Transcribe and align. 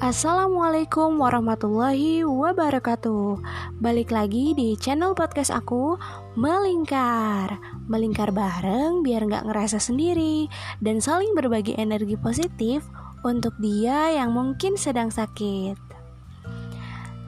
Assalamualaikum 0.00 1.20
warahmatullahi 1.20 2.24
wabarakatuh. 2.24 3.36
Balik 3.84 4.08
lagi 4.16 4.56
di 4.56 4.72
channel 4.80 5.12
podcast 5.12 5.52
aku 5.52 6.00
Melingkar. 6.40 7.60
Melingkar 7.84 8.32
bareng 8.32 9.04
biar 9.04 9.28
nggak 9.28 9.52
ngerasa 9.52 9.76
sendiri 9.76 10.48
Dan 10.80 11.04
saling 11.04 11.36
berbagi 11.36 11.76
energi 11.76 12.16
positif 12.16 12.80
Untuk 13.28 13.52
dia 13.60 14.16
yang 14.16 14.32
mungkin 14.32 14.80
sedang 14.80 15.12
sakit. 15.12 15.76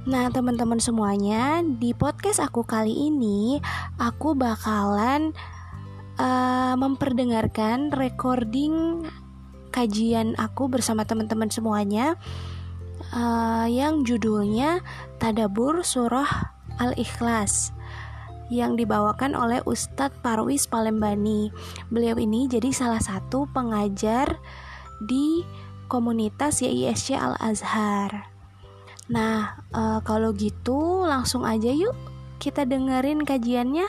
Nah 0.09 0.33
teman-teman 0.33 0.81
semuanya 0.81 1.61
Di 1.61 1.93
podcast 1.93 2.41
aku 2.41 2.65
kali 2.65 3.13
ini 3.13 3.61
Aku 4.01 4.33
bakalan 4.33 5.37
uh, 6.17 6.73
memperdengarkan 6.81 7.93
recording 7.93 9.05
kajian 9.73 10.37
aku 10.37 10.69
bersama 10.69 11.09
teman-teman 11.09 11.49
semuanya 11.49 12.21
uh, 13.13 13.69
yang 13.69 14.03
judulnya 14.03 14.81
Tadabur 15.21 15.85
Surah 15.85 16.53
Al-Ikhlas 16.81 17.71
yang 18.53 18.77
dibawakan 18.77 19.33
oleh 19.33 19.65
Ustadz 19.65 20.21
Parwis 20.21 20.69
Palembani. 20.69 21.49
Beliau 21.89 22.21
ini 22.21 22.49
jadi 22.49 22.69
salah 22.69 23.01
satu 23.01 23.49
pengajar 23.49 24.37
di 25.01 25.41
komunitas 25.89 26.61
YISC 26.61 27.17
Al-Azhar. 27.17 28.29
Nah, 29.09 29.61
uh, 29.73 30.01
kalau 30.05 30.33
gitu 30.37 31.05
langsung 31.05 31.45
aja 31.45 31.73
yuk 31.73 31.97
kita 32.41 32.69
dengerin 32.69 33.25
kajiannya. 33.25 33.89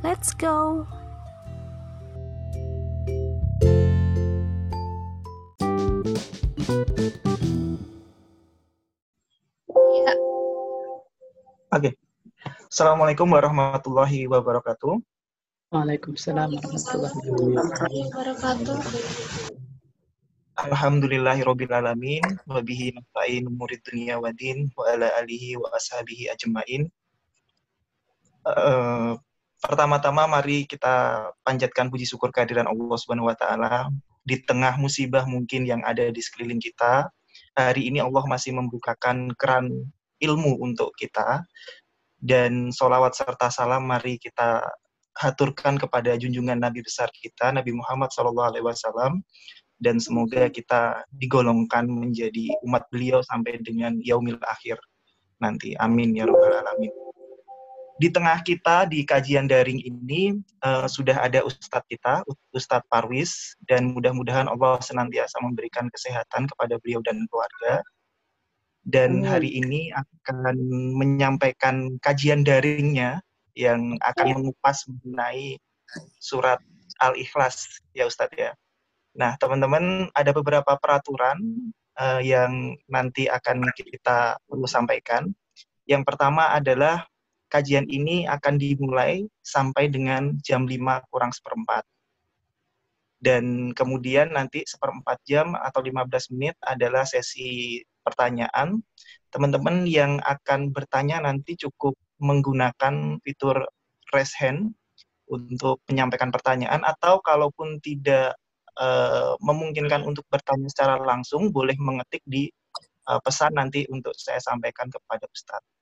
Let's 0.00 0.32
go. 0.32 0.88
Oke. 9.90 10.06
Okay. 11.74 11.92
Assalamualaikum 12.70 13.26
warahmatullahi 13.26 14.30
wabarakatuh. 14.30 15.02
Waalaikumsalam 15.74 16.54
warahmatullahi 16.54 17.18
wabarakatuh. 17.34 18.78
Alhamdulillahirabbil 20.62 21.74
alamin 21.74 22.22
wa 22.46 22.62
bihi 22.62 22.94
nasta'in 22.94 23.50
umurid 23.50 23.82
dunya 23.82 24.14
wa 24.22 24.30
din 24.30 24.70
wa 24.78 24.86
ala 24.86 25.10
alihi 25.18 25.58
wa 25.58 25.66
ashabihi 25.74 26.30
ajmain. 26.30 26.86
Uh, 28.46 29.18
pertama-tama 29.58 30.30
mari 30.30 30.70
kita 30.70 31.26
panjatkan 31.42 31.90
puji 31.90 32.06
syukur 32.06 32.30
kehadiran 32.30 32.70
Allah 32.70 32.94
Subhanahu 32.94 33.26
wa 33.26 33.34
taala 33.34 33.90
di 34.22 34.38
tengah 34.38 34.78
musibah 34.78 35.26
mungkin 35.26 35.66
yang 35.66 35.82
ada 35.82 36.14
di 36.14 36.22
sekeliling 36.22 36.62
kita. 36.62 37.10
Hari 37.58 37.90
ini 37.90 37.98
Allah 37.98 38.24
masih 38.26 38.54
membukakan 38.54 39.34
keran 39.34 39.90
ilmu 40.20 40.60
untuk 40.62 40.94
kita 40.94 41.42
dan 42.20 42.68
solawat 42.70 43.16
serta 43.16 43.48
salam 43.48 43.88
mari 43.88 44.20
kita 44.20 44.60
haturkan 45.16 45.80
kepada 45.80 46.14
junjungan 46.14 46.60
Nabi 46.60 46.84
besar 46.84 47.10
kita 47.10 47.50
Nabi 47.50 47.74
Muhammad 47.74 48.12
SAW 48.12 49.20
dan 49.80 49.96
semoga 49.96 50.52
kita 50.52 51.02
digolongkan 51.16 51.88
menjadi 51.88 52.52
umat 52.68 52.84
beliau 52.92 53.24
sampai 53.24 53.58
dengan 53.64 53.96
yaumil 54.04 54.36
akhir 54.44 54.76
nanti. 55.40 55.72
Amin 55.80 56.12
ya 56.12 56.28
robbal 56.28 56.60
alamin 56.60 56.92
di 58.00 58.08
tengah 58.08 58.40
kita 58.40 58.88
di 58.88 59.04
kajian 59.04 59.44
daring 59.44 59.76
ini 59.84 60.32
uh, 60.64 60.88
sudah 60.88 61.20
ada 61.20 61.44
ustadz 61.44 61.84
kita 61.84 62.24
Ustadz 62.56 62.88
Parwis 62.88 63.52
dan 63.68 63.92
mudah-mudahan 63.92 64.48
Allah 64.48 64.80
senantiasa 64.80 65.36
memberikan 65.44 65.92
kesehatan 65.92 66.48
kepada 66.48 66.80
beliau 66.80 67.04
dan 67.04 67.28
keluarga 67.28 67.84
dan 68.88 69.20
hari 69.20 69.52
ini 69.60 69.92
akan 69.92 70.56
menyampaikan 70.96 72.00
kajian 72.00 72.40
daringnya 72.40 73.20
yang 73.52 74.00
akan 74.00 74.26
ya. 74.26 74.34
mengupas 74.40 74.88
mengenai 74.88 75.60
surat 76.16 76.56
Al-Ikhlas 77.04 77.84
ya 77.92 78.08
Ustadz 78.08 78.32
ya. 78.32 78.56
Nah 79.20 79.36
teman-teman 79.36 80.08
ada 80.16 80.32
beberapa 80.32 80.72
peraturan 80.80 81.36
uh, 82.00 82.24
yang 82.24 82.80
nanti 82.88 83.28
akan 83.28 83.68
kita 83.76 84.40
perlu 84.48 84.64
sampaikan. 84.64 85.28
Yang 85.84 86.06
pertama 86.06 86.54
adalah 86.54 87.09
kajian 87.50 87.90
ini 87.90 88.24
akan 88.30 88.56
dimulai 88.56 89.26
sampai 89.42 89.90
dengan 89.90 90.38
jam 90.40 90.64
5 90.64 91.10
kurang 91.10 91.34
seperempat. 91.34 91.82
Dan 93.20 93.76
kemudian 93.76 94.32
nanti 94.32 94.64
seperempat 94.64 95.20
jam 95.28 95.52
atau 95.52 95.84
15 95.84 96.32
menit 96.32 96.56
adalah 96.64 97.04
sesi 97.04 97.82
pertanyaan, 98.00 98.80
teman-teman 99.28 99.84
yang 99.84 100.16
akan 100.24 100.72
bertanya 100.72 101.20
nanti 101.20 101.52
cukup 101.60 101.92
menggunakan 102.16 103.20
fitur 103.20 103.68
raise 104.16 104.32
hand 104.40 104.72
untuk 105.28 105.84
menyampaikan 105.86 106.32
pertanyaan 106.32 106.80
atau 106.82 107.20
kalaupun 107.20 107.78
tidak 107.84 108.34
uh, 108.80 109.36
memungkinkan 109.38 110.02
untuk 110.02 110.26
bertanya 110.26 110.66
secara 110.72 110.98
langsung 110.98 111.54
boleh 111.54 111.78
mengetik 111.78 112.24
di 112.26 112.50
uh, 113.06 113.20
pesan 113.22 113.54
nanti 113.56 113.86
untuk 113.92 114.16
saya 114.18 114.42
sampaikan 114.42 114.90
kepada 114.90 115.28
Ustadz. 115.30 115.79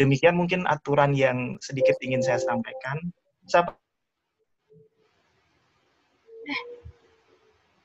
Demikian 0.00 0.32
mungkin 0.32 0.64
aturan 0.64 1.12
yang 1.12 1.60
sedikit 1.60 2.00
ingin 2.00 2.24
saya 2.24 2.40
sampaikan. 2.40 3.12
Siapa? 3.44 3.76
Eh, 6.48 6.60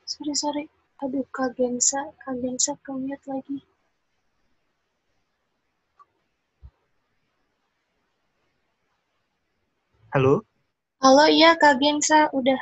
sorry 0.08 0.32
sorry. 0.32 0.66
Aduh, 1.04 1.28
Kak 1.28 1.60
Gensa, 1.60 2.16
Kak 2.24 2.40
Gensa 2.40 2.80
ke-mute 2.80 3.20
lagi. 3.28 3.60
Halo? 10.16 10.48
Halo, 11.04 11.28
iya 11.28 11.60
Kak 11.60 11.84
Gensa, 11.84 12.32
udah. 12.32 12.62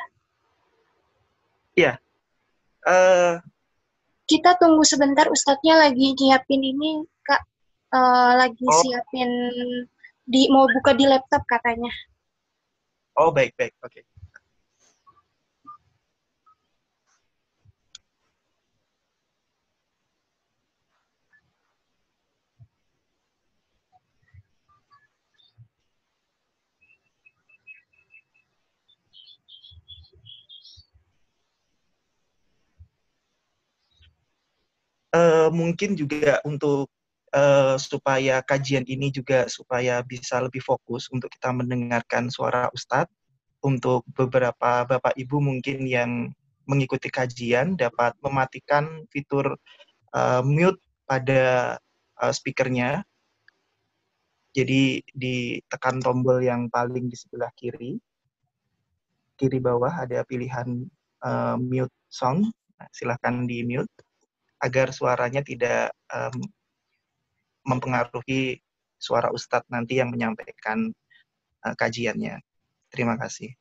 Iya. 1.78 2.02
Uh... 2.82 3.38
Kita 4.26 4.58
tunggu 4.58 4.82
sebentar, 4.82 5.30
Ustadznya 5.30 5.78
lagi 5.78 6.18
nyiapin 6.18 6.58
ini. 6.58 7.06
Uh, 7.94 8.32
lagi 8.34 8.66
oh. 8.66 8.74
siapin, 8.82 9.30
di 10.26 10.50
mau 10.50 10.66
buka 10.66 10.98
di 10.98 11.06
laptop 11.06 11.46
katanya. 11.46 11.92
Oh, 13.14 13.30
baik, 13.30 13.54
baik. 13.54 13.70
Oke. 13.86 14.02
Okay. 14.02 14.04
uh, 35.14 35.48
mungkin 35.54 35.94
juga 35.94 36.42
untuk 36.42 36.90
uh, 37.34 37.74
supaya 37.76 38.40
kajian 38.40 38.86
ini 38.86 39.10
juga 39.10 39.50
supaya 39.50 40.00
bisa 40.06 40.38
lebih 40.38 40.62
fokus 40.62 41.10
untuk 41.10 41.28
kita 41.34 41.50
mendengarkan 41.50 42.30
suara 42.30 42.70
Ustadz 42.70 43.10
untuk 43.64 44.06
beberapa 44.14 44.86
Bapak 44.86 45.16
Ibu 45.18 45.40
mungkin 45.40 45.88
yang 45.88 46.30
mengikuti 46.64 47.12
kajian 47.12 47.76
dapat 47.76 48.16
mematikan 48.20 49.04
fitur 49.12 49.56
uh, 50.16 50.40
mute 50.44 50.80
pada 51.04 51.76
uh, 52.20 52.32
speakernya. 52.32 53.04
Jadi 54.54 55.02
ditekan 55.10 55.98
tombol 55.98 56.38
yang 56.38 56.70
paling 56.70 57.10
di 57.10 57.16
sebelah 57.18 57.50
kiri. 57.58 57.98
Kiri 59.34 59.58
bawah 59.58 59.90
ada 59.90 60.22
pilihan 60.22 60.86
uh, 61.26 61.58
mute 61.58 61.90
sound. 62.06 62.54
Nah, 62.78 62.88
silahkan 62.94 63.48
di 63.50 63.66
mute 63.66 63.90
agar 64.62 64.94
suaranya 64.94 65.42
tidak 65.42 65.90
um, 66.08 66.38
mempengaruhi 67.64 68.60
suara 69.00 69.28
ustadz 69.32 69.68
nanti 69.68 70.00
yang 70.00 70.12
menyampaikan 70.12 70.92
uh, 71.64 71.74
kajiannya. 71.76 72.40
Terima 72.92 73.18
kasih. 73.18 73.52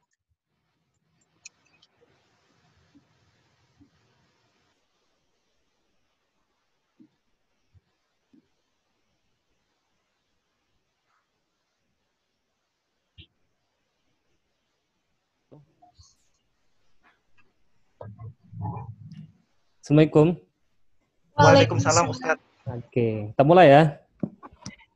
Assalamualaikum. 19.83 20.39
Waalaikumsalam 21.35 22.07
Ustaz. 22.07 22.39
Oke, 22.63 23.35
kita 23.35 23.43
mulai 23.43 23.67
ya. 23.67 23.83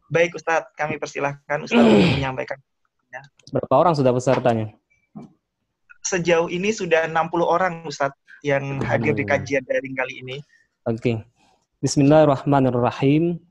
Baik 0.08 0.40
Ustaz, 0.40 0.72
kami 0.80 0.96
persilahkan 0.96 1.68
Ustaz 1.68 1.84
untuk 1.84 2.00
menyampaikan. 2.16 2.56
Berapa 3.52 3.76
orang 3.76 3.94
sudah 3.96 4.16
pesertanya? 4.16 4.72
Sejauh 6.04 6.48
ini 6.48 6.72
sudah 6.72 7.08
60 7.12 7.44
orang 7.44 7.84
Ustaz 7.84 8.16
yang 8.40 8.80
hadir 8.84 9.12
di 9.12 9.28
kajian 9.28 9.64
daring 9.68 9.96
kali 10.00 10.24
ini. 10.24 10.38
Oke. 10.88 11.20
Bismillahirrahmanirrahim. 11.84 13.44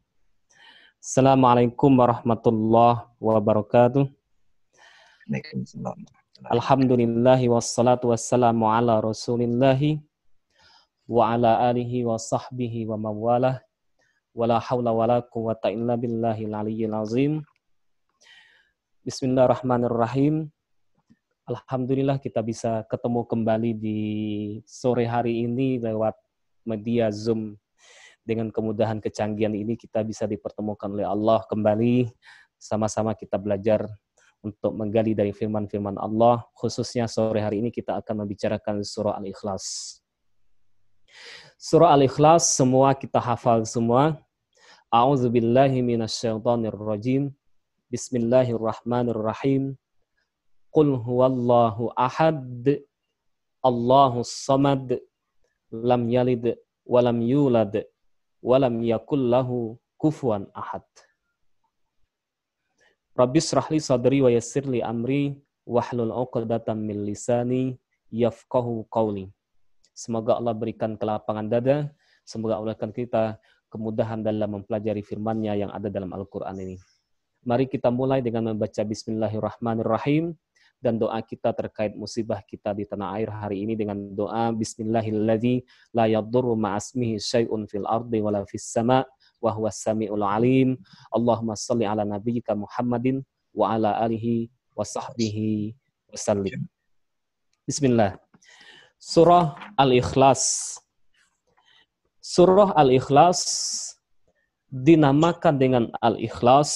Assalamualaikum 0.96 1.92
warahmatullahi 1.92 3.04
wabarakatuh. 3.20 4.08
Alhamdulillahi 6.48 7.52
wassalatu 7.52 8.16
wassalamu 8.16 8.72
ala 8.72 9.04
rasulillahi 9.04 10.00
wa 11.04 11.36
ala 11.36 11.68
alihi 11.68 12.08
wa 12.08 12.16
sahbihi 12.16 12.88
wa 12.88 12.96
mawalah 12.96 13.60
wa 14.36 14.44
la 14.44 14.60
hawla 14.60 14.92
wa 14.92 15.08
la 15.08 15.18
quwata 15.24 15.72
illa 15.72 15.96
billahi 15.96 16.44
aliyyil 16.44 16.92
azim. 16.92 17.40
Bismillahirrahmanirrahim. 19.00 20.52
Alhamdulillah 21.48 22.20
kita 22.20 22.44
bisa 22.44 22.84
ketemu 22.84 23.24
kembali 23.24 23.70
di 23.72 24.00
sore 24.68 25.08
hari 25.08 25.48
ini 25.48 25.80
lewat 25.80 26.12
media 26.68 27.08
Zoom. 27.08 27.56
Dengan 28.26 28.52
kemudahan 28.52 29.00
kecanggihan 29.00 29.56
ini 29.56 29.72
kita 29.78 30.04
bisa 30.04 30.28
dipertemukan 30.28 30.92
oleh 30.92 31.08
Allah 31.08 31.40
kembali. 31.48 32.12
Sama-sama 32.60 33.16
kita 33.16 33.40
belajar 33.40 33.88
untuk 34.44 34.76
menggali 34.76 35.16
dari 35.16 35.32
firman-firman 35.32 35.96
Allah. 35.96 36.44
Khususnya 36.52 37.08
sore 37.08 37.40
hari 37.40 37.64
ini 37.64 37.72
kita 37.72 38.04
akan 38.04 38.26
membicarakan 38.26 38.84
surah 38.84 39.16
Al-Ikhlas. 39.16 39.96
Surah 41.56 41.96
Al-Ikhlas 41.96 42.52
semua 42.52 42.92
kita 42.92 43.16
hafal 43.16 43.64
semua. 43.64 44.25
A'udzubillahi 44.96 45.84
minasyaitonirrajim. 45.84 47.28
Bismillahirrahmanirrahim. 47.92 49.76
Qul 50.72 50.96
huwallahu 50.96 51.92
ahad. 51.92 52.80
Allahu 53.60 54.24
samad. 54.24 54.96
Lam 55.68 56.08
yalid 56.08 56.56
walam 56.88 57.20
yulad 57.20 57.84
walam 58.40 58.80
yakul 58.80 59.20
lahu 59.20 59.76
kufuwan 60.00 60.48
ahad. 60.56 60.86
Rabbi 63.20 63.40
srahli 63.44 63.84
sadri 63.84 64.24
wa 64.24 64.32
yassirli 64.32 64.80
amri 64.80 65.36
wahlul 65.68 66.08
'uqdatam 66.08 66.80
min 66.80 67.04
lisani 67.04 67.76
yafqahu 68.08 68.88
qawli. 68.88 69.28
Semoga 69.92 70.40
Allah 70.40 70.56
berikan 70.56 70.96
kelapangan 70.96 71.52
dada, 71.52 71.76
semoga 72.24 72.56
Allah 72.56 72.72
berikan 72.72 72.96
kita 72.96 73.36
kemudahan 73.76 74.24
dalam 74.24 74.60
mempelajari 74.60 75.04
firman-Nya 75.04 75.60
yang 75.60 75.70
ada 75.70 75.92
dalam 75.92 76.16
Al-Qur'an 76.16 76.56
ini. 76.56 76.80
Mari 77.44 77.68
kita 77.68 77.92
mulai 77.92 78.24
dengan 78.24 78.56
membaca 78.56 78.80
bismillahirrahmanirrahim 78.80 80.32
dan 80.80 80.96
doa 80.96 81.20
kita 81.20 81.52
terkait 81.52 81.92
musibah 81.92 82.40
kita 82.44 82.72
di 82.72 82.88
tanah 82.88 83.20
air 83.20 83.28
hari 83.28 83.68
ini 83.68 83.76
dengan 83.76 83.96
doa 84.16 84.50
bismillahilladzi 84.50 85.62
la 85.92 86.08
yadurru 86.08 86.56
ma'asmihi 86.56 87.20
syai'un 87.20 87.68
fil 87.68 87.84
ardi 87.84 88.18
wala 88.24 88.42
fis 88.48 88.66
sama' 88.66 89.04
wa 89.40 89.50
huwas 89.52 89.78
samiul 89.78 90.24
alim. 90.24 90.80
Allahumma 91.12 91.54
shalli 91.54 91.84
ala 91.84 92.02
nabiyyika 92.02 92.56
Muhammadin 92.56 93.20
wa 93.52 93.76
ala 93.76 94.00
alihi 94.00 94.48
wa 94.72 94.84
sahbihi 94.84 95.76
wasallim. 96.10 96.64
Bismillah. 97.68 98.16
Surah 98.96 99.54
Al-Ikhlas. 99.76 100.76
Surah 102.26 102.74
Al-Ikhlas 102.74 103.38
dinamakan 104.66 105.62
dengan 105.62 105.84
Al-Ikhlas 106.02 106.74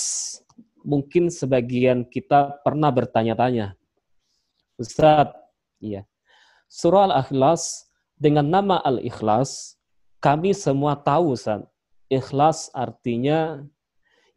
mungkin 0.86 1.26
sebagian 1.26 2.06
kita 2.06 2.62
pernah 2.62 2.86
bertanya-tanya. 2.94 3.74
Ustaz, 4.78 5.34
iya. 5.82 6.06
Surah 6.70 7.10
Al-Ikhlas 7.10 7.90
dengan 8.14 8.46
nama 8.46 8.78
Al-Ikhlas, 8.78 9.74
kami 10.22 10.54
semua 10.54 10.94
tahu 10.94 11.34
Ustaz. 11.34 11.66
Ikhlas 12.06 12.70
artinya 12.70 13.66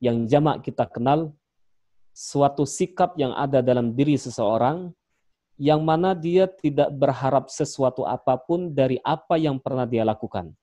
yang 0.01 0.25
jamak 0.25 0.65
kita 0.65 0.89
kenal 0.89 1.29
suatu 2.09 2.65
sikap 2.65 3.13
yang 3.21 3.37
ada 3.37 3.61
dalam 3.61 3.93
diri 3.93 4.17
seseorang 4.17 4.89
yang 5.61 5.85
mana 5.85 6.17
dia 6.17 6.49
tidak 6.49 6.89
berharap 6.97 7.53
sesuatu 7.53 8.01
apa 8.01 8.33
pun 8.33 8.73
dari 8.73 8.97
apa 9.05 9.37
yang 9.37 9.61
pernah 9.61 9.85
dia 9.85 10.01
lakukan. 10.01 10.57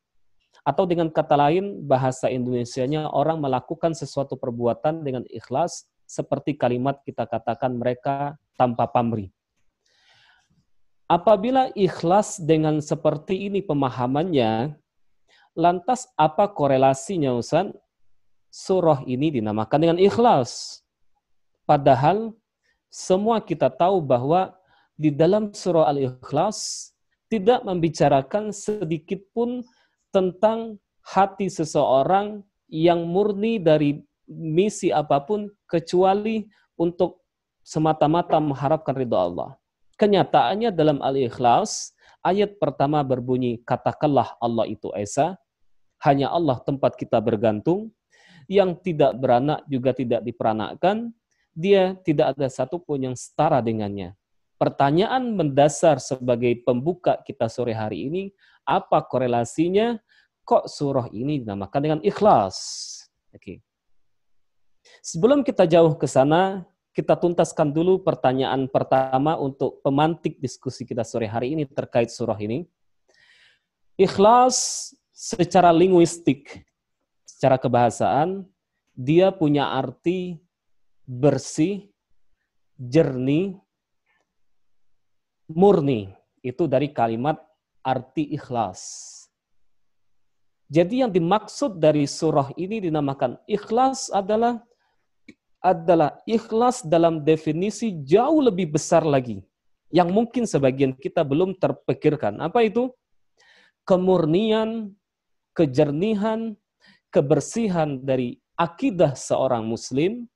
Atau 0.63 0.85
dengan 0.85 1.09
kata 1.09 1.37
lain, 1.37 1.85
bahasa 1.89 2.29
Indonesianya 2.29 3.09
orang 3.09 3.41
melakukan 3.41 3.97
sesuatu 3.97 4.37
perbuatan 4.37 5.01
dengan 5.01 5.25
ikhlas 5.33 5.89
seperti 6.05 6.59
kalimat 6.59 7.01
kita 7.07 7.25
katakan 7.25 7.79
mereka 7.79 8.37
tanpa 8.59 8.85
pamrih. 8.91 9.33
Apabila 11.11 11.75
ikhlas 11.75 12.39
dengan 12.39 12.79
seperti 12.79 13.51
ini 13.51 13.65
pemahamannya, 13.67 14.79
lantas 15.59 16.07
apa 16.15 16.47
korelasinya 16.51 17.35
Ustaz? 17.35 17.75
Surah 18.51 19.03
ini 19.07 19.31
dinamakan 19.39 19.79
dengan 19.79 19.99
ikhlas. 19.99 20.83
Padahal 21.67 22.35
semua 22.91 23.39
kita 23.39 23.71
tahu 23.71 24.03
bahwa 24.03 24.51
di 24.99 25.15
dalam 25.15 25.55
surah 25.55 25.87
Al-Ikhlas 25.87 26.91
tidak 27.31 27.63
membicarakan 27.63 28.51
sedikit 28.51 29.23
pun 29.31 29.63
tentang 30.11 30.79
hati 31.03 31.51
seseorang 31.51 32.43
yang 32.71 33.07
murni 33.07 33.59
dari 33.59 33.99
misi 34.31 34.95
apa 34.95 35.19
pun 35.23 35.51
kecuali 35.67 36.47
untuk 36.79 37.27
semata-mata 37.67 38.39
mengharapkan 38.39 38.95
ridho 38.95 39.19
Allah. 39.19 39.59
Kenyataannya 39.99 40.71
dalam 40.73 41.03
Al-Ikhlas, 41.03 41.93
ayat 42.25 42.57
pertama 42.57 43.03
berbunyi, 43.05 43.61
katakanlah 43.67 44.39
Allah 44.41 44.65
itu 44.71 44.89
Esa, 44.97 45.37
hanya 46.01 46.33
Allah 46.33 46.57
tempat 46.65 46.97
kita 46.97 47.21
bergantung, 47.21 47.93
yang 48.49 48.75
tidak 48.81 49.15
beranak 49.21 49.63
juga 49.69 49.93
tidak 49.93 50.25
diperanakkan, 50.25 51.13
dia 51.53 51.95
tidak 52.03 52.35
ada 52.35 52.49
satupun 52.49 53.13
yang 53.13 53.17
setara 53.19 53.61
dengannya. 53.61 54.17
Pertanyaan 54.57 55.37
mendasar 55.37 56.01
sebagai 56.01 56.53
pembuka 56.65 57.21
kita 57.23 57.47
sore 57.53 57.77
hari 57.77 58.09
ini, 58.09 58.23
apa 58.71 59.03
korelasinya? 59.03 59.99
Kok 60.47 60.71
surah 60.71 61.11
ini 61.11 61.43
dinamakan 61.43 61.81
dengan 61.83 62.01
ikhlas? 62.07 62.57
Oke. 63.35 63.43
Okay. 63.43 63.57
Sebelum 65.03 65.43
kita 65.43 65.67
jauh 65.67 65.95
ke 65.99 66.07
sana, 66.07 66.67
kita 66.91 67.15
tuntaskan 67.15 67.71
dulu 67.71 68.03
pertanyaan 68.03 68.67
pertama 68.67 69.39
untuk 69.39 69.79
pemantik 69.81 70.43
diskusi 70.43 70.83
kita 70.83 71.07
sore 71.07 71.31
hari 71.31 71.55
ini 71.55 71.65
terkait 71.65 72.11
surah 72.11 72.37
ini. 72.39 72.67
Ikhlas 73.95 74.91
secara 75.15 75.71
linguistik, 75.71 76.65
secara 77.23 77.61
kebahasaan, 77.61 78.49
dia 78.97 79.31
punya 79.31 79.71
arti 79.71 80.41
bersih, 81.07 81.89
jernih, 82.77 83.57
murni. 85.49 86.13
Itu 86.41 86.65
dari 86.65 86.89
kalimat 86.89 87.37
arti 87.85 88.29
ikhlas. 88.33 89.09
Jadi 90.71 91.03
yang 91.03 91.11
dimaksud 91.11 91.83
dari 91.83 92.07
surah 92.07 92.55
ini 92.55 92.79
dinamakan 92.79 93.35
ikhlas 93.51 94.07
adalah 94.15 94.63
adalah 95.61 96.17
ikhlas 96.25 96.81
dalam 96.87 97.21
definisi 97.21 97.93
jauh 98.07 98.41
lebih 98.41 98.79
besar 98.79 99.05
lagi 99.05 99.45
yang 99.91 100.09
mungkin 100.09 100.47
sebagian 100.47 100.95
kita 100.95 101.27
belum 101.27 101.59
terpikirkan. 101.59 102.39
Apa 102.39 102.65
itu? 102.65 102.95
Kemurnian, 103.83 104.95
kejernihan, 105.53 106.55
kebersihan 107.11 107.99
dari 107.99 108.39
akidah 108.55 109.19
seorang 109.19 109.67
muslim 109.67 110.31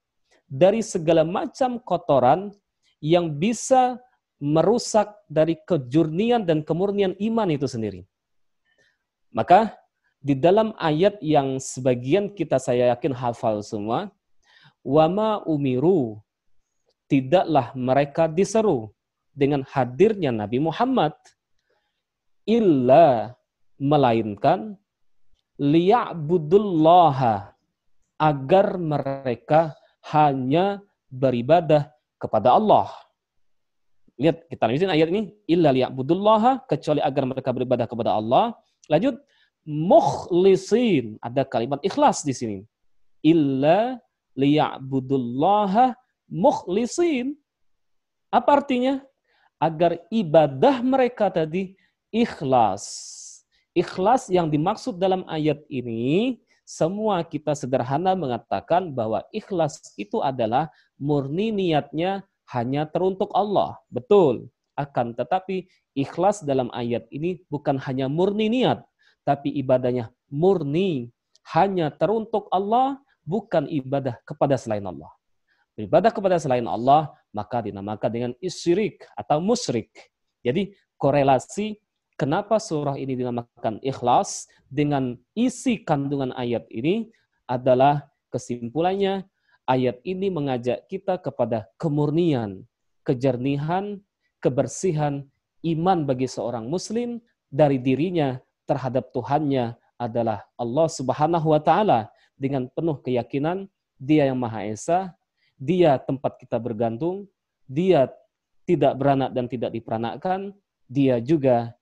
dari 0.51 0.83
segala 0.83 1.23
macam 1.23 1.79
kotoran 1.79 2.51
yang 2.99 3.31
bisa 3.31 4.01
merusak 4.45 5.25
dari 5.25 5.57
kejurnian 5.65 6.45
dan 6.45 6.61
kemurnian 6.61 7.17
iman 7.17 7.49
itu 7.49 7.65
sendiri. 7.65 8.05
Maka 9.33 9.73
di 10.21 10.37
dalam 10.37 10.77
ayat 10.77 11.17
yang 11.25 11.57
sebagian 11.57 12.29
kita 12.29 12.61
saya 12.61 12.93
yakin 12.93 13.17
hafal 13.17 13.65
semua, 13.65 14.13
wama 14.85 15.41
umiru, 15.49 16.21
tidaklah 17.09 17.73
mereka 17.73 18.29
diseru 18.29 18.93
dengan 19.33 19.65
hadirnya 19.65 20.29
Nabi 20.29 20.61
Muhammad, 20.61 21.17
illa 22.45 23.33
melainkan 23.81 24.77
liya'budullaha 25.57 27.57
agar 28.21 28.77
mereka 28.77 29.73
hanya 30.13 30.85
beribadah 31.09 31.89
kepada 32.21 32.61
Allah. 32.61 32.93
Lihat, 34.15 34.47
kita 34.47 34.63
lanjutin 34.71 34.93
ayat 34.95 35.09
ini. 35.11 35.35
Illa 35.51 35.75
liya'budullaha, 35.75 36.67
kecuali 36.71 37.03
agar 37.03 37.25
mereka 37.27 37.51
beribadah 37.51 37.87
kepada 37.91 38.15
Allah. 38.15 38.55
Lanjut, 38.87 39.19
mukhlisin. 39.67 41.19
Ada 41.19 41.43
kalimat 41.43 41.83
ikhlas 41.83 42.23
di 42.23 42.31
sini. 42.31 42.59
Illa 43.25 43.99
liya'budullaha 44.39 45.99
mukhlisin. 46.31 47.35
Apa 48.31 48.63
artinya? 48.63 49.03
Agar 49.59 49.99
ibadah 50.11 50.79
mereka 50.85 51.31
tadi 51.31 51.75
ikhlas. 52.15 52.85
Ikhlas 53.75 54.31
yang 54.31 54.47
dimaksud 54.47 55.03
dalam 55.03 55.27
ayat 55.27 55.59
ini 55.67 56.39
semua 56.63 57.21
kita 57.27 57.53
sederhana 57.53 58.17
mengatakan 58.17 58.89
bahwa 58.89 59.21
ikhlas 59.35 59.83
itu 60.01 60.23
adalah 60.25 60.73
murni 60.97 61.53
niatnya 61.53 62.25
hanya 62.53 62.85
teruntuk 62.89 63.33
Allah. 63.33 63.79
Betul. 63.89 64.51
Akan 64.75 65.15
tetapi 65.15 65.71
ikhlas 65.95 66.43
dalam 66.43 66.69
ayat 66.75 67.07
ini 67.15 67.41
bukan 67.47 67.79
hanya 67.79 68.11
murni 68.11 68.51
niat, 68.51 68.83
tapi 69.23 69.55
ibadahnya 69.55 70.11
murni 70.27 71.15
hanya 71.55 71.95
teruntuk 71.95 72.51
Allah, 72.51 72.99
bukan 73.23 73.71
ibadah 73.71 74.19
kepada 74.27 74.59
selain 74.59 74.83
Allah. 74.83 75.09
Beribadah 75.79 76.11
kepada 76.11 76.37
selain 76.43 76.67
Allah, 76.67 77.15
maka 77.31 77.63
dinamakan 77.63 78.11
dengan 78.11 78.33
isyirik 78.43 79.07
atau 79.15 79.39
musyrik. 79.39 79.91
Jadi 80.43 80.75
korelasi 80.99 81.79
Kenapa 82.15 82.63
surah 82.63 82.95
ini 82.95 83.19
dinamakan 83.19 83.83
ikhlas 83.83 84.47
dengan 84.71 85.19
isi 85.35 85.83
kandungan 85.83 86.31
ayat 86.39 86.63
ini 86.71 87.11
adalah 87.51 88.07
kesimpulannya 88.31 89.27
ayat 89.65 90.01
ini 90.05 90.29
mengajak 90.29 90.85
kita 90.89 91.17
kepada 91.21 91.69
kemurnian, 91.81 92.65
kejernihan, 93.05 94.01
kebersihan 94.41 95.25
iman 95.65 96.05
bagi 96.05 96.29
seorang 96.29 96.69
muslim 96.69 97.21
dari 97.49 97.81
dirinya 97.81 98.37
terhadap 98.69 99.13
Tuhannya 99.13 99.77
adalah 99.97 100.45
Allah 100.61 100.89
Subhanahu 100.89 101.53
wa 101.53 101.61
taala 101.61 102.13
dengan 102.37 102.69
penuh 102.69 102.99
keyakinan 103.01 103.71
Dia 103.97 104.29
yang 104.29 104.39
Maha 104.41 104.67
Esa, 104.69 105.15
Dia 105.57 105.97
tempat 105.97 106.37
kita 106.37 106.61
bergantung, 106.61 107.31
Dia 107.65 108.11
tidak 108.69 108.97
beranak 109.01 109.31
dan 109.33 109.49
tidak 109.49 109.71
diperanakkan, 109.73 110.53
Dia 110.91 111.23
juga 111.23 111.73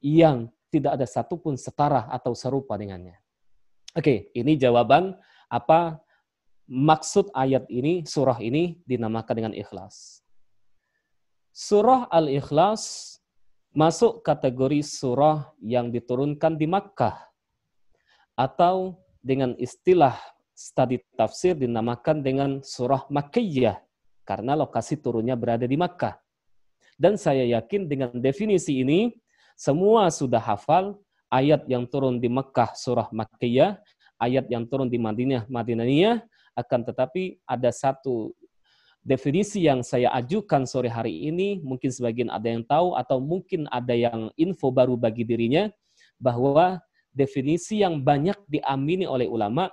yang 0.00 0.48
tidak 0.72 1.00
ada 1.00 1.06
satupun 1.08 1.56
setara 1.56 2.06
atau 2.12 2.36
serupa 2.36 2.76
dengannya. 2.76 3.16
Oke, 3.96 4.28
ini 4.36 4.60
jawaban 4.60 5.16
apa 5.48 6.00
maksud 6.66 7.30
ayat 7.32 7.66
ini, 7.70 8.02
surah 8.06 8.38
ini 8.42 8.78
dinamakan 8.86 9.34
dengan 9.34 9.54
ikhlas. 9.54 10.22
Surah 11.56 12.10
Al-Ikhlas 12.12 13.16
masuk 13.72 14.20
kategori 14.20 14.84
surah 14.84 15.56
yang 15.62 15.88
diturunkan 15.88 16.60
di 16.60 16.68
Makkah 16.68 17.16
atau 18.36 19.00
dengan 19.24 19.56
istilah 19.56 20.16
studi 20.52 21.00
tafsir 21.16 21.56
dinamakan 21.56 22.20
dengan 22.20 22.50
surah 22.60 23.08
Makkiyah 23.08 23.80
karena 24.28 24.52
lokasi 24.58 25.00
turunnya 25.00 25.38
berada 25.38 25.64
di 25.64 25.80
Makkah. 25.80 26.20
Dan 26.96 27.20
saya 27.20 27.44
yakin 27.44 27.88
dengan 27.88 28.10
definisi 28.16 28.80
ini 28.80 29.12
semua 29.56 30.12
sudah 30.12 30.40
hafal 30.40 30.96
ayat 31.32 31.64
yang 31.68 31.84
turun 31.88 32.20
di 32.20 32.28
Mekah 32.28 32.72
surah 32.76 33.08
Makkiyah, 33.12 33.76
ayat 34.20 34.48
yang 34.48 34.64
turun 34.64 34.88
di 34.88 34.96
Madinah 34.96 35.48
Madinahiyah, 35.48 36.24
akan 36.56 36.80
tetapi 36.88 37.38
ada 37.44 37.70
satu 37.70 38.32
definisi 39.04 39.62
yang 39.68 39.86
saya 39.86 40.10
ajukan 40.16 40.66
sore 40.66 40.90
hari 40.90 41.28
ini, 41.30 41.62
mungkin 41.62 41.92
sebagian 41.92 42.32
ada 42.32 42.48
yang 42.50 42.66
tahu 42.66 42.98
atau 42.98 43.22
mungkin 43.22 43.70
ada 43.70 43.94
yang 43.94 44.32
info 44.34 44.74
baru 44.74 44.98
bagi 44.98 45.22
dirinya, 45.22 45.70
bahwa 46.18 46.80
definisi 47.14 47.84
yang 47.84 48.02
banyak 48.02 48.36
diamini 48.48 49.04
oleh 49.06 49.28
ulama 49.28 49.68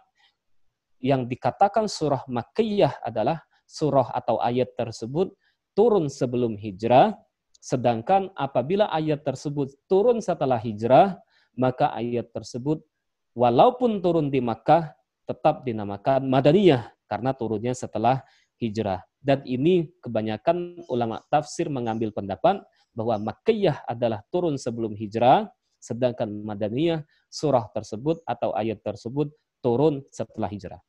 yang 1.01 1.25
dikatakan 1.27 1.87
surah 1.89 2.27
Makkiyah 2.27 3.03
adalah 3.03 3.41
surah 3.65 4.11
atau 4.11 4.39
ayat 4.39 4.75
tersebut 4.77 5.33
turun 5.73 6.07
sebelum 6.11 6.55
hijrah 6.55 7.17
Sedangkan 7.63 8.27
apabila 8.35 8.91
ayat 8.91 9.23
tersebut 9.23 9.71
turun 9.87 10.19
setelah 10.19 10.59
hijrah, 10.59 11.15
maka 11.55 11.95
ayat 11.95 12.27
tersebut 12.35 12.83
walaupun 13.31 14.03
turun 14.03 14.27
di 14.27 14.43
Makkah 14.43 14.91
tetap 15.23 15.63
dinamakan 15.63 16.27
Madaniyah 16.27 16.91
karena 17.07 17.31
turunnya 17.35 17.73
setelah 17.75 18.23
hijrah. 18.59 19.03
Dan 19.23 19.39
ini 19.47 19.87
kebanyakan 20.03 20.83
ulama 20.91 21.23
tafsir 21.31 21.71
mengambil 21.71 22.11
pendapat 22.11 22.59
bahwa 22.91 23.31
Makkiyah 23.31 23.87
adalah 23.87 24.21
turun 24.29 24.59
sebelum 24.59 24.93
hijrah, 24.93 25.47
sedangkan 25.79 26.27
Madaniyah 26.27 27.07
surah 27.31 27.67
tersebut 27.71 28.21
atau 28.27 28.51
ayat 28.53 28.83
tersebut 28.83 29.31
turun 29.63 30.03
setelah 30.11 30.51
hijrah. 30.51 30.81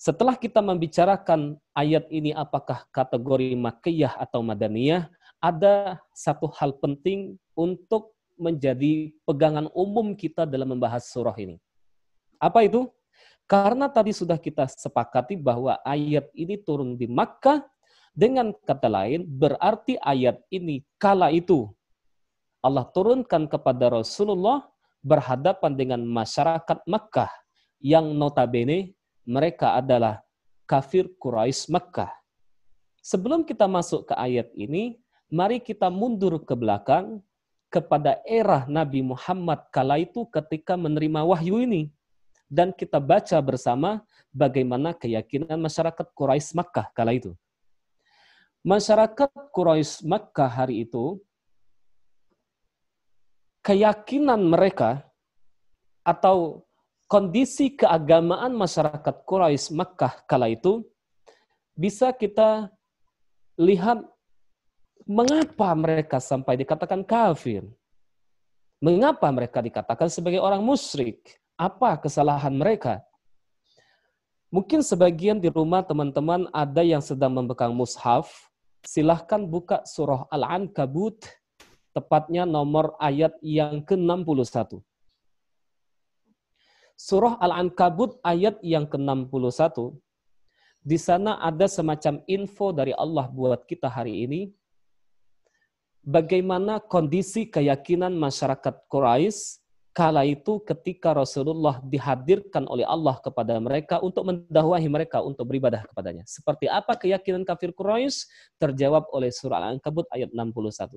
Setelah 0.00 0.34
kita 0.34 0.58
membicarakan 0.58 1.60
ayat 1.78 2.10
ini 2.10 2.34
apakah 2.34 2.88
kategori 2.90 3.54
Makkiyah 3.54 4.18
atau 4.18 4.42
Madaniyah, 4.42 5.06
ada 5.38 6.02
satu 6.10 6.50
hal 6.58 6.74
penting 6.82 7.38
untuk 7.54 8.14
menjadi 8.34 9.14
pegangan 9.22 9.70
umum 9.76 10.18
kita 10.18 10.42
dalam 10.42 10.74
membahas 10.74 11.06
surah 11.06 11.36
ini. 11.38 11.60
Apa 12.42 12.66
itu? 12.66 12.90
Karena 13.52 13.84
tadi 13.92 14.16
sudah 14.16 14.40
kita 14.40 14.64
sepakati 14.64 15.36
bahwa 15.36 15.76
ayat 15.84 16.32
ini 16.32 16.56
turun 16.56 16.96
di 16.96 17.04
Makkah, 17.04 17.60
dengan 18.16 18.52
kata 18.64 18.88
lain 18.88 19.28
berarti 19.28 19.96
ayat 20.00 20.40
ini 20.52 20.84
kala 21.00 21.32
itu 21.32 21.68
Allah 22.60 22.84
turunkan 22.92 23.48
kepada 23.48 23.88
Rasulullah 23.88 24.68
berhadapan 25.00 25.72
dengan 25.76 26.00
masyarakat 26.04 26.84
Makkah 26.88 27.32
yang 27.80 28.12
notabene 28.16 28.96
mereka 29.28 29.76
adalah 29.80 30.24
kafir 30.68 31.10
Quraisy 31.18 31.72
Makkah. 31.72 32.12
Sebelum 33.02 33.42
kita 33.42 33.66
masuk 33.66 34.08
ke 34.08 34.14
ayat 34.14 34.48
ini, 34.54 34.96
mari 35.26 35.58
kita 35.58 35.90
mundur 35.90 36.38
ke 36.40 36.54
belakang 36.54 37.18
kepada 37.66 38.22
era 38.24 38.64
Nabi 38.64 39.02
Muhammad 39.02 39.66
kala 39.74 39.98
itu 39.98 40.24
ketika 40.30 40.78
menerima 40.78 41.20
wahyu 41.26 41.66
ini. 41.66 41.90
Dan 42.52 42.76
kita 42.76 43.00
baca 43.00 43.40
bersama 43.40 44.04
bagaimana 44.28 44.92
keyakinan 44.92 45.56
masyarakat 45.56 46.04
Quraisy 46.12 46.52
Makkah 46.52 46.92
kala 46.92 47.16
itu. 47.16 47.32
Masyarakat 48.60 49.32
Quraisy 49.56 50.04
Makkah 50.04 50.52
hari 50.52 50.84
itu, 50.84 51.16
keyakinan 53.64 54.44
mereka 54.44 55.00
atau 56.04 56.68
kondisi 57.08 57.72
keagamaan 57.72 58.52
masyarakat 58.52 59.24
Quraisy 59.24 59.72
Makkah 59.72 60.20
kala 60.28 60.52
itu 60.52 60.84
bisa 61.72 62.12
kita 62.12 62.68
lihat 63.56 64.12
Mengapa 65.02 65.74
mereka 65.74 66.22
sampai 66.22 66.54
dikatakan 66.54 67.02
kafir? 67.02 67.66
Mengapa 68.78 69.30
mereka 69.34 69.58
dikatakan 69.58 70.06
sebagai 70.10 70.38
orang 70.38 70.62
musyrik? 70.62 71.41
Apa 71.62 71.94
kesalahan 71.94 72.50
mereka? 72.50 73.06
Mungkin 74.50 74.82
sebagian 74.82 75.38
di 75.38 75.46
rumah 75.46 75.86
teman-teman 75.86 76.50
ada 76.50 76.82
yang 76.82 76.98
sedang 76.98 77.30
membekang 77.38 77.70
mushaf. 77.70 78.26
Silahkan 78.82 79.46
buka 79.46 79.86
surah 79.86 80.26
Al-Ankabut, 80.34 81.22
tepatnya 81.94 82.42
nomor 82.42 82.98
ayat 82.98 83.38
yang 83.38 83.78
ke-61. 83.86 84.82
Surah 86.98 87.38
Al-Ankabut 87.38 88.18
ayat 88.26 88.58
yang 88.66 88.90
ke-61. 88.90 89.94
Di 90.82 90.98
sana 90.98 91.38
ada 91.38 91.70
semacam 91.70 92.26
info 92.26 92.74
dari 92.74 92.90
Allah 92.90 93.30
buat 93.30 93.62
kita 93.70 93.86
hari 93.86 94.26
ini 94.26 94.50
bagaimana 96.02 96.82
kondisi 96.82 97.46
keyakinan 97.46 98.18
masyarakat 98.18 98.90
Quraisy 98.90 99.61
kala 99.92 100.24
itu 100.24 100.60
ketika 100.64 101.12
Rasulullah 101.12 101.80
dihadirkan 101.84 102.64
oleh 102.68 102.84
Allah 102.88 103.20
kepada 103.20 103.60
mereka 103.60 104.00
untuk 104.00 104.24
mendahului 104.24 104.88
mereka 104.88 105.20
untuk 105.20 105.48
beribadah 105.48 105.84
kepadanya. 105.84 106.24
Seperti 106.24 106.66
apa 106.68 106.96
keyakinan 106.96 107.44
kafir 107.44 107.76
Quraisy 107.76 108.28
terjawab 108.56 109.08
oleh 109.12 109.28
surah 109.28 109.60
Al-Ankabut 109.60 110.08
ayat 110.10 110.32
61. 110.32 110.96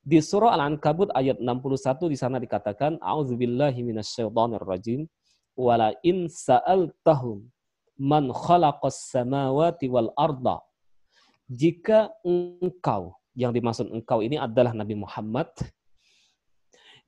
Di 0.00 0.18
surah 0.24 0.56
Al-Ankabut 0.56 1.12
ayat 1.12 1.36
61 1.36 2.08
di 2.08 2.16
sana 2.16 2.40
dikatakan 2.40 2.96
auzubillahi 3.04 3.84
minasyaitonir 3.84 4.64
rajim 4.64 5.04
wala 5.52 5.92
in 6.00 6.32
sa'altahum 6.32 7.44
man 8.00 8.32
khalaqas 8.32 9.12
samawati 9.12 9.90
wal 9.92 10.08
arda 10.16 10.64
jika 11.50 12.08
engkau 12.24 13.18
yang 13.38 13.54
dimaksud 13.54 13.88
engkau 13.94 14.20
ini 14.20 14.34
adalah 14.34 14.74
Nabi 14.74 14.98
Muhammad. 14.98 15.48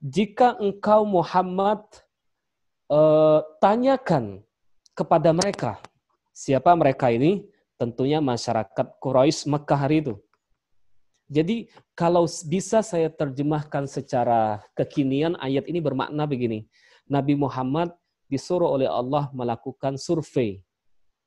Jika 0.00 0.56
engkau 0.56 1.04
Muhammad 1.04 1.84
uh, 2.88 3.44
tanyakan 3.60 4.40
kepada 4.96 5.30
mereka, 5.36 5.76
siapa 6.32 6.72
mereka 6.72 7.12
ini? 7.12 7.44
Tentunya 7.76 8.20
masyarakat 8.20 9.00
Quraisy 9.00 9.48
Mekah 9.48 9.80
hari 9.80 10.04
itu. 10.04 10.20
Jadi 11.32 11.72
kalau 11.96 12.28
bisa 12.48 12.84
saya 12.84 13.08
terjemahkan 13.08 13.88
secara 13.88 14.60
kekinian 14.76 15.36
ayat 15.40 15.64
ini 15.64 15.80
bermakna 15.80 16.28
begini. 16.28 16.68
Nabi 17.08 17.36
Muhammad 17.40 17.96
disuruh 18.28 18.68
oleh 18.68 18.84
Allah 18.84 19.32
melakukan 19.32 19.96
survei, 19.96 20.60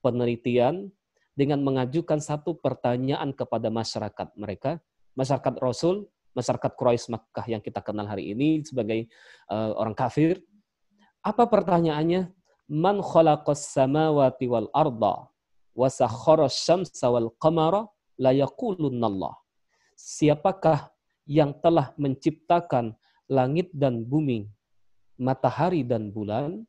penelitian 0.05 0.93
dengan 1.33 1.61
mengajukan 1.65 2.21
satu 2.21 2.53
pertanyaan 2.53 3.33
kepada 3.33 3.73
masyarakat 3.73 4.29
mereka 4.37 4.77
masyarakat 5.17 5.55
Rasul 5.61 6.09
masyarakat 6.33 6.71
Quraisy 6.73 7.13
Makkah 7.13 7.45
yang 7.49 7.61
kita 7.61 7.79
kenal 7.79 8.09
hari 8.09 8.33
ini 8.33 8.65
sebagai 8.65 9.09
uh, 9.49 9.73
orang 9.77 9.95
kafir. 9.97 10.41
Apa 11.23 11.47
pertanyaannya? 11.47 12.29
Man 12.67 12.99
khalaqas 12.99 13.69
samawati 13.71 14.49
wal 14.49 14.67
arda 14.73 15.29
wa 15.73 15.87
sakhara 15.89 16.49
syamsa 16.49 17.09
wal 17.09 17.31
qamara 17.37 17.87
la 18.17 18.33
yaqulunallah. 18.33 19.37
Siapakah 19.93 20.89
yang 21.29 21.55
telah 21.63 21.95
menciptakan 21.95 22.97
langit 23.29 23.71
dan 23.71 24.03
bumi, 24.03 24.49
matahari 25.15 25.85
dan 25.85 26.11
bulan? 26.11 26.65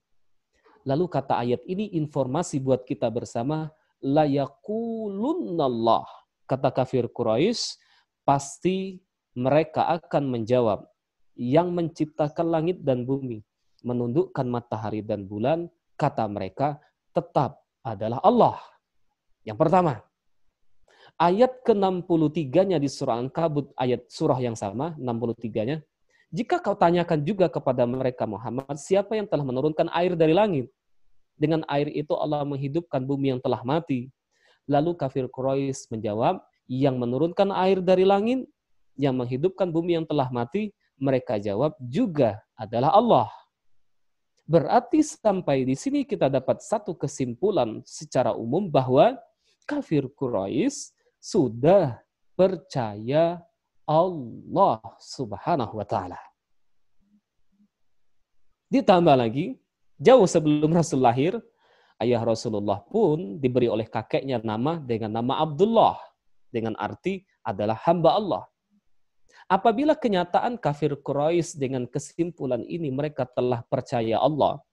Lalu 0.85 1.04
kata 1.09 1.40
ayat 1.40 1.64
ini 1.64 1.97
informasi 1.97 2.61
buat 2.61 2.85
kita 2.85 3.09
bersama 3.09 3.73
la 4.04 4.28
yaqulunallah. 4.28 6.04
Kata 6.44 6.68
kafir 6.68 7.09
Quraisy 7.09 7.80
pasti 8.28 9.00
mereka 9.35 9.91
akan 9.91 10.31
menjawab 10.31 10.87
yang 11.35 11.75
menciptakan 11.75 12.47
langit 12.47 12.83
dan 12.87 13.03
bumi, 13.03 13.43
menundukkan 13.83 14.47
matahari 14.47 15.03
dan 15.03 15.26
bulan, 15.26 15.67
kata 15.99 16.31
mereka 16.31 16.79
tetap 17.11 17.59
adalah 17.83 18.23
Allah. 18.23 18.59
Yang 19.43 19.59
pertama, 19.59 20.00
ayat 21.19 21.62
ke-63-nya 21.67 22.79
di 22.79 22.87
surah 22.87 23.19
Al-Kabut, 23.19 23.75
ayat 23.75 24.07
surah 24.09 24.38
yang 24.38 24.55
sama, 24.55 24.95
63-nya, 24.97 25.83
jika 26.35 26.59
kau 26.59 26.75
tanyakan 26.75 27.23
juga 27.23 27.47
kepada 27.47 27.87
mereka 27.87 28.26
Muhammad, 28.26 28.75
siapa 28.79 29.14
yang 29.14 29.26
telah 29.31 29.47
menurunkan 29.47 29.87
air 29.95 30.19
dari 30.19 30.35
langit? 30.35 30.67
Dengan 31.35 31.67
air 31.71 31.91
itu 31.91 32.14
Allah 32.14 32.43
menghidupkan 32.47 33.03
bumi 33.03 33.35
yang 33.35 33.41
telah 33.43 33.62
mati. 33.62 34.11
Lalu 34.67 34.99
kafir 34.99 35.31
Quraisy 35.31 35.91
menjawab, 35.95 36.43
yang 36.67 36.97
menurunkan 36.97 37.53
air 37.53 37.79
dari 37.85 38.03
langit, 38.03 38.49
yang 38.95 39.19
menghidupkan 39.19 39.71
bumi 39.71 39.99
yang 39.99 40.07
telah 40.07 40.31
mati, 40.31 40.71
mereka 40.99 41.39
jawab 41.39 41.75
juga 41.83 42.39
adalah 42.55 42.95
Allah. 42.95 43.31
Berarti 44.45 45.01
sampai 45.01 45.65
di 45.65 45.73
sini 45.73 46.05
kita 46.05 46.29
dapat 46.29 46.61
satu 46.61 46.93
kesimpulan 46.93 47.81
secara 47.89 48.37
umum 48.37 48.69
bahwa 48.69 49.17
kafir 49.65 50.05
Quraisy 50.13 50.93
sudah 51.17 51.97
percaya 52.37 53.41
Allah 53.89 54.81
Subhanahu 55.01 55.81
wa 55.81 55.87
taala. 55.89 56.21
Ditambah 58.69 59.17
lagi, 59.17 59.57
jauh 59.97 60.29
sebelum 60.29 60.73
Rasul 60.77 61.01
lahir, 61.01 61.41
ayah 62.03 62.21
Rasulullah 62.21 62.85
pun 62.85 63.41
diberi 63.41 63.71
oleh 63.71 63.89
kakeknya 63.89 64.45
nama 64.45 64.77
dengan 64.77 65.15
nama 65.15 65.41
Abdullah 65.41 65.97
dengan 66.53 66.77
arti 66.77 67.25
adalah 67.41 67.81
hamba 67.89 68.11
Allah. 68.19 68.45
Apabila 69.45 69.93
kenyataan 69.93 70.57
kafir 70.57 70.97
Quraisy 70.97 71.61
dengan 71.61 71.85
kesimpulan 71.85 72.64
ini 72.64 72.88
mereka 72.88 73.28
telah 73.28 73.61
percaya 73.64 74.16
Allah, 74.16 74.64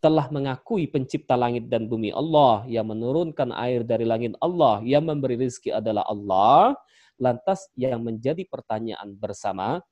telah 0.00 0.26
mengakui 0.32 0.88
pencipta 0.88 1.36
langit 1.36 1.68
dan 1.68 1.86
bumi 1.86 2.10
Allah, 2.10 2.64
yang 2.66 2.88
menurunkan 2.88 3.52
air 3.52 3.84
dari 3.84 4.08
langit 4.08 4.32
Allah, 4.40 4.80
yang 4.82 5.04
memberi 5.04 5.36
rezeki 5.36 5.76
adalah 5.76 6.08
Allah, 6.08 6.74
lantas 7.20 7.68
yang 7.76 8.00
menjadi 8.00 8.42
pertanyaan 8.48 9.12
bersama, 9.12 9.84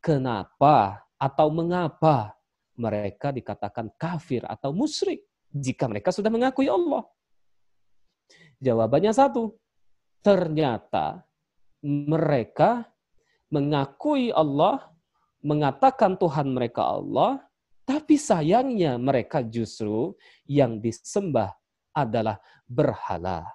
kenapa 0.00 1.04
atau 1.20 1.52
mengapa 1.52 2.32
mereka 2.80 3.28
dikatakan 3.28 3.92
kafir 4.00 4.40
atau 4.48 4.72
musyrik 4.72 5.20
jika 5.52 5.84
mereka 5.84 6.08
sudah 6.10 6.32
mengakui 6.32 6.66
Allah? 6.72 7.04
Jawabannya 8.56 9.12
satu, 9.12 9.52
ternyata 10.24 11.25
mereka 11.86 12.90
mengakui 13.46 14.34
Allah, 14.34 14.90
mengatakan 15.38 16.18
Tuhan 16.18 16.50
mereka 16.50 16.82
Allah, 16.82 17.46
tapi 17.86 18.18
sayangnya 18.18 18.98
mereka 18.98 19.46
justru 19.46 20.18
yang 20.50 20.82
disembah 20.82 21.54
adalah 21.94 22.42
berhala. 22.66 23.46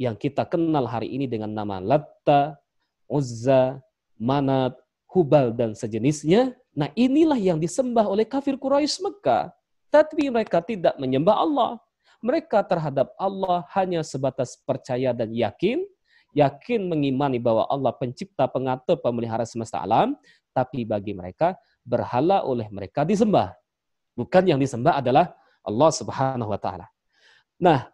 Yang 0.00 0.28
kita 0.28 0.48
kenal 0.48 0.88
hari 0.88 1.12
ini 1.12 1.28
dengan 1.28 1.52
nama 1.52 1.76
Latta, 1.76 2.56
Uzza, 3.04 3.76
Manat, 4.16 4.72
Hubal, 5.12 5.52
dan 5.52 5.76
sejenisnya. 5.76 6.56
Nah 6.72 6.88
inilah 6.96 7.36
yang 7.36 7.60
disembah 7.60 8.08
oleh 8.08 8.24
kafir 8.24 8.56
Quraisy 8.56 9.04
Mekah. 9.04 9.52
Tapi 9.92 10.32
mereka 10.32 10.64
tidak 10.64 10.96
menyembah 10.96 11.36
Allah. 11.36 11.70
Mereka 12.24 12.64
terhadap 12.64 13.12
Allah 13.20 13.64
hanya 13.76 14.00
sebatas 14.00 14.56
percaya 14.64 15.12
dan 15.12 15.32
yakin. 15.36 15.84
Yakin 16.36 16.84
mengimani 16.84 17.40
bahwa 17.40 17.64
Allah 17.64 17.96
pencipta, 17.96 18.44
pengatur, 18.44 19.00
pemelihara 19.00 19.48
semesta 19.48 19.80
alam. 19.80 20.12
Tapi 20.52 20.84
bagi 20.84 21.16
mereka, 21.16 21.56
berhala 21.80 22.44
oleh 22.44 22.68
mereka 22.68 23.08
disembah. 23.08 23.56
Bukan 24.12 24.44
yang 24.44 24.60
disembah 24.60 25.00
adalah 25.00 25.32
Allah 25.64 25.90
Subhanahu 25.92 26.52
wa 26.52 26.60
taala. 26.60 26.86
Nah, 27.56 27.88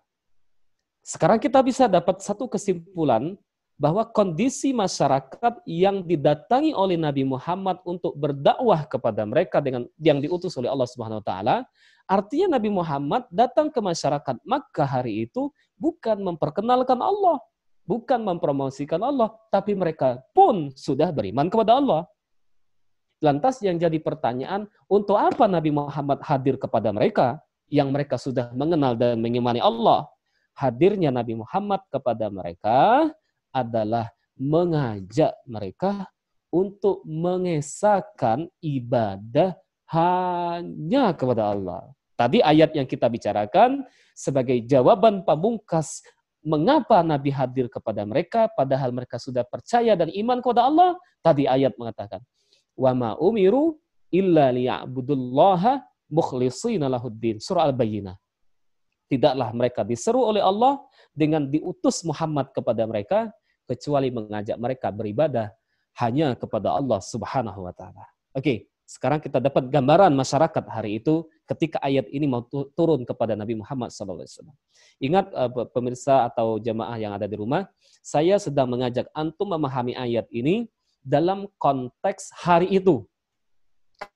sekarang 1.03 1.39
kita 1.39 1.63
bisa 1.63 1.87
dapat 1.87 2.23
satu 2.23 2.47
kesimpulan 2.51 3.35
bahwa 3.75 4.07
kondisi 4.07 4.71
masyarakat 4.71 5.67
yang 5.67 6.07
didatangi 6.07 6.71
oleh 6.71 6.95
Nabi 6.95 7.27
Muhammad 7.27 7.83
untuk 7.83 8.15
berdakwah 8.15 8.87
kepada 8.87 9.27
mereka 9.27 9.59
dengan 9.59 9.91
yang 9.99 10.23
diutus 10.23 10.55
oleh 10.55 10.71
Allah 10.71 10.87
Subhanahu 10.87 11.19
wa 11.19 11.27
taala, 11.27 11.57
artinya 12.07 12.55
Nabi 12.59 12.71
Muhammad 12.71 13.27
datang 13.35 13.75
ke 13.75 13.83
masyarakat 13.83 14.39
Makkah 14.47 14.87
hari 14.87 15.27
itu 15.27 15.51
bukan 15.75 16.23
memperkenalkan 16.23 17.03
Allah, 17.03 17.43
bukan 17.87 18.21
mempromosikan 18.23 19.01
Allah, 19.03 19.35
tapi 19.51 19.75
mereka 19.75 20.23
pun 20.33 20.71
sudah 20.75 21.11
beriman 21.11 21.51
kepada 21.51 21.79
Allah. 21.79 22.03
Lantas 23.23 23.63
yang 23.63 23.79
jadi 23.79 24.03
pertanyaan, 24.03 24.67
untuk 24.91 25.15
apa 25.15 25.47
Nabi 25.47 25.71
Muhammad 25.71 26.19
hadir 26.27 26.59
kepada 26.59 26.91
mereka 26.91 27.39
yang 27.71 27.95
mereka 27.95 28.19
sudah 28.19 28.51
mengenal 28.51 28.99
dan 28.99 29.23
mengimani 29.23 29.63
Allah? 29.63 30.11
Hadirnya 30.59 31.15
Nabi 31.15 31.39
Muhammad 31.39 31.81
kepada 31.89 32.29
mereka 32.29 33.09
adalah 33.55 34.11
mengajak 34.37 35.33
mereka 35.47 36.11
untuk 36.53 37.01
mengesahkan 37.09 38.51
ibadah 38.61 39.57
hanya 39.89 41.17
kepada 41.17 41.57
Allah. 41.57 41.89
Tadi 42.17 42.45
ayat 42.45 42.77
yang 42.77 42.85
kita 42.85 43.09
bicarakan 43.09 43.89
sebagai 44.13 44.61
jawaban 44.69 45.25
pamungkas 45.25 46.05
mengapa 46.43 47.01
Nabi 47.07 47.31
hadir 47.31 47.71
kepada 47.71 48.03
mereka 48.03 48.51
padahal 48.53 48.91
mereka 48.91 49.17
sudah 49.17 49.47
percaya 49.47 49.95
dan 49.95 50.11
iman 50.11 50.39
kepada 50.43 50.67
Allah. 50.67 50.99
Tadi 51.23 51.47
ayat 51.47 51.79
mengatakan, 51.79 52.19
wa 52.75 52.93
ma 52.93 53.11
umiru 53.17 53.79
illa 54.11 54.51
liya'budullaha 54.51 55.81
mukhlishina 56.11 56.91
lahuddin. 56.91 57.39
Surah 57.39 57.71
Al-Bayyinah. 57.71 58.19
Tidaklah 59.09 59.49
mereka 59.53 59.81
diseru 59.85 60.25
oleh 60.25 60.43
Allah 60.43 60.81
dengan 61.13 61.47
diutus 61.47 62.03
Muhammad 62.03 62.51
kepada 62.51 62.85
mereka 62.89 63.29
kecuali 63.69 64.09
mengajak 64.09 64.57
mereka 64.57 64.89
beribadah 64.89 65.53
hanya 66.01 66.33
kepada 66.33 66.73
Allah 66.73 66.99
Subhanahu 67.01 67.69
wa 67.69 67.73
taala. 67.77 68.09
Oke, 68.33 68.72
sekarang 68.87 69.23
kita 69.23 69.39
dapat 69.41 69.71
gambaran 69.71 70.13
masyarakat 70.13 70.65
hari 70.69 71.01
itu 71.01 71.25
ketika 71.49 71.81
ayat 71.81 72.07
ini 72.11 72.29
mau 72.29 72.45
turun 72.51 73.07
kepada 73.07 73.33
Nabi 73.33 73.57
Muhammad 73.57 73.95
SAW. 73.95 74.53
Ingat 75.01 75.33
uh, 75.33 75.67
pemirsa 75.71 76.29
atau 76.29 76.59
jamaah 76.59 76.99
yang 76.99 77.13
ada 77.15 77.25
di 77.25 77.37
rumah, 77.39 77.67
saya 78.03 78.37
sedang 78.37 78.69
mengajak 78.69 79.09
antum 79.15 79.49
memahami 79.49 79.95
ayat 79.97 80.27
ini 80.35 80.67
dalam 81.03 81.51
konteks 81.57 82.31
hari 82.35 82.71
itu. 82.71 83.07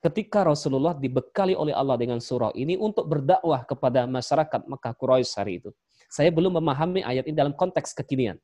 Ketika 0.02 0.42
Rasulullah 0.42 0.98
dibekali 0.98 1.54
oleh 1.54 1.70
Allah 1.70 1.94
dengan 1.94 2.18
surah 2.18 2.50
ini 2.58 2.74
untuk 2.74 3.06
berdakwah 3.06 3.62
kepada 3.62 4.02
masyarakat 4.10 4.66
Mekah 4.66 4.94
Quraisy 4.98 5.34
hari 5.38 5.62
itu. 5.62 5.70
Saya 6.10 6.30
belum 6.34 6.58
memahami 6.58 7.06
ayat 7.06 7.26
ini 7.26 7.34
dalam 7.38 7.54
konteks 7.54 7.94
kekinian. 7.94 8.38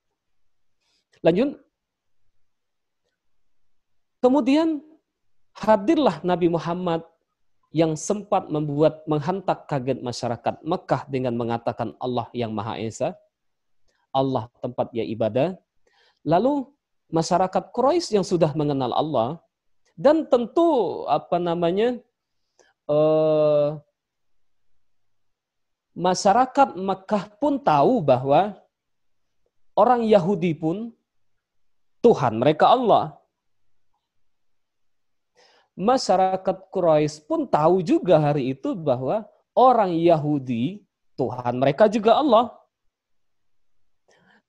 Lanjut. 1.23 1.59
Kemudian 4.23 4.83
hadirlah 5.57 6.21
Nabi 6.25 6.49
Muhammad 6.49 7.05
yang 7.73 7.97
sempat 7.97 8.53
membuat 8.53 9.01
menghantak 9.09 9.65
kaget 9.65 10.05
masyarakat 10.05 10.61
Mekah 10.61 11.03
dengan 11.09 11.33
mengatakan 11.37 11.97
Allah 11.97 12.29
yang 12.37 12.53
Maha 12.53 12.77
Esa. 12.77 13.17
Allah 14.13 14.53
tempat 14.61 14.93
ia 14.93 15.09
ibadah. 15.09 15.57
Lalu 16.21 16.69
masyarakat 17.09 17.73
Quraisy 17.73 18.21
yang 18.21 18.27
sudah 18.29 18.53
mengenal 18.53 18.93
Allah 18.93 19.41
dan 19.97 20.29
tentu 20.29 21.03
apa 21.09 21.41
namanya 21.41 21.97
uh, 22.93 23.81
masyarakat 25.97 26.77
Mekah 26.77 27.25
pun 27.41 27.57
tahu 27.57 28.05
bahwa 28.05 28.57
orang 29.77 30.05
Yahudi 30.05 30.53
pun 30.57 30.93
Tuhan 32.05 32.37
mereka 32.37 32.69
Allah. 32.69 33.17
Masyarakat 35.73 36.57
Quraisy 36.69 37.25
pun 37.25 37.49
tahu 37.49 37.81
juga 37.81 38.21
hari 38.21 38.53
itu 38.53 38.77
bahwa 38.77 39.25
orang 39.57 39.97
Yahudi 39.97 40.85
Tuhan 41.17 41.57
mereka 41.57 41.89
juga 41.89 42.21
Allah 42.21 42.53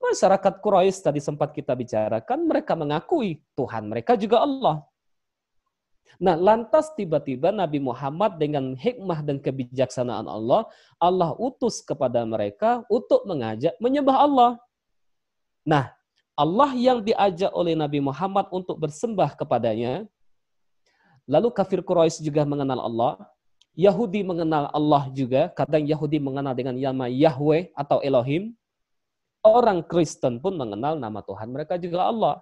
Masyarakat 0.03 0.59
Quraisy 0.59 0.99
tadi 0.99 1.23
sempat 1.23 1.55
kita 1.55 1.71
bicarakan, 1.79 2.43
mereka 2.43 2.75
mengakui 2.75 3.39
Tuhan 3.55 3.87
mereka 3.87 4.19
juga 4.19 4.43
Allah. 4.43 4.83
Nah, 6.19 6.35
lantas 6.35 6.91
tiba-tiba 6.93 7.55
Nabi 7.55 7.79
Muhammad 7.79 8.35
dengan 8.35 8.75
hikmah 8.75 9.23
dan 9.23 9.39
kebijaksanaan 9.39 10.27
Allah, 10.27 10.67
Allah 10.99 11.31
utus 11.39 11.79
kepada 11.79 12.19
mereka 12.27 12.83
untuk 12.91 13.23
mengajak 13.23 13.73
menyembah 13.79 14.17
Allah. 14.27 14.51
Nah, 15.63 15.95
Allah 16.35 16.71
yang 16.75 16.99
diajak 16.99 17.49
oleh 17.55 17.71
Nabi 17.73 18.03
Muhammad 18.03 18.51
untuk 18.51 18.75
bersembah 18.83 19.39
kepadanya, 19.39 20.03
lalu 21.29 21.49
kafir 21.51 21.79
Quraisy 21.81 22.21
juga 22.23 22.43
mengenal 22.43 22.79
Allah, 22.83 23.13
Yahudi 23.73 24.21
mengenal 24.21 24.69
Allah 24.69 25.09
juga, 25.11 25.49
kadang 25.53 25.83
Yahudi 25.83 26.21
mengenal 26.21 26.53
dengan 26.53 26.77
nama 26.77 27.09
Yahweh 27.09 27.73
atau 27.73 27.99
Elohim, 28.05 28.53
Orang 29.43 29.83
Kristen 29.83 30.39
pun 30.39 30.55
mengenal 30.55 30.95
nama 30.95 31.19
Tuhan 31.19 31.51
mereka 31.51 31.75
juga 31.75 32.07
Allah. 32.07 32.39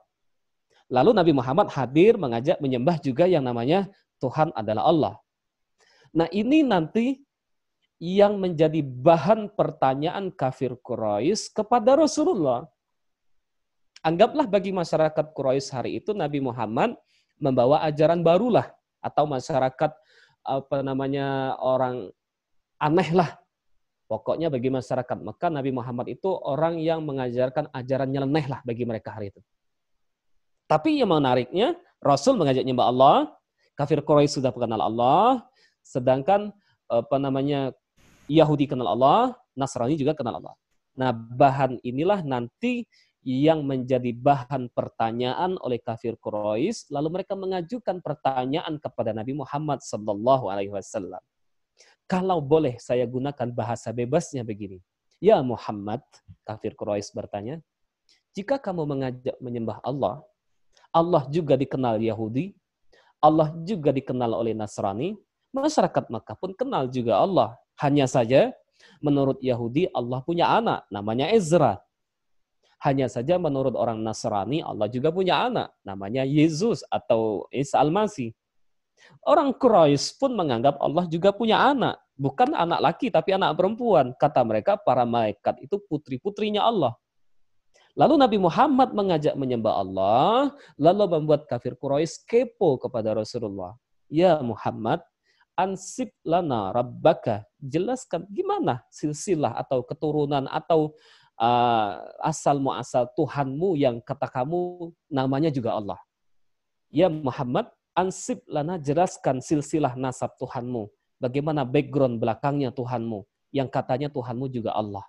Lalu 0.86 1.18
Nabi 1.18 1.34
Muhammad 1.34 1.74
hadir 1.74 2.14
mengajak 2.14 2.62
menyembah 2.62 3.02
juga 3.02 3.26
yang 3.26 3.42
namanya 3.42 3.90
Tuhan 4.22 4.54
adalah 4.54 4.86
Allah. 4.86 5.14
Nah 6.14 6.30
ini 6.30 6.62
nanti 6.62 7.26
yang 7.98 8.38
menjadi 8.38 8.86
bahan 8.86 9.50
pertanyaan 9.58 10.30
kafir 10.30 10.78
Quraisy 10.78 11.58
kepada 11.58 11.98
Rasulullah. 11.98 12.70
Anggaplah 14.06 14.46
bagi 14.46 14.70
masyarakat 14.70 15.26
Quraisy 15.34 15.70
hari 15.74 15.92
itu 15.98 16.14
Nabi 16.14 16.38
Muhammad 16.38 16.94
membawa 17.42 17.82
ajaran 17.84 18.22
barulah 18.22 18.70
atau 19.02 19.26
masyarakat 19.26 19.92
apa 20.46 20.78
namanya 20.86 21.58
orang 21.58 22.14
aneh 22.78 23.10
lah 23.12 23.42
Pokoknya 24.12 24.52
bagi 24.52 24.68
masyarakat 24.68 25.24
Mekah, 25.24 25.48
Nabi 25.48 25.72
Muhammad 25.72 26.12
itu 26.12 26.28
orang 26.28 26.76
yang 26.84 27.00
mengajarkan 27.00 27.72
ajaran 27.72 28.12
nyeleneh 28.12 28.44
lah 28.44 28.60
bagi 28.68 28.84
mereka 28.84 29.16
hari 29.16 29.32
itu. 29.32 29.40
Tapi 30.68 31.00
yang 31.00 31.16
menariknya, 31.16 31.80
Rasul 32.04 32.36
mengajak 32.36 32.68
nyembah 32.68 32.92
Allah, 32.92 33.18
kafir 33.72 34.04
Quraisy 34.04 34.44
sudah 34.44 34.52
mengenal 34.52 34.84
Allah, 34.84 35.48
sedangkan 35.80 36.52
apa 36.92 37.16
namanya 37.24 37.72
Yahudi 38.28 38.68
kenal 38.68 38.92
Allah, 38.92 39.32
Nasrani 39.56 39.96
juga 39.96 40.12
kenal 40.12 40.44
Allah. 40.44 40.60
Nah, 41.00 41.16
bahan 41.16 41.80
inilah 41.80 42.20
nanti 42.20 42.84
yang 43.22 43.62
menjadi 43.62 44.10
bahan 44.18 44.74
pertanyaan 44.74 45.54
oleh 45.62 45.78
kafir 45.78 46.18
Quraisy, 46.18 46.90
lalu 46.90 47.22
mereka 47.22 47.38
mengajukan 47.38 48.02
pertanyaan 48.02 48.82
kepada 48.82 49.14
Nabi 49.14 49.38
Muhammad 49.38 49.86
sallallahu 49.86 50.50
alaihi 50.50 50.74
wasallam. 50.74 51.22
Kalau 52.10 52.42
boleh 52.42 52.82
saya 52.82 53.06
gunakan 53.06 53.48
bahasa 53.54 53.94
bebasnya 53.94 54.42
begini. 54.42 54.82
Ya 55.22 55.38
Muhammad, 55.46 56.02
kafir 56.42 56.74
Quraisy 56.74 57.14
bertanya, 57.14 57.62
jika 58.34 58.58
kamu 58.58 58.90
mengajak 58.90 59.38
menyembah 59.38 59.78
Allah, 59.86 60.26
Allah 60.90 61.24
juga 61.30 61.54
dikenal 61.54 62.02
Yahudi, 62.02 62.58
Allah 63.22 63.54
juga 63.62 63.94
dikenal 63.94 64.34
oleh 64.34 64.58
Nasrani, 64.58 65.14
masyarakat 65.54 66.10
Makkah 66.10 66.36
pun 66.42 66.58
kenal 66.58 66.90
juga 66.90 67.22
Allah. 67.22 67.54
Hanya 67.78 68.10
saja 68.10 68.50
menurut 68.98 69.38
Yahudi 69.42 69.90
Allah 69.94 70.26
punya 70.26 70.50
anak 70.50 70.90
namanya 70.90 71.30
Ezra. 71.30 71.78
Hanya 72.82 73.06
saja 73.06 73.38
menurut 73.38 73.78
orang 73.78 74.02
Nasrani 74.02 74.66
Allah 74.66 74.90
juga 74.90 75.14
punya 75.14 75.46
anak 75.46 75.70
namanya 75.86 76.26
Yesus 76.26 76.82
atau 76.90 77.46
Isa 77.54 77.78
Al-Masih. 77.78 78.34
Orang 79.22 79.54
Quraisy 79.54 80.18
pun 80.18 80.34
menganggap 80.34 80.82
Allah 80.82 81.06
juga 81.06 81.30
punya 81.30 81.62
anak. 81.62 82.02
Bukan 82.18 82.54
anak 82.54 82.82
laki, 82.82 83.10
tapi 83.10 83.34
anak 83.34 83.58
perempuan. 83.58 84.14
Kata 84.18 84.46
mereka, 84.46 84.78
para 84.78 85.06
malaikat 85.06 85.62
itu 85.62 85.82
putri-putrinya 85.90 86.62
Allah. 86.66 86.94
Lalu 87.98 88.16
Nabi 88.18 88.38
Muhammad 88.38 88.94
mengajak 88.96 89.36
menyembah 89.36 89.74
Allah, 89.82 90.54
lalu 90.78 91.06
membuat 91.18 91.50
kafir 91.50 91.76
Quraisy 91.76 92.24
kepo 92.24 92.78
kepada 92.78 93.18
Rasulullah. 93.18 93.76
Ya 94.08 94.40
Muhammad, 94.40 95.02
ansib 95.60 96.10
lana 96.24 96.72
rabbaka. 96.72 97.44
Jelaskan 97.60 98.26
gimana 98.32 98.86
silsilah 98.90 99.54
atau 99.60 99.84
keturunan 99.84 100.48
atau 100.48 100.96
uh, 101.42 102.06
asal 102.22 102.62
muasal 102.62 103.10
Tuhanmu 103.18 103.74
yang 103.76 103.98
kata 104.00 104.30
kamu 104.30 104.94
namanya 105.10 105.50
juga 105.50 105.74
Allah. 105.74 106.00
Ya 106.94 107.10
Muhammad, 107.10 107.74
ansib 107.98 108.46
lana 108.46 108.78
jelaskan 108.78 109.42
silsilah 109.42 109.98
nasab 109.98 110.38
Tuhanmu. 110.38 110.88
Bagaimana 111.18 111.66
background 111.66 112.22
belakangnya 112.22 112.70
Tuhanmu. 112.70 113.26
Yang 113.52 113.70
katanya 113.74 114.08
Tuhanmu 114.14 114.48
juga 114.48 114.72
Allah. 114.78 115.04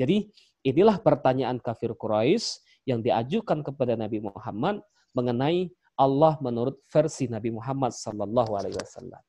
Jadi 0.00 0.30
inilah 0.64 0.96
pertanyaan 1.02 1.60
kafir 1.60 1.92
Quraisy 1.92 2.62
yang 2.88 3.04
diajukan 3.04 3.60
kepada 3.60 3.94
Nabi 3.98 4.24
Muhammad 4.24 4.80
mengenai 5.12 5.70
Allah 5.94 6.34
menurut 6.42 6.82
versi 6.90 7.30
Nabi 7.30 7.54
Muhammad 7.54 7.94
Sallallahu 7.94 8.58
Alaihi 8.58 8.74
Wasallam. 8.74 9.22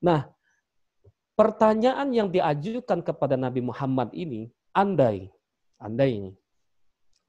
Nah, 0.00 0.32
pertanyaan 1.36 2.08
yang 2.10 2.32
diajukan 2.32 3.04
kepada 3.04 3.36
Nabi 3.36 3.60
Muhammad 3.60 4.10
ini, 4.16 4.48
andai, 4.72 5.28
andai 5.80 6.10
ini, 6.18 6.32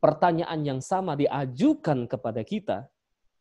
pertanyaan 0.03 0.60
yang 0.67 0.79
sama 0.84 1.15
diajukan 1.15 2.08
kepada 2.08 2.43
kita, 2.43 2.88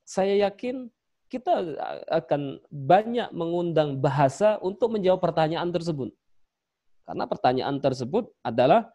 saya 0.07 0.51
yakin 0.51 0.91
kita 1.33 1.79
akan 2.12 2.61
banyak 2.69 3.33
mengundang 3.33 3.97
bahasa 3.97 4.61
untuk 4.61 4.93
menjawab 4.95 5.23
pertanyaan 5.23 5.73
tersebut. 5.73 6.12
Karena 7.09 7.25
pertanyaan 7.25 7.81
tersebut 7.81 8.31
adalah 8.45 8.93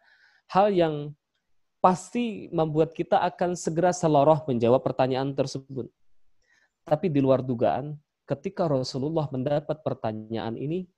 hal 0.48 0.70
yang 0.72 1.12
pasti 1.82 2.46
membuat 2.54 2.94
kita 2.94 3.20
akan 3.26 3.58
segera 3.58 3.90
seloroh 3.90 4.46
menjawab 4.46 4.80
pertanyaan 4.80 5.34
tersebut. 5.34 5.90
Tapi 6.86 7.06
di 7.12 7.20
luar 7.20 7.44
dugaan, 7.44 7.98
ketika 8.24 8.64
Rasulullah 8.64 9.28
mendapat 9.28 9.82
pertanyaan 9.84 10.56
ini, 10.56 10.88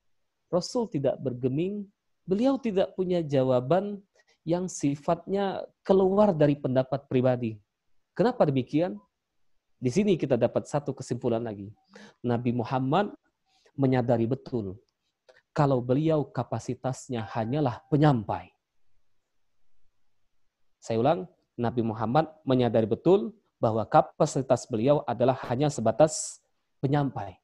Rasul 0.51 0.87
tidak 0.91 1.19
bergeming, 1.19 1.87
beliau 2.31 2.55
tidak 2.63 2.95
punya 2.95 3.19
jawaban 3.27 3.99
yang 4.47 4.71
sifatnya 4.71 5.67
keluar 5.83 6.31
dari 6.31 6.55
pendapat 6.55 7.11
pribadi. 7.11 7.59
Kenapa 8.15 8.47
demikian? 8.47 8.95
Di 9.83 9.91
sini 9.91 10.15
kita 10.15 10.39
dapat 10.39 10.71
satu 10.71 10.95
kesimpulan 10.95 11.43
lagi. 11.43 11.75
Nabi 12.23 12.55
Muhammad 12.55 13.11
menyadari 13.75 14.31
betul 14.31 14.79
kalau 15.51 15.83
beliau 15.83 16.23
kapasitasnya 16.23 17.27
hanyalah 17.27 17.83
penyampai. 17.91 18.55
Saya 20.79 21.03
ulang, 21.03 21.27
Nabi 21.59 21.83
Muhammad 21.83 22.31
menyadari 22.47 22.87
betul 22.87 23.35
bahwa 23.61 23.85
kapasitas 23.85 24.65
beliau 24.71 25.03
adalah 25.05 25.37
hanya 25.51 25.69
sebatas 25.69 26.41
penyampai. 26.81 27.37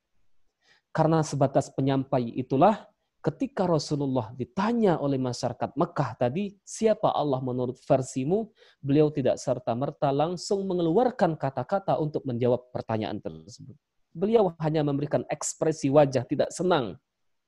Karena 0.94 1.20
sebatas 1.20 1.68
penyampai 1.68 2.32
itulah 2.32 2.88
ketika 3.26 3.66
Rasulullah 3.66 4.30
ditanya 4.38 5.02
oleh 5.02 5.18
masyarakat 5.18 5.74
Mekah 5.74 6.14
tadi, 6.14 6.54
siapa 6.62 7.10
Allah 7.10 7.42
menurut 7.42 7.74
versimu, 7.82 8.54
beliau 8.78 9.10
tidak 9.10 9.42
serta-merta 9.42 10.14
langsung 10.14 10.62
mengeluarkan 10.70 11.34
kata-kata 11.34 11.98
untuk 11.98 12.22
menjawab 12.22 12.70
pertanyaan 12.70 13.18
tersebut. 13.18 13.74
Beliau 14.14 14.54
hanya 14.62 14.86
memberikan 14.86 15.26
ekspresi 15.26 15.90
wajah 15.90 16.22
tidak 16.22 16.54
senang 16.54 16.94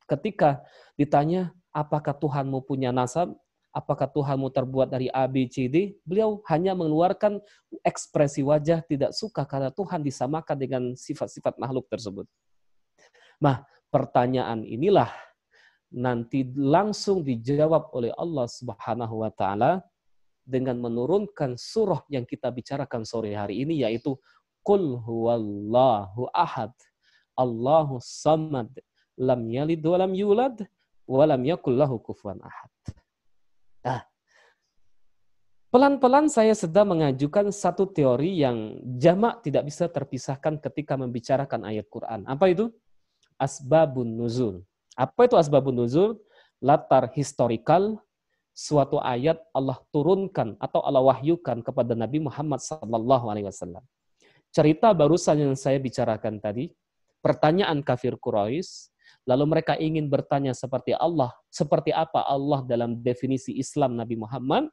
ketika 0.08 0.64
ditanya, 0.98 1.54
apakah 1.70 2.16
Tuhanmu 2.16 2.64
punya 2.66 2.90
nasab? 2.90 3.38
Apakah 3.70 4.10
Tuhanmu 4.10 4.50
terbuat 4.50 4.90
dari 4.90 5.06
A, 5.12 5.28
B, 5.28 5.46
C, 5.46 5.70
D? 5.70 5.94
Beliau 6.02 6.42
hanya 6.50 6.74
mengeluarkan 6.74 7.38
ekspresi 7.84 8.42
wajah 8.42 8.82
tidak 8.82 9.14
suka 9.14 9.46
karena 9.46 9.70
Tuhan 9.70 10.02
disamakan 10.02 10.56
dengan 10.58 10.82
sifat-sifat 10.98 11.60
makhluk 11.60 11.86
tersebut. 11.86 12.26
Nah, 13.38 13.62
pertanyaan 13.92 14.66
inilah 14.66 15.27
nanti 15.94 16.44
langsung 16.53 17.24
dijawab 17.24 17.92
oleh 17.96 18.12
Allah 18.16 18.44
Subhanahu 18.44 19.24
wa 19.24 19.31
taala 19.33 19.81
dengan 20.44 20.81
menurunkan 20.81 21.57
surah 21.57 22.05
yang 22.12 22.24
kita 22.24 22.48
bicarakan 22.53 23.05
sore 23.05 23.37
hari 23.37 23.64
ini 23.64 23.85
yaitu 23.85 24.16
Qul 24.64 25.01
huwallahu 25.01 26.29
ahad 26.33 26.72
Allahu 27.38 28.03
samad 28.05 28.68
lam 29.16 29.40
yalid 29.48 29.81
wa 29.81 29.96
lam 29.96 30.12
yulad 30.12 30.57
wa 31.09 31.24
lam 31.24 31.40
yakul 31.40 31.72
lahu 31.72 31.96
ahad. 32.44 32.72
Nah, 33.81 34.05
pelan-pelan 35.72 36.29
saya 36.29 36.53
sedang 36.53 36.92
mengajukan 36.92 37.48
satu 37.48 37.88
teori 37.88 38.44
yang 38.44 38.77
jamak 39.01 39.40
tidak 39.40 39.72
bisa 39.72 39.88
terpisahkan 39.88 40.61
ketika 40.61 41.01
membicarakan 41.01 41.64
ayat 41.64 41.88
Quran. 41.88 42.29
Apa 42.29 42.53
itu? 42.53 42.68
Asbabun 43.40 44.18
nuzul. 44.18 44.67
Apa 44.98 45.30
itu 45.30 45.38
asbabun 45.38 45.78
nuzul? 45.78 46.18
Latar 46.58 47.14
historikal 47.14 48.02
suatu 48.50 48.98
ayat 48.98 49.38
Allah 49.54 49.78
turunkan 49.94 50.58
atau 50.58 50.82
Allah 50.82 51.06
wahyukan 51.06 51.62
kepada 51.62 51.94
Nabi 51.94 52.18
Muhammad 52.18 52.58
wasallam. 53.46 53.87
Cerita 54.50 54.90
barusan 54.90 55.38
yang 55.38 55.54
saya 55.54 55.78
bicarakan 55.78 56.42
tadi, 56.42 56.74
pertanyaan 57.22 57.78
kafir 57.87 58.18
Quraisy, 58.18 58.90
lalu 59.22 59.44
mereka 59.54 59.78
ingin 59.78 60.11
bertanya 60.11 60.50
seperti 60.50 60.98
Allah, 60.98 61.30
seperti 61.46 61.94
apa 61.94 62.26
Allah 62.26 62.66
dalam 62.66 62.98
definisi 62.98 63.54
Islam 63.54 63.94
Nabi 63.94 64.18
Muhammad, 64.18 64.66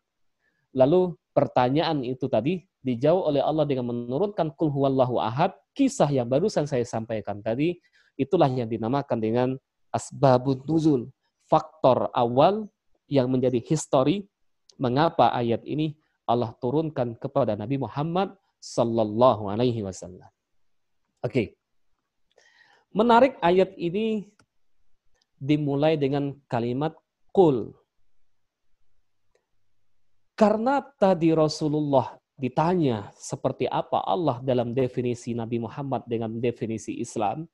Lalu 0.75 1.15
pertanyaan 1.31 2.03
itu 2.03 2.27
tadi 2.27 2.67
dijawab 2.83 3.31
oleh 3.31 3.41
Allah 3.41 3.63
dengan 3.63 3.95
menurunkan 3.95 4.51
kul 4.59 4.67
huwallahu 4.67 5.23
ahad, 5.23 5.55
kisah 5.71 6.11
yang 6.11 6.27
barusan 6.27 6.67
saya 6.67 6.83
sampaikan 6.83 7.39
tadi, 7.39 7.79
itulah 8.19 8.51
yang 8.51 8.67
dinamakan 8.67 9.17
dengan 9.23 9.49
asbabun 9.95 10.60
nuzul, 10.67 11.08
faktor 11.47 12.12
awal 12.12 12.67
yang 13.08 13.31
menjadi 13.31 13.63
histori 13.63 14.27
mengapa 14.75 15.31
ayat 15.31 15.63
ini 15.63 15.95
Allah 16.27 16.51
turunkan 16.60 17.15
kepada 17.15 17.55
Nabi 17.55 17.79
Muhammad 17.79 18.36
sallallahu 18.60 19.47
alaihi 19.47 19.86
wasallam. 19.86 20.27
Oke. 21.23 21.55
Menarik 22.95 23.38
ayat 23.39 23.75
ini 23.77 24.27
dimulai 25.39 25.95
dengan 25.99 26.34
kalimat 26.49 26.95
kul. 27.29 27.75
Karena 30.36 30.84
tadi 30.99 31.31
Rasulullah 31.31 32.15
ditanya 32.36 33.12
seperti 33.15 33.67
apa 33.71 34.03
Allah 34.03 34.43
dalam 34.43 34.75
definisi 34.75 35.31
Nabi 35.31 35.63
Muhammad 35.63 36.03
dengan 36.08 36.36
definisi 36.39 36.99
Islam, 36.99 37.47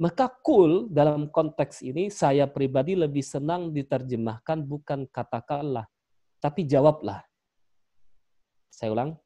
maka 0.00 0.32
kul 0.32 0.88
dalam 0.88 1.28
konteks 1.28 1.84
ini 1.84 2.08
saya 2.08 2.48
pribadi 2.48 2.96
lebih 2.96 3.20
senang 3.20 3.68
diterjemahkan 3.68 4.64
bukan 4.64 5.04
katakanlah, 5.12 5.84
tapi 6.40 6.64
jawablah. 6.64 7.20
Saya 8.72 8.96
ulang. 8.96 9.20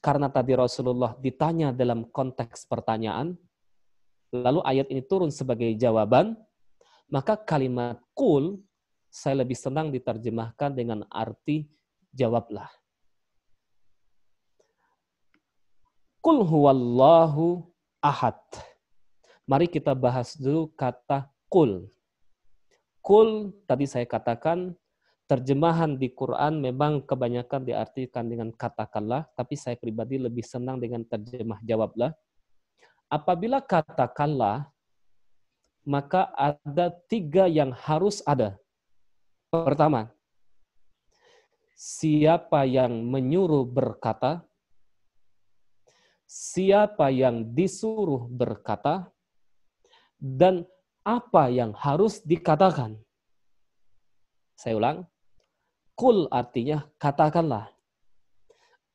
Karena 0.00 0.32
tadi 0.32 0.56
Rasulullah 0.56 1.12
ditanya 1.20 1.68
dalam 1.68 2.08
konteks 2.08 2.64
pertanyaan, 2.64 3.36
lalu 4.32 4.64
ayat 4.64 4.88
ini 4.88 5.04
turun 5.04 5.28
sebagai 5.28 5.68
jawaban, 5.76 6.32
maka 7.12 7.36
kalimat 7.36 8.00
kul 8.16 8.64
saya 9.12 9.44
lebih 9.44 9.56
senang 9.56 9.92
diterjemahkan 9.92 10.72
dengan 10.72 11.04
arti 11.12 11.68
jawablah. 12.08 12.72
Kul 16.24 16.40
huwallahu 16.40 17.68
ahad. 18.00 18.40
Mari 19.44 19.68
kita 19.68 19.92
bahas 19.92 20.40
dulu 20.40 20.72
kata 20.72 21.28
kul. 21.52 21.84
Kul 23.04 23.52
tadi 23.68 23.84
saya 23.84 24.08
katakan 24.08 24.72
terjemahan 25.28 26.00
di 26.00 26.08
Quran 26.08 26.64
memang 26.64 27.04
kebanyakan 27.04 27.68
diartikan 27.68 28.24
dengan 28.24 28.48
katakanlah, 28.56 29.28
tapi 29.36 29.56
saya 29.56 29.76
pribadi 29.76 30.16
lebih 30.16 30.40
senang 30.40 30.80
dengan 30.80 31.04
terjemah 31.04 31.60
jawablah. 31.60 32.16
Apabila 33.12 33.60
katakanlah, 33.60 34.72
maka 35.84 36.32
ada 36.32 36.88
tiga 37.12 37.44
yang 37.44 37.68
harus 37.72 38.24
ada. 38.24 38.56
Pertama, 39.52 40.08
siapa 41.76 42.64
yang 42.64 43.04
menyuruh 43.04 43.68
berkata, 43.68 44.40
siapa 46.24 47.12
yang 47.12 47.52
disuruh 47.52 48.24
berkata, 48.32 49.13
dan 50.24 50.64
apa 51.04 51.52
yang 51.52 51.76
harus 51.76 52.24
dikatakan. 52.24 52.96
Saya 54.56 54.80
ulang, 54.80 54.98
kul 55.92 56.32
artinya 56.32 56.88
katakanlah. 56.96 57.68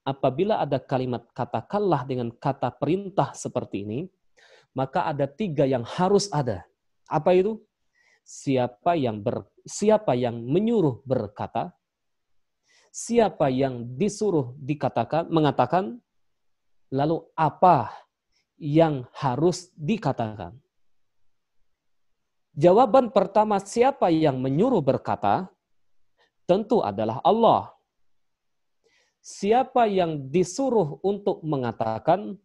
Apabila 0.01 0.57
ada 0.57 0.81
kalimat 0.81 1.29
katakanlah 1.37 2.01
dengan 2.09 2.33
kata 2.33 2.73
perintah 2.73 3.37
seperti 3.37 3.85
ini, 3.85 3.99
maka 4.73 5.05
ada 5.05 5.29
tiga 5.29 5.69
yang 5.69 5.85
harus 5.85 6.25
ada. 6.33 6.65
Apa 7.05 7.37
itu? 7.37 7.61
Siapa 8.25 8.97
yang 8.97 9.21
ber, 9.21 9.45
siapa 9.69 10.17
yang 10.17 10.41
menyuruh 10.41 11.05
berkata, 11.05 11.77
siapa 12.89 13.53
yang 13.53 13.85
disuruh 13.85 14.57
dikatakan 14.57 15.29
mengatakan, 15.29 16.01
lalu 16.89 17.21
apa 17.37 17.93
yang 18.57 19.05
harus 19.13 19.69
dikatakan? 19.77 20.57
Jawaban 22.59 23.07
pertama 23.15 23.55
siapa 23.63 24.11
yang 24.11 24.35
menyuruh 24.43 24.83
berkata, 24.83 25.47
tentu 26.43 26.83
adalah 26.83 27.23
Allah. 27.23 27.71
Siapa 29.23 29.87
yang 29.87 30.27
disuruh 30.27 30.99
untuk 30.99 31.39
mengatakan, 31.39 32.35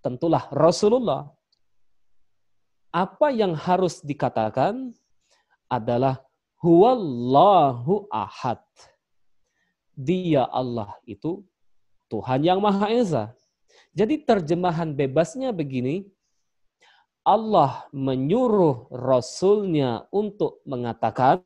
tentulah 0.00 0.48
Rasulullah. 0.48 1.28
Apa 2.88 3.36
yang 3.36 3.52
harus 3.52 4.00
dikatakan 4.00 4.96
adalah 5.68 6.24
huwallahu 6.64 8.08
ahad. 8.08 8.64
Dia 9.92 10.48
Allah 10.48 10.96
itu 11.04 11.44
Tuhan 12.08 12.40
yang 12.48 12.64
Maha 12.64 12.88
Esa. 12.88 13.36
Jadi 13.92 14.24
terjemahan 14.24 14.96
bebasnya 14.96 15.52
begini, 15.52 16.08
Allah 17.24 17.88
menyuruh 17.90 18.92
Rasulnya 18.92 20.04
untuk 20.12 20.60
mengatakan, 20.68 21.40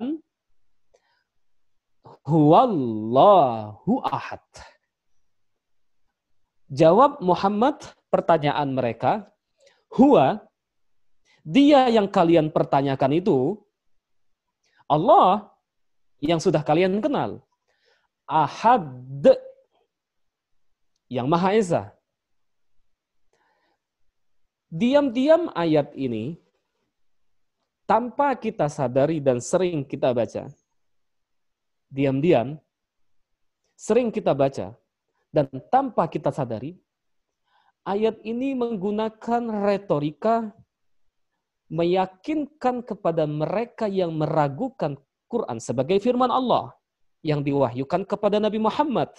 Huwallahu 2.27 4.03
ahad. 4.05 4.43
Jawab 6.69 7.23
Muhammad 7.25 7.81
pertanyaan 8.13 8.75
mereka, 8.75 9.31
Huwa, 9.89 10.43
dia 11.47 11.89
yang 11.89 12.11
kalian 12.11 12.53
pertanyakan 12.53 13.17
itu, 13.17 13.57
Allah 14.85 15.49
yang 16.21 16.43
sudah 16.43 16.61
kalian 16.61 17.01
kenal. 17.01 17.41
Ahad, 18.29 18.85
yang 21.09 21.25
Maha 21.31 21.57
Esa. 21.57 21.98
Diam-diam 24.69 25.49
ayat 25.57 25.97
ini, 25.97 26.37
tanpa 27.89 28.37
kita 28.37 28.69
sadari 28.69 29.17
dan 29.17 29.41
sering 29.41 29.81
kita 29.81 30.13
baca, 30.13 30.53
diam-diam, 31.89 32.61
sering 33.73 34.13
kita 34.13 34.37
baca, 34.37 34.77
dan 35.33 35.49
tanpa 35.73 36.05
kita 36.05 36.29
sadari, 36.29 36.77
ayat 37.89 38.21
ini 38.29 38.53
menggunakan 38.53 39.65
retorika 39.65 40.53
meyakinkan 41.73 42.85
kepada 42.85 43.25
mereka 43.25 43.89
yang 43.89 44.13
meragukan 44.17 45.01
Quran 45.29 45.61
sebagai 45.61 45.97
firman 46.01 46.29
Allah 46.29 46.77
yang 47.25 47.41
diwahyukan 47.41 48.05
kepada 48.05 48.37
Nabi 48.37 48.61
Muhammad. 48.61 49.13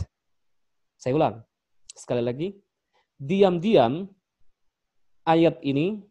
Saya 0.98 1.18
ulang, 1.18 1.36
sekali 1.94 2.22
lagi, 2.22 2.54
diam-diam 3.18 4.10
ayat 5.30 5.62
ini 5.62 6.02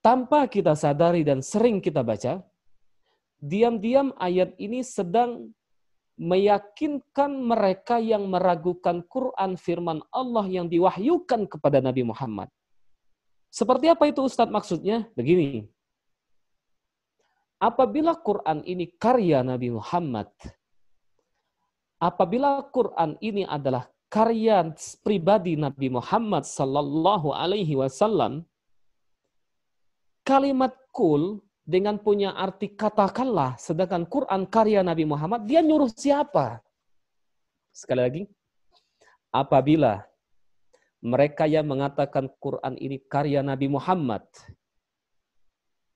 tanpa 0.00 0.48
kita 0.48 0.72
sadari 0.72 1.20
dan 1.20 1.44
sering 1.44 1.84
kita 1.84 2.00
baca, 2.00 2.40
diam-diam 3.36 4.16
ayat 4.16 4.56
ini 4.56 4.80
sedang 4.80 5.52
meyakinkan 6.16 7.32
mereka 7.32 7.96
yang 8.00 8.28
meragukan 8.28 9.04
Quran 9.04 9.60
firman 9.60 10.00
Allah 10.12 10.44
yang 10.48 10.68
diwahyukan 10.68 11.48
kepada 11.48 11.84
Nabi 11.84 12.04
Muhammad. 12.04 12.48
Seperti 13.52 13.88
apa 13.92 14.08
itu 14.08 14.24
Ustadz 14.24 14.52
maksudnya? 14.52 15.08
Begini. 15.16 15.68
Apabila 17.60 18.16
Quran 18.16 18.64
ini 18.64 18.88
karya 18.88 19.44
Nabi 19.44 19.68
Muhammad, 19.72 20.32
apabila 22.00 22.64
Quran 22.72 23.20
ini 23.20 23.44
adalah 23.44 23.84
karya 24.10 24.74
pribadi 25.06 25.54
Nabi 25.54 25.88
Muhammad 25.88 26.42
sallallahu 26.42 27.30
alaihi 27.30 27.78
wasallam 27.78 28.42
kalimat 30.26 30.74
kul 30.90 31.38
dengan 31.62 31.96
punya 32.02 32.34
arti 32.34 32.74
katakanlah 32.74 33.54
sedangkan 33.56 34.04
Quran 34.10 34.42
karya 34.50 34.82
Nabi 34.82 35.06
Muhammad 35.06 35.46
dia 35.46 35.62
nyuruh 35.62 35.88
siapa? 35.94 36.58
Sekali 37.70 38.00
lagi 38.02 38.22
apabila 39.30 40.02
mereka 41.00 41.46
yang 41.46 41.70
mengatakan 41.70 42.26
Quran 42.42 42.74
ini 42.76 42.98
karya 42.98 43.40
Nabi 43.40 43.70
Muhammad 43.70 44.26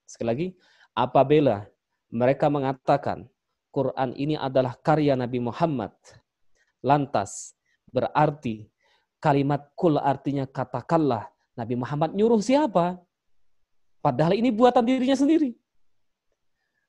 sekali 0.07 0.29
lagi 0.31 0.49
apabila 0.95 1.67
mereka 2.15 2.47
mengatakan 2.47 3.27
Quran 3.75 4.15
ini 4.15 4.39
adalah 4.39 4.79
karya 4.79 5.19
Nabi 5.19 5.43
Muhammad 5.43 5.91
lantas 6.79 7.59
Berarti 7.95 8.67
kalimat 9.23 9.71
kul 9.79 10.03
artinya 10.03 10.51
katakanlah. 10.51 11.31
Nabi 11.55 11.79
Muhammad 11.79 12.11
nyuruh 12.19 12.43
siapa? 12.43 12.99
Padahal 14.03 14.35
ini 14.35 14.51
buatan 14.51 14.83
dirinya 14.83 15.15
sendiri. 15.15 15.55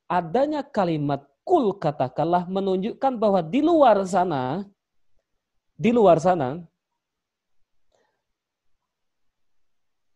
Adanya 0.10 0.66
kalimat 0.66 1.22
kul 1.46 1.78
katakanlah 1.78 2.50
menunjukkan 2.50 3.14
bahwa 3.22 3.46
di 3.46 3.62
luar 3.62 4.02
sana, 4.10 4.66
di 5.78 5.94
luar 5.94 6.18
sana, 6.18 6.66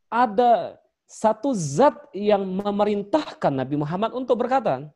ada 0.10 0.82
satu 1.06 1.54
zat 1.54 1.94
yang 2.18 2.42
memerintahkan 2.42 3.54
Nabi 3.54 3.78
Muhammad 3.78 4.18
untuk 4.18 4.42
berkata, 4.42 4.90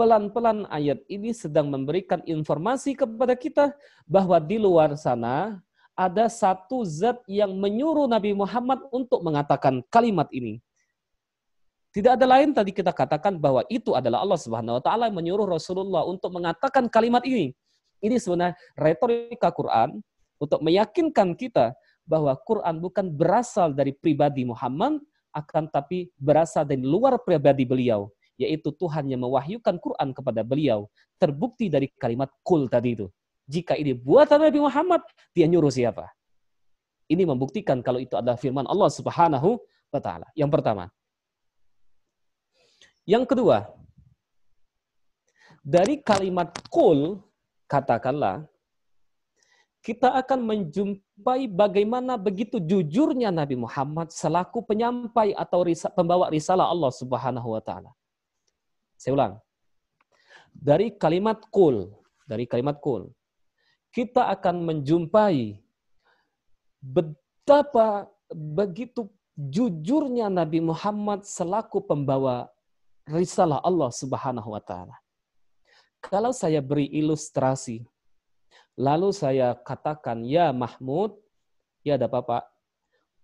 pelan-pelan 0.00 0.64
ayat 0.72 1.04
ini 1.12 1.36
sedang 1.36 1.68
memberikan 1.68 2.24
informasi 2.24 2.96
kepada 2.96 3.36
kita 3.36 3.76
bahwa 4.08 4.40
di 4.40 4.56
luar 4.56 4.96
sana 4.96 5.60
ada 5.92 6.24
satu 6.32 6.80
zat 6.88 7.20
yang 7.28 7.52
menyuruh 7.60 8.08
Nabi 8.08 8.32
Muhammad 8.32 8.80
untuk 8.88 9.20
mengatakan 9.20 9.84
kalimat 9.92 10.24
ini. 10.32 10.56
Tidak 11.92 12.16
ada 12.16 12.24
lain 12.24 12.56
tadi 12.56 12.72
kita 12.72 12.96
katakan 12.96 13.36
bahwa 13.36 13.60
itu 13.68 13.92
adalah 13.92 14.24
Allah 14.24 14.40
Subhanahu 14.40 14.80
wa 14.80 14.82
taala 14.82 15.12
menyuruh 15.12 15.44
Rasulullah 15.44 16.08
untuk 16.08 16.32
mengatakan 16.32 16.88
kalimat 16.88 17.20
ini. 17.28 17.52
Ini 18.00 18.16
sebenarnya 18.16 18.56
retorika 18.80 19.52
Quran 19.52 20.00
untuk 20.40 20.64
meyakinkan 20.64 21.36
kita 21.36 21.76
bahwa 22.08 22.32
Quran 22.48 22.80
bukan 22.80 23.12
berasal 23.12 23.76
dari 23.76 23.92
pribadi 23.92 24.48
Muhammad 24.48 24.96
akan 25.36 25.68
tapi 25.68 26.08
berasal 26.16 26.64
dari 26.64 26.80
luar 26.80 27.20
pribadi 27.20 27.68
beliau 27.68 28.08
yaitu 28.40 28.72
Tuhan 28.72 29.04
yang 29.12 29.20
mewahyukan 29.20 29.76
Quran 29.76 30.16
kepada 30.16 30.40
beliau. 30.40 30.88
Terbukti 31.20 31.68
dari 31.68 31.92
kalimat 32.00 32.32
kul 32.40 32.72
tadi 32.72 32.96
itu. 32.96 33.06
Jika 33.44 33.76
ini 33.76 33.92
buatan 33.92 34.40
Nabi 34.40 34.58
Muhammad, 34.64 35.04
dia 35.36 35.44
nyuruh 35.44 35.68
siapa? 35.68 36.08
Ini 37.10 37.28
membuktikan 37.28 37.84
kalau 37.84 38.00
itu 38.00 38.16
adalah 38.16 38.40
firman 38.40 38.64
Allah 38.64 38.88
Subhanahu 38.88 39.60
wa 39.92 40.00
taala. 40.00 40.24
Yang 40.32 40.50
pertama. 40.56 40.84
Yang 43.04 43.24
kedua, 43.34 43.68
dari 45.60 46.00
kalimat 46.00 46.54
kul 46.72 47.20
katakanlah 47.68 48.48
kita 49.80 50.12
akan 50.12 50.40
menjumpai 50.44 51.48
bagaimana 51.48 52.20
begitu 52.20 52.60
jujurnya 52.60 53.32
Nabi 53.32 53.56
Muhammad 53.56 54.12
selaku 54.12 54.60
penyampai 54.64 55.32
atau 55.32 55.64
pembawa 55.96 56.28
risalah 56.28 56.68
Allah 56.68 56.92
Subhanahu 56.92 57.56
wa 57.56 57.62
taala. 57.64 57.90
Saya 59.00 59.16
ulang. 59.16 59.34
Dari 60.52 60.92
kalimat 60.92 61.40
kul, 61.48 61.88
dari 62.28 62.44
kalimat 62.44 62.76
kul, 62.84 63.08
kita 63.96 64.28
akan 64.28 64.60
menjumpai 64.60 65.56
betapa 66.84 68.12
begitu 68.28 69.08
jujurnya 69.32 70.28
Nabi 70.28 70.60
Muhammad 70.60 71.24
selaku 71.24 71.80
pembawa 71.80 72.52
risalah 73.08 73.64
Allah 73.64 73.88
Subhanahu 73.88 74.52
wa 74.52 74.60
taala. 74.60 75.00
Kalau 76.04 76.36
saya 76.36 76.60
beri 76.60 76.84
ilustrasi, 76.92 77.80
lalu 78.76 79.16
saya 79.16 79.56
katakan, 79.56 80.28
"Ya 80.28 80.52
Mahmud, 80.52 81.16
ya 81.80 81.96
ada 81.96 82.04
Bapak, 82.04 82.44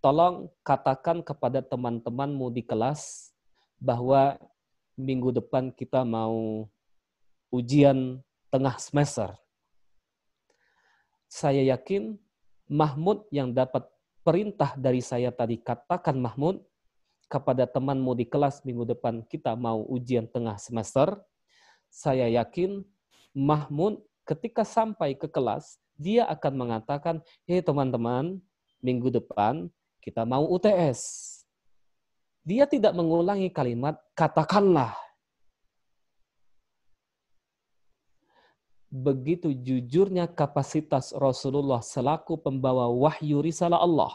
tolong 0.00 0.48
katakan 0.64 1.20
kepada 1.20 1.60
teman-temanmu 1.60 2.48
di 2.48 2.64
kelas 2.64 3.32
bahwa 3.76 4.40
minggu 4.96 5.28
depan 5.36 5.68
kita 5.70 6.02
mau 6.02 6.66
ujian 7.52 8.20
tengah 8.48 8.76
semester. 8.80 9.36
Saya 11.28 11.60
yakin 11.76 12.16
Mahmud 12.66 13.28
yang 13.30 13.52
dapat 13.52 13.86
perintah 14.26 14.74
dari 14.74 15.04
saya 15.04 15.30
tadi 15.30 15.60
katakan 15.60 16.18
Mahmud 16.18 16.64
kepada 17.30 17.68
temanmu 17.68 18.16
di 18.16 18.26
kelas 18.26 18.64
minggu 18.66 18.88
depan 18.96 19.22
kita 19.22 19.54
mau 19.54 19.84
ujian 19.86 20.26
tengah 20.26 20.56
semester. 20.58 21.14
Saya 21.92 22.26
yakin 22.32 22.82
Mahmud 23.36 24.02
ketika 24.26 24.64
sampai 24.64 25.14
ke 25.14 25.28
kelas 25.28 25.78
dia 25.96 26.24
akan 26.26 26.66
mengatakan, 26.66 27.20
"Hei 27.44 27.60
teman-teman, 27.60 28.40
minggu 28.80 29.12
depan 29.12 29.68
kita 30.00 30.24
mau 30.24 30.44
UTS." 30.48 31.35
Dia 32.46 32.62
tidak 32.70 32.94
mengulangi 32.94 33.50
kalimat 33.50 33.98
katakanlah. 34.14 34.94
Begitu 38.86 39.50
jujurnya 39.50 40.30
kapasitas 40.30 41.10
Rasulullah 41.10 41.82
selaku 41.82 42.38
pembawa 42.38 42.86
wahyu 42.86 43.42
risalah 43.42 43.82
Allah. 43.82 44.14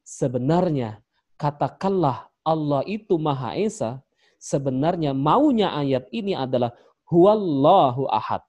Sebenarnya 0.00 1.04
katakanlah 1.36 2.32
Allah 2.40 2.80
itu 2.88 3.20
Maha 3.20 3.52
Esa, 3.52 4.00
sebenarnya 4.40 5.12
maunya 5.12 5.76
ayat 5.76 6.08
ini 6.08 6.32
adalah 6.32 6.72
huwallahu 7.04 8.08
ahad. 8.08 8.40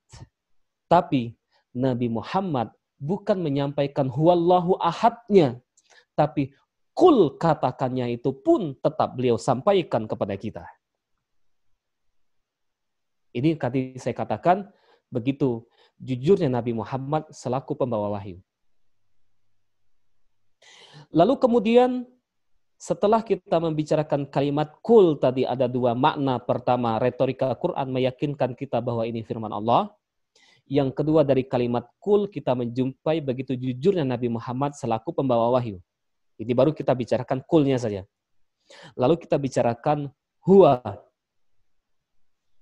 Tapi 0.88 1.36
Nabi 1.76 2.08
Muhammad 2.08 2.72
bukan 2.96 3.36
menyampaikan 3.36 4.08
huwallahu 4.08 4.80
ahadnya, 4.80 5.60
tapi 6.16 6.56
kul 6.96 7.36
katakannya 7.36 8.16
itu 8.16 8.32
pun 8.32 8.74
tetap 8.80 9.20
beliau 9.20 9.36
sampaikan 9.36 10.08
kepada 10.08 10.40
kita. 10.40 10.64
Ini 13.36 13.60
tadi 13.60 14.00
saya 14.00 14.16
katakan 14.16 14.72
begitu 15.12 15.68
jujurnya 16.00 16.48
Nabi 16.48 16.72
Muhammad 16.72 17.28
selaku 17.36 17.76
pembawa 17.76 18.16
wahyu. 18.16 18.40
Lalu 21.12 21.36
kemudian 21.36 22.08
setelah 22.80 23.20
kita 23.20 23.60
membicarakan 23.60 24.28
kalimat 24.32 24.72
kul 24.80 25.20
tadi 25.20 25.44
ada 25.44 25.68
dua 25.68 25.92
makna. 25.92 26.40
Pertama, 26.40 26.96
retorika 26.96 27.52
Quran 27.60 27.92
meyakinkan 27.92 28.56
kita 28.56 28.80
bahwa 28.80 29.04
ini 29.04 29.20
firman 29.20 29.52
Allah. 29.52 29.92
Yang 30.66 30.98
kedua 30.98 31.22
dari 31.22 31.46
kalimat 31.46 31.86
kul 32.02 32.32
kita 32.32 32.56
menjumpai 32.58 33.22
begitu 33.22 33.54
jujurnya 33.54 34.08
Nabi 34.08 34.32
Muhammad 34.32 34.74
selaku 34.74 35.12
pembawa 35.12 35.54
wahyu. 35.54 35.78
Ini 36.36 36.52
baru 36.52 36.76
kita 36.76 36.92
bicarakan 36.92 37.40
kulnya 37.48 37.80
saja. 37.80 38.04
Lalu 39.00 39.16
kita 39.24 39.40
bicarakan 39.40 40.12
huwa. 40.44 40.84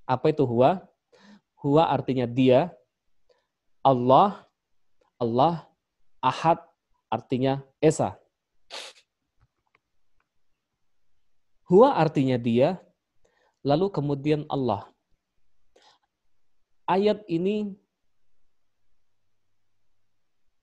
Apa 0.05 0.29
itu 0.29 0.45
huwa? 0.45 0.83
Huwa 1.57 1.89
artinya 1.89 2.27
dia. 2.29 2.69
Allah, 3.83 4.45
Allah, 5.19 5.67
ahad 6.23 6.59
artinya 7.11 7.59
esa. 7.83 8.15
Huwa 11.67 11.95
artinya 11.95 12.37
dia, 12.37 12.79
lalu 13.63 13.89
kemudian 13.89 14.47
Allah. 14.47 14.87
Ayat 16.83 17.23
ini 17.27 17.73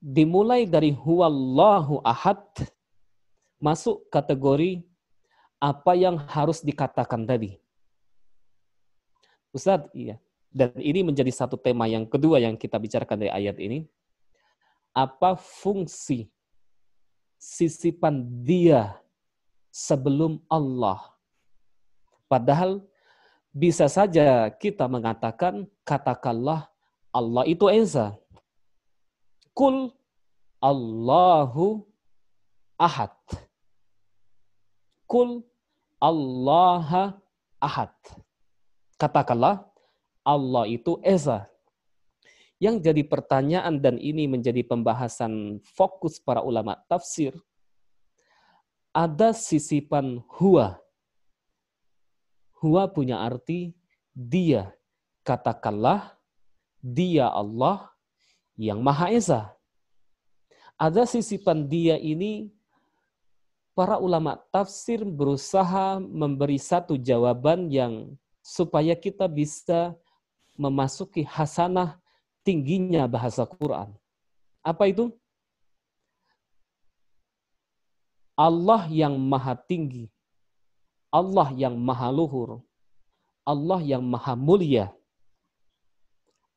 dimulai 0.01 0.64
dari 0.64 0.92
huwallahu 0.92 2.01
ahad 2.05 2.40
masuk 3.61 4.09
kategori 4.09 4.83
apa 5.61 5.92
yang 5.92 6.16
harus 6.16 6.64
dikatakan 6.64 7.29
tadi. 7.29 7.61
Ustadz, 9.53 9.92
iya. 9.92 10.16
Dan 10.51 10.75
ini 10.81 11.07
menjadi 11.07 11.31
satu 11.31 11.55
tema 11.55 11.87
yang 11.87 12.09
kedua 12.09 12.42
yang 12.42 12.59
kita 12.59 12.75
bicarakan 12.81 13.23
dari 13.23 13.31
ayat 13.31 13.61
ini. 13.62 13.87
Apa 14.90 15.38
fungsi 15.38 16.27
sisipan 17.38 18.27
dia 18.42 18.99
sebelum 19.70 20.42
Allah? 20.51 20.99
Padahal 22.27 22.83
bisa 23.55 23.87
saja 23.87 24.51
kita 24.51 24.90
mengatakan, 24.90 25.70
katakanlah 25.87 26.66
Allah 27.14 27.46
itu 27.46 27.70
Esa. 27.70 28.18
Kul 29.55 29.94
Allahu 30.59 31.87
ahad. 32.79 33.14
Kul 35.11 35.42
Allah 35.99 37.18
ahad. 37.59 37.90
Katakanlah 38.94 39.66
Allah 40.23 40.70
itu 40.70 41.03
Esa. 41.03 41.51
Yang 42.62 42.87
jadi 42.87 43.03
pertanyaan 43.03 43.83
dan 43.83 43.99
ini 43.99 44.31
menjadi 44.31 44.62
pembahasan 44.62 45.59
fokus 45.75 46.23
para 46.23 46.46
ulama 46.46 46.79
tafsir, 46.87 47.35
ada 48.94 49.35
sisipan 49.35 50.23
huwa. 50.38 50.79
Huwa 52.62 52.87
punya 52.87 53.18
arti 53.18 53.75
dia. 54.14 54.70
Katakanlah 55.27 56.21
dia 56.79 57.27
Allah 57.33 57.90
yang 58.54 58.79
Maha 58.79 59.11
Esa. 59.11 59.56
Ada 60.79 61.02
sisipan 61.08 61.67
dia 61.67 61.98
ini 61.98 62.52
para 63.81 63.96
ulama 63.96 64.37
tafsir 64.52 65.00
berusaha 65.08 65.96
memberi 66.04 66.60
satu 66.60 67.00
jawaban 67.00 67.72
yang 67.72 68.12
supaya 68.44 68.92
kita 68.92 69.24
bisa 69.24 69.96
memasuki 70.52 71.24
hasanah 71.24 71.96
tingginya 72.44 73.08
bahasa 73.08 73.48
Quran. 73.48 73.88
Apa 74.60 74.92
itu? 74.92 75.08
Allah 78.37 78.85
yang 78.92 79.16
maha 79.16 79.56
tinggi, 79.56 80.12
Allah 81.08 81.48
yang 81.56 81.72
maha 81.81 82.12
luhur, 82.12 82.60
Allah 83.48 83.81
yang 83.81 84.04
maha 84.04 84.37
mulia. 84.37 84.92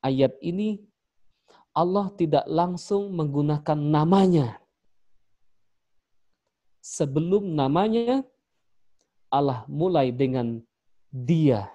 Ayat 0.04 0.36
ini 0.44 0.84
Allah 1.72 2.12
tidak 2.20 2.44
langsung 2.52 3.16
menggunakan 3.16 3.80
namanya 3.80 4.60
sebelum 6.84 7.56
namanya 7.56 8.28
Allah 9.32 9.64
mulai 9.72 10.12
dengan 10.12 10.60
dia. 11.08 11.72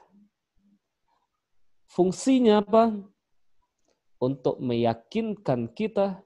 Fungsinya 1.88 2.60
apa? 2.60 2.92
Untuk 4.20 4.60
meyakinkan 4.60 5.72
kita 5.72 6.20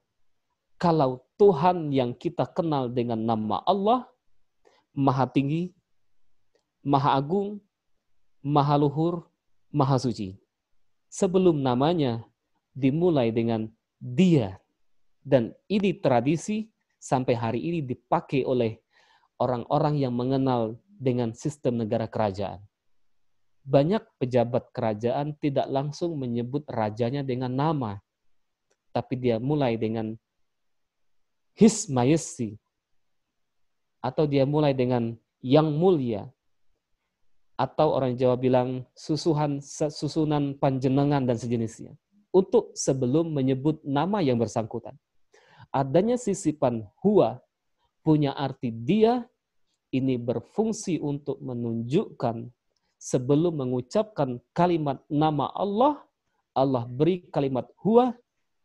kalau 0.81 1.23
Tuhan 1.39 1.95
yang 1.95 2.11
kita 2.11 2.43
kenal 2.51 2.91
dengan 2.91 3.23
nama 3.23 3.63
Allah 3.63 4.09
Maha 4.91 5.31
Tinggi, 5.31 5.71
Maha 6.83 7.15
Agung, 7.15 7.63
Maha 8.43 8.75
Luhur, 8.81 9.31
Maha 9.71 9.97
Suci. 10.03 10.37
Sebelum 11.07 11.61
namanya 11.61 12.25
dimulai 12.75 13.31
dengan 13.31 13.71
Dia. 14.01 14.59
Dan 15.23 15.55
ini 15.71 15.95
tradisi 15.95 16.72
sampai 17.03 17.35
hari 17.35 17.59
ini 17.59 17.83
dipakai 17.83 18.47
oleh 18.47 18.79
orang-orang 19.43 19.99
yang 19.99 20.15
mengenal 20.15 20.79
dengan 20.95 21.35
sistem 21.35 21.83
negara 21.83 22.07
kerajaan. 22.07 22.63
Banyak 23.67 24.07
pejabat 24.23 24.71
kerajaan 24.71 25.35
tidak 25.43 25.67
langsung 25.67 26.15
menyebut 26.15 26.63
rajanya 26.71 27.27
dengan 27.27 27.51
nama, 27.51 27.99
tapi 28.95 29.19
dia 29.19 29.43
mulai 29.43 29.75
dengan 29.75 30.15
His 31.59 31.91
Majesty, 31.91 32.55
atau 33.99 34.23
dia 34.31 34.47
mulai 34.47 34.71
dengan 34.71 35.19
Yang 35.43 35.69
Mulia, 35.75 36.23
atau 37.59 37.99
orang 37.99 38.15
Jawa 38.15 38.39
bilang 38.39 38.87
susuhan 38.95 39.59
susunan 39.91 40.55
panjenengan 40.59 41.23
dan 41.27 41.35
sejenisnya. 41.35 41.95
Untuk 42.33 42.73
sebelum 42.79 43.29
menyebut 43.29 43.83
nama 43.85 44.25
yang 44.25 44.41
bersangkutan. 44.41 44.97
Adanya 45.73 46.21
sisipan 46.21 46.85
huwa 47.01 47.41
punya 48.05 48.37
arti 48.37 48.69
dia 48.69 49.25
ini 49.89 50.21
berfungsi 50.21 51.01
untuk 51.01 51.41
menunjukkan 51.41 52.53
sebelum 53.01 53.57
mengucapkan 53.57 54.37
kalimat 54.53 55.01
nama 55.09 55.49
Allah, 55.57 56.05
Allah 56.53 56.85
beri 56.85 57.25
kalimat 57.33 57.73
huwa 57.81 58.13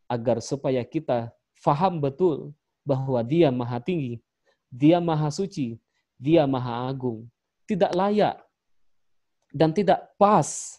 agar 0.04 0.44
supaya 0.44 0.84
kita 0.84 1.32
faham 1.56 1.96
betul 1.96 2.52
bahwa 2.84 3.24
dia 3.24 3.48
maha 3.48 3.80
tinggi, 3.80 4.20
dia 4.68 5.00
maha 5.00 5.32
suci, 5.32 5.80
dia 6.20 6.44
maha 6.44 6.92
agung. 6.92 7.24
Tidak 7.64 7.92
layak 7.92 8.36
dan 9.52 9.72
tidak 9.72 10.12
pas 10.20 10.76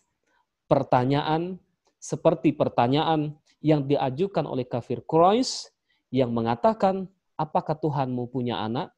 pertanyaan 0.70 1.58
seperti 1.98 2.54
pertanyaan 2.54 3.34
yang 3.62 3.82
diajukan 3.82 4.46
oleh 4.46 4.66
kafir 4.66 5.02
Quraisy 5.02 5.74
yang 6.10 6.34
mengatakan, 6.34 7.10
apakah 7.38 7.78
Tuhanmu 7.78 8.30
punya 8.34 8.62
anak? 8.62 8.94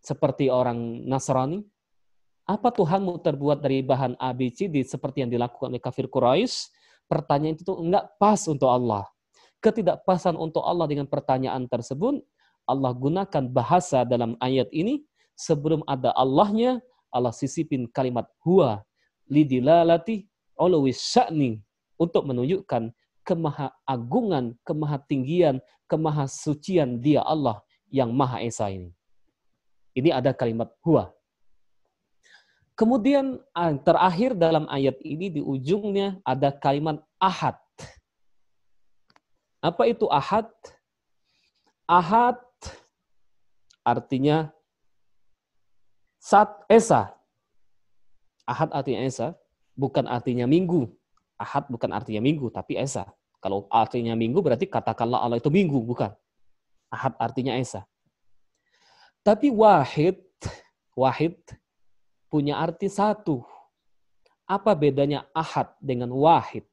seperti 0.00 0.48
orang 0.48 1.04
Nasrani? 1.06 1.62
Apa 2.48 2.74
Tuhanmu 2.74 3.22
terbuat 3.22 3.62
dari 3.62 3.84
bahan 3.84 4.18
ABCD 4.18 4.82
seperti 4.82 5.22
yang 5.22 5.30
dilakukan 5.30 5.70
oleh 5.70 5.78
kafir 5.78 6.10
Quraisy? 6.10 6.72
Pertanyaan 7.06 7.54
itu 7.54 7.74
enggak 7.78 8.10
pas 8.18 8.40
untuk 8.50 8.66
Allah. 8.66 9.06
Ketidakpasan 9.62 10.34
untuk 10.34 10.64
Allah 10.64 10.88
dengan 10.90 11.06
pertanyaan 11.06 11.68
tersebut, 11.68 12.24
Allah 12.64 12.90
gunakan 12.96 13.44
bahasa 13.52 14.02
dalam 14.08 14.34
ayat 14.40 14.66
ini 14.72 15.04
sebelum 15.36 15.84
ada 15.86 16.10
Allahnya, 16.16 16.80
Allah 17.12 17.30
sisipin 17.30 17.86
kalimat 17.92 18.26
huwa 18.42 18.82
lidilalati 19.30 20.26
ulwi 20.58 20.90
sya'ni 20.90 21.60
untuk 22.00 22.24
menunjukkan 22.26 22.90
kemahaagungan, 23.30 24.58
kemahatinggian, 24.66 25.62
kemahasucian 25.86 26.98
dia 26.98 27.22
Allah 27.22 27.62
yang 27.86 28.10
Maha 28.10 28.42
Esa 28.42 28.66
ini. 28.66 28.90
Ini 29.94 30.10
ada 30.10 30.34
kalimat 30.34 30.74
huwa. 30.82 31.14
Kemudian 32.74 33.38
ah, 33.54 33.70
terakhir 33.78 34.34
dalam 34.34 34.66
ayat 34.66 34.98
ini 35.04 35.30
di 35.30 35.40
ujungnya 35.44 36.18
ada 36.26 36.50
kalimat 36.50 36.98
ahad. 37.22 37.54
Apa 39.60 39.84
itu 39.86 40.08
ahad? 40.08 40.48
Ahad 41.84 42.40
artinya 43.84 44.48
sat 46.16 46.48
esa. 46.72 47.12
Ahad 48.48 48.72
artinya 48.72 49.04
esa, 49.04 49.36
bukan 49.76 50.08
artinya 50.08 50.48
minggu. 50.48 50.88
Ahad 51.36 51.68
bukan 51.68 51.92
artinya 51.92 52.24
minggu, 52.24 52.48
tapi 52.48 52.80
esa. 52.80 53.12
Kalau 53.40 53.64
artinya 53.72 54.12
minggu 54.12 54.44
berarti 54.44 54.68
katakanlah 54.68 55.24
Allah 55.24 55.40
itu 55.40 55.48
minggu, 55.48 55.80
bukan. 55.80 56.12
Ahad 56.92 57.16
artinya 57.16 57.56
esa. 57.56 57.88
Tapi 59.24 59.48
wahid, 59.48 60.20
wahid 60.92 61.36
punya 62.28 62.60
arti 62.60 62.92
satu. 62.92 63.40
Apa 64.44 64.76
bedanya 64.76 65.24
ahad 65.32 65.72
dengan 65.80 66.12
wahid? 66.12 66.68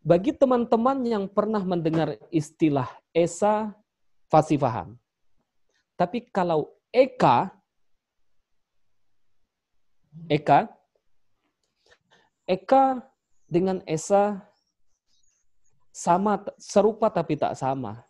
Bagi 0.00 0.32
teman-teman 0.32 1.04
yang 1.04 1.24
pernah 1.28 1.60
mendengar 1.60 2.16
istilah 2.32 2.88
Esa, 3.12 3.76
pasti 4.32 4.56
paham. 4.56 4.96
Tapi 5.92 6.24
kalau 6.32 6.72
Eka, 6.88 7.52
Eka, 10.24 10.72
Eka 12.48 13.04
dengan 13.44 13.84
Esa 13.84 14.40
sama 15.90 16.42
serupa 16.58 17.10
tapi 17.10 17.34
tak 17.34 17.54
sama. 17.58 18.02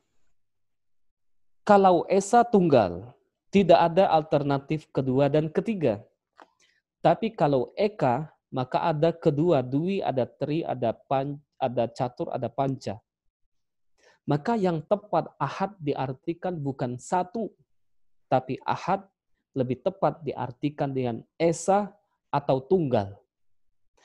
Kalau 1.64 2.04
Esa 2.08 2.44
tunggal, 2.44 3.12
tidak 3.52 3.80
ada 3.92 4.08
alternatif 4.12 4.88
kedua 4.94 5.28
dan 5.28 5.50
ketiga. 5.50 6.00
Tapi 7.00 7.32
kalau 7.32 7.72
Eka, 7.76 8.28
maka 8.52 8.78
ada 8.90 9.10
kedua, 9.14 9.64
dui, 9.64 10.04
ada 10.04 10.26
tri, 10.26 10.60
ada 10.66 10.92
pan, 10.92 11.38
ada 11.56 11.88
catur, 11.88 12.28
ada 12.34 12.50
panca. 12.50 12.98
Maka 14.28 14.54
yang 14.54 14.84
tepat 14.84 15.32
ahad 15.40 15.74
diartikan 15.80 16.54
bukan 16.58 17.00
satu, 17.00 17.50
tapi 18.28 18.60
ahad 18.62 19.02
lebih 19.56 19.82
tepat 19.82 20.22
diartikan 20.22 20.92
dengan 20.94 21.22
esa 21.34 21.90
atau 22.30 22.62
tunggal. 22.62 23.18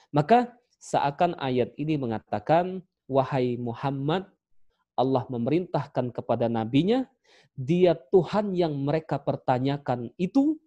Maka 0.10 0.50
seakan 0.82 1.38
ayat 1.38 1.76
ini 1.78 2.00
mengatakan, 2.00 2.82
wahai 3.06 3.58
Muhammad, 3.58 4.28
Allah 4.96 5.28
memerintahkan 5.28 6.12
kepada 6.16 6.48
nabinya 6.48 7.04
dia 7.56 7.96
Tuhan 7.96 8.52
yang 8.52 8.76
mereka 8.76 9.16
pertanyakan 9.16 10.12
itu 10.20 10.60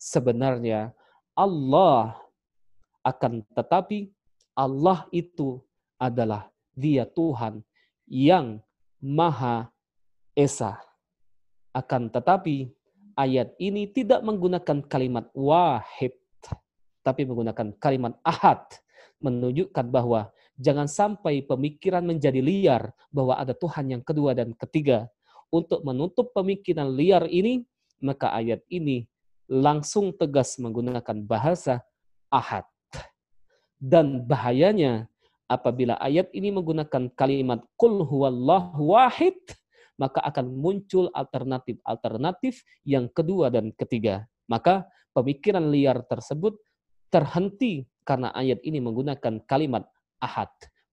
sebenarnya 0.00 0.96
Allah 1.36 2.16
akan 3.04 3.44
tetapi 3.52 4.08
Allah 4.56 5.08
itu 5.12 5.60
adalah 6.00 6.48
dia 6.72 7.04
Tuhan 7.04 7.60
yang 8.08 8.60
Maha 9.00 9.68
Esa. 10.32 10.80
Akan 11.72 12.12
tetapi 12.12 12.68
ayat 13.16 13.56
ini 13.56 13.88
tidak 13.88 14.20
menggunakan 14.20 14.84
kalimat 14.84 15.28
wahid, 15.32 16.16
tapi 17.00 17.24
menggunakan 17.24 17.72
kalimat 17.80 18.16
ahad, 18.20 18.60
menunjukkan 19.24 19.88
bahwa 19.88 20.28
jangan 20.58 20.88
sampai 20.88 21.44
pemikiran 21.44 22.04
menjadi 22.04 22.40
liar 22.40 22.92
bahwa 23.08 23.36
ada 23.36 23.56
Tuhan 23.56 23.92
yang 23.92 24.02
kedua 24.04 24.36
dan 24.36 24.52
ketiga, 24.56 25.08
untuk 25.52 25.84
menutup 25.84 26.32
pemikiran 26.32 26.88
liar 26.88 27.28
ini, 27.28 27.64
maka 28.00 28.32
ayat 28.32 28.64
ini 28.72 29.04
langsung 29.52 30.16
tegas 30.16 30.56
menggunakan 30.56 31.28
bahasa 31.28 31.84
ahad. 32.32 32.64
Dan 33.76 34.24
bahayanya 34.24 35.12
apabila 35.50 36.00
ayat 36.00 36.32
ini 36.32 36.48
menggunakan 36.48 37.12
kalimat 37.12 37.60
kul 37.76 38.00
huwallahu 38.00 38.96
wahid, 38.96 39.36
maka 40.00 40.24
akan 40.24 40.48
muncul 40.56 41.12
alternatif-alternatif 41.12 42.64
yang 42.88 43.12
kedua 43.12 43.52
dan 43.52 43.76
ketiga. 43.76 44.24
Maka 44.48 44.88
pemikiran 45.12 45.68
liar 45.68 46.00
tersebut 46.08 46.56
terhenti 47.12 47.84
karena 48.08 48.32
ayat 48.32 48.64
ini 48.64 48.80
menggunakan 48.80 49.44
kalimat 49.44 49.84
ahad. 50.22 50.50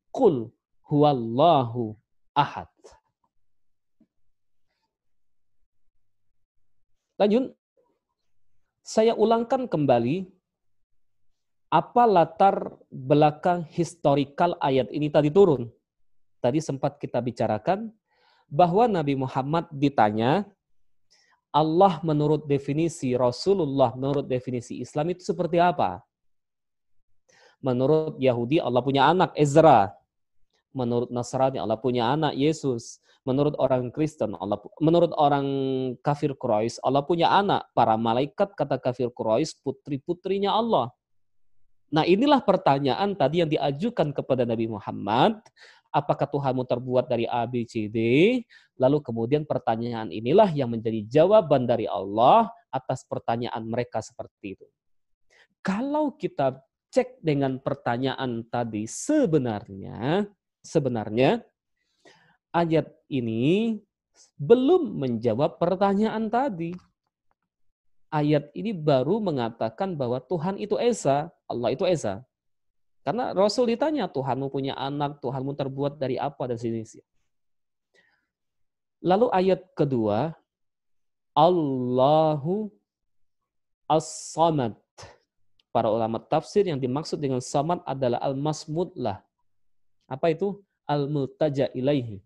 Kul 0.09 0.49
huwallahu 0.89 1.93
ahad. 2.33 2.65
Lanjut, 7.21 7.53
saya 8.81 9.13
ulangkan 9.13 9.69
kembali 9.69 10.25
apa 11.69 12.03
latar 12.09 12.73
belakang 12.89 13.61
historikal 13.69 14.57
ayat 14.57 14.89
ini 14.89 15.13
tadi 15.13 15.29
turun. 15.29 15.69
Tadi 16.41 16.57
sempat 16.57 16.97
kita 16.97 17.21
bicarakan 17.21 17.93
bahwa 18.49 18.89
Nabi 18.89 19.13
Muhammad 19.13 19.69
ditanya, 19.69 20.49
Allah 21.53 22.01
menurut 22.01 22.49
definisi 22.49 23.13
Rasulullah, 23.13 23.93
menurut 23.93 24.25
definisi 24.25 24.81
Islam 24.81 25.13
itu 25.13 25.21
seperti 25.21 25.61
apa? 25.61 26.01
Menurut 27.59 28.15
Yahudi 28.19 28.63
Allah 28.63 28.81
punya 28.83 29.07
anak 29.11 29.35
Ezra. 29.35 29.91
Menurut 30.71 31.09
Nasrani 31.11 31.59
Allah 31.59 31.75
punya 31.75 32.13
anak 32.13 32.37
Yesus 32.37 33.01
menurut 33.27 33.55
orang 33.59 33.93
Kristen, 33.93 34.33
Allah 34.33 34.57
menurut 34.79 35.11
orang 35.13 35.45
kafir 36.01 36.33
Quraisy, 36.33 36.81
Allah 36.81 37.03
punya 37.03 37.29
anak. 37.29 37.67
Para 37.77 37.93
malaikat 37.99 38.55
kata 38.55 38.79
kafir 38.81 39.13
Quraisy 39.13 39.59
putri-putrinya 39.61 40.55
Allah. 40.55 40.89
Nah 41.93 42.05
inilah 42.05 42.41
pertanyaan 42.41 43.13
tadi 43.17 43.45
yang 43.45 43.49
diajukan 43.49 44.09
kepada 44.13 44.49
Nabi 44.49 44.65
Muhammad. 44.69 45.41
Apakah 45.89 46.29
Tuhanmu 46.29 46.69
terbuat 46.69 47.09
dari 47.09 47.25
A, 47.25 47.49
B, 47.49 47.65
C, 47.65 47.89
D? 47.89 47.97
Lalu 48.77 49.01
kemudian 49.01 49.41
pertanyaan 49.41 50.13
inilah 50.13 50.49
yang 50.53 50.69
menjadi 50.69 51.01
jawaban 51.09 51.65
dari 51.65 51.89
Allah 51.89 52.45
atas 52.69 53.01
pertanyaan 53.09 53.65
mereka 53.65 53.97
seperti 53.97 54.53
itu. 54.53 54.67
Kalau 55.65 56.13
kita 56.13 56.61
cek 56.89 57.21
dengan 57.21 57.61
pertanyaan 57.61 58.45
tadi 58.49 58.89
sebenarnya, 58.89 60.25
sebenarnya 60.65 61.41
ayat 62.53 62.89
ini 63.07 63.77
belum 64.35 64.99
menjawab 64.99 65.61
pertanyaan 65.61 66.27
tadi 66.27 66.73
ayat 68.09 68.49
ini 68.57 68.73
baru 68.73 69.21
mengatakan 69.21 69.93
bahwa 69.93 70.17
Tuhan 70.19 70.57
itu 70.57 70.75
Esa, 70.81 71.29
Allah 71.45 71.69
itu 71.73 71.85
Esa. 71.85 72.25
Karena 73.05 73.31
Rasul 73.31 73.73
ditanya, 73.73 74.09
Tuhanmu 74.11 74.51
punya 74.51 74.75
anak, 74.75 75.23
Tuhanmu 75.23 75.55
terbuat 75.55 75.97
dari 75.97 76.19
apa, 76.19 76.49
dan 76.49 76.59
sejenisnya. 76.59 77.05
Lalu 78.99 79.31
ayat 79.31 79.63
kedua, 79.71 80.35
Allahu 81.31 82.67
As-Samad. 83.87 84.75
Para 85.69 85.93
ulama 85.93 86.17
tafsir 86.17 86.65
yang 86.65 86.81
dimaksud 86.81 87.21
dengan 87.21 87.39
samad 87.39 87.85
adalah 87.85 88.17
al-masmud 88.25 88.93
lah. 88.97 89.21
Apa 90.09 90.33
itu? 90.33 90.57
Al-multaja 90.89 91.69
ilaihi 91.77 92.25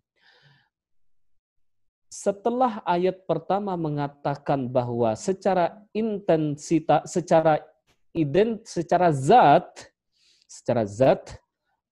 setelah 2.14 2.78
ayat 2.86 3.26
pertama 3.26 3.74
mengatakan 3.74 4.70
bahwa 4.70 5.18
secara 5.18 5.82
intensitas, 5.90 7.10
secara 7.10 7.58
ident, 8.14 8.62
secara 8.62 9.10
zat, 9.10 9.90
secara 10.46 10.86
zat, 10.86 11.34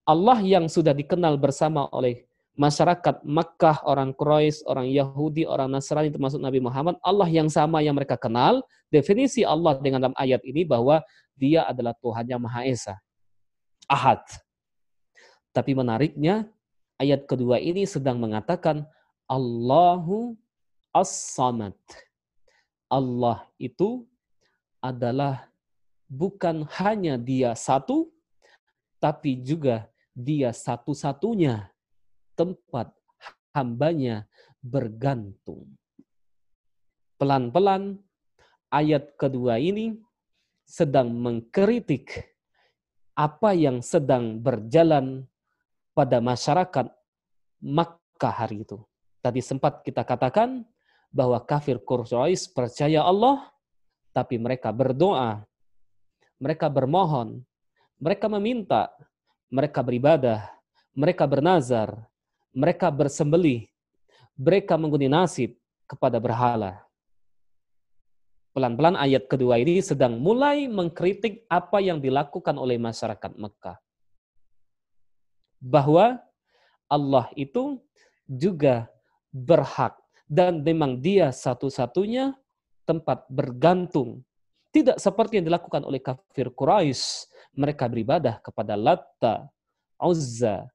Allah 0.07 0.39
yang 0.39 0.71
sudah 0.71 0.95
dikenal 0.95 1.35
bersama 1.35 1.91
oleh 1.91 2.23
masyarakat 2.53 3.25
Makkah, 3.25 3.81
orang 3.89 4.13
Quraisy, 4.13 4.69
orang 4.69 4.89
Yahudi, 4.93 5.49
orang 5.49 5.73
Nasrani 5.73 6.13
termasuk 6.13 6.41
Nabi 6.41 6.61
Muhammad, 6.61 7.01
Allah 7.01 7.29
yang 7.29 7.49
sama 7.49 7.81
yang 7.81 7.97
mereka 7.97 8.21
kenal, 8.21 8.61
definisi 8.93 9.41
Allah 9.41 9.81
dengan 9.81 10.09
dalam 10.09 10.17
ayat 10.21 10.45
ini 10.45 10.65
bahwa 10.69 11.01
dia 11.33 11.65
adalah 11.65 11.97
Tuhan 11.97 12.29
yang 12.29 12.41
Maha 12.45 12.69
Esa. 12.69 13.01
Ahad. 13.89 14.21
Tapi 15.53 15.73
menariknya, 15.73 16.49
ayat 17.01 17.25
kedua 17.25 17.57
ini 17.61 17.89
sedang 17.89 18.21
mengatakan 18.21 18.85
Allahu 19.25 20.37
As-Samad. 20.93 21.77
Allah 22.93 23.49
itu 23.57 24.05
adalah 24.85 25.49
bukan 26.05 26.69
hanya 26.77 27.17
dia 27.17 27.57
satu, 27.57 28.13
tapi 29.01 29.41
juga 29.41 29.89
dia 30.13 30.53
satu-satunya 30.53 31.72
tempat 32.35 32.93
hambanya 33.53 34.25
bergantung. 34.63 35.69
Pelan-pelan 37.21 38.01
ayat 38.73 39.15
kedua 39.21 39.61
ini 39.61 39.95
sedang 40.65 41.13
mengkritik 41.13 42.33
apa 43.13 43.53
yang 43.53 43.85
sedang 43.85 44.41
berjalan 44.41 45.29
pada 45.93 46.19
masyarakat 46.19 46.89
Makkah 47.63 48.35
hari 48.43 48.67
itu. 48.67 48.83
Tadi 49.23 49.39
sempat 49.39 49.87
kita 49.87 50.03
katakan 50.03 50.67
bahwa 51.15 51.39
kafir 51.39 51.79
Quraisy 51.79 52.51
percaya 52.51 53.07
Allah, 53.07 53.53
tapi 54.11 54.35
mereka 54.41 54.75
berdoa, 54.75 55.47
mereka 56.43 56.67
bermohon, 56.67 57.39
mereka 58.03 58.27
meminta, 58.27 58.91
mereka 59.47 59.79
beribadah, 59.85 60.51
mereka 60.91 61.23
bernazar, 61.29 62.03
mereka 62.53 62.93
bersembelih, 62.93 63.69
mereka 64.37 64.77
menggunakan 64.77 65.25
nasib 65.25 65.57
kepada 65.89 66.21
berhala. 66.21 66.85
Pelan-pelan 68.53 69.01
ayat 69.01 69.33
kedua 69.33 69.57
ini 69.57 69.81
sedang 69.81 70.21
mulai 70.21 70.69
mengkritik 70.69 71.49
apa 71.49 71.81
yang 71.81 72.05
dilakukan 72.05 72.61
oleh 72.61 72.77
masyarakat 72.77 73.33
Mekah. 73.33 73.81
Bahwa 75.57 76.21
Allah 76.85 77.33
itu 77.33 77.81
juga 78.29 78.93
berhak 79.33 79.97
dan 80.29 80.61
memang 80.61 81.01
dia 81.01 81.33
satu-satunya 81.33 82.37
tempat 82.85 83.25
bergantung. 83.33 84.21
Tidak 84.69 85.01
seperti 85.01 85.41
yang 85.41 85.49
dilakukan 85.49 85.85
oleh 85.85 86.01
kafir 86.01 86.53
Quraisy. 86.53 87.29
Mereka 87.57 87.89
beribadah 87.89 88.41
kepada 88.41 88.77
Latta, 88.77 89.49
Uzza, 90.01 90.69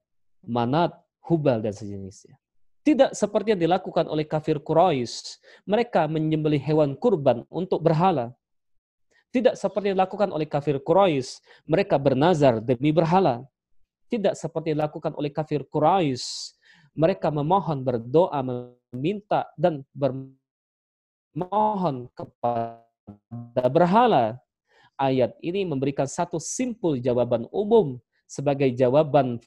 Manat, 0.46 0.94
Hubal, 1.28 1.60
dan 1.60 1.76
sejenisnya. 1.76 2.34
Tidak 2.82 3.12
seperti 3.12 3.52
yang 3.52 3.60
dilakukan 3.60 4.08
oleh 4.08 4.24
kafir 4.24 4.56
Quraisy. 4.64 5.36
Mereka 5.68 6.08
menyembelih 6.08 6.60
hewan 6.64 6.96
kurban 6.96 7.44
untuk 7.52 7.84
berhala. 7.84 8.32
Tidak 9.28 9.52
seperti 9.60 9.92
yang 9.92 10.00
dilakukan 10.00 10.32
oleh 10.32 10.48
kafir 10.48 10.80
Quraisy. 10.80 11.44
Mereka 11.68 12.00
bernazar 12.00 12.64
demi 12.64 12.88
berhala. 12.96 13.44
Tidak 14.08 14.32
seperti 14.32 14.72
yang 14.72 14.88
dilakukan 14.88 15.12
oleh 15.20 15.28
kafir 15.28 15.68
Quraisy 15.68 16.56
mereka 16.98 17.30
memohon, 17.30 17.86
berdoa, 17.86 18.42
meminta, 18.42 19.46
dan 19.54 19.86
bermohon 19.94 20.36
kepada 22.10 23.62
berhala. 23.70 24.34
Ayat 24.98 25.38
ini 25.38 25.62
memberikan 25.62 26.10
satu 26.10 26.42
simpul 26.42 26.98
jawaban 26.98 27.46
umum 27.54 28.02
sebagai 28.26 28.74
jawaban 28.74 29.38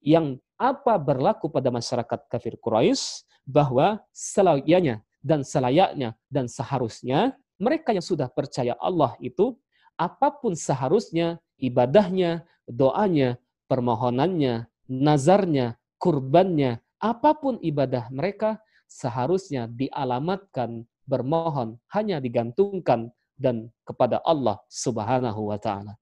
yang 0.00 0.40
apa 0.58 0.94
berlaku 0.98 1.50
pada 1.50 1.68
masyarakat 1.70 2.20
kafir 2.30 2.54
Quraisy 2.58 3.26
bahwa 3.44 4.00
selayaknya 4.14 5.02
dan 5.20 5.42
selayaknya 5.42 6.16
dan 6.30 6.46
seharusnya 6.46 7.34
mereka 7.58 7.94
yang 7.94 8.04
sudah 8.04 8.28
percaya 8.30 8.74
Allah 8.78 9.14
itu 9.22 9.56
apa 9.94 10.30
pun 10.34 10.58
seharusnya 10.58 11.38
ibadahnya, 11.58 12.42
doanya, 12.66 13.38
permohonannya, 13.70 14.66
nazarnya, 14.90 15.78
kurbannya, 16.02 16.82
apa 16.98 17.30
pun 17.38 17.62
ibadah 17.62 18.10
mereka 18.10 18.58
seharusnya 18.90 19.70
dialamatkan 19.70 20.82
bermohon 21.06 21.78
hanya 21.92 22.18
digantungkan 22.18 23.12
dan 23.38 23.70
kepada 23.86 24.22
Allah 24.24 24.58
Subhanahu 24.70 25.52
wa 25.52 25.58
taala. 25.58 25.94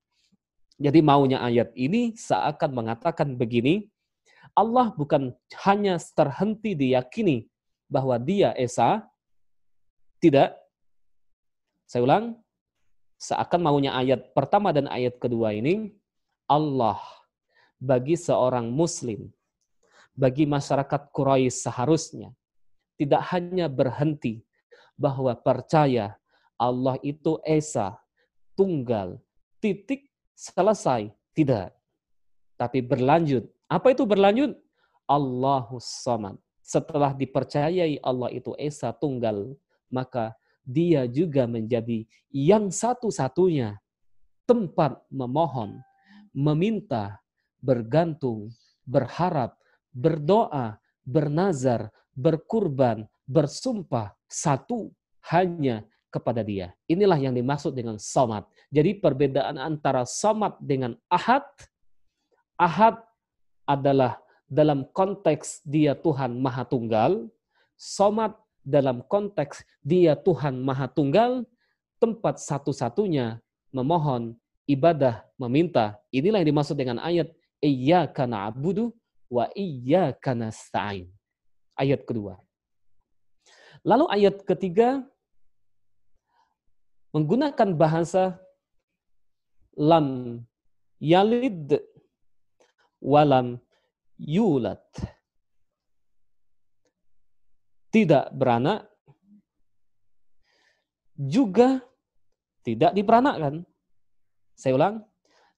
Jadi 0.80 0.98
maunya 1.04 1.38
ayat 1.44 1.70
ini 1.76 2.16
seakan 2.16 2.72
mengatakan 2.74 3.38
begini, 3.38 3.91
Allah 4.52 4.92
bukan 4.92 5.32
hanya 5.64 5.96
terhenti 6.12 6.76
diyakini 6.76 7.48
bahwa 7.88 8.20
dia 8.20 8.52
Esa, 8.56 9.04
tidak. 10.20 10.56
Saya 11.88 12.04
ulang, 12.04 12.24
seakan 13.20 13.60
maunya 13.64 13.92
ayat 13.92 14.32
pertama 14.32 14.72
dan 14.72 14.88
ayat 14.88 15.16
kedua 15.20 15.52
ini, 15.52 15.92
Allah 16.48 17.00
bagi 17.80 18.16
seorang 18.16 18.68
muslim 18.68 19.32
bagi 20.12 20.44
masyarakat 20.44 21.08
Quraisy 21.08 21.68
seharusnya 21.68 22.32
tidak 23.00 23.22
hanya 23.32 23.66
berhenti 23.66 24.44
bahwa 24.94 25.32
percaya 25.34 26.14
Allah 26.60 27.00
itu 27.02 27.42
Esa, 27.42 27.98
tunggal, 28.54 29.18
titik, 29.58 30.06
selesai. 30.36 31.10
Tidak. 31.32 31.72
Tapi 32.60 32.78
berlanjut. 32.84 33.48
Apa 33.72 33.96
itu 33.96 34.04
berlanjut? 34.04 34.52
Allahus 35.08 35.88
Samad. 36.04 36.36
Setelah 36.60 37.16
dipercayai 37.16 37.96
Allah 38.04 38.28
itu 38.28 38.52
Esa, 38.60 38.92
tunggal, 38.92 39.56
maka 39.88 40.36
dia 40.62 41.08
juga 41.08 41.48
menjadi 41.48 42.04
yang 42.28 42.68
satu-satunya 42.68 43.80
tempat 44.44 45.00
memohon, 45.08 45.80
meminta, 46.36 47.18
bergantung, 47.64 48.52
berharap, 48.84 49.56
berdoa, 49.90 50.76
bernazar, 51.02 51.88
berkurban, 52.12 53.08
bersumpah 53.24 54.12
satu 54.28 54.92
hanya 55.32 55.82
kepada 56.12 56.44
dia. 56.44 56.76
Inilah 56.86 57.16
yang 57.16 57.32
dimaksud 57.32 57.72
dengan 57.72 57.96
somat. 57.96 58.44
Jadi 58.68 59.00
perbedaan 59.00 59.56
antara 59.56 60.04
somat 60.04 60.60
dengan 60.60 60.92
ahad, 61.08 61.42
ahad 62.60 63.00
adalah 63.68 64.18
dalam 64.48 64.84
konteks 64.92 65.64
dia 65.64 65.96
Tuhan 65.96 66.36
Maha 66.36 66.68
Tunggal, 66.68 67.30
somat 67.78 68.36
dalam 68.62 69.02
konteks 69.06 69.64
dia 69.80 70.14
Tuhan 70.14 70.60
Maha 70.60 70.86
Tunggal, 70.90 71.48
tempat 72.02 72.42
satu-satunya 72.42 73.40
memohon, 73.72 74.36
ibadah, 74.68 75.24
meminta. 75.40 75.96
Inilah 76.12 76.42
yang 76.42 76.50
dimaksud 76.52 76.76
dengan 76.76 77.00
ayat 77.00 77.32
Iyyaka 77.62 78.26
na'budu 78.26 78.90
wa 79.30 79.46
iyyaka 79.54 80.34
nasta'in. 80.34 81.06
Ayat 81.78 82.02
kedua. 82.02 82.42
Lalu 83.86 84.04
ayat 84.10 84.42
ketiga 84.42 85.06
menggunakan 87.14 87.70
bahasa 87.78 88.36
lam 89.78 90.42
yalid 90.98 91.78
walam 93.02 93.58
yulad. 94.16 94.80
Tidak 97.92 98.32
beranak, 98.32 98.88
juga 101.18 101.82
tidak 102.64 102.96
diperanakkan. 102.96 103.66
Saya 104.56 104.78
ulang, 104.78 105.04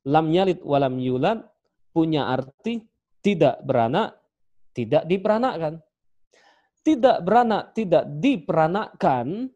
lam 0.09 0.27
yalid 0.35 0.59
walam 0.67 0.99
yulad 0.99 1.47
punya 1.95 2.27
arti 2.27 2.83
tidak 3.23 3.63
beranak, 3.63 4.19
tidak 4.75 5.07
diperanakkan. 5.07 5.79
Tidak 6.85 7.25
beranak, 7.25 7.73
tidak 7.73 8.05
diperanakkan, 8.21 9.49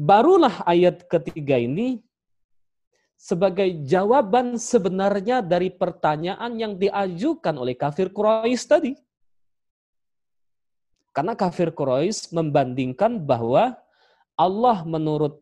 barulah 0.00 0.64
ayat 0.64 1.04
ketiga 1.04 1.60
ini 1.60 2.00
sebagai 3.20 3.84
jawaban 3.84 4.56
sebenarnya 4.56 5.44
dari 5.44 5.68
pertanyaan 5.68 6.56
yang 6.56 6.80
diajukan 6.80 7.52
oleh 7.52 7.76
kafir 7.76 8.08
Quraisy 8.08 8.64
tadi. 8.64 8.92
Karena 11.12 11.36
kafir 11.36 11.68
Quraisy 11.76 12.32
membandingkan 12.32 13.20
bahwa 13.20 13.76
Allah 14.40 14.88
menurut 14.88 15.36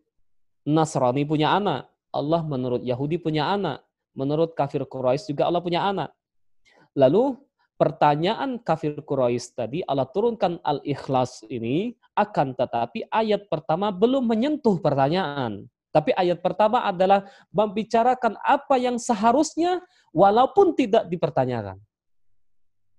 Nasrani 0.66 1.22
punya 1.22 1.54
anak, 1.54 1.86
Allah 2.10 2.42
menurut 2.42 2.82
Yahudi 2.82 3.14
punya 3.22 3.54
anak, 3.54 3.86
menurut 4.10 4.58
kafir 4.58 4.82
Quraisy 4.82 5.30
juga 5.30 5.46
Allah 5.46 5.62
punya 5.62 5.86
anak. 5.86 6.10
Lalu 6.98 7.38
pertanyaan 7.78 8.58
kafir 8.58 8.98
Quraisy 8.98 9.54
tadi 9.54 9.78
Allah 9.86 10.10
turunkan 10.10 10.58
Al-Ikhlas 10.66 11.46
ini 11.46 11.94
akan 12.18 12.58
tetapi 12.58 13.06
ayat 13.06 13.46
pertama 13.46 13.94
belum 13.94 14.26
menyentuh 14.26 14.82
pertanyaan. 14.82 15.70
Tapi 15.88 16.12
ayat 16.12 16.44
pertama 16.44 16.84
adalah 16.84 17.24
membicarakan 17.48 18.36
apa 18.44 18.76
yang 18.76 19.00
seharusnya 19.00 19.80
walaupun 20.12 20.76
tidak 20.76 21.08
dipertanyakan. 21.08 21.80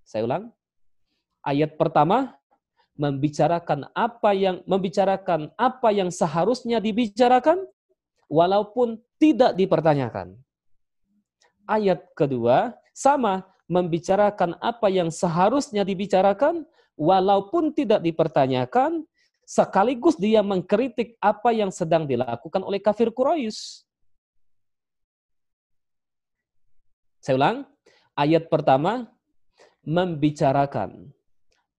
Saya 0.02 0.26
ulang. 0.26 0.50
Ayat 1.40 1.78
pertama 1.78 2.36
membicarakan 2.98 3.88
apa 3.96 4.36
yang 4.36 4.60
membicarakan 4.68 5.48
apa 5.56 5.88
yang 5.88 6.12
seharusnya 6.12 6.82
dibicarakan 6.82 7.64
walaupun 8.28 9.00
tidak 9.16 9.56
dipertanyakan. 9.56 10.36
Ayat 11.64 12.04
kedua 12.18 12.74
sama 12.90 13.46
membicarakan 13.70 14.58
apa 14.58 14.90
yang 14.90 15.08
seharusnya 15.08 15.86
dibicarakan 15.86 16.66
walaupun 16.98 17.70
tidak 17.72 18.02
dipertanyakan 18.02 19.06
sekaligus 19.50 20.14
dia 20.14 20.46
mengkritik 20.46 21.18
apa 21.18 21.50
yang 21.50 21.74
sedang 21.74 22.06
dilakukan 22.06 22.62
oleh 22.62 22.78
kafir 22.78 23.10
Quraisy. 23.10 23.82
Saya 27.18 27.34
ulang, 27.34 27.58
ayat 28.14 28.46
pertama 28.46 29.10
membicarakan 29.82 31.10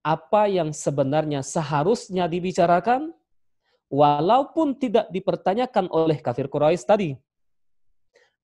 apa 0.04 0.52
yang 0.52 0.68
sebenarnya 0.76 1.40
seharusnya 1.40 2.28
dibicarakan 2.28 3.16
walaupun 3.88 4.76
tidak 4.76 5.08
dipertanyakan 5.08 5.88
oleh 5.88 6.20
kafir 6.20 6.52
Quraisy 6.52 6.84
tadi. 6.84 7.10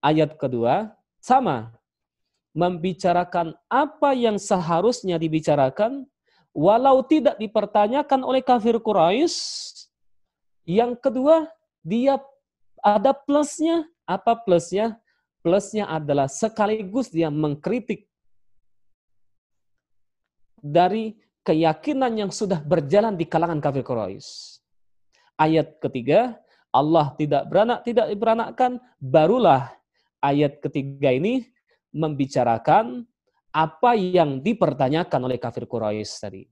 Ayat 0.00 0.40
kedua 0.40 0.96
sama 1.20 1.76
membicarakan 2.56 3.52
apa 3.68 4.16
yang 4.16 4.40
seharusnya 4.40 5.20
dibicarakan 5.20 6.08
walau 6.58 7.06
tidak 7.06 7.38
dipertanyakan 7.38 8.26
oleh 8.26 8.42
kafir 8.42 8.82
Quraisy. 8.82 9.86
Yang 10.66 10.98
kedua, 10.98 11.46
dia 11.86 12.18
ada 12.82 13.14
plusnya. 13.14 13.86
Apa 14.02 14.34
plusnya? 14.34 14.98
Plusnya 15.38 15.86
adalah 15.86 16.26
sekaligus 16.26 17.14
dia 17.14 17.30
mengkritik 17.30 18.10
dari 20.58 21.14
keyakinan 21.46 22.26
yang 22.26 22.30
sudah 22.34 22.58
berjalan 22.58 23.14
di 23.14 23.22
kalangan 23.22 23.62
kafir 23.62 23.86
Quraisy. 23.86 24.58
Ayat 25.38 25.78
ketiga, 25.78 26.42
Allah 26.74 27.14
tidak 27.14 27.46
beranak, 27.46 27.86
tidak 27.86 28.10
beranakkan, 28.18 28.82
barulah 28.98 29.70
ayat 30.18 30.58
ketiga 30.58 31.14
ini 31.14 31.46
membicarakan 31.94 33.07
apa 33.52 33.96
yang 33.96 34.44
dipertanyakan 34.44 35.20
oleh 35.24 35.38
kafir 35.40 35.64
Quraisy 35.64 36.12
tadi. 36.20 36.42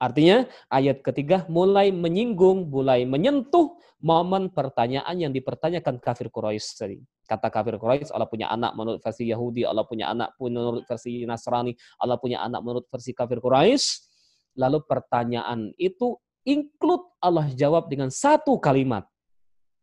Artinya 0.00 0.48
ayat 0.72 1.04
ketiga 1.04 1.44
mulai 1.52 1.92
menyinggung, 1.92 2.72
mulai 2.72 3.04
menyentuh 3.04 3.76
momen 4.00 4.48
pertanyaan 4.48 5.12
yang 5.12 5.28
dipertanyakan 5.28 6.00
kafir 6.00 6.32
Quraisy 6.32 6.68
tadi. 6.72 6.98
Kata 7.28 7.52
kafir 7.52 7.76
Quraisy 7.76 8.08
Allah 8.16 8.24
punya 8.24 8.48
anak 8.48 8.72
menurut 8.72 9.04
versi 9.04 9.28
Yahudi, 9.28 9.68
Allah 9.68 9.84
punya 9.84 10.08
anak 10.08 10.32
menurut 10.40 10.88
versi 10.88 11.20
Nasrani, 11.28 11.76
Allah 12.00 12.16
punya 12.16 12.40
anak 12.40 12.64
menurut 12.64 12.88
versi 12.88 13.12
kafir 13.12 13.44
Quraisy. 13.44 14.08
Lalu 14.56 14.82
pertanyaan 14.88 15.70
itu 15.76 16.16
include 16.48 17.04
Allah 17.20 17.52
jawab 17.52 17.92
dengan 17.92 18.08
satu 18.08 18.56
kalimat. 18.56 19.04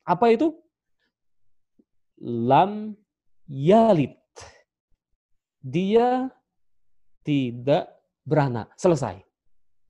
Apa 0.02 0.34
itu? 0.34 0.50
Lam 2.18 2.98
yalid 3.46 4.18
dia 5.62 6.32
tidak 7.26 7.92
beranak. 8.24 8.72
Selesai. 8.80 9.20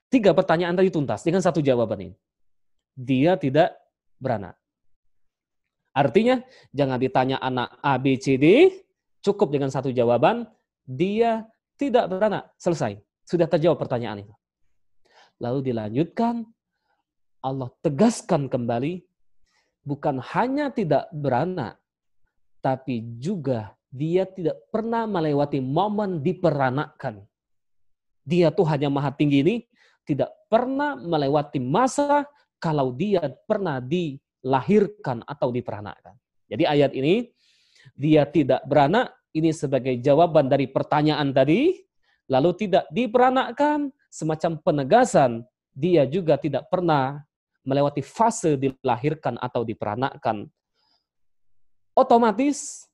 Tiga 0.08 0.32
pertanyaan 0.32 0.74
tadi 0.74 0.90
tuntas 0.90 1.22
dengan 1.22 1.44
satu 1.44 1.60
jawaban 1.60 2.10
ini. 2.12 2.16
Dia 2.98 3.38
tidak 3.38 3.76
beranak. 4.18 4.58
Artinya, 5.94 6.42
jangan 6.74 6.98
ditanya 7.02 7.38
anak 7.42 7.78
A, 7.82 7.98
B, 7.98 8.18
C, 8.22 8.38
D, 8.38 8.70
cukup 9.22 9.50
dengan 9.50 9.74
satu 9.74 9.90
jawaban, 9.90 10.46
dia 10.86 11.46
tidak 11.78 12.10
beranak. 12.10 12.54
Selesai. 12.58 12.98
Sudah 13.26 13.50
terjawab 13.50 13.78
pertanyaan 13.82 14.24
itu. 14.26 14.34
Lalu 15.38 15.70
dilanjutkan, 15.74 16.46
Allah 17.46 17.70
tegaskan 17.86 18.50
kembali, 18.50 19.06
bukan 19.86 20.18
hanya 20.34 20.74
tidak 20.74 21.06
beranak, 21.14 21.78
tapi 22.62 23.06
juga 23.22 23.77
dia 23.92 24.28
tidak 24.28 24.60
pernah 24.70 25.08
melewati 25.08 25.64
momen 25.64 26.20
diperanakkan. 26.20 27.24
Dia 28.28 28.52
tuh 28.52 28.68
hanya 28.68 28.92
maha 28.92 29.16
tinggi 29.16 29.40
ini 29.40 29.56
tidak 30.04 30.32
pernah 30.52 30.96
melewati 30.96 31.60
masa 31.60 32.28
kalau 32.60 32.92
dia 32.96 33.24
pernah 33.48 33.80
dilahirkan 33.80 35.24
atau 35.24 35.52
diperanakkan. 35.52 36.16
Jadi 36.48 36.64
ayat 36.64 36.92
ini 36.96 37.28
dia 37.96 38.28
tidak 38.28 38.64
beranak 38.68 39.16
ini 39.36 39.52
sebagai 39.52 39.96
jawaban 40.00 40.48
dari 40.48 40.68
pertanyaan 40.68 41.32
tadi 41.32 41.76
lalu 42.28 42.68
tidak 42.68 42.88
diperanakkan 42.92 43.92
semacam 44.12 44.60
penegasan 44.60 45.48
dia 45.78 46.04
juga 46.10 46.36
tidak 46.42 46.68
pernah 46.74 47.22
melewati 47.68 48.02
fase 48.02 48.56
dilahirkan 48.56 49.36
atau 49.38 49.62
diperanakkan. 49.68 50.48
Otomatis 51.94 52.87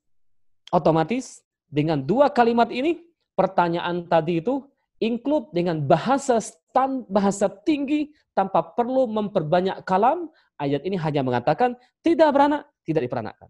otomatis 0.74 1.45
dengan 1.69 2.01
dua 2.01 2.34
kalimat 2.34 2.74
ini 2.74 3.05
pertanyaan 3.38 4.09
tadi 4.09 4.41
itu 4.41 4.65
include 4.97 5.53
dengan 5.53 5.78
bahasa 5.86 6.41
stand, 6.41 7.05
bahasa 7.05 7.45
tinggi 7.49 8.09
tanpa 8.34 8.74
perlu 8.74 9.05
memperbanyak 9.05 9.86
kalam. 9.86 10.34
Ayat 10.57 10.82
ini 10.86 10.97
hanya 10.97 11.21
mengatakan 11.21 11.78
tidak 12.01 12.34
beranak, 12.34 12.65
tidak 12.86 13.05
diperanakkan. 13.05 13.49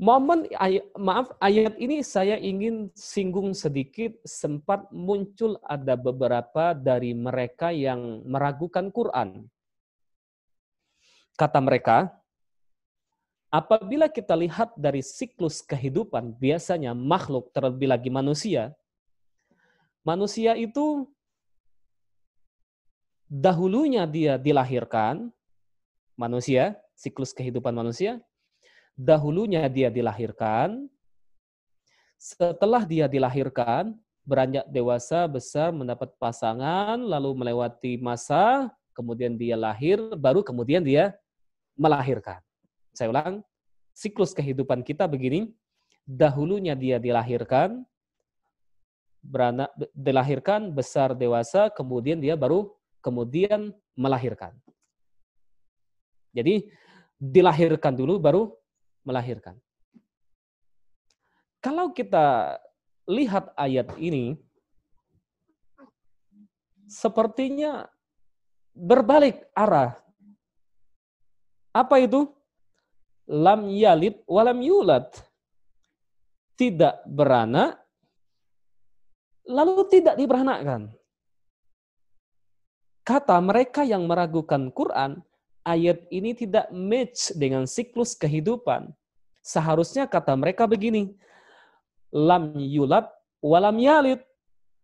Momen 0.00 0.48
ayat, 0.56 0.88
maaf 0.96 1.28
ayat 1.44 1.76
ini 1.76 2.00
saya 2.00 2.40
ingin 2.40 2.88
singgung 2.96 3.52
sedikit 3.52 4.16
sempat 4.24 4.88
muncul 4.88 5.60
ada 5.60 5.92
beberapa 5.92 6.72
dari 6.72 7.12
mereka 7.12 7.68
yang 7.68 8.24
meragukan 8.24 8.88
Quran. 8.88 9.44
Kata 11.36 11.60
mereka, 11.60 12.16
Apabila 13.50 14.06
kita 14.06 14.38
lihat 14.38 14.78
dari 14.78 15.02
siklus 15.02 15.58
kehidupan, 15.58 16.38
biasanya 16.38 16.94
makhluk 16.94 17.50
terlebih 17.50 17.90
lagi 17.90 18.06
manusia, 18.06 18.70
manusia 20.06 20.54
itu 20.54 21.10
dahulunya 23.26 24.06
dia 24.06 24.38
dilahirkan, 24.38 25.34
manusia, 26.14 26.78
siklus 26.94 27.34
kehidupan 27.34 27.74
manusia, 27.74 28.22
dahulunya 28.94 29.66
dia 29.66 29.90
dilahirkan, 29.90 30.86
setelah 32.22 32.86
dia 32.86 33.10
dilahirkan, 33.10 33.98
beranjak 34.22 34.62
dewasa, 34.70 35.26
besar, 35.26 35.74
mendapat 35.74 36.14
pasangan, 36.22 37.02
lalu 37.02 37.34
melewati 37.34 37.98
masa, 37.98 38.70
kemudian 38.94 39.34
dia 39.34 39.58
lahir, 39.58 39.98
baru 40.14 40.46
kemudian 40.46 40.86
dia 40.86 41.18
melahirkan. 41.74 42.38
Saya 43.00 43.16
ulang, 43.16 43.40
siklus 43.96 44.36
kehidupan 44.36 44.84
kita 44.84 45.08
begini, 45.08 45.48
dahulunya 46.04 46.76
dia 46.76 47.00
dilahirkan, 47.00 47.80
beranak, 49.24 49.72
dilahirkan, 49.96 50.68
besar, 50.68 51.16
dewasa, 51.16 51.72
kemudian 51.72 52.20
dia 52.20 52.36
baru 52.36 52.68
kemudian 53.00 53.72
melahirkan. 53.96 54.52
Jadi 56.36 56.68
dilahirkan 57.16 57.96
dulu 57.96 58.20
baru 58.20 58.52
melahirkan. 59.00 59.56
Kalau 61.64 61.96
kita 61.96 62.60
lihat 63.08 63.48
ayat 63.56 63.96
ini, 63.96 64.36
sepertinya 66.84 67.88
berbalik 68.76 69.40
arah. 69.56 69.96
Apa 71.72 71.96
itu? 72.04 72.28
Lam 73.30 73.70
yalid 73.70 74.26
walam 74.26 74.58
yulad. 74.58 75.06
Tidak 76.58 77.06
beranak, 77.06 77.78
lalu 79.46 79.86
tidak 79.88 80.18
diberanakkan. 80.18 80.90
Kata 83.06 83.40
mereka 83.40 83.80
yang 83.86 84.04
meragukan 84.04 84.68
Quran, 84.74 85.24
ayat 85.64 86.04
ini 86.12 86.36
tidak 86.36 86.68
match 86.74 87.32
dengan 87.32 87.64
siklus 87.64 88.12
kehidupan. 88.18 88.92
Seharusnya 89.40 90.04
kata 90.04 90.36
mereka 90.36 90.68
begini, 90.68 91.16
lam 92.12 92.52
yulad 92.58 93.08
walam 93.40 93.78
yalid. 93.80 94.20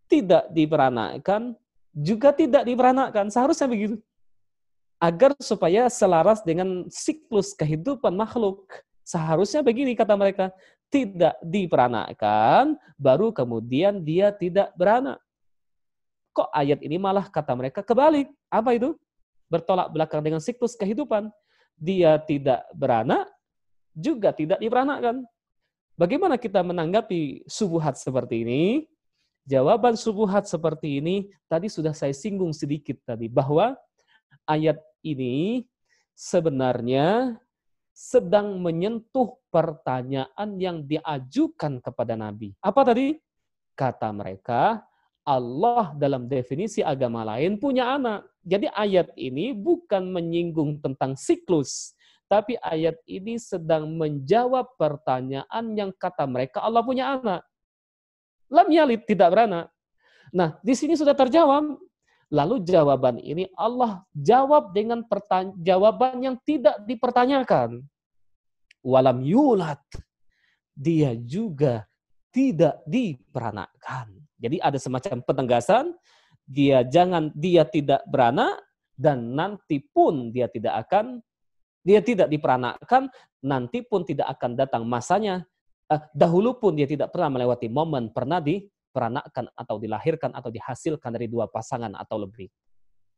Tidak 0.07 0.55
diberanakkan, 0.55 1.59
juga 1.91 2.31
tidak 2.31 2.63
diberanakkan. 2.63 3.27
Seharusnya 3.27 3.67
begitu. 3.67 3.99
Agar 4.97 5.37
supaya 5.39 5.93
selaras 5.93 6.41
dengan 6.41 6.89
siklus 6.89 7.53
kehidupan 7.53 8.17
makhluk. 8.17 8.65
Seharusnya 9.05 9.61
begini 9.61 9.93
kata 9.93 10.17
mereka, 10.17 10.51
tidak 10.89 11.37
diperanakkan, 11.45 12.75
baru 12.97 13.31
kemudian 13.31 14.01
dia 14.03 14.33
tidak 14.33 14.73
beranak. 14.75 15.21
Kok 16.33 16.49
ayat 16.53 16.81
ini 16.81 16.97
malah 16.97 17.29
kata 17.29 17.53
mereka 17.55 17.81
kebalik? 17.85 18.29
Apa 18.49 18.77
itu? 18.77 18.97
Bertolak 19.53 19.93
belakang 19.93 20.25
dengan 20.25 20.41
siklus 20.43 20.75
kehidupan. 20.75 21.31
Dia 21.77 22.17
tidak 22.25 22.65
beranak, 22.73 23.29
juga 23.93 24.33
tidak 24.33 24.61
diperanakkan. 24.61 25.25
Bagaimana 25.97 26.37
kita 26.37 26.61
menanggapi 26.61 27.49
subuhat 27.49 27.97
seperti 27.97 28.45
ini? 28.45 28.63
Jawaban 29.47 29.95
subuhat 29.95 30.45
seperti 30.51 30.99
ini 31.01 31.31
tadi 31.47 31.71
sudah 31.71 31.95
saya 31.95 32.13
singgung 32.13 32.51
sedikit 32.51 32.99
tadi 33.07 33.31
bahwa 33.31 33.79
ayat 34.49 34.79
ini 35.03 35.67
sebenarnya 36.17 37.39
sedang 37.97 38.61
menyentuh 38.61 39.41
pertanyaan 39.49 40.61
yang 40.61 40.85
diajukan 40.85 41.81
kepada 41.81 42.13
Nabi. 42.13 42.53
Apa 42.61 42.85
tadi? 42.85 43.17
Kata 43.73 44.13
mereka, 44.13 44.85
Allah 45.27 45.97
dalam 45.97 46.29
definisi 46.29 46.85
agama 46.85 47.27
lain 47.27 47.57
punya 47.57 47.97
anak. 47.97 48.29
Jadi 48.47 48.71
ayat 48.71 49.11
ini 49.19 49.57
bukan 49.57 50.13
menyinggung 50.13 50.79
tentang 50.79 51.19
siklus, 51.19 51.97
tapi 52.31 52.55
ayat 52.63 52.99
ini 53.11 53.39
sedang 53.39 53.91
menjawab 53.99 54.79
pertanyaan 54.79 55.65
yang 55.75 55.91
kata 55.91 56.27
mereka 56.31 56.63
Allah 56.63 56.83
punya 56.87 57.19
anak. 57.19 57.43
Lam 58.47 58.71
yalid 58.71 59.03
tidak 59.07 59.35
beranak. 59.35 59.67
Nah, 60.31 60.59
di 60.63 60.75
sini 60.79 60.95
sudah 60.95 61.15
terjawab. 61.15 61.75
Lalu 62.27 62.67
jawaban 62.67 63.23
ini 63.23 63.47
Allah 63.55 64.03
jawab 64.11 64.75
dengan 64.75 65.07
jawaban 65.63 66.19
yang 66.19 66.37
tidak 66.43 66.83
dipertanyakan. 66.83 67.87
Walam 68.83 69.23
yulad. 69.23 69.79
Dia 70.77 71.15
juga 71.17 71.87
tidak 72.35 72.83
diperanakkan. 72.85 74.13
Jadi 74.37 74.61
ada 74.61 74.77
semacam 74.77 75.25
penegasan, 75.25 75.97
dia 76.45 76.85
jangan 76.85 77.33
dia 77.33 77.65
tidak 77.65 78.05
beranak 78.05 78.61
dan 78.93 79.33
nanti 79.33 79.81
pun 79.81 80.29
dia 80.29 80.51
tidak 80.51 80.85
akan 80.87 81.25
dia 81.87 82.03
tidak 82.03 82.29
diperanakkan, 82.29 83.09
nanti 83.41 83.81
pun 83.87 84.03
tidak 84.03 84.27
akan 84.37 84.59
datang 84.59 84.83
masanya 84.85 85.47
uh, 85.91 86.03
dahulu 86.13 86.59
pun 86.59 86.75
dia 86.75 86.87
tidak 86.87 87.15
pernah 87.15 87.31
melewati 87.39 87.71
momen 87.71 88.11
pernah 88.11 88.43
diperanakkan 88.97 89.53
atau 89.53 89.77
dilahirkan 89.77 90.33
atau 90.33 90.49
dihasilkan 90.49 91.13
dari 91.13 91.29
dua 91.29 91.45
pasangan 91.53 91.93
atau 91.93 92.25
lebih. 92.25 92.49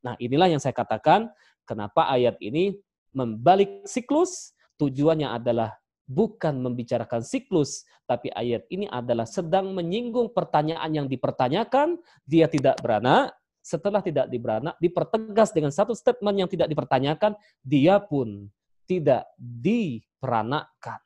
Nah, 0.02 0.18
inilah 0.18 0.50
yang 0.50 0.58
saya 0.58 0.74
katakan 0.74 1.30
kenapa 1.62 2.10
ayat 2.10 2.34
ini 2.42 2.74
membalik 3.14 3.86
siklus, 3.86 4.58
tujuannya 4.82 5.30
adalah 5.30 5.78
bukan 6.10 6.58
membicarakan 6.58 7.22
siklus, 7.22 7.86
tapi 8.10 8.34
ayat 8.34 8.66
ini 8.74 8.90
adalah 8.90 9.22
sedang 9.22 9.70
menyinggung 9.70 10.34
pertanyaan 10.34 10.90
yang 10.90 11.06
dipertanyakan, 11.06 11.94
dia 12.26 12.50
tidak 12.50 12.82
beranak, 12.82 13.38
setelah 13.62 14.02
tidak 14.02 14.26
diberanak, 14.26 14.74
dipertegas 14.82 15.54
dengan 15.54 15.70
satu 15.70 15.94
statement 15.94 16.42
yang 16.42 16.50
tidak 16.50 16.66
dipertanyakan, 16.66 17.38
dia 17.62 18.02
pun 18.02 18.50
tidak 18.90 19.30
diperanakkan. 19.38 20.98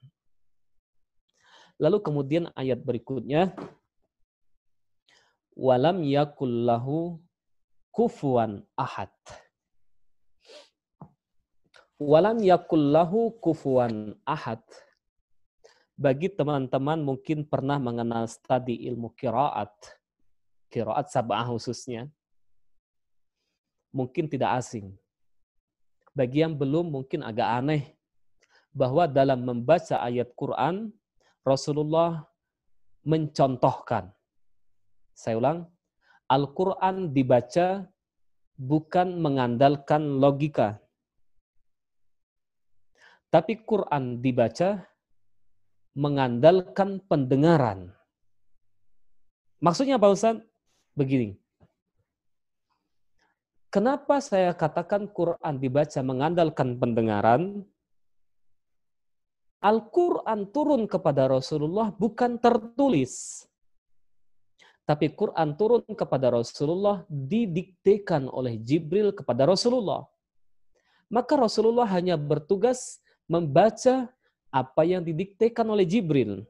Lalu 1.82 1.98
kemudian 1.98 2.44
ayat 2.54 2.78
berikutnya 2.78 3.50
walam 5.56 6.00
yakullahu 6.04 7.20
kufuan 7.92 8.64
ahad. 8.76 9.12
Walam 12.00 12.42
yakullahu 12.42 13.38
kufuan 13.38 14.16
ahad. 14.26 14.64
Bagi 15.94 16.32
teman-teman 16.32 16.98
mungkin 16.98 17.46
pernah 17.46 17.78
mengenal 17.78 18.26
studi 18.26 18.88
ilmu 18.90 19.12
kiraat, 19.14 19.70
kiraat 20.66 21.12
sabah 21.12 21.46
khususnya, 21.52 22.10
mungkin 23.94 24.26
tidak 24.26 24.58
asing. 24.58 24.96
Bagi 26.10 26.42
yang 26.42 26.58
belum 26.58 26.90
mungkin 26.90 27.22
agak 27.22 27.48
aneh 27.60 27.94
bahwa 28.72 29.04
dalam 29.04 29.44
membaca 29.44 30.00
ayat 30.00 30.32
Quran 30.34 30.90
Rasulullah 31.44 32.24
mencontohkan. 33.04 34.10
Saya 35.12 35.38
ulang, 35.38 35.68
Al-Quran 36.28 37.12
dibaca 37.12 37.84
bukan 38.56 39.20
mengandalkan 39.20 40.20
logika. 40.20 40.80
Tapi 43.32 43.64
Quran 43.64 44.20
dibaca 44.20 44.84
mengandalkan 45.96 47.00
pendengaran. 47.04 47.92
Maksudnya 49.60 49.96
Pak 50.00 50.10
Ustaz? 50.12 50.36
Begini. 50.92 51.36
Kenapa 53.72 54.20
saya 54.20 54.52
katakan 54.52 55.08
Quran 55.08 55.56
dibaca 55.56 56.00
mengandalkan 56.04 56.76
pendengaran? 56.76 57.64
Al-Quran 59.62 60.50
turun 60.52 60.84
kepada 60.84 61.30
Rasulullah 61.30 61.88
bukan 61.94 62.36
tertulis. 62.36 63.46
Tapi 64.82 65.14
Quran 65.14 65.54
turun 65.54 65.86
kepada 65.94 66.34
Rasulullah 66.34 67.06
didiktekan 67.06 68.26
oleh 68.26 68.58
Jibril 68.58 69.14
kepada 69.14 69.46
Rasulullah. 69.46 70.02
Maka 71.06 71.38
Rasulullah 71.38 71.86
hanya 71.86 72.18
bertugas 72.18 72.98
membaca 73.30 74.10
apa 74.50 74.82
yang 74.82 75.06
didiktekan 75.06 75.64
oleh 75.70 75.86
Jibril. 75.86 76.42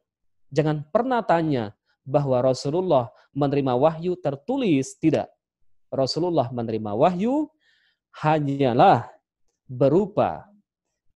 Jangan 0.48 0.80
pernah 0.88 1.20
tanya 1.20 1.76
bahwa 2.02 2.40
Rasulullah 2.40 3.12
menerima 3.36 3.76
wahyu 3.76 4.16
tertulis. 4.16 4.96
Tidak. 4.96 5.28
Rasulullah 5.92 6.48
menerima 6.48 6.96
wahyu 6.96 7.52
hanyalah 8.16 9.12
berupa 9.68 10.48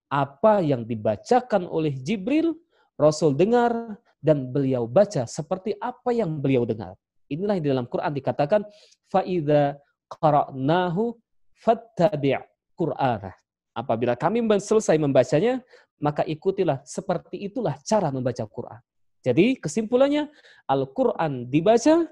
apa 0.07 0.62
yang 0.62 0.87
dibacakan 0.87 1.67
oleh 1.67 1.97
Jibril, 1.97 2.55
Rasul 2.95 3.35
dengar, 3.35 3.99
dan 4.23 4.49
beliau 4.51 4.87
baca 4.87 5.27
seperti 5.27 5.75
apa 5.81 6.12
yang 6.14 6.39
beliau 6.41 6.64
dengar. 6.64 6.95
Inilah 7.27 7.59
di 7.59 7.68
dalam 7.70 7.87
Quran 7.91 8.12
dikatakan 8.14 8.62
faida 9.11 9.79
qara'nahu 10.07 11.14
fattabi' 11.59 12.39
Qur'ana. 12.77 13.33
Apabila 13.77 14.16
kami 14.16 14.41
selesai 14.57 14.97
membacanya, 14.97 15.61
maka 16.01 16.24
ikutilah 16.24 16.85
seperti 16.85 17.49
itulah 17.49 17.77
cara 17.85 18.09
membaca 18.12 18.45
Quran. 18.45 18.81
Jadi 19.24 19.59
kesimpulannya 19.59 20.31
Al-Quran 20.70 21.51
dibaca 21.51 22.07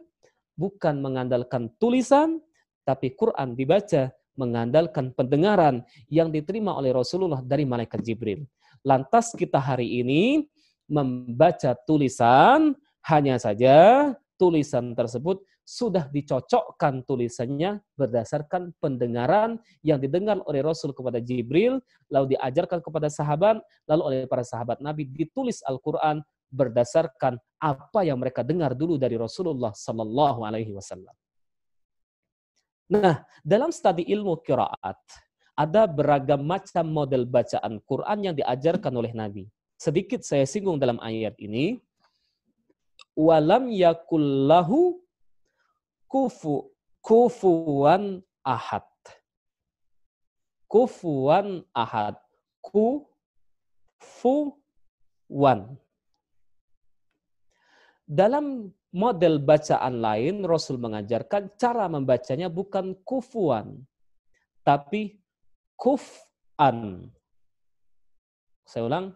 bukan 0.59 0.99
mengandalkan 0.99 1.71
tulisan, 1.79 2.43
tapi 2.83 3.15
Quran 3.15 3.55
dibaca 3.55 4.11
mengandalkan 4.35 5.15
pendengaran 5.15 5.87
yang 6.11 6.35
diterima 6.35 6.75
oleh 6.75 6.91
Rasulullah 6.91 7.39
dari 7.39 7.63
malaikat 7.63 8.03
Jibril. 8.03 8.43
Lantas 8.83 9.31
kita 9.33 9.63
hari 9.63 10.03
ini 10.03 10.45
membaca 10.91 11.73
tulisan 11.87 12.75
hanya 13.07 13.39
saja 13.39 14.11
tulisan 14.45 14.93
tersebut 14.93 15.41
sudah 15.65 16.13
dicocokkan 16.13 17.09
tulisannya 17.09 17.81
berdasarkan 17.97 18.77
pendengaran 18.77 19.57
yang 19.81 19.97
didengar 19.97 20.37
oleh 20.45 20.61
Rasul 20.61 20.93
kepada 20.93 21.17
Jibril, 21.17 21.81
lalu 22.13 22.37
diajarkan 22.37 22.85
kepada 22.85 23.09
sahabat, 23.09 23.65
lalu 23.89 24.03
oleh 24.05 24.19
para 24.29 24.45
sahabat 24.45 24.85
Nabi 24.85 25.09
ditulis 25.09 25.65
Al-Quran 25.65 26.21
berdasarkan 26.53 27.41
apa 27.57 28.05
yang 28.05 28.21
mereka 28.21 28.45
dengar 28.45 28.77
dulu 28.77 29.01
dari 29.01 29.17
Rasulullah 29.17 29.73
Sallallahu 29.73 30.45
Alaihi 30.45 30.77
Wasallam. 30.77 31.17
Nah, 32.93 33.25
dalam 33.41 33.73
studi 33.73 34.05
ilmu 34.13 34.45
kiraat, 34.45 35.01
Ada 35.55 35.87
beragam 35.87 36.43
macam 36.43 36.83
model 36.91 37.31
bacaan 37.31 37.79
Quran 37.87 38.19
yang 38.27 38.35
diajarkan 38.35 38.91
oleh 38.91 39.15
Nabi. 39.15 39.47
Sedikit 39.79 40.27
saya 40.27 40.43
singgung 40.51 40.83
dalam 40.83 40.99
ayat 40.99 41.39
ini. 41.39 41.79
Walam 43.15 43.71
yakullahu 43.71 44.99
kufu 46.11 46.75
kufuan 47.05 48.25
ahad. 48.43 48.89
Kufuan 50.67 51.63
ahad. 51.77 52.19
Kufuan. 54.03 54.41
Dalam 58.05 58.69
model 58.93 59.41
bacaan 59.41 60.01
lain, 60.01 60.45
Rasul 60.45 60.77
mengajarkan 60.81 61.57
cara 61.57 61.89
membacanya 61.89 62.53
bukan 62.53 62.95
kufuan, 63.05 63.85
tapi 64.61 65.21
kuf'an. 65.77 67.09
Saya 68.65 68.89
ulang, 68.89 69.13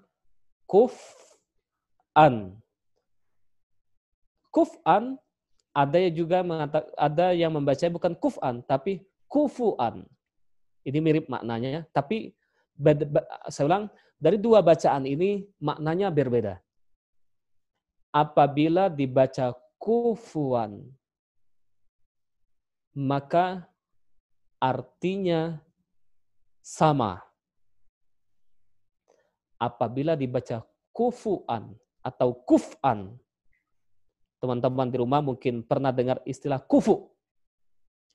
kuf'an. 0.69 2.59
Kuf'an 4.59 5.15
ada 5.71 6.03
yang 6.03 6.15
juga 6.19 6.43
mengatakan 6.43 6.91
ada 6.99 7.31
yang 7.31 7.55
membaca 7.55 7.87
bukan 7.87 8.19
kuf'an 8.19 8.59
tapi 8.67 9.07
kufu'an. 9.31 10.03
Ini 10.83 10.99
mirip 10.99 11.31
maknanya, 11.31 11.87
tapi 11.95 12.35
saya 13.47 13.71
ulang 13.71 13.85
dari 14.19 14.35
dua 14.35 14.59
bacaan 14.59 15.07
ini 15.07 15.47
maknanya 15.63 16.11
berbeda. 16.11 16.59
Apabila 18.11 18.91
dibaca 18.91 19.55
kufuan, 19.79 20.83
maka 22.97 23.63
artinya 24.59 25.63
sama. 26.65 27.23
Apabila 29.55 30.19
dibaca 30.19 30.67
kufuan 30.91 31.79
atau 32.03 32.33
kufan, 32.33 33.15
teman-teman 34.39 34.89
di 34.91 34.97
rumah 34.99 35.21
mungkin 35.23 35.67
pernah 35.67 35.91
dengar 35.91 36.23
istilah 36.23 36.63
kufu. 36.63 37.11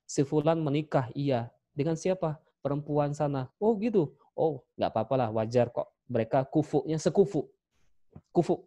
Si 0.08 0.24
fulan 0.24 0.60
menikah, 0.60 1.12
iya. 1.16 1.52
Dengan 1.76 1.96
siapa? 2.00 2.40
Perempuan 2.64 3.12
sana. 3.12 3.52
Oh 3.60 3.76
gitu. 3.80 4.16
Oh, 4.34 4.64
nggak 4.80 4.90
apa-apa 4.92 5.16
lah, 5.20 5.30
wajar 5.36 5.70
kok. 5.70 5.92
Mereka 6.08 6.48
kufunya 6.48 6.98
sekufu. 6.98 7.48
Kufu. 8.32 8.64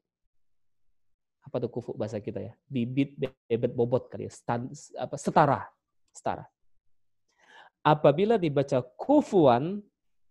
Apa 1.47 1.63
tuh 1.63 1.71
kufu 1.71 1.95
bahasa 1.95 2.19
kita 2.19 2.43
ya? 2.43 2.53
Bibit, 2.67 3.15
bebet, 3.47 3.73
bobot 3.73 4.11
kali 4.11 4.27
ya. 4.27 4.33
Stan, 4.33 4.67
apa, 4.99 5.15
setara. 5.15 5.71
Setara. 6.11 6.45
Apabila 7.87 8.35
dibaca 8.35 8.83
kufuan, 8.83 9.79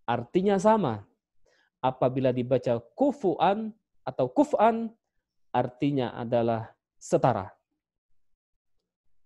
artinya 0.04 0.60
sama. 0.60 1.08
Apabila 1.80 2.36
dibaca 2.36 2.84
kufuan 2.98 3.72
atau 4.04 4.28
kufan, 4.28 4.92
artinya 5.56 6.12
adalah 6.12 6.75
setara. 7.06 7.54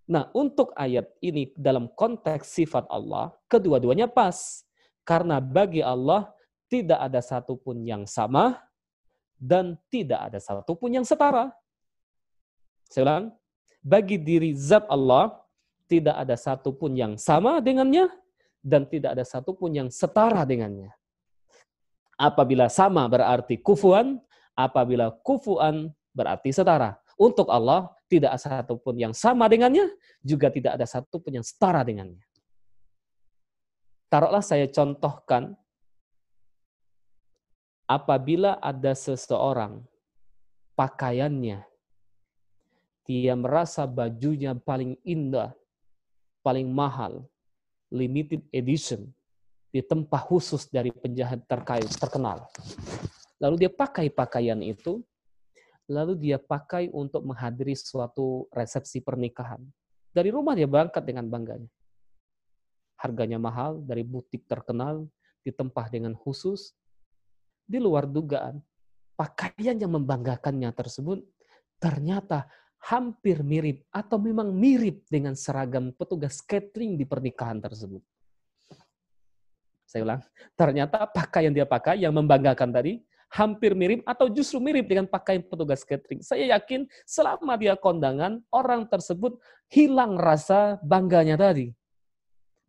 Nah, 0.10 0.28
untuk 0.36 0.76
ayat 0.76 1.08
ini 1.24 1.56
dalam 1.56 1.88
konteks 1.96 2.52
sifat 2.52 2.84
Allah, 2.92 3.32
kedua-duanya 3.48 4.12
pas. 4.12 4.68
Karena 5.08 5.40
bagi 5.40 5.80
Allah 5.80 6.28
tidak 6.68 7.00
ada 7.00 7.24
satupun 7.24 7.88
yang 7.88 8.04
sama 8.04 8.60
dan 9.40 9.80
tidak 9.88 10.20
ada 10.28 10.44
satupun 10.44 11.00
yang 11.00 11.06
setara. 11.08 11.56
Saya 12.92 13.08
ulang, 13.08 13.26
bagi 13.80 14.20
diri 14.20 14.52
zat 14.58 14.84
Allah 14.92 15.40
tidak 15.88 16.20
ada 16.20 16.36
satupun 16.36 16.94
yang 16.94 17.16
sama 17.16 17.64
dengannya 17.64 18.12
dan 18.60 18.84
tidak 18.86 19.16
ada 19.16 19.24
satupun 19.24 19.72
yang 19.72 19.90
setara 19.90 20.44
dengannya. 20.44 20.92
Apabila 22.20 22.68
sama 22.68 23.08
berarti 23.08 23.56
kufuan, 23.64 24.20
apabila 24.52 25.16
kufuan 25.24 25.88
berarti 26.12 26.52
setara. 26.52 26.99
Untuk 27.20 27.52
Allah 27.52 27.92
tidak 28.08 28.40
ada 28.40 28.64
satupun 28.64 28.96
yang 28.96 29.12
sama 29.12 29.52
dengannya, 29.52 29.92
juga 30.24 30.48
tidak 30.48 30.80
ada 30.80 30.88
satupun 30.88 31.36
yang 31.36 31.44
setara 31.44 31.84
dengannya. 31.84 32.24
Taruhlah 34.08 34.40
saya 34.40 34.72
contohkan, 34.72 35.54
apabila 37.84 38.56
ada 38.64 38.96
seseorang 38.96 39.84
pakaiannya, 40.80 41.68
dia 43.04 43.34
merasa 43.36 43.84
bajunya 43.84 44.56
paling 44.56 44.96
indah, 45.04 45.52
paling 46.40 46.72
mahal, 46.72 47.28
limited 47.92 48.48
edition, 48.56 49.12
di 49.70 49.84
tempat 49.84 50.24
khusus 50.24 50.72
dari 50.72 50.90
penjahat 50.90 51.44
terkait 51.46 51.90
terkenal. 52.00 52.48
Lalu 53.44 53.68
dia 53.68 53.72
pakai 53.74 54.08
pakaian 54.08 54.58
itu, 54.64 55.04
lalu 55.90 56.14
dia 56.16 56.38
pakai 56.38 56.94
untuk 56.94 57.26
menghadiri 57.26 57.74
suatu 57.74 58.46
resepsi 58.54 59.02
pernikahan. 59.02 59.60
Dari 60.14 60.30
rumah 60.30 60.54
dia 60.54 60.70
berangkat 60.70 61.02
dengan 61.02 61.26
bangganya. 61.26 61.70
Harganya 63.02 63.42
mahal, 63.42 63.82
dari 63.82 64.06
butik 64.06 64.46
terkenal, 64.46 65.10
di 65.42 65.50
tempat 65.50 65.90
dengan 65.90 66.14
khusus, 66.14 66.78
di 67.66 67.82
luar 67.82 68.06
dugaan. 68.06 68.62
Pakaian 69.18 69.76
yang 69.76 70.00
membanggakannya 70.00 70.72
tersebut 70.72 71.20
ternyata 71.82 72.48
hampir 72.80 73.44
mirip 73.44 73.84
atau 73.92 74.16
memang 74.16 74.56
mirip 74.56 75.04
dengan 75.12 75.36
seragam 75.36 75.92
petugas 75.92 76.40
catering 76.40 76.96
di 76.96 77.04
pernikahan 77.04 77.60
tersebut. 77.60 78.00
Saya 79.84 80.06
ulang, 80.06 80.22
ternyata 80.54 81.10
pakaian 81.10 81.52
dia 81.52 81.66
pakai 81.66 82.06
yang 82.06 82.14
membanggakan 82.14 82.70
tadi 82.70 83.02
hampir 83.30 83.78
mirip 83.78 84.02
atau 84.10 84.26
justru 84.30 84.58
mirip 84.58 84.90
dengan 84.90 85.06
pakaian 85.06 85.46
petugas 85.46 85.86
catering. 85.86 86.26
Saya 86.26 86.58
yakin 86.58 86.90
selama 87.06 87.54
dia 87.62 87.78
kondangan, 87.78 88.42
orang 88.50 88.90
tersebut 88.90 89.38
hilang 89.70 90.18
rasa 90.18 90.82
bangganya 90.82 91.38
tadi. 91.38 91.70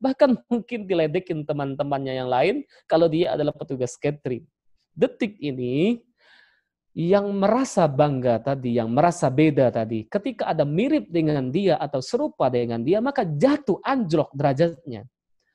Bahkan 0.01 0.37
mungkin 0.53 0.85
diledekin 0.85 1.49
teman-temannya 1.49 2.15
yang 2.25 2.29
lain 2.29 2.57
kalau 2.85 3.09
dia 3.09 3.33
adalah 3.33 3.57
petugas 3.57 3.97
catering. 3.97 4.45
Detik 4.93 5.41
ini, 5.41 6.05
yang 6.91 7.31
merasa 7.39 7.87
bangga 7.87 8.43
tadi, 8.43 8.75
yang 8.75 8.91
merasa 8.91 9.31
beda 9.31 9.71
tadi, 9.71 10.05
ketika 10.11 10.51
ada 10.51 10.67
mirip 10.67 11.07
dengan 11.07 11.47
dia 11.49 11.79
atau 11.79 12.03
serupa 12.03 12.51
dengan 12.51 12.83
dia, 12.83 12.99
maka 12.99 13.23
jatuh 13.23 13.79
anjlok 13.87 14.35
derajatnya. 14.35 15.07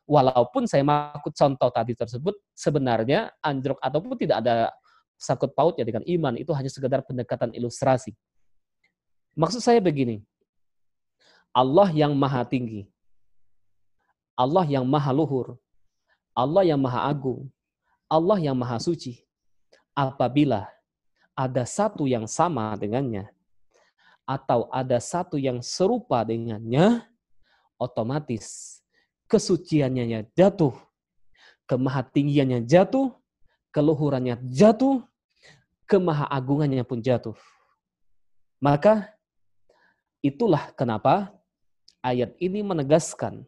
Walaupun 0.05 0.69
saya 0.69 0.85
makut 0.85 1.33
contoh 1.33 1.69
tadi 1.73 1.97
tersebut, 1.97 2.37
sebenarnya 2.55 3.33
anjlok 3.41 3.81
ataupun 3.81 4.15
tidak 4.15 4.37
ada 4.45 4.71
sakut 5.15 5.51
pautnya 5.55 5.83
dengan 5.87 6.03
iman, 6.05 6.33
itu 6.35 6.51
hanya 6.51 6.69
sekedar 6.71 7.01
pendekatan 7.03 7.51
ilustrasi. 7.55 8.15
Maksud 9.35 9.59
saya 9.59 9.79
begini, 9.83 10.23
Allah 11.55 11.91
yang 11.91 12.15
maha 12.15 12.43
tinggi, 12.47 12.87
Allah 14.35 14.67
yang 14.67 14.83
maha 14.83 15.11
luhur, 15.15 15.55
Allah 16.35 16.67
yang 16.67 16.79
maha 16.79 17.07
agung, 17.07 17.47
Allah 18.11 18.39
yang 18.39 18.55
maha 18.55 18.79
suci, 18.79 19.23
apabila 19.95 20.67
ada 21.35 21.63
satu 21.63 22.07
yang 22.07 22.27
sama 22.27 22.75
dengannya, 22.75 23.31
atau 24.27 24.67
ada 24.73 24.99
satu 24.99 25.39
yang 25.39 25.63
serupa 25.63 26.23
dengannya, 26.25 27.07
otomatis 27.79 28.79
kesuciannya 29.27 30.31
jatuh, 30.37 30.73
kemahatinggiannya 31.65 32.65
jatuh, 32.65 33.13
keluhurannya 33.75 34.39
jatuh, 34.47 35.03
kemahaagungannya 35.83 36.87
pun 36.87 37.03
jatuh. 37.03 37.35
Maka 38.63 39.11
itulah 40.23 40.71
kenapa 40.79 41.35
ayat 41.99 42.31
ini 42.39 42.63
menegaskan 42.63 43.43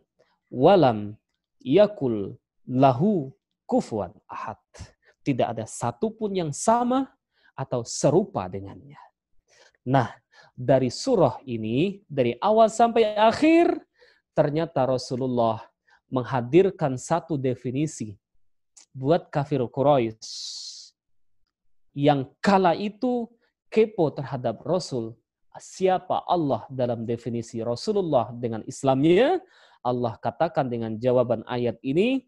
walam 0.52 1.16
yakul 1.64 2.36
lahu 2.68 3.32
kufuan 3.64 4.12
ahad. 4.28 4.60
Tidak 5.24 5.48
ada 5.48 5.64
satupun 5.64 6.36
yang 6.36 6.52
sama 6.52 7.08
atau 7.56 7.88
serupa 7.88 8.52
dengannya. 8.52 9.00
Nah, 9.88 10.12
dari 10.52 10.92
surah 10.92 11.40
ini, 11.48 12.04
dari 12.04 12.36
awal 12.44 12.68
sampai 12.68 13.16
akhir, 13.16 13.80
ternyata 14.36 14.84
Rasulullah 14.84 15.64
menghadirkan 16.12 17.00
satu 17.00 17.40
definisi 17.40 18.20
buat 18.98 19.30
kafir 19.30 19.62
Quraisy 19.62 20.90
yang 21.94 22.26
kala 22.42 22.74
itu 22.74 23.30
kepo 23.70 24.10
terhadap 24.10 24.66
Rasul. 24.66 25.14
Siapa 25.58 26.26
Allah 26.30 26.66
dalam 26.70 27.06
definisi 27.06 27.62
Rasulullah 27.62 28.30
dengan 28.34 28.62
Islamnya? 28.66 29.42
Allah 29.82 30.14
katakan 30.22 30.70
dengan 30.70 30.98
jawaban 30.98 31.42
ayat 31.50 31.78
ini, 31.82 32.26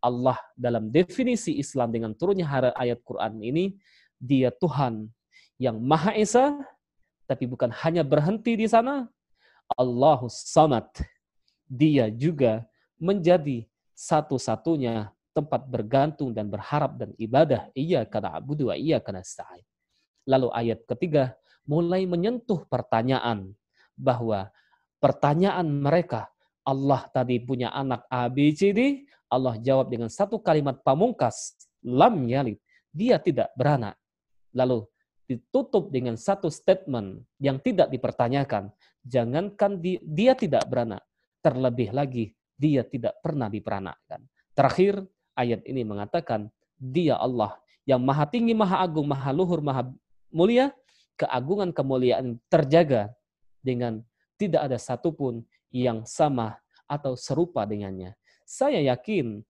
Allah 0.00 0.40
dalam 0.56 0.88
definisi 0.88 1.60
Islam 1.60 1.92
dengan 1.92 2.16
turunnya 2.16 2.48
ayat 2.72 3.04
Quran 3.04 3.40
ini, 3.44 3.76
dia 4.16 4.48
Tuhan 4.48 5.08
yang 5.60 5.76
Maha 5.76 6.16
Esa, 6.16 6.56
tapi 7.28 7.44
bukan 7.44 7.68
hanya 7.84 8.00
berhenti 8.00 8.56
di 8.56 8.64
sana. 8.64 9.08
Allahu 9.76 10.32
Samad. 10.32 10.88
Dia 11.68 12.08
juga 12.08 12.64
menjadi 12.96 13.68
satu-satunya 13.92 15.12
tempat 15.30 15.66
bergantung 15.66 16.34
dan 16.34 16.50
berharap 16.50 16.98
dan 16.98 17.14
ibadah. 17.16 17.70
Iya 17.74 18.04
karena 18.06 18.38
abudu 18.38 18.70
wa 18.70 18.76
iya 18.76 18.98
karena 18.98 19.22
sa'in. 19.22 19.64
Lalu 20.26 20.48
ayat 20.52 20.84
ketiga 20.86 21.34
mulai 21.64 22.04
menyentuh 22.04 22.66
pertanyaan 22.66 23.54
bahwa 23.94 24.50
pertanyaan 24.98 25.66
mereka 25.70 26.28
Allah 26.66 27.08
tadi 27.10 27.40
punya 27.40 27.72
anak 27.72 28.04
A, 28.12 28.28
B, 28.28 28.52
C, 28.52 28.70
D. 28.70 29.08
Allah 29.30 29.56
jawab 29.62 29.88
dengan 29.88 30.10
satu 30.10 30.42
kalimat 30.42 30.82
pamungkas. 30.82 31.56
Lam 31.86 32.26
yalid. 32.26 32.58
Dia 32.90 33.22
tidak 33.22 33.54
beranak. 33.54 33.96
Lalu 34.52 34.84
ditutup 35.30 35.94
dengan 35.94 36.18
satu 36.18 36.50
statement 36.50 37.22
yang 37.38 37.62
tidak 37.62 37.86
dipertanyakan. 37.88 38.74
Jangankan 39.06 39.78
di, 39.78 39.96
dia 40.02 40.34
tidak 40.34 40.66
beranak. 40.66 41.06
Terlebih 41.40 41.94
lagi, 41.94 42.34
dia 42.58 42.84
tidak 42.84 43.22
pernah 43.22 43.48
diperanakkan. 43.48 44.20
Terakhir, 44.52 45.00
ayat 45.40 45.64
ini 45.64 45.80
mengatakan, 45.88 46.52
dia 46.76 47.16
Allah 47.16 47.56
yang 47.88 48.00
maha 48.04 48.28
tinggi, 48.28 48.52
maha 48.52 48.84
agung, 48.84 49.08
maha 49.08 49.32
luhur, 49.32 49.64
maha 49.64 49.88
mulia, 50.28 50.76
keagungan 51.16 51.72
kemuliaan 51.72 52.36
terjaga 52.52 53.12
dengan 53.64 54.04
tidak 54.36 54.68
ada 54.68 54.78
satupun 54.80 55.44
yang 55.72 56.04
sama 56.04 56.56
atau 56.84 57.16
serupa 57.16 57.64
dengannya. 57.64 58.16
Saya 58.44 58.80
yakin 58.80 59.40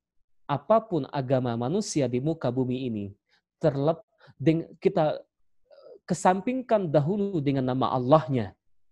apa 0.51 0.83
pun 0.83 1.07
agama 1.15 1.55
manusia 1.55 2.11
di 2.11 2.19
muka 2.19 2.51
bumi 2.51 2.91
ini, 2.91 3.07
terlep, 3.63 4.03
kita 4.83 5.23
kesampingkan 6.05 6.91
dahulu 6.91 7.39
dengan 7.39 7.71
nama 7.71 7.95
Allahnya. 7.95 8.51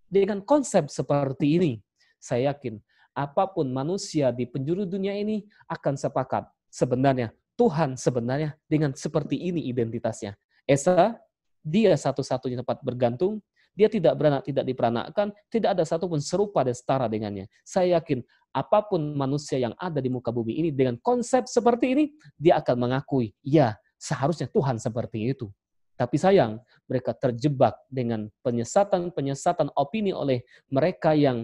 Dengan 0.08 0.40
konsep 0.40 0.88
seperti 0.88 1.60
ini, 1.60 1.72
saya 2.16 2.54
yakin 2.54 2.80
apa 3.12 3.50
pun 3.50 3.68
manusia 3.68 4.30
di 4.30 4.46
penjuru 4.46 4.86
dunia 4.86 5.12
ini 5.12 5.44
akan 5.68 5.98
sepakat. 5.98 6.46
Sebenarnya 6.68 7.32
Tuhan 7.58 7.98
sebenarnya 7.98 8.54
dengan 8.70 8.94
seperti 8.94 9.34
ini 9.34 9.66
identitasnya. 9.66 10.38
Esa, 10.62 11.18
dia 11.64 11.90
satu-satunya 11.98 12.62
tempat 12.62 12.78
bergantung, 12.86 13.42
dia 13.74 13.90
tidak 13.90 14.14
beranak, 14.14 14.46
tidak 14.46 14.62
diperanakkan, 14.62 15.34
tidak 15.50 15.74
ada 15.74 15.82
satupun 15.82 16.22
serupa 16.22 16.62
dan 16.62 16.74
setara 16.74 17.10
dengannya. 17.10 17.50
Saya 17.66 17.98
yakin 17.98 18.22
apa 18.54 18.86
pun 18.86 19.02
manusia 19.14 19.58
yang 19.58 19.74
ada 19.74 19.98
di 19.98 20.06
muka 20.06 20.30
bumi 20.30 20.54
ini 20.54 20.70
dengan 20.70 20.94
konsep 21.02 21.50
seperti 21.50 21.86
ini, 21.94 22.04
dia 22.38 22.62
akan 22.62 22.88
mengakui, 22.88 23.34
ya 23.42 23.74
seharusnya 23.98 24.46
Tuhan 24.50 24.78
seperti 24.78 25.34
itu. 25.34 25.50
Tapi 25.98 26.14
sayang, 26.14 26.62
mereka 26.86 27.10
terjebak 27.10 27.74
dengan 27.90 28.30
penyesatan-penyesatan 28.46 29.74
opini 29.74 30.14
oleh 30.14 30.46
mereka 30.70 31.10
yang 31.10 31.42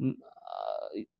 mm, 0.00 0.16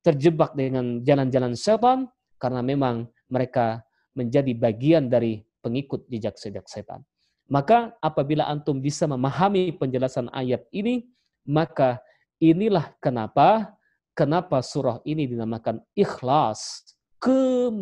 terjebak 0.01 0.57
dengan 0.57 1.05
jalan-jalan 1.05 1.53
setan 1.53 2.09
karena 2.41 2.65
memang 2.65 3.05
mereka 3.27 3.81
menjadi 4.15 4.51
bagian 4.55 5.11
dari 5.11 5.43
pengikut 5.59 6.07
jejak-jejak 6.07 6.65
setan. 6.69 7.01
Maka 7.45 7.93
apabila 8.01 8.49
antum 8.49 8.81
bisa 8.81 9.05
memahami 9.05 9.69
penjelasan 9.77 10.29
ayat 10.33 10.65
ini, 10.73 11.05
maka 11.45 12.01
inilah 12.41 12.89
kenapa 12.97 13.77
kenapa 14.17 14.63
surah 14.63 15.03
ini 15.05 15.27
dinamakan 15.29 15.83
ikhlas, 15.93 16.95
kemurnian 17.21 17.75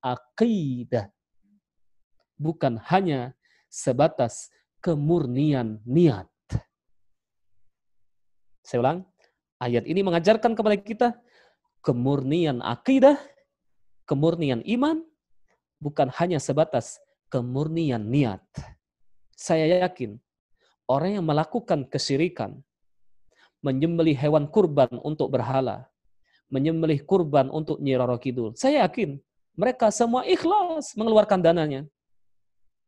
akidah. 0.00 1.10
Bukan 2.40 2.80
hanya 2.88 3.36
sebatas 3.68 4.48
kemurnian 4.80 5.82
niat. 5.84 6.30
Saya 8.64 8.80
ulang, 8.80 9.04
ayat 9.60 9.84
ini 9.84 10.00
mengajarkan 10.00 10.54
kepada 10.56 10.76
kita 10.80 11.08
kemurnian 11.84 12.62
akidah, 12.64 13.18
kemurnian 14.10 14.66
iman, 14.66 15.06
bukan 15.78 16.10
hanya 16.18 16.42
sebatas 16.42 16.98
kemurnian 17.30 18.02
niat. 18.02 18.42
Saya 19.38 19.86
yakin 19.86 20.18
orang 20.90 21.22
yang 21.22 21.26
melakukan 21.30 21.86
kesyirikan, 21.86 22.58
menyembelih 23.62 24.18
hewan 24.18 24.50
kurban 24.50 24.90
untuk 25.06 25.30
berhala, 25.30 25.86
menyembelih 26.50 27.06
kurban 27.06 27.46
untuk 27.54 27.78
Nyi 27.78 27.94
Roro 27.94 28.18
Kidul, 28.18 28.58
saya 28.58 28.82
yakin 28.90 29.22
mereka 29.54 29.94
semua 29.94 30.26
ikhlas 30.26 30.98
mengeluarkan 30.98 31.38
dananya. 31.38 31.86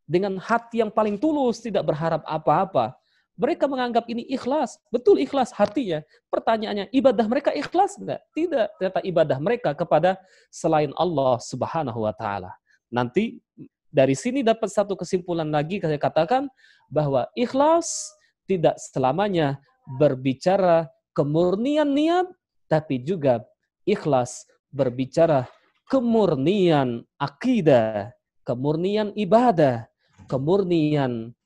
Dengan 0.02 0.34
hati 0.42 0.82
yang 0.82 0.90
paling 0.90 1.14
tulus, 1.16 1.62
tidak 1.62 1.86
berharap 1.86 2.26
apa-apa. 2.26 2.98
Mereka 3.36 3.64
menganggap 3.64 4.04
ini 4.12 4.28
ikhlas. 4.28 4.76
Betul 4.92 5.24
ikhlas 5.24 5.56
hatinya. 5.56 6.04
Pertanyaannya, 6.28 6.92
ibadah 6.92 7.26
mereka 7.26 7.50
ikhlas 7.56 7.96
enggak? 7.96 8.20
Tidak. 8.36 8.66
Ternyata 8.76 9.00
ibadah 9.02 9.38
mereka 9.40 9.70
kepada 9.72 10.20
selain 10.52 10.92
Allah 10.94 11.40
subhanahu 11.40 12.04
wa 12.04 12.12
ta'ala. 12.12 12.52
Nanti 12.92 13.40
dari 13.88 14.12
sini 14.12 14.44
dapat 14.44 14.68
satu 14.68 14.96
kesimpulan 14.96 15.48
lagi 15.48 15.80
saya 15.80 15.96
katakan 15.96 16.48
bahwa 16.92 17.28
ikhlas 17.36 18.12
tidak 18.44 18.76
selamanya 18.80 19.60
berbicara 20.00 20.88
kemurnian 21.16 21.88
niat 21.88 22.28
tapi 22.68 23.00
juga 23.00 23.44
ikhlas 23.84 24.48
berbicara 24.72 25.44
kemurnian 25.92 27.04
akidah, 27.20 28.16
kemurnian 28.48 29.12
ibadah, 29.12 29.84
kemurnian 30.24 31.36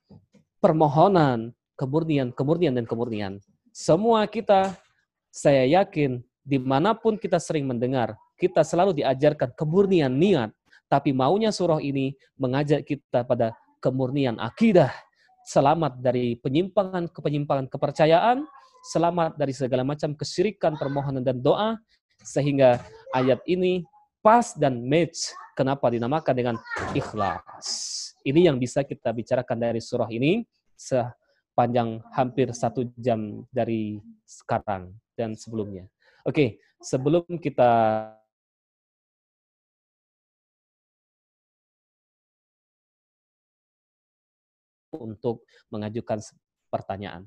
permohonan, 0.62 1.50
kemurnian, 1.76 2.32
kemurnian, 2.32 2.74
dan 2.74 2.88
kemurnian. 2.88 3.38
Semua 3.70 4.24
kita, 4.24 4.74
saya 5.28 5.68
yakin, 5.68 6.24
di 6.40 6.56
mana 6.56 6.96
pun 6.96 7.20
kita 7.20 7.36
sering 7.36 7.68
mendengar, 7.68 8.16
kita 8.40 8.64
selalu 8.64 8.96
diajarkan 8.96 9.52
kemurnian 9.52 10.12
niat, 10.12 10.50
tapi 10.88 11.12
maunya 11.12 11.52
surah 11.52 11.78
ini 11.78 12.16
mengajak 12.40 12.88
kita 12.88 13.22
pada 13.22 13.52
kemurnian 13.84 14.40
akidah, 14.40 14.90
selamat 15.44 16.00
dari 16.00 16.40
penyimpangan 16.40 17.12
ke 17.12 17.20
penyimpangan 17.20 17.66
kepercayaan, 17.68 18.48
selamat 18.88 19.36
dari 19.36 19.52
segala 19.52 19.84
macam 19.84 20.16
kesyirikan, 20.16 20.74
permohonan 20.80 21.22
dan 21.22 21.38
doa, 21.38 21.76
sehingga 22.24 22.80
ayat 23.12 23.42
ini 23.44 23.84
pas 24.24 24.56
dan 24.56 24.82
match 24.82 25.30
kenapa 25.54 25.90
dinamakan 25.92 26.34
dengan 26.34 26.56
ikhlas. 26.96 28.14
Ini 28.26 28.50
yang 28.50 28.58
bisa 28.58 28.82
kita 28.82 29.14
bicarakan 29.14 29.58
dari 29.58 29.78
surah 29.78 30.10
ini 30.10 30.42
sepanjang 31.56 32.04
hampir 32.12 32.52
satu 32.52 32.84
jam 33.00 33.40
dari 33.48 33.96
sekarang 34.28 34.92
dan 35.16 35.32
sebelumnya. 35.32 35.88
Oke, 36.28 36.60
sebelum 36.84 37.24
kita 37.40 37.72
untuk 45.00 45.48
mengajukan 45.72 46.20
pertanyaan. 46.68 47.24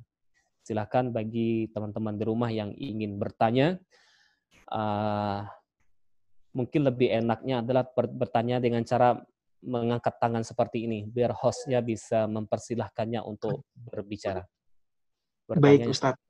Silakan 0.61 1.09
bagi 1.09 1.65
teman-teman 1.73 2.13
di 2.13 2.21
rumah 2.29 2.53
yang 2.53 2.69
ingin 2.77 3.17
bertanya, 3.17 3.81
uh, 4.69 5.41
mungkin 6.53 6.85
lebih 6.85 7.17
enaknya 7.17 7.65
adalah 7.65 7.81
bertanya 7.97 8.61
dengan 8.61 8.85
cara 8.85 9.17
mengangkat 9.63 10.15
tangan 10.19 10.43
seperti 10.43 10.87
ini, 10.87 11.03
biar 11.07 11.35
hostnya 11.35 11.83
bisa 11.83 12.25
mempersilahkannya 12.27 13.21
untuk 13.23 13.67
berbicara. 13.75 14.43
Bertanya. 15.47 15.63
Baik, 15.63 15.79
Ustadz. 15.91 16.21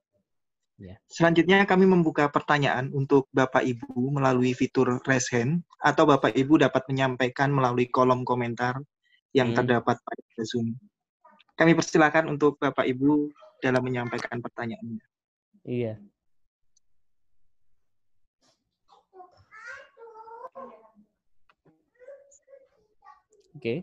Ya. 0.79 0.95
Selanjutnya 1.11 1.67
kami 1.67 1.83
membuka 1.83 2.31
pertanyaan 2.31 2.87
untuk 2.95 3.27
Bapak 3.35 3.67
Ibu 3.67 4.15
melalui 4.15 4.55
fitur 4.55 5.03
raise 5.03 5.27
hand 5.35 5.67
atau 5.75 6.07
Bapak 6.07 6.31
Ibu 6.31 6.55
dapat 6.55 6.87
menyampaikan 6.87 7.51
melalui 7.51 7.91
kolom 7.91 8.23
komentar 8.23 8.79
yang 9.35 9.51
hmm. 9.51 9.59
terdapat 9.59 9.99
pada 9.99 10.43
Zoom. 10.47 10.79
Kami 11.59 11.75
persilakan 11.75 12.31
untuk 12.31 12.55
Bapak 12.63 12.87
Ibu 12.87 13.27
dalam 13.59 13.83
menyampaikan 13.83 14.39
pertanyaannya. 14.39 15.03
Iya. 15.67 15.99
Oke. 23.59 23.63
Okay. 23.67 23.79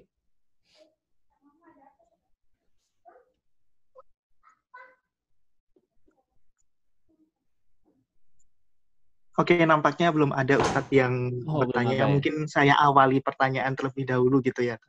Oke, 9.37 9.53
nampaknya 9.69 10.09
belum 10.17 10.33
ada 10.33 10.57
Ustadz 10.57 10.89
yang 10.97 11.29
oh, 11.45 11.61
bertanya. 11.61 11.93
Ya. 11.93 12.07
Mungkin 12.09 12.49
saya 12.49 12.73
awali 12.81 13.21
pertanyaan 13.21 13.77
terlebih 13.77 14.09
dahulu 14.09 14.41
gitu 14.41 14.65
ya. 14.65 14.81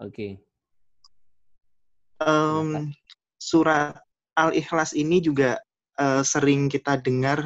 Oke. 0.00 0.08
Okay 0.08 0.32
um, 2.24 2.92
surat 3.40 3.96
Al-Ikhlas 4.36 4.92
ini 4.96 5.20
juga 5.20 5.58
uh, 6.00 6.22
sering 6.24 6.68
kita 6.68 7.00
dengar 7.00 7.44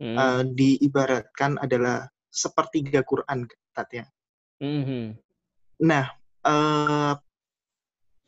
hmm. 0.00 0.16
uh, 0.16 0.42
diibaratkan 0.44 1.60
adalah 1.60 2.08
sepertiga 2.28 3.04
Quran, 3.04 3.48
katanya. 3.72 4.08
Hmm. 4.58 5.14
Nah, 5.78 6.10
uh, 6.44 7.14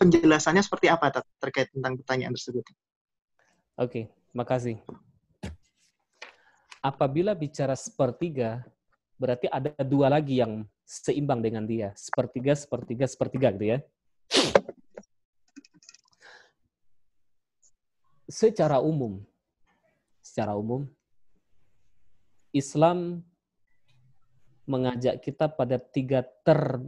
penjelasannya 0.00 0.64
seperti 0.64 0.88
apa 0.88 1.12
tat, 1.12 1.26
terkait 1.38 1.68
tentang 1.70 2.00
pertanyaan 2.00 2.32
tersebut? 2.32 2.64
Oke, 2.64 2.74
okay, 3.76 4.04
makasih. 4.32 4.80
Apabila 6.80 7.36
bicara 7.36 7.76
sepertiga, 7.76 8.64
berarti 9.20 9.44
ada 9.52 9.76
dua 9.84 10.08
lagi 10.08 10.40
yang 10.40 10.64
seimbang 10.88 11.44
dengan 11.44 11.68
dia. 11.68 11.92
Sepertiga, 11.92 12.56
sepertiga, 12.56 13.04
sepertiga 13.04 13.48
gitu 13.52 13.66
ya. 13.76 13.78
Secara 18.30 18.80
umum, 18.80 19.20
secara 20.24 20.56
umum, 20.56 20.88
Islam 22.50 23.20
mengajak 24.64 25.18
kita 25.20 25.50
pada 25.50 25.76
tiga 25.82 26.22
ter 26.46 26.78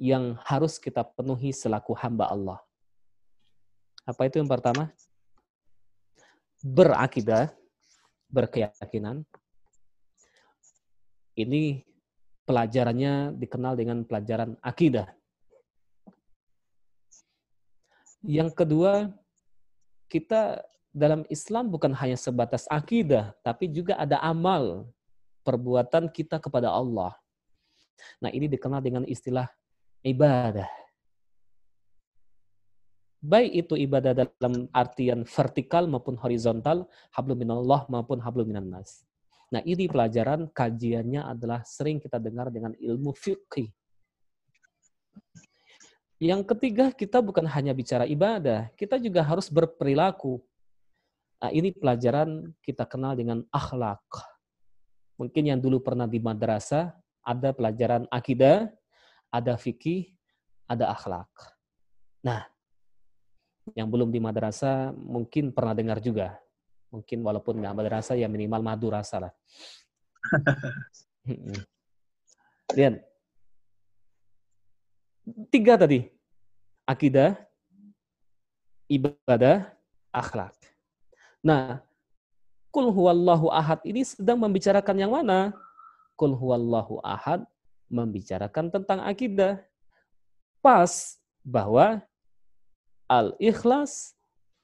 yang 0.00 0.34
harus 0.42 0.76
kita 0.82 1.06
penuhi 1.06 1.54
selaku 1.54 1.94
hamba 1.94 2.30
Allah. 2.30 2.58
Apa 4.04 4.26
itu 4.28 4.42
yang 4.42 4.50
pertama? 4.50 4.90
Berakidah, 6.60 7.52
berkeyakinan. 8.28 9.22
Ini 11.34 11.82
pelajarannya 12.46 13.34
dikenal 13.34 13.74
dengan 13.74 14.04
pelajaran 14.06 14.54
akidah. 14.60 15.08
Yang 18.24 18.56
kedua, 18.56 19.12
kita 20.08 20.64
dalam 20.94 21.26
Islam 21.28 21.68
bukan 21.68 21.92
hanya 21.92 22.14
sebatas 22.14 22.64
akidah, 22.70 23.34
tapi 23.42 23.66
juga 23.68 23.98
ada 23.98 24.22
amal 24.22 24.88
perbuatan 25.44 26.08
kita 26.08 26.40
kepada 26.40 26.70
Allah. 26.70 27.12
Nah, 28.22 28.30
ini 28.30 28.46
dikenal 28.48 28.80
dengan 28.80 29.04
istilah 29.04 29.50
ibadah. 30.04 30.68
Baik 33.24 33.64
itu 33.64 33.74
ibadah 33.80 34.12
dalam 34.12 34.68
artian 34.68 35.24
vertikal 35.24 35.88
maupun 35.88 36.20
horizontal, 36.20 36.84
hablum 37.16 37.40
minallah 37.40 37.88
maupun 37.88 38.20
hablum 38.20 38.52
minan 38.52 38.68
nas. 38.68 39.00
Nah, 39.48 39.64
ini 39.64 39.88
pelajaran 39.88 40.52
kajiannya 40.52 41.24
adalah 41.24 41.64
sering 41.64 41.96
kita 41.96 42.20
dengar 42.20 42.52
dengan 42.52 42.76
ilmu 42.76 43.16
fiqih. 43.16 43.72
Yang 46.20 46.42
ketiga, 46.52 46.92
kita 46.92 47.24
bukan 47.24 47.48
hanya 47.48 47.72
bicara 47.72 48.04
ibadah, 48.04 48.68
kita 48.76 49.00
juga 49.00 49.24
harus 49.24 49.48
berperilaku. 49.48 50.44
Nah, 51.40 51.48
ini 51.48 51.72
pelajaran 51.72 52.52
kita 52.60 52.84
kenal 52.84 53.16
dengan 53.16 53.40
akhlak. 53.48 54.04
Mungkin 55.16 55.48
yang 55.48 55.60
dulu 55.64 55.80
pernah 55.80 56.04
di 56.04 56.20
madrasah, 56.20 56.92
ada 57.24 57.56
pelajaran 57.56 58.04
akidah, 58.12 58.68
ada 59.34 59.58
fikih, 59.58 60.14
ada 60.70 60.94
akhlak. 60.94 61.26
Nah, 62.22 62.46
yang 63.74 63.90
belum 63.90 64.14
di 64.14 64.22
madrasah 64.22 64.94
mungkin 64.94 65.50
pernah 65.50 65.74
dengar 65.74 65.98
juga. 65.98 66.38
Mungkin 66.94 67.26
walaupun 67.26 67.58
nggak 67.58 67.74
madrasah 67.74 68.14
ya 68.14 68.30
minimal 68.30 68.62
madu 68.62 68.94
rasa 68.94 69.26
lah. 69.26 69.32
Lihat. 72.78 73.02
Tiga 75.50 75.74
tadi. 75.74 76.06
Akidah, 76.84 77.34
ibadah, 78.86 79.72
akhlak. 80.12 80.52
Nah, 81.40 81.80
kul 82.68 82.92
huwallahu 82.92 83.48
ahad 83.48 83.80
ini 83.88 84.04
sedang 84.04 84.36
membicarakan 84.36 84.96
yang 85.00 85.12
mana? 85.16 85.56
Kul 86.14 86.36
huwallahu 86.36 87.00
ahad 87.00 87.42
membicarakan 87.88 88.72
tentang 88.72 89.00
akidah. 89.04 89.60
Pas 90.64 91.20
bahwa 91.44 92.00
al-ikhlas 93.10 94.16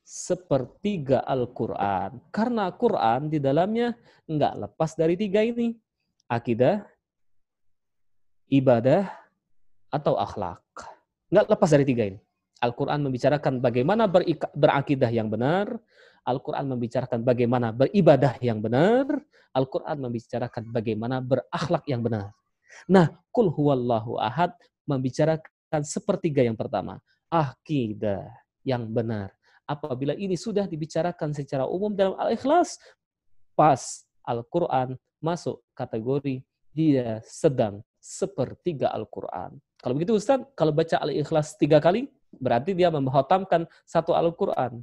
sepertiga 0.05 1.23
Al-Quran. 1.23 2.19
Karena 2.35 2.67
Quran 2.73 3.31
di 3.31 3.39
dalamnya 3.39 3.95
nggak 4.27 4.55
lepas 4.67 4.97
dari 4.97 5.15
tiga 5.15 5.45
ini. 5.45 5.77
Akidah, 6.31 6.87
ibadah, 8.47 9.11
atau 9.91 10.15
akhlak. 10.17 10.63
Nggak 11.29 11.47
lepas 11.51 11.71
dari 11.75 11.85
tiga 11.85 12.05
ini. 12.07 12.19
Al-Quran 12.63 13.01
membicarakan 13.03 13.59
bagaimana 13.59 14.07
berakidah 14.55 15.11
yang 15.11 15.27
benar, 15.33 15.81
Al-Quran 16.23 16.67
membicarakan 16.71 17.25
bagaimana 17.25 17.73
beribadah 17.73 18.37
yang 18.45 18.61
benar, 18.61 19.09
Al-Quran 19.57 19.97
membicarakan 19.99 20.69
bagaimana 20.71 21.19
berakhlak 21.25 21.85
yang 21.89 22.05
benar. 22.05 22.31
Nah, 22.89 23.11
kul 23.31 23.51
huwallahu 23.51 24.19
ahad 24.19 24.55
membicarakan 24.85 25.83
sepertiga 25.83 26.43
yang 26.43 26.59
pertama, 26.59 26.99
akidah 27.31 28.27
yang 28.67 28.89
benar. 28.91 29.31
Apabila 29.65 30.19
ini 30.19 30.35
sudah 30.35 30.67
dibicarakan 30.67 31.31
secara 31.31 31.63
umum 31.67 31.95
dalam 31.95 32.19
Al-Ikhlas, 32.19 32.79
pas 33.55 34.03
Al-Quran 34.27 34.99
masuk 35.23 35.63
kategori 35.79 36.43
dia 36.75 37.23
sedang 37.23 37.83
sepertiga 38.03 38.91
Al-Quran. 38.91 39.59
Kalau 39.79 39.95
begitu 39.95 40.19
Ustaz, 40.19 40.43
kalau 40.59 40.75
baca 40.75 40.99
Al-Ikhlas 40.99 41.55
tiga 41.55 41.79
kali, 41.79 42.11
berarti 42.35 42.75
dia 42.75 42.91
menghotamkan 42.91 43.65
satu 43.87 44.13
Al-Quran. 44.17 44.83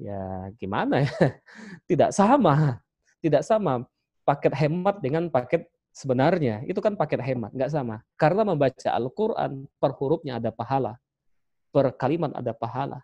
Ya 0.00 0.48
gimana 0.56 1.04
ya? 1.04 1.12
Tidak 1.90 2.10
sama. 2.14 2.80
Tidak 3.20 3.44
sama 3.44 3.84
paket 4.28 4.52
hemat 4.52 5.00
dengan 5.00 5.32
paket 5.32 5.64
sebenarnya 5.92 6.62
itu 6.66 6.78
kan 6.78 6.94
paket 6.94 7.20
hemat, 7.22 7.50
nggak 7.52 7.72
sama. 7.72 8.00
Karena 8.14 8.46
membaca 8.46 8.88
Al-Quran, 8.90 9.66
per 9.78 9.90
hurufnya 9.98 10.38
ada 10.38 10.50
pahala, 10.54 10.96
per 11.74 11.94
kalimat 11.96 12.32
ada 12.34 12.52
pahala. 12.54 13.02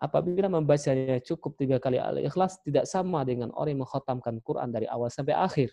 Apabila 0.00 0.48
membacanya 0.48 1.20
cukup 1.20 1.60
tiga 1.60 1.76
kali 1.76 2.00
al-ikhlas, 2.00 2.56
tidak 2.64 2.88
sama 2.88 3.20
dengan 3.20 3.52
orang 3.52 3.76
yang 3.76 3.84
mengkhatamkan 3.84 4.40
Quran 4.40 4.72
dari 4.72 4.88
awal 4.88 5.12
sampai 5.12 5.36
akhir. 5.36 5.68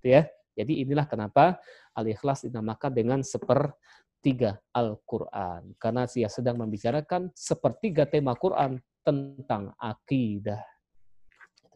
Ya, 0.00 0.32
Jadi 0.56 0.80
inilah 0.80 1.04
kenapa 1.04 1.60
al-ikhlas 1.92 2.48
dinamakan 2.48 2.90
dengan 2.96 3.20
sepertiga 3.20 4.56
Al-Quran. 4.72 5.76
Karena 5.76 6.08
dia 6.08 6.32
sedang 6.32 6.56
membicarakan 6.56 7.28
sepertiga 7.36 8.08
tema 8.08 8.32
Quran 8.32 8.80
tentang 9.04 9.76
akidah. 9.76 10.64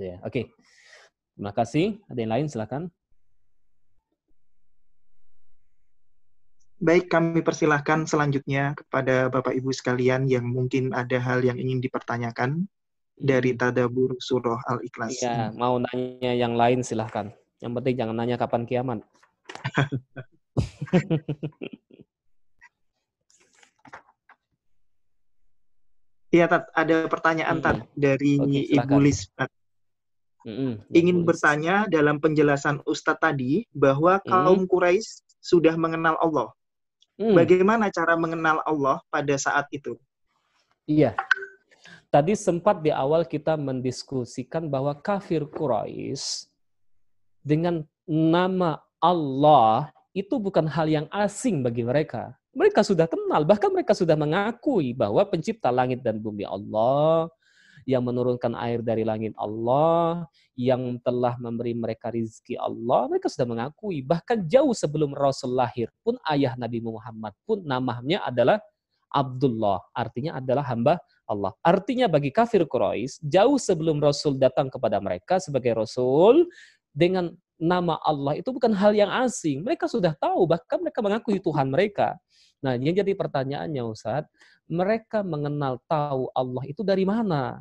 ya. 0.00 0.24
Oke. 0.24 0.56
Terima 1.36 1.52
kasih. 1.52 2.00
Ada 2.08 2.18
yang 2.24 2.32
lain 2.32 2.46
silakan. 2.48 2.82
Baik, 6.84 7.08
kami 7.08 7.40
persilahkan 7.40 8.04
selanjutnya 8.04 8.76
kepada 8.76 9.32
Bapak 9.32 9.56
Ibu 9.56 9.72
sekalian 9.72 10.28
yang 10.28 10.44
mungkin 10.44 10.92
ada 10.92 11.16
hal 11.16 11.40
yang 11.40 11.56
ingin 11.56 11.80
dipertanyakan 11.80 12.68
dari 13.16 13.56
hmm. 13.56 13.58
Tadabur 13.64 14.12
Surah 14.20 14.60
Al-Ikhlas. 14.68 15.16
Iya, 15.16 15.48
mau 15.56 15.80
nanya 15.80 16.36
yang 16.36 16.52
lain 16.60 16.84
silahkan. 16.84 17.32
Yang 17.64 17.72
penting 17.80 17.94
jangan 17.96 18.16
nanya 18.20 18.36
kapan 18.36 18.68
kiamat. 18.68 19.00
Iya, 26.34 26.50
Tat, 26.50 26.66
ada 26.74 27.06
pertanyaan, 27.06 27.62
hmm. 27.62 27.94
dari 27.94 28.34
Oke, 28.42 28.66
Ibu 28.74 28.96
Lisbeth. 28.98 29.54
Mm-hmm. 30.42 30.72
Ingin 30.90 31.18
bertanya 31.22 31.86
dalam 31.86 32.18
penjelasan 32.18 32.82
Ustadz 32.82 33.22
tadi 33.22 33.62
bahwa 33.70 34.18
kaum 34.18 34.66
mm. 34.66 34.68
Quraisy 34.68 35.22
sudah 35.38 35.78
mengenal 35.78 36.18
Allah. 36.18 36.50
Hmm. 37.14 37.34
Bagaimana 37.38 37.90
cara 37.94 38.18
mengenal 38.18 38.58
Allah 38.66 38.98
pada 39.06 39.34
saat 39.38 39.70
itu? 39.70 39.94
Iya. 40.84 41.14
Tadi 42.10 42.34
sempat 42.38 42.82
di 42.82 42.94
awal 42.94 43.26
kita 43.26 43.58
mendiskusikan 43.58 44.70
bahwa 44.70 44.94
kafir 44.94 45.46
Quraisy 45.46 46.46
dengan 47.42 47.82
nama 48.06 48.78
Allah 49.02 49.90
itu 50.14 50.38
bukan 50.38 50.70
hal 50.70 50.86
yang 50.86 51.06
asing 51.10 51.62
bagi 51.66 51.82
mereka. 51.82 52.38
Mereka 52.54 52.86
sudah 52.86 53.10
kenal, 53.10 53.42
bahkan 53.42 53.66
mereka 53.74 53.98
sudah 53.98 54.14
mengakui 54.14 54.94
bahwa 54.94 55.26
pencipta 55.26 55.74
langit 55.74 56.06
dan 56.06 56.22
bumi 56.22 56.46
Allah, 56.46 57.26
yang 57.84 58.04
menurunkan 58.04 58.56
air 58.56 58.80
dari 58.80 59.04
langit 59.04 59.32
Allah, 59.36 60.28
yang 60.56 61.00
telah 61.00 61.36
memberi 61.40 61.76
mereka 61.76 62.08
rizki 62.12 62.56
Allah, 62.56 63.08
mereka 63.08 63.28
sudah 63.28 63.48
mengakui. 63.48 64.00
Bahkan 64.04 64.48
jauh 64.48 64.72
sebelum 64.72 65.12
Rasul 65.12 65.56
lahir 65.56 65.92
pun 66.00 66.16
ayah 66.32 66.56
Nabi 66.56 66.80
Muhammad 66.80 67.32
pun 67.44 67.60
namanya 67.64 68.24
adalah 68.24 68.60
Abdullah, 69.14 69.78
artinya 69.94 70.42
adalah 70.42 70.66
hamba 70.66 70.98
Allah. 71.30 71.54
Artinya 71.62 72.10
bagi 72.10 72.34
kafir 72.34 72.66
Quraisy, 72.66 73.22
jauh 73.22 73.62
sebelum 73.62 74.02
Rasul 74.02 74.34
datang 74.34 74.66
kepada 74.66 74.98
mereka 74.98 75.38
sebagai 75.38 75.78
Rasul, 75.78 76.50
dengan 76.90 77.34
nama 77.58 77.98
Allah 78.02 78.38
itu 78.38 78.50
bukan 78.50 78.74
hal 78.74 78.94
yang 78.94 79.10
asing. 79.22 79.62
Mereka 79.62 79.86
sudah 79.86 80.14
tahu, 80.18 80.46
bahkan 80.50 80.82
mereka 80.82 80.98
mengakui 81.02 81.38
Tuhan 81.38 81.70
mereka. 81.70 82.18
Nah, 82.58 82.74
yang 82.74 82.96
jadi 82.96 83.12
pertanyaannya 83.14 83.82
Ustaz, 83.84 84.24
mereka 84.64 85.20
mengenal 85.20 85.78
tahu 85.84 86.32
Allah 86.32 86.64
itu 86.64 86.80
dari 86.80 87.04
mana? 87.04 87.60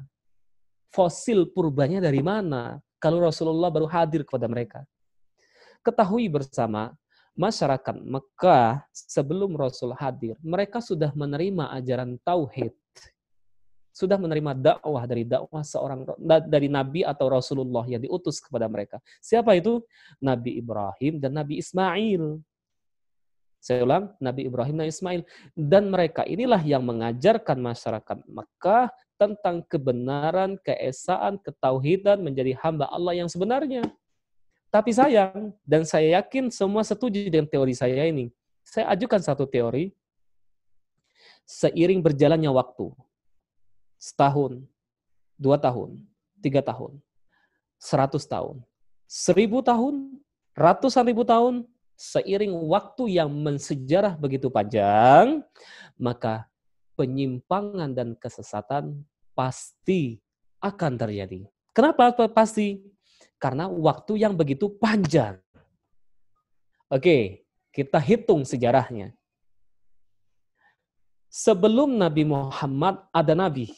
Fosil 0.94 1.49
purbanya 1.49 1.98
dari 1.98 2.22
mana 2.22 2.78
kalau 3.02 3.20
Rasulullah 3.20 3.74
baru 3.74 3.90
hadir 3.90 4.24
kepada 4.24 4.48
mereka. 4.48 4.86
Ketahui 5.84 6.32
bersama, 6.32 6.95
masyarakat 7.36 7.99
Mekah 7.99 8.86
sebelum 8.94 9.57
Rasul 9.57 9.91
hadir, 9.98 10.40
mereka 10.40 10.80
sudah 10.80 11.11
menerima 11.11 11.74
ajaran 11.76 12.15
tauhid. 12.24 12.72
sudah 13.94 14.18
menerima 14.18 14.57
dakwah 14.57 15.06
dari 15.06 15.22
dakwah 15.22 15.61
seorang 15.61 16.02
dari 16.49 16.65
nabi 16.65 17.06
atau 17.06 17.30
rasulullah 17.30 17.86
yang 17.86 18.02
diutus 18.02 18.41
kepada 18.41 18.65
mereka. 18.65 18.98
Siapa 19.22 19.53
itu? 19.53 19.86
Nabi 20.18 20.57
Ibrahim 20.57 21.22
dan 21.22 21.38
Nabi 21.38 21.61
Ismail. 21.61 22.41
Saya 23.61 23.86
ulang, 23.86 24.10
Nabi 24.18 24.49
Ibrahim 24.49 24.82
dan 24.82 24.90
Ismail. 24.90 25.22
Dan 25.53 25.94
mereka 25.94 26.26
inilah 26.26 26.57
yang 26.65 26.82
mengajarkan 26.82 27.61
masyarakat 27.61 28.18
Mekah 28.26 28.90
tentang 29.32 29.64
kebenaran, 29.66 30.60
keesaan, 30.60 31.40
ketauhidan 31.40 32.20
menjadi 32.20 32.58
hamba 32.60 32.91
Allah 32.91 33.16
yang 33.16 33.32
sebenarnya. 33.32 33.88
Tapi 34.74 34.90
sayang, 34.90 35.54
dan 35.64 35.86
saya 35.86 36.20
yakin 36.20 36.50
semua 36.50 36.82
setuju 36.82 37.30
dengan 37.30 37.45
teori 37.45 37.78
saya 37.78 38.10
ini. 38.10 38.34
Saya 38.66 38.90
ajukan 38.91 39.22
satu 39.22 39.45
teori, 39.45 39.94
seiring 41.45 42.02
berjalannya 42.02 42.50
waktu, 42.50 42.90
setahun, 44.02 44.66
dua 45.38 45.62
tahun, 45.62 46.02
tiga 46.41 46.66
tahun, 46.66 46.98
seratus 47.78 48.26
tahun, 48.26 48.66
seribu 49.06 49.62
tahun, 49.62 50.18
ratusan 50.58 51.06
ribu 51.06 51.22
tahun, 51.22 51.70
seiring 51.94 52.52
waktu 52.66 53.22
yang 53.22 53.30
mensejarah 53.30 54.18
begitu 54.18 54.50
panjang, 54.50 55.45
maka 56.02 56.50
penyimpangan 56.98 57.94
dan 57.94 58.18
kesesatan 58.18 59.06
pasti 59.35 60.22
akan 60.64 60.95
terjadi. 60.95 61.45
Kenapa 61.73 62.14
pasti? 62.31 62.80
Karena 63.41 63.68
waktu 63.68 64.22
yang 64.23 64.38
begitu 64.38 64.72
panjang. 64.72 65.41
Oke, 66.88 67.43
kita 67.73 67.97
hitung 67.97 68.45
sejarahnya. 68.45 69.11
Sebelum 71.34 71.97
Nabi 71.97 72.23
Muhammad 72.30 73.03
ada 73.10 73.34
Nabi. 73.34 73.73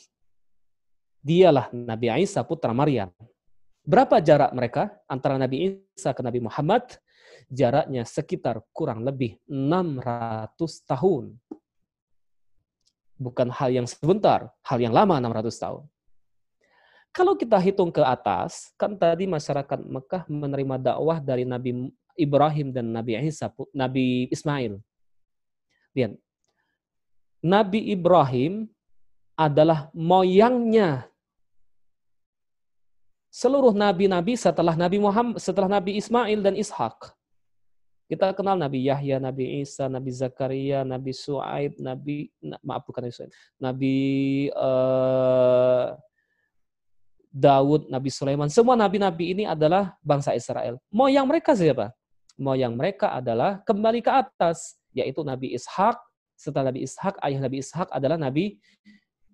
Dialah 1.24 1.72
Nabi 1.72 2.12
Isa 2.22 2.44
putra 2.44 2.76
Maryam. 2.76 3.10
Berapa 3.82 4.20
jarak 4.20 4.52
mereka 4.52 4.92
antara 5.08 5.40
Nabi 5.40 5.88
Isa 5.96 6.12
ke 6.12 6.22
Nabi 6.22 6.44
Muhammad? 6.44 6.84
Jaraknya 7.48 8.04
sekitar 8.04 8.60
kurang 8.76 9.08
lebih 9.08 9.40
600 9.48 10.52
tahun. 10.86 11.40
Bukan 13.16 13.48
hal 13.48 13.72
yang 13.72 13.88
sebentar, 13.88 14.52
hal 14.62 14.80
yang 14.80 14.92
lama 14.92 15.16
600 15.18 15.56
tahun. 15.56 15.84
Kalau 17.16 17.32
kita 17.40 17.56
hitung 17.64 17.96
ke 17.96 18.04
atas, 18.04 18.76
kan 18.76 18.92
tadi 18.92 19.24
masyarakat 19.24 19.80
Mekah 19.88 20.28
menerima 20.28 20.76
dakwah 20.76 21.24
dari 21.24 21.48
Nabi 21.48 21.88
Ibrahim 22.20 22.76
dan 22.76 22.92
Nabi 22.92 23.16
Isa, 23.24 23.48
Nabi 23.72 24.28
Ismail. 24.28 24.84
Lihat. 25.96 26.20
Nabi 27.40 27.96
Ibrahim 27.96 28.68
adalah 29.40 29.88
moyangnya 29.96 31.08
seluruh 33.32 33.72
nabi-nabi 33.72 34.36
setelah 34.36 34.76
Nabi 34.76 35.00
Muhammad, 35.00 35.40
setelah 35.40 35.72
Nabi 35.72 35.96
Ismail 35.96 36.40
dan 36.44 36.56
Ishak. 36.60 37.15
Kita 38.06 38.38
kenal 38.38 38.54
Nabi 38.54 38.86
Yahya, 38.86 39.18
Nabi 39.18 39.66
Isa, 39.66 39.90
Nabi 39.90 40.14
Zakaria, 40.14 40.86
Nabi 40.86 41.10
Suaib, 41.10 41.82
Nabi 41.82 42.30
maaf 42.62 42.86
bukan 42.86 43.10
Nabi 43.10 43.16
Suaib, 43.18 43.32
Nabi 43.58 43.98
uh, 44.54 45.98
Daud, 47.34 47.90
Nabi 47.90 48.10
Sulaiman, 48.14 48.48
semua 48.48 48.78
nabi-nabi 48.78 49.34
ini 49.34 49.44
adalah 49.50 49.98
bangsa 50.06 50.38
Israel. 50.38 50.78
Moyang 50.94 51.26
mereka 51.26 51.58
siapa? 51.58 51.92
Moyang 52.38 52.78
mereka 52.78 53.12
adalah 53.12 53.60
kembali 53.66 54.06
ke 54.06 54.12
atas, 54.14 54.78
yaitu 54.94 55.26
Nabi 55.26 55.58
Ishak. 55.58 55.98
Setelah 56.38 56.70
Nabi 56.70 56.86
Ishak, 56.86 57.18
ayah 57.26 57.40
Nabi 57.42 57.58
Ishak 57.60 57.90
adalah 57.90 58.22
Nabi 58.22 58.62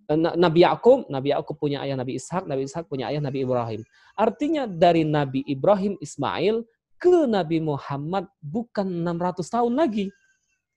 eh, 0.08 0.18
Nabi 0.18 0.60
Yakub, 0.64 1.12
Nabi 1.12 1.36
Yakub 1.36 1.60
punya 1.60 1.84
ayah 1.84 2.00
Nabi 2.00 2.16
Ishak, 2.18 2.48
Nabi 2.48 2.66
Ishak 2.66 2.88
punya 2.88 3.12
ayah 3.12 3.20
Nabi 3.20 3.44
Ibrahim. 3.44 3.84
Artinya 4.16 4.64
dari 4.64 5.04
Nabi 5.04 5.44
Ibrahim 5.44 6.00
Ismail 6.00 6.64
ke 7.02 7.26
Nabi 7.26 7.58
Muhammad 7.58 8.30
bukan 8.38 8.86
600 8.86 9.42
tahun 9.50 9.74
lagi. 9.74 10.14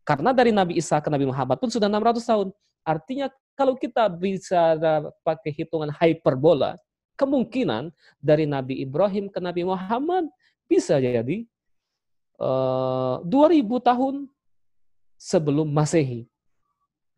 Karena 0.09 0.33
dari 0.33 0.57
Nabi 0.57 0.81
Isa 0.81 0.97
ke 1.05 1.13
Nabi 1.13 1.29
Muhammad 1.29 1.61
pun 1.61 1.69
sudah 1.69 1.85
600 1.93 2.25
tahun. 2.25 2.49
Artinya 2.81 3.29
kalau 3.53 3.77
kita 3.77 4.09
bisa 4.09 4.77
pakai 5.21 5.53
hitungan 5.53 5.93
hyperbola, 5.93 6.81
kemungkinan 7.21 7.93
dari 8.25 8.49
Nabi 8.49 8.81
Ibrahim 8.81 9.29
ke 9.29 9.37
Nabi 9.39 9.69
Muhammad 9.69 10.33
bisa 10.65 10.97
jadi 10.97 11.45
uh, 12.41 13.21
eh, 13.21 13.61
2000 13.61 13.89
tahun 13.93 14.15
sebelum 15.21 15.69
Masehi. 15.69 16.25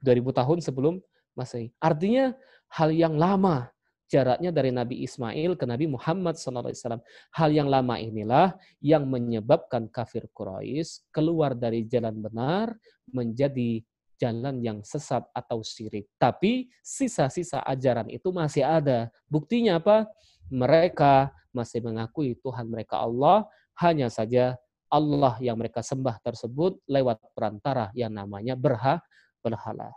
2000 0.02 0.38
tahun 0.42 0.58
sebelum 0.62 0.94
Masehi. 1.38 1.70
Artinya 1.78 2.34
hal 2.70 2.90
yang 2.90 3.14
lama 3.14 3.70
jaraknya 4.06 4.54
dari 4.54 4.70
Nabi 4.70 5.02
Ismail 5.02 5.58
ke 5.58 5.64
Nabi 5.66 5.90
Muhammad 5.90 6.38
SAW. 6.38 7.02
Hal 7.34 7.50
yang 7.50 7.66
lama 7.66 7.98
inilah 7.98 8.54
yang 8.78 9.06
menyebabkan 9.06 9.90
kafir 9.90 10.30
Quraisy 10.30 11.10
keluar 11.10 11.58
dari 11.58 11.86
jalan 11.86 12.22
benar 12.22 12.74
menjadi 13.10 13.82
jalan 14.16 14.64
yang 14.64 14.80
sesat 14.80 15.26
atau 15.36 15.60
syirik. 15.60 16.08
Tapi 16.16 16.72
sisa-sisa 16.80 17.60
ajaran 17.66 18.08
itu 18.08 18.32
masih 18.32 18.64
ada. 18.64 19.12
Buktinya 19.28 19.76
apa? 19.82 20.08
Mereka 20.48 21.30
masih 21.52 21.84
mengakui 21.84 22.36
Tuhan 22.40 22.68
mereka 22.68 23.00
Allah, 23.00 23.44
hanya 23.80 24.08
saja 24.08 24.56
Allah 24.88 25.36
yang 25.42 25.58
mereka 25.58 25.82
sembah 25.82 26.22
tersebut 26.22 26.78
lewat 26.86 27.20
perantara 27.34 27.90
yang 27.92 28.14
namanya 28.14 28.54
berha, 28.54 29.02
berhala. 29.42 29.92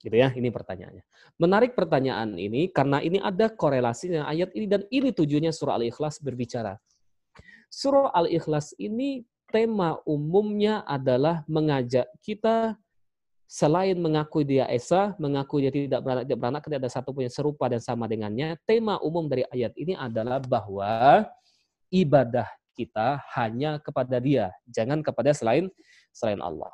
Gitu 0.00 0.12
ya, 0.12 0.30
ini 0.36 0.52
pertanyaannya. 0.52 1.04
Menarik 1.40 1.72
pertanyaan 1.72 2.36
ini 2.36 2.68
karena 2.70 3.00
ini 3.00 3.16
ada 3.18 3.48
korelasinya 3.48 4.28
ayat 4.28 4.52
ini 4.52 4.66
dan 4.68 4.82
ini 4.92 5.10
tujuannya 5.10 5.50
surah 5.50 5.80
Al-Ikhlas 5.80 6.20
berbicara. 6.20 6.76
Surah 7.72 8.12
Al-Ikhlas 8.12 8.76
ini 8.78 9.24
tema 9.50 9.98
umumnya 10.04 10.84
adalah 10.84 11.42
mengajak 11.48 12.06
kita 12.20 12.76
selain 13.46 13.94
mengakui 13.94 14.42
dia 14.42 14.66
Esa, 14.66 15.14
mengakui 15.22 15.66
dia 15.66 15.72
tidak 15.72 16.02
beranak, 16.02 16.24
tidak 16.26 16.38
beranak, 16.38 16.62
tidak 16.66 16.78
ada 16.82 16.90
satu 16.90 17.14
pun 17.14 17.22
yang 17.24 17.34
serupa 17.34 17.70
dan 17.70 17.78
sama 17.78 18.10
dengannya, 18.10 18.58
tema 18.66 18.98
umum 19.00 19.30
dari 19.30 19.46
ayat 19.54 19.72
ini 19.78 19.94
adalah 19.94 20.42
bahwa 20.42 21.24
ibadah 21.94 22.46
kita 22.74 23.22
hanya 23.38 23.78
kepada 23.80 24.18
dia, 24.20 24.52
jangan 24.68 25.00
kepada 25.00 25.30
selain 25.32 25.70
selain 26.10 26.42
Allah. 26.42 26.70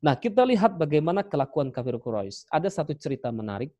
Nah, 0.00 0.16
kita 0.16 0.46
lihat 0.46 0.80
bagaimana 0.80 1.20
kelakuan 1.26 1.68
kafir 1.68 2.00
Quraisy. 2.00 2.48
Ada 2.48 2.72
satu 2.72 2.96
cerita 2.96 3.28
menarik. 3.28 3.74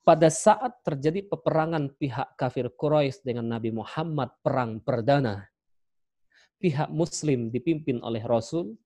Pada 0.00 0.32
saat 0.32 0.80
terjadi 0.80 1.28
peperangan 1.28 1.92
pihak 1.92 2.38
kafir 2.40 2.72
Quraisy 2.72 3.20
dengan 3.20 3.52
Nabi 3.52 3.68
Muhammad 3.68 4.32
perang 4.40 4.80
perdana, 4.80 5.44
pihak 6.56 6.88
muslim 6.88 7.52
dipimpin 7.52 8.00
oleh 8.00 8.24
Rasul 8.24 8.80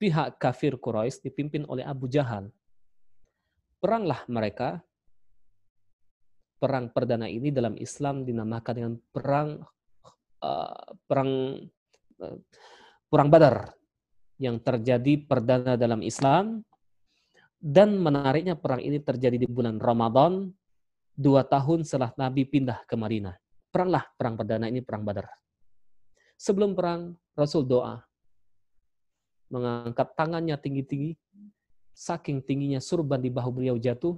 pihak 0.00 0.40
kafir 0.40 0.80
Quraisy 0.80 1.28
dipimpin 1.28 1.68
oleh 1.68 1.84
Abu 1.84 2.08
Jahal. 2.08 2.48
Peranglah 3.76 4.24
mereka. 4.32 4.80
Perang 6.56 6.92
perdana 6.92 7.24
ini 7.24 7.52
dalam 7.52 7.76
Islam 7.80 8.24
dinamakan 8.24 8.74
dengan 8.76 8.94
perang 9.12 9.64
uh, 10.44 10.84
perang 11.08 11.56
uh, 12.20 12.36
perang 13.08 13.28
Badar 13.32 13.72
yang 14.40 14.56
terjadi 14.56 15.20
perdana 15.28 15.76
dalam 15.76 16.00
Islam 16.00 16.64
dan 17.60 18.00
menariknya 18.00 18.56
perang 18.56 18.80
ini 18.80 18.96
terjadi 18.96 19.36
di 19.36 19.44
bulan 19.44 19.76
Ramadan 19.76 20.48
dua 21.12 21.44
tahun 21.44 21.84
setelah 21.84 22.16
Nabi 22.16 22.48
pindah 22.48 22.88
ke 22.88 22.96
Madinah. 22.96 23.36
Peranglah 23.68 24.08
perang 24.16 24.40
perdana 24.40 24.66
ini 24.72 24.80
perang 24.80 25.04
Badar. 25.04 25.28
Sebelum 26.40 26.72
perang 26.72 27.20
Rasul 27.36 27.68
doa 27.68 28.00
mengangkat 29.52 30.16
tangannya 30.16 30.56
tinggi-tinggi, 30.56 31.20
saking 31.92 32.40
tingginya 32.40 32.80
surban 32.80 33.20
di 33.20 33.28
bahu 33.28 33.60
beliau 33.60 33.76
jatuh, 33.76 34.16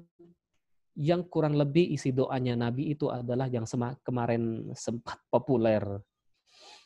yang 0.95 1.27
kurang 1.27 1.59
lebih 1.59 1.91
isi 1.91 2.15
doanya 2.15 2.55
Nabi 2.55 2.95
itu 2.95 3.11
adalah 3.11 3.51
yang 3.51 3.67
kemarin 4.07 4.71
sempat 4.79 5.19
populer 5.33 5.83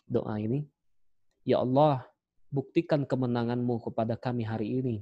doa 0.09 0.41
ini. 0.41 0.65
Ya 1.45 1.61
Allah, 1.61 2.07
buktikan 2.51 3.05
kemenanganmu 3.05 3.83
kepada 3.83 4.15
kami 4.15 4.47
hari 4.47 4.81
ini. 4.81 4.97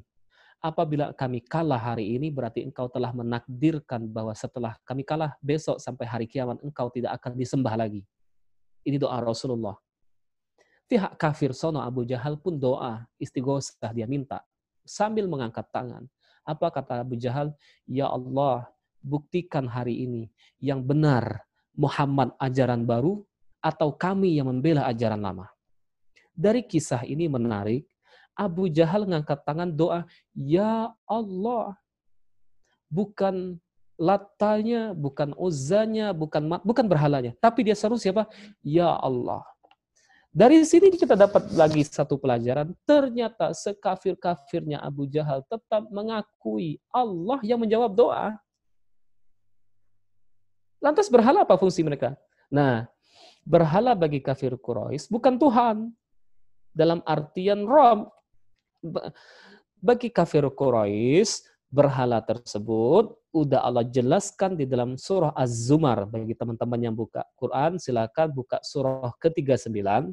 Apabila 0.64 1.12
kami 1.12 1.44
kalah 1.44 1.76
hari 1.76 2.16
ini, 2.16 2.32
berarti 2.32 2.64
engkau 2.64 2.88
telah 2.88 3.12
menakdirkan 3.12 4.08
bahwa 4.08 4.32
setelah 4.32 4.80
kami 4.88 5.04
kalah 5.04 5.36
besok 5.44 5.76
sampai 5.76 6.08
hari 6.08 6.24
kiamat, 6.24 6.56
engkau 6.64 6.88
tidak 6.88 7.20
akan 7.20 7.36
disembah 7.36 7.76
lagi. 7.76 8.00
Ini 8.80 8.96
doa 8.96 9.20
Rasulullah. 9.20 9.76
Pihak 10.88 11.20
kafir 11.20 11.52
sono 11.52 11.84
Abu 11.84 12.08
Jahal 12.08 12.40
pun 12.40 12.56
doa, 12.56 13.04
istighosah 13.20 13.92
dia 13.92 14.08
minta 14.08 14.40
sambil 14.84 15.24
mengangkat 15.26 15.64
tangan. 15.72 16.04
Apa 16.44 16.68
kata 16.68 17.00
Abu 17.00 17.16
Jahal? 17.16 17.56
Ya 17.88 18.08
Allah, 18.12 18.68
buktikan 19.00 19.64
hari 19.64 20.04
ini 20.04 20.28
yang 20.60 20.84
benar 20.84 21.44
Muhammad 21.72 22.36
ajaran 22.36 22.84
baru 22.84 23.24
atau 23.64 23.96
kami 23.96 24.36
yang 24.36 24.52
membela 24.52 24.84
ajaran 24.84 25.18
lama. 25.18 25.48
Dari 26.34 26.66
kisah 26.66 27.06
ini 27.06 27.30
menarik, 27.30 27.86
Abu 28.34 28.66
Jahal 28.66 29.06
mengangkat 29.06 29.46
tangan 29.46 29.70
doa, 29.70 30.02
Ya 30.34 30.90
Allah, 31.06 31.78
bukan 32.90 33.62
latanya, 33.94 34.90
bukan 34.90 35.30
uzanya, 35.38 36.10
bukan 36.10 36.42
bukan 36.66 36.86
berhalanya, 36.90 37.30
tapi 37.38 37.62
dia 37.62 37.78
seru 37.78 37.94
siapa? 37.94 38.26
Ya 38.66 38.90
Allah. 38.90 39.46
Dari 40.34 40.66
sini 40.66 40.90
kita 40.90 41.14
dapat 41.14 41.46
lagi 41.54 41.86
satu 41.86 42.18
pelajaran. 42.18 42.74
Ternyata 42.82 43.54
sekafir-kafirnya 43.54 44.82
Abu 44.82 45.06
Jahal 45.06 45.46
tetap 45.46 45.86
mengakui 45.94 46.82
Allah 46.90 47.38
yang 47.46 47.62
menjawab 47.62 47.94
doa. 47.94 48.34
Lantas 50.82 51.06
berhala 51.06 51.46
apa 51.46 51.54
fungsi 51.54 51.86
mereka? 51.86 52.18
Nah, 52.50 52.90
berhala 53.46 53.94
bagi 53.94 54.18
kafir 54.18 54.58
Quraisy 54.58 55.06
bukan 55.06 55.38
Tuhan. 55.38 55.94
Dalam 56.74 57.00
artian 57.06 57.62
Rob. 57.64 58.10
Bagi 59.78 60.10
kafir 60.10 60.42
Quraisy, 60.50 61.46
berhala 61.70 62.18
tersebut 62.22 63.14
udah 63.34 63.66
Allah 63.66 63.86
jelaskan 63.86 64.58
di 64.58 64.66
dalam 64.66 64.98
surah 64.98 65.30
Az-Zumar. 65.38 66.06
Bagi 66.10 66.34
teman-teman 66.34 66.80
yang 66.82 66.94
buka 66.94 67.22
Quran, 67.38 67.78
silakan 67.78 68.34
buka 68.34 68.58
surah 68.62 69.14
ke-39, 69.22 70.10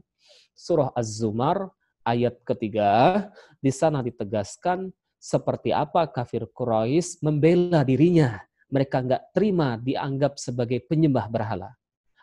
surah 0.54 0.90
Az-Zumar 0.94 1.70
ayat 2.06 2.38
ketiga. 2.46 3.26
Di 3.58 3.74
sana 3.74 4.02
ditegaskan 4.06 4.94
seperti 5.22 5.70
apa 5.70 6.10
kafir 6.10 6.46
Quraisy 6.50 7.22
membela 7.22 7.86
dirinya. 7.86 8.42
Mereka 8.74 9.06
nggak 9.06 9.24
terima 9.38 9.78
dianggap 9.78 10.38
sebagai 10.42 10.82
penyembah 10.86 11.26
berhala. 11.30 11.74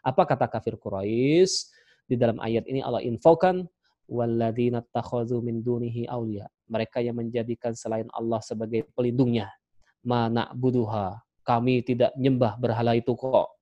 Apa 0.02 0.26
kata 0.26 0.50
kafir 0.50 0.74
Quraisy? 0.78 1.74
Di 2.08 2.16
dalam 2.16 2.40
ayat 2.40 2.64
ini 2.66 2.80
Allah 2.80 3.04
infokan 3.04 3.68
walladzina 4.08 4.82
min 5.44 5.60
dunihi 5.62 6.08
awliya. 6.08 6.48
Mereka 6.68 7.04
yang 7.04 7.20
menjadikan 7.20 7.76
selain 7.76 8.08
Allah 8.10 8.40
sebagai 8.40 8.88
pelindungnya. 8.96 9.52
Mana 10.02 10.48
buduha. 10.56 11.20
Kami 11.44 11.80
tidak 11.84 12.12
nyembah 12.16 12.56
berhala 12.60 12.96
itu 12.96 13.12
kok. 13.14 13.52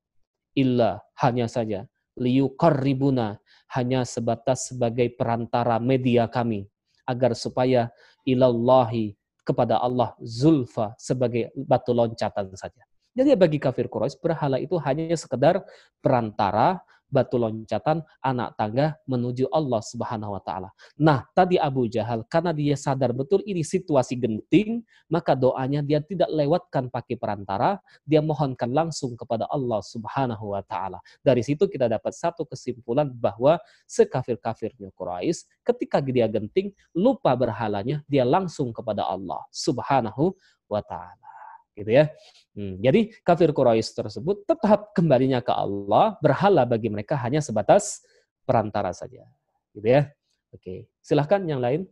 Illa 0.57 1.03
hanya 1.21 1.47
saja 1.51 1.85
liyukarribuna 2.17 3.37
hanya 3.77 4.03
sebatas 4.09 4.73
sebagai 4.73 5.13
perantara 5.15 5.77
media 5.77 6.25
kami 6.27 6.67
agar 7.05 7.37
supaya 7.37 7.93
ilallahi 8.25 9.15
kepada 9.47 9.79
Allah 9.79 10.17
zulfa 10.25 10.97
sebagai 10.99 11.55
batu 11.55 11.95
loncatan 11.95 12.51
saja. 12.59 12.83
Jadi 13.15 13.33
bagi 13.39 13.57
kafir 13.63 13.87
Quraisy 13.87 14.19
berhala 14.19 14.59
itu 14.59 14.75
hanya 14.83 15.15
sekedar 15.15 15.63
perantara 16.03 16.83
batu 17.07 17.39
loncatan 17.39 18.03
anak 18.19 18.59
tangga 18.59 18.99
menuju 19.07 19.47
Allah 19.55 19.79
Subhanahu 19.83 20.35
wa 20.35 20.43
taala. 20.43 20.71
Nah, 20.99 21.23
tadi 21.33 21.57
Abu 21.57 21.87
Jahal 21.87 22.27
karena 22.27 22.51
dia 22.51 22.75
sadar 22.75 23.15
betul 23.15 23.43
ini 23.47 23.63
situasi 23.63 24.19
genting, 24.19 24.83
maka 25.07 25.39
doanya 25.39 25.81
dia 25.81 26.03
tidak 26.03 26.31
lewatkan 26.33 26.91
pakai 26.91 27.15
perantara, 27.15 27.79
dia 28.03 28.19
mohonkan 28.19 28.71
langsung 28.75 29.15
kepada 29.15 29.47
Allah 29.51 29.81
Subhanahu 29.83 30.57
wa 30.57 30.63
taala. 30.67 30.99
Dari 31.23 31.43
situ 31.47 31.71
kita 31.71 31.87
dapat 31.87 32.13
satu 32.15 32.43
kesimpulan 32.43 33.09
bahwa 33.11 33.59
sekafir-kafirnya 33.87 34.91
Quraisy 34.95 35.47
ketika 35.63 36.03
dia 36.03 36.27
genting 36.27 36.75
lupa 36.97 37.35
berhalanya, 37.39 38.03
dia 38.11 38.27
langsung 38.27 38.75
kepada 38.75 39.07
Allah 39.07 39.43
Subhanahu 39.55 40.35
wa 40.67 40.83
taala 40.83 41.36
gitu 41.77 41.93
ya. 41.93 42.09
Hmm, 42.57 42.81
jadi 42.81 43.13
kafir 43.21 43.53
Quraisy 43.53 43.93
tersebut 43.93 44.49
tetap 44.49 44.97
kembalinya 44.97 45.45
ke 45.45 45.53
Allah, 45.53 46.17
berhala 46.25 46.65
bagi 46.65 46.89
mereka 46.89 47.15
hanya 47.21 47.45
sebatas 47.45 48.01
perantara 48.49 48.97
saja. 48.97 49.29
Gitu 49.77 49.85
ya. 49.85 50.09
Oke, 50.57 50.89
silahkan 51.05 51.45
yang 51.45 51.61
lain. 51.61 51.85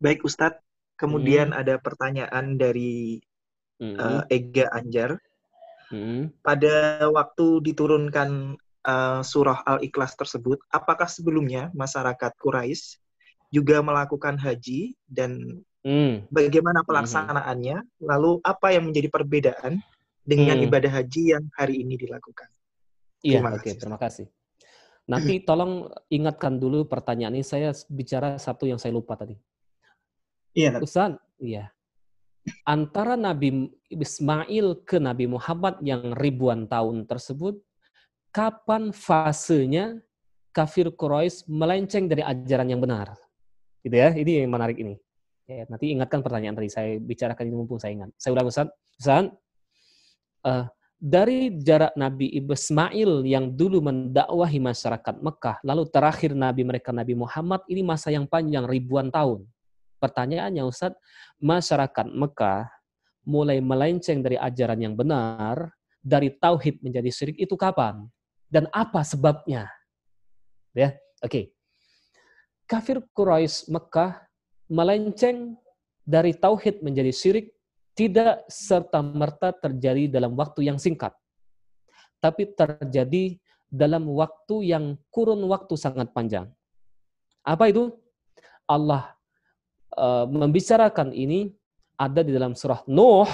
Baik 0.00 0.24
Ustadz, 0.24 0.64
kemudian 0.96 1.52
hmm. 1.52 1.60
ada 1.60 1.74
pertanyaan 1.76 2.56
dari 2.56 3.20
hmm. 3.78 3.96
uh, 4.00 4.22
Ega 4.32 4.72
Anjar. 4.72 5.20
Hmm. 5.92 6.32
Pada 6.40 7.04
waktu 7.12 7.60
diturunkan 7.60 8.56
uh, 8.88 9.20
surah 9.20 9.60
Al-Ikhlas 9.68 10.16
tersebut, 10.16 10.64
apakah 10.72 11.04
sebelumnya 11.04 11.68
masyarakat 11.76 12.32
Quraisy 12.40 12.96
juga 13.52 13.84
melakukan 13.84 14.40
haji 14.40 14.96
dan 15.06 15.62
Hmm. 15.84 16.24
Bagaimana 16.32 16.80
hmm. 16.80 16.88
pelaksanaannya? 16.88 17.76
Hmm. 17.76 18.04
Lalu 18.08 18.40
apa 18.40 18.72
yang 18.72 18.88
menjadi 18.88 19.08
perbedaan 19.12 19.84
dengan 20.24 20.56
hmm. 20.56 20.66
ibadah 20.66 20.90
haji 20.90 21.36
yang 21.36 21.44
hari 21.52 21.84
ini 21.84 22.00
dilakukan? 22.00 22.48
Iya, 23.20 23.44
oke, 23.44 23.60
okay, 23.60 23.72
terima 23.76 24.00
kasih. 24.00 24.26
Nanti 25.04 25.40
tolong 25.48 25.92
ingatkan 26.08 26.56
dulu 26.56 26.88
pertanyaan 26.88 27.36
ini. 27.36 27.44
Saya 27.44 27.76
bicara 27.92 28.40
satu 28.40 28.64
yang 28.64 28.80
saya 28.80 28.96
lupa 28.96 29.14
tadi. 29.20 29.36
Iya. 30.56 30.80
Ustaz, 30.80 31.20
iya. 31.36 31.68
Antara 32.64 33.16
Nabi 33.16 33.72
Ismail 33.88 34.84
ke 34.84 35.00
Nabi 35.00 35.24
Muhammad 35.28 35.80
yang 35.80 36.12
ribuan 36.16 36.68
tahun 36.68 37.08
tersebut, 37.08 37.60
kapan 38.32 38.92
fasenya 38.92 40.00
kafir 40.52 40.92
Quraisy 40.92 41.48
melenceng 41.48 42.04
dari 42.08 42.20
ajaran 42.20 42.68
yang 42.68 42.80
benar? 42.84 43.16
Gitu 43.80 43.96
ya, 43.96 44.12
ini 44.12 44.44
yang 44.44 44.52
menarik 44.52 44.76
ini. 44.80 45.00
Ya, 45.44 45.68
nanti 45.68 45.92
ingatkan 45.92 46.24
pertanyaan 46.24 46.56
tadi 46.56 46.72
saya 46.72 46.96
bicarakan 46.96 47.44
ini 47.44 47.56
mumpung 47.56 47.76
saya 47.76 47.92
ingat. 47.92 48.10
Saya 48.16 48.32
ulang 48.32 48.48
Ustaz. 48.48 48.68
Ustaz, 48.96 49.28
uh, 50.48 50.64
dari 50.96 51.52
jarak 51.60 51.92
Nabi 52.00 52.32
Ismail 52.32 53.28
yang 53.28 53.52
dulu 53.52 53.84
mendakwahi 53.84 54.56
masyarakat 54.56 55.20
Mekah, 55.20 55.60
lalu 55.60 55.84
terakhir 55.92 56.32
Nabi 56.32 56.64
mereka 56.64 56.96
Nabi 56.96 57.12
Muhammad, 57.12 57.60
ini 57.68 57.84
masa 57.84 58.08
yang 58.08 58.24
panjang 58.24 58.64
ribuan 58.64 59.12
tahun. 59.12 59.44
Pertanyaannya 60.00 60.64
Ustaz, 60.64 60.96
masyarakat 61.44 62.08
Mekah 62.08 62.64
mulai 63.28 63.60
melenceng 63.60 64.24
dari 64.24 64.40
ajaran 64.40 64.80
yang 64.80 64.96
benar, 64.96 65.76
dari 66.00 66.32
tauhid 66.32 66.80
menjadi 66.80 67.12
syirik 67.12 67.36
itu 67.36 67.52
kapan? 67.52 68.08
Dan 68.48 68.64
apa 68.72 69.04
sebabnya? 69.04 69.68
Ya, 70.72 70.96
oke. 71.20 71.28
Okay. 71.28 71.44
Kafir 72.64 73.04
Quraisy 73.12 73.68
Mekah 73.68 74.24
melenceng 74.74 75.54
dari 76.02 76.34
tauhid 76.34 76.82
menjadi 76.82 77.14
syirik 77.14 77.54
tidak 77.94 78.42
serta-merta 78.50 79.54
terjadi 79.54 80.10
dalam 80.10 80.34
waktu 80.34 80.66
yang 80.66 80.82
singkat. 80.82 81.14
Tapi 82.18 82.50
terjadi 82.58 83.38
dalam 83.70 84.10
waktu 84.10 84.74
yang 84.74 84.98
kurun 85.14 85.46
waktu 85.46 85.74
sangat 85.78 86.10
panjang. 86.10 86.50
Apa 87.46 87.70
itu? 87.70 87.94
Allah 88.64 89.14
uh, 89.94 90.26
membicarakan 90.26 91.14
ini 91.14 91.52
ada 91.94 92.24
di 92.24 92.34
dalam 92.34 92.56
surah 92.56 92.82
Nuh 92.90 93.28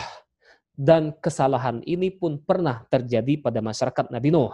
dan 0.75 1.15
kesalahan 1.17 1.81
ini 1.87 2.11
pun 2.13 2.37
pernah 2.41 2.85
terjadi 2.91 3.41
pada 3.41 3.63
masyarakat 3.65 4.11
Nabi 4.13 4.29
Nuh. 4.35 4.53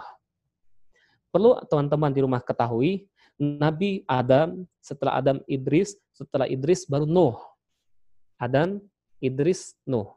Perlu 1.33 1.59
teman-teman 1.67 2.11
di 2.13 2.23
rumah 2.23 2.39
ketahui 2.39 3.09
Nabi 3.37 4.01
Adam, 4.09 4.65
setelah 4.81 5.21
Adam 5.21 5.37
Idris, 5.45 5.93
setelah 6.09 6.49
Idris 6.49 6.89
baru 6.89 7.05
Nuh. 7.05 7.37
Adam, 8.41 8.81
Idris, 9.21 9.77
Nuh. 9.85 10.09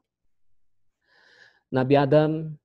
Nabi 1.69 1.95
Adam 2.01 2.57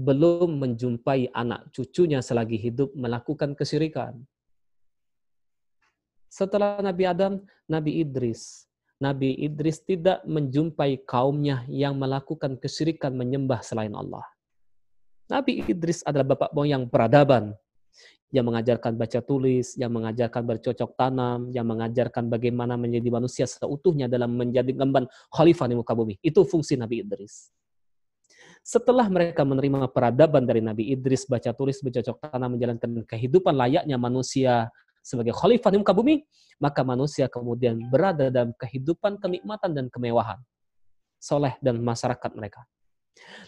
belum 0.00 0.56
menjumpai 0.56 1.28
anak 1.36 1.68
cucunya 1.76 2.24
selagi 2.24 2.56
hidup 2.56 2.96
melakukan 2.96 3.52
kesyirikan. 3.52 4.16
Setelah 6.32 6.80
Nabi 6.80 7.04
Adam, 7.04 7.44
Nabi 7.68 8.00
Idris. 8.00 8.64
Nabi 9.00 9.36
Idris 9.36 9.84
tidak 9.84 10.24
menjumpai 10.24 11.04
kaumnya 11.04 11.64
yang 11.68 11.96
melakukan 11.96 12.56
kesyirikan 12.56 13.12
menyembah 13.12 13.60
selain 13.60 13.92
Allah. 13.92 14.24
Nabi 15.28 15.64
Idris 15.68 16.04
adalah 16.04 16.36
bapak 16.36 16.50
moyang 16.56 16.88
peradaban 16.88 17.52
yang 18.30 18.46
mengajarkan 18.46 18.94
baca 18.94 19.18
tulis, 19.22 19.74
yang 19.74 19.90
mengajarkan 19.90 20.42
bercocok 20.46 20.94
tanam, 20.94 21.50
yang 21.50 21.66
mengajarkan 21.66 22.30
bagaimana 22.30 22.78
menjadi 22.78 23.10
manusia 23.10 23.44
seutuhnya 23.46 24.06
dalam 24.06 24.38
menjadi 24.38 24.70
gambar 24.70 25.10
khalifah 25.34 25.66
di 25.66 25.74
muka 25.74 25.92
bumi. 25.98 26.14
Itu 26.22 26.46
fungsi 26.46 26.78
Nabi 26.78 27.02
Idris. 27.02 27.50
Setelah 28.62 29.08
mereka 29.10 29.42
menerima 29.42 29.90
peradaban 29.90 30.46
dari 30.46 30.62
Nabi 30.62 30.94
Idris, 30.94 31.26
baca 31.26 31.50
tulis, 31.50 31.82
bercocok 31.82 32.22
tanam, 32.22 32.54
menjalankan 32.54 33.02
kehidupan 33.08 33.56
layaknya 33.56 33.98
manusia 33.98 34.70
sebagai 35.02 35.34
khalifah 35.34 35.74
di 35.74 35.78
muka 35.80 35.96
bumi, 35.96 36.22
maka 36.60 36.84
manusia 36.84 37.26
kemudian 37.26 37.80
berada 37.88 38.28
dalam 38.28 38.52
kehidupan 38.54 39.18
kenikmatan 39.18 39.74
dan 39.74 39.86
kemewahan. 39.88 40.38
Soleh 41.18 41.56
dan 41.64 41.80
masyarakat 41.82 42.30
mereka. 42.36 42.62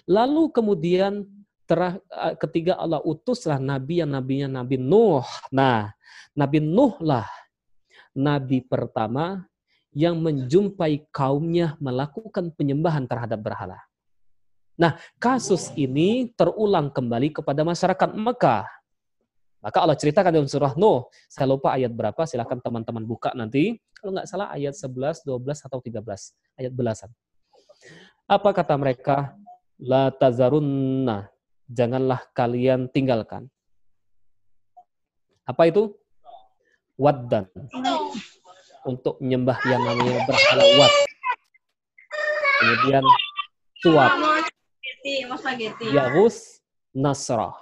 Lalu 0.08 0.50
kemudian 0.52 1.24
terah, 1.64 1.98
eh, 1.98 2.34
ketiga 2.38 2.76
Allah 2.76 3.00
utuslah 3.02 3.58
nabi 3.62 4.02
yang 4.02 4.12
nabinya 4.12 4.62
Nabi 4.62 4.76
Nuh. 4.76 5.26
Nah, 5.50 5.90
Nabi 6.34 6.58
Nuh 6.60 6.96
lah 7.00 7.28
nabi 8.12 8.60
pertama 8.60 9.48
yang 9.92 10.16
menjumpai 10.20 11.04
kaumnya 11.12 11.76
melakukan 11.76 12.48
penyembahan 12.56 13.04
terhadap 13.04 13.40
berhala. 13.44 13.76
Nah, 14.80 14.96
kasus 15.20 15.68
ini 15.76 16.32
terulang 16.32 16.88
kembali 16.88 17.28
kepada 17.28 17.60
masyarakat 17.60 18.16
Mekah. 18.16 18.64
Maka 19.62 19.78
Allah 19.78 19.94
ceritakan 19.94 20.32
dalam 20.32 20.48
surah 20.48 20.74
Nuh. 20.80 21.06
Saya 21.28 21.52
lupa 21.52 21.76
ayat 21.76 21.92
berapa, 21.92 22.24
silahkan 22.24 22.58
teman-teman 22.58 23.04
buka 23.04 23.36
nanti. 23.36 23.78
Kalau 24.00 24.16
nggak 24.16 24.26
salah 24.26 24.48
ayat 24.50 24.74
11, 24.74 25.22
12, 25.22 25.60
atau 25.60 25.78
13. 25.78 26.34
Ayat 26.56 26.72
belasan. 26.72 27.12
Apa 28.26 28.50
kata 28.56 28.74
mereka? 28.80 29.36
La 29.76 30.08
tazarunna. 30.08 31.31
Janganlah 31.72 32.20
kalian 32.36 32.92
tinggalkan. 32.92 33.48
Apa 35.48 35.72
itu? 35.72 35.96
Waddan. 37.00 37.48
Untuk 38.84 39.16
menyembah 39.24 39.56
yang 39.64 39.80
namanya 39.80 40.20
berhala 40.28 40.64
wad. 40.76 40.92
Kemudian 42.60 43.04
suat. 43.80 44.12
Yahus 45.88 46.60
Nasrah. 46.92 47.56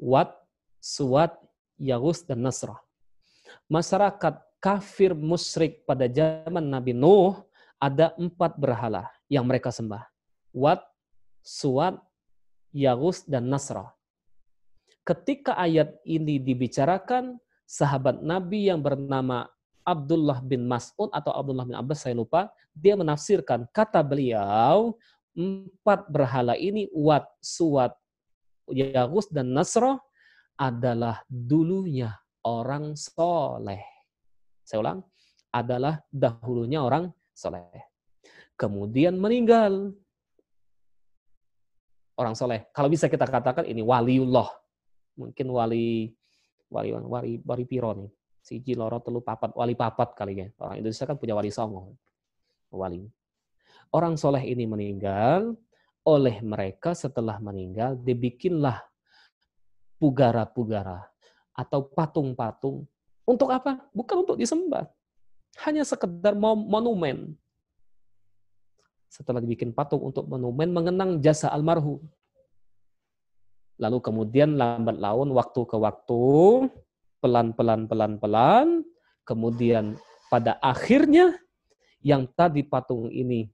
Wat, 0.00 0.34
Suat, 0.82 1.38
Yahus, 1.78 2.26
dan 2.26 2.42
Nasrah. 2.42 2.82
Masyarakat 3.70 4.34
kafir 4.58 5.14
musyrik 5.14 5.86
pada 5.86 6.10
zaman 6.10 6.66
Nabi 6.66 6.90
Nuh 6.90 7.38
ada 7.78 8.10
empat 8.18 8.58
berhala 8.58 9.06
yang 9.30 9.46
mereka 9.46 9.70
sembah. 9.70 10.02
Wat, 10.50 10.82
Suat, 11.42 11.98
Yahus, 12.70 13.26
dan 13.26 13.50
Nasrah. 13.50 13.92
Ketika 15.02 15.58
ayat 15.58 15.98
ini 16.06 16.38
dibicarakan, 16.38 17.36
sahabat 17.66 18.22
Nabi 18.22 18.70
yang 18.70 18.78
bernama 18.78 19.50
Abdullah 19.82 20.38
bin 20.38 20.70
Mas'ud 20.70 21.10
atau 21.10 21.34
Abdullah 21.34 21.66
bin 21.66 21.74
Abbas, 21.74 22.06
saya 22.06 22.14
lupa, 22.14 22.54
dia 22.70 22.94
menafsirkan 22.94 23.66
kata 23.74 24.00
beliau, 24.06 24.94
empat 25.34 26.06
berhala 26.06 26.54
ini, 26.54 26.86
Wat, 26.94 27.26
Suat, 27.42 27.90
Yagus, 28.70 29.26
dan 29.26 29.50
Nasroh 29.50 29.98
adalah 30.54 31.26
dulunya 31.26 32.14
orang 32.46 32.94
soleh. 32.94 33.82
Saya 34.62 34.78
ulang, 34.78 35.00
adalah 35.50 35.98
dahulunya 36.08 36.78
orang 36.78 37.10
soleh. 37.34 37.90
Kemudian 38.54 39.18
meninggal. 39.18 39.90
Orang 42.22 42.38
soleh. 42.38 42.70
Kalau 42.70 42.86
bisa 42.86 43.10
kita 43.10 43.26
katakan 43.26 43.66
ini 43.66 43.82
waliullah. 43.82 44.46
Mungkin 45.18 45.46
wali 45.50 46.14
wali 46.70 46.94
wali 46.94 47.42
wali 47.42 47.64
piro 47.66 47.98
nih. 47.98 48.10
Siji 48.38 48.78
telu 48.78 49.18
papat 49.18 49.50
wali 49.58 49.74
papat 49.74 50.14
kali 50.14 50.38
ya. 50.38 50.46
Orang 50.62 50.78
Indonesia 50.78 51.02
kan 51.02 51.18
punya 51.18 51.34
wali 51.34 51.50
songo. 51.50 51.98
Wali. 52.70 53.10
Orang 53.90 54.14
soleh 54.14 54.46
ini 54.46 54.70
meninggal 54.70 55.58
oleh 56.06 56.38
mereka 56.46 56.94
setelah 56.94 57.42
meninggal 57.42 57.98
dibikinlah 57.98 58.78
pugara-pugara 59.98 61.02
atau 61.58 61.90
patung-patung. 61.90 62.86
Untuk 63.26 63.50
apa? 63.50 63.82
Bukan 63.90 64.22
untuk 64.22 64.38
disembah. 64.38 64.86
Hanya 65.66 65.82
sekedar 65.82 66.38
monumen 66.38 67.34
setelah 69.12 69.44
dibikin 69.44 69.76
patung 69.76 70.00
untuk 70.00 70.24
monumen 70.24 70.72
mengenang 70.72 71.20
jasa 71.20 71.52
almarhum. 71.52 72.00
Lalu 73.76 74.00
kemudian 74.00 74.56
lambat 74.56 74.96
laun 74.96 75.36
waktu 75.36 75.68
ke 75.68 75.76
waktu 75.76 76.24
pelan-pelan 77.20 77.84
pelan-pelan 77.84 78.88
kemudian 79.28 80.00
pada 80.32 80.56
akhirnya 80.64 81.36
yang 82.00 82.24
tadi 82.24 82.64
patung 82.64 83.12
ini 83.12 83.52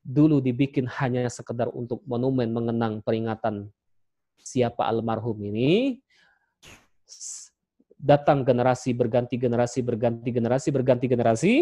dulu 0.00 0.38
dibikin 0.38 0.86
hanya 0.86 1.26
sekedar 1.26 1.68
untuk 1.74 2.00
monumen 2.06 2.48
mengenang 2.48 3.02
peringatan 3.02 3.68
siapa 4.40 4.88
almarhum 4.88 5.36
ini 5.42 6.00
datang 7.98 8.46
generasi 8.46 8.94
berganti 8.96 9.36
generasi 9.36 9.84
berganti 9.84 10.30
generasi 10.32 10.68
berganti 10.72 11.06
generasi 11.10 11.52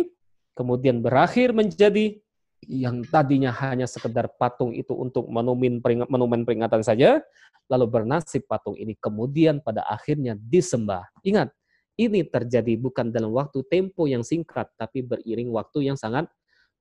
kemudian 0.54 1.02
berakhir 1.02 1.50
menjadi 1.50 2.22
yang 2.64 3.04
tadinya 3.06 3.52
hanya 3.52 3.84
sekedar 3.84 4.32
patung 4.40 4.72
itu 4.72 4.96
untuk 4.96 5.28
monumen 5.28 5.78
monumen 6.08 6.42
peringatan 6.42 6.80
saja 6.80 7.20
lalu 7.66 7.86
bernasib 7.90 8.46
patung 8.46 8.78
ini 8.78 8.94
kemudian 8.96 9.58
pada 9.58 9.82
akhirnya 9.86 10.38
disembah. 10.38 11.06
Ingat, 11.26 11.50
ini 11.98 12.22
terjadi 12.22 12.78
bukan 12.78 13.10
dalam 13.10 13.34
waktu 13.34 13.64
tempo 13.66 14.06
yang 14.06 14.22
singkat, 14.22 14.70
tapi 14.78 15.02
beriring 15.02 15.50
waktu 15.50 15.90
yang 15.90 15.98
sangat 15.98 16.30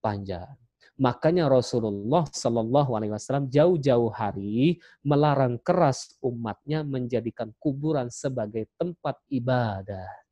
panjang. 0.04 0.48
Makanya 0.96 1.52
Rasulullah 1.52 2.24
Shallallahu 2.32 2.96
Alaihi 2.96 3.12
Wasallam 3.12 3.52
jauh-jauh 3.52 4.16
hari 4.16 4.80
melarang 5.04 5.60
keras 5.60 6.16
umatnya 6.24 6.88
menjadikan 6.88 7.52
kuburan 7.60 8.08
sebagai 8.08 8.72
tempat 8.80 9.20
ibadah. 9.28 10.25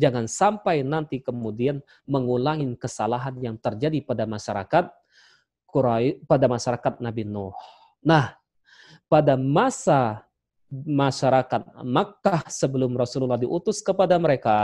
Jangan 0.00 0.24
sampai 0.24 0.80
nanti 0.80 1.20
kemudian 1.20 1.84
mengulangi 2.08 2.64
kesalahan 2.80 3.36
yang 3.36 3.60
terjadi 3.60 4.00
pada 4.00 4.24
masyarakat 4.24 4.88
pada 6.24 6.46
masyarakat 6.48 6.94
Nabi 6.98 7.22
Nuh. 7.28 7.54
Nah, 8.00 8.34
pada 9.06 9.36
masa 9.36 10.24
masyarakat 10.72 11.84
Makkah 11.84 12.48
sebelum 12.48 12.96
Rasulullah 12.96 13.38
diutus 13.38 13.84
kepada 13.84 14.16
mereka, 14.18 14.56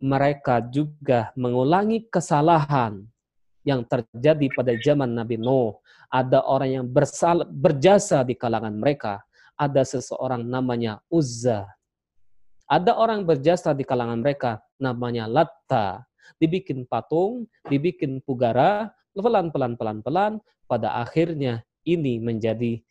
mereka 0.00 0.62
juga 0.62 1.30
mengulangi 1.34 2.06
kesalahan 2.06 3.02
yang 3.66 3.84
terjadi 3.84 4.46
pada 4.54 4.72
zaman 4.80 5.12
Nabi 5.12 5.36
Nuh. 5.36 5.76
Ada 6.08 6.40
orang 6.48 6.70
yang 6.80 6.86
bersal, 6.88 7.44
berjasa 7.44 8.24
di 8.24 8.32
kalangan 8.32 8.72
mereka. 8.72 9.20
Ada 9.58 9.84
seseorang 9.84 10.46
namanya 10.46 11.02
Uzza. 11.12 11.77
Ada 12.68 13.00
orang 13.00 13.24
berjasa 13.24 13.72
di 13.72 13.82
kalangan 13.82 14.20
mereka 14.20 14.60
namanya 14.76 15.24
Latta. 15.24 16.04
Dibikin 16.36 16.84
patung, 16.84 17.48
dibikin 17.64 18.20
pugara, 18.20 18.92
pelan-pelan 19.16 19.80
pelan-pelan 19.80 20.36
pada 20.68 21.00
akhirnya 21.00 21.64
ini 21.88 22.20
menjadi 22.20 22.84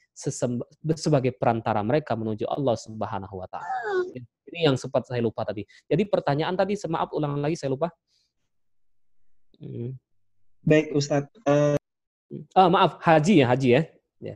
sebagai 0.97 1.37
perantara 1.37 1.85
mereka 1.85 2.17
menuju 2.17 2.49
Allah 2.49 2.73
Subhanahu 2.73 3.37
wa 3.37 3.45
taala. 3.45 3.69
Ini 4.49 4.65
yang 4.65 4.75
sempat 4.81 5.05
saya 5.05 5.21
lupa 5.21 5.45
tadi. 5.45 5.61
Jadi 5.85 6.03
pertanyaan 6.09 6.57
tadi, 6.57 6.73
maaf 6.89 7.13
ulang 7.13 7.37
lagi 7.37 7.53
saya 7.53 7.69
lupa. 7.69 7.93
Hmm. 9.61 9.93
Baik 10.65 10.97
Ustadz. 10.97 11.29
Uh... 11.45 11.77
Ah, 12.57 12.67
maaf, 12.67 12.97
haji 13.05 13.45
ya, 13.45 13.53
haji 13.53 13.69
ya. 13.77 13.81
ya. 14.19 14.35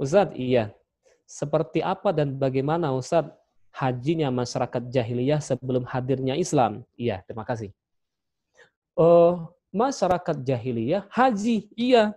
Ustadz, 0.00 0.32
iya. 0.40 0.72
Seperti 1.28 1.84
apa 1.84 2.08
dan 2.16 2.40
bagaimana 2.40 2.88
Ustadz 2.96 3.36
hajinya 3.76 4.32
masyarakat 4.32 4.88
jahiliyah 4.88 5.44
sebelum 5.44 5.84
hadirnya 5.84 6.40
Islam? 6.40 6.88
Iya, 6.96 7.20
terima 7.28 7.44
kasih. 7.44 7.68
Uh, 8.96 9.44
masyarakat 9.68 10.40
jahiliyah 10.40 11.04
haji, 11.12 11.68
iya. 11.76 12.16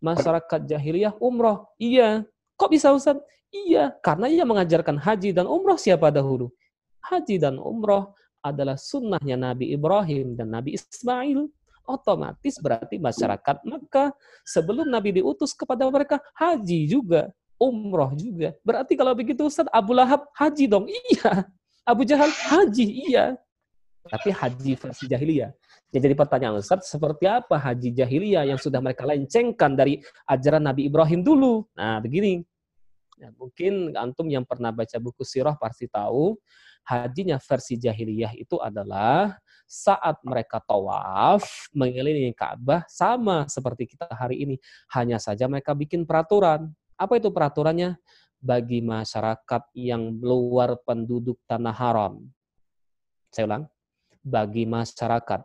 Masyarakat 0.00 0.64
jahiliyah 0.64 1.12
umroh, 1.20 1.68
iya. 1.76 2.24
Kok 2.56 2.72
bisa 2.72 2.96
Ustaz? 2.96 3.20
Iya, 3.52 3.92
karena 4.00 4.32
ia 4.32 4.48
mengajarkan 4.48 4.96
haji 4.96 5.36
dan 5.36 5.44
umroh 5.44 5.76
siapa 5.76 6.08
dahulu? 6.08 6.48
Haji 7.04 7.36
dan 7.36 7.60
umroh 7.60 8.16
adalah 8.40 8.80
sunnahnya 8.80 9.36
Nabi 9.36 9.72
Ibrahim 9.76 10.32
dan 10.32 10.48
Nabi 10.52 10.80
Ismail. 10.80 11.48
Otomatis 11.88 12.60
berarti 12.60 13.00
masyarakat 13.00 13.64
Maka 13.64 14.12
sebelum 14.44 14.84
Nabi 14.84 15.16
diutus 15.18 15.56
kepada 15.56 15.88
mereka 15.88 16.20
haji 16.36 16.84
juga, 16.84 17.32
umroh 17.56 18.14
juga. 18.14 18.54
Berarti 18.62 18.94
kalau 18.94 19.16
begitu 19.16 19.48
Ustaz 19.48 19.66
Abu 19.72 19.96
Lahab 19.96 20.28
haji 20.36 20.68
dong? 20.70 20.86
Iya. 21.08 21.48
Abu 21.88 22.04
Jahal 22.04 22.28
haji, 22.28 22.84
iya. 23.08 23.32
Tapi 24.04 24.28
haji 24.28 24.72
versi 24.76 25.04
jahiliyah. 25.08 25.50
Ya, 25.88 25.98
jadi 26.04 26.12
pertanyaan 26.12 26.60
Ustaz, 26.60 26.84
seperti 26.84 27.24
apa 27.24 27.56
haji 27.56 27.96
jahiliyah 27.96 28.44
yang 28.44 28.60
sudah 28.60 28.76
mereka 28.80 29.08
lencengkan 29.08 29.72
dari 29.72 30.04
ajaran 30.28 30.68
Nabi 30.68 30.84
Ibrahim 30.84 31.24
dulu? 31.24 31.64
Nah, 31.72 31.96
begini. 32.04 32.44
Ya, 33.18 33.34
mungkin 33.34 33.96
antum 33.98 34.28
yang 34.30 34.46
pernah 34.46 34.70
baca 34.70 34.94
buku 35.00 35.26
sirah 35.26 35.56
pasti 35.58 35.90
tahu, 35.90 36.38
hajinya 36.86 37.36
versi 37.40 37.78
jahiliyah 37.80 38.36
itu 38.38 38.56
adalah 38.60 39.36
saat 39.68 40.16
mereka 40.24 40.64
tawaf 40.64 41.68
mengelilingi 41.76 42.32
Ka'bah 42.32 42.88
sama 42.88 43.44
seperti 43.52 43.84
kita 43.84 44.08
hari 44.08 44.40
ini. 44.42 44.56
Hanya 44.96 45.20
saja 45.20 45.44
mereka 45.44 45.76
bikin 45.76 46.08
peraturan. 46.08 46.72
Apa 46.96 47.20
itu 47.20 47.28
peraturannya? 47.28 48.00
Bagi 48.38 48.80
masyarakat 48.80 49.62
yang 49.76 50.16
luar 50.22 50.78
penduduk 50.86 51.36
tanah 51.44 51.74
haram. 51.74 52.24
Saya 53.28 53.44
ulang. 53.44 53.64
Bagi 54.24 54.64
masyarakat 54.64 55.44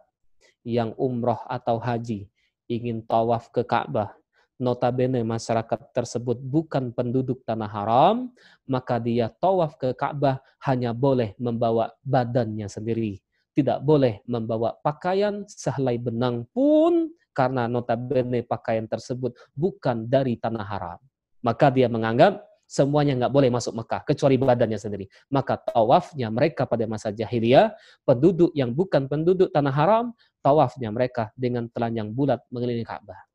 yang 0.63 0.95
umroh 0.95 1.39
atau 1.45 1.77
haji 1.77 2.31
ingin 2.71 3.03
tawaf 3.03 3.51
ke 3.51 3.67
Ka'bah, 3.67 4.15
notabene 4.61 5.25
masyarakat 5.25 5.93
tersebut 5.93 6.37
bukan 6.39 6.93
penduduk 6.93 7.41
tanah 7.43 7.69
haram, 7.69 8.29
maka 8.69 9.01
dia 9.01 9.29
tawaf 9.29 9.75
ke 9.77 9.93
Ka'bah 9.97 10.41
hanya 10.65 10.93
boleh 10.93 11.33
membawa 11.41 11.93
badannya 12.05 12.69
sendiri. 12.69 13.19
Tidak 13.53 13.85
boleh 13.85 14.25
membawa 14.25 14.73
pakaian 14.81 15.45
sehelai 15.45 16.01
benang 16.01 16.45
pun 16.49 17.13
karena 17.33 17.69
notabene 17.69 18.41
pakaian 18.45 18.85
tersebut 18.89 19.33
bukan 19.53 20.09
dari 20.09 20.37
tanah 20.37 20.65
haram. 20.65 20.99
Maka 21.43 21.69
dia 21.69 21.85
menganggap 21.91 22.41
semuanya 22.73 23.13
nggak 23.13 23.33
boleh 23.33 23.49
masuk 23.53 23.77
Mekah 23.77 24.01
kecuali 24.07 24.41
badannya 24.41 24.79
sendiri. 24.81 25.05
Maka 25.29 25.59
tawafnya 25.61 26.33
mereka 26.33 26.65
pada 26.65 26.89
masa 26.89 27.13
jahiliyah, 27.13 27.75
penduduk 28.01 28.49
yang 28.57 28.73
bukan 28.73 29.05
penduduk 29.05 29.53
tanah 29.53 29.73
haram, 29.73 30.05
tawafnya 30.41 30.89
mereka 30.89 31.29
dengan 31.37 31.69
telanjang 31.69 32.09
bulat 32.09 32.41
mengelilingi 32.49 32.87
Ka'bah. 32.87 33.32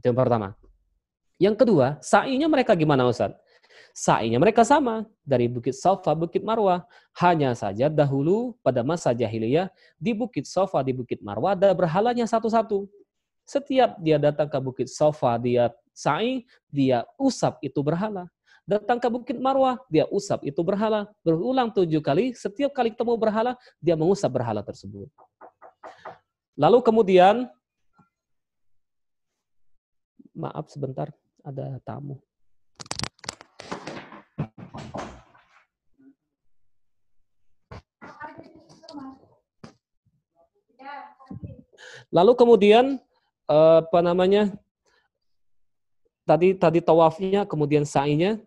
Itu 0.00 0.08
yang 0.08 0.16
pertama. 0.16 0.56
Yang 1.36 1.56
kedua, 1.60 2.00
sa'inya 2.00 2.48
mereka 2.48 2.72
gimana 2.72 3.04
Ustaz? 3.04 3.36
Sa'inya 3.92 4.40
mereka 4.40 4.64
sama 4.64 5.04
dari 5.20 5.44
Bukit 5.44 5.76
Safa, 5.76 6.16
Bukit 6.16 6.40
Marwah. 6.40 6.88
Hanya 7.20 7.52
saja 7.52 7.92
dahulu 7.92 8.56
pada 8.64 8.80
masa 8.80 9.12
jahiliyah 9.12 9.68
di 10.00 10.16
Bukit 10.16 10.48
Safa, 10.48 10.80
di 10.80 10.96
Bukit 10.96 11.20
Marwah 11.20 11.52
ada 11.52 11.68
berhalanya 11.76 12.24
satu-satu. 12.24 12.88
Setiap 13.44 14.00
dia 14.00 14.16
datang 14.16 14.48
ke 14.48 14.56
Bukit 14.56 14.88
Safa, 14.88 15.36
dia 15.36 15.68
sa'i, 15.92 16.48
dia 16.72 17.04
usap 17.20 17.60
itu 17.60 17.84
berhala 17.84 18.24
datang 18.70 19.02
ke 19.02 19.08
Bukit 19.10 19.38
Marwah, 19.42 19.82
dia 19.90 20.06
usap 20.14 20.46
itu 20.46 20.62
berhala. 20.62 21.10
Berulang 21.26 21.74
tujuh 21.74 21.98
kali, 21.98 22.38
setiap 22.38 22.70
kali 22.70 22.94
ketemu 22.94 23.18
berhala, 23.18 23.58
dia 23.82 23.98
mengusap 23.98 24.30
berhala 24.30 24.62
tersebut. 24.62 25.10
Lalu 26.54 26.78
kemudian, 26.86 27.50
maaf 30.40 30.72
sebentar, 30.72 31.12
ada 31.44 31.76
tamu. 31.84 32.16
Lalu 42.10 42.32
kemudian 42.34 42.96
eh, 43.46 43.78
apa 43.84 44.00
namanya? 44.00 44.50
Tadi 46.24 46.56
tadi 46.56 46.78
tawafnya, 46.80 47.42
kemudian 47.44 47.82
sa'inya, 47.82 48.38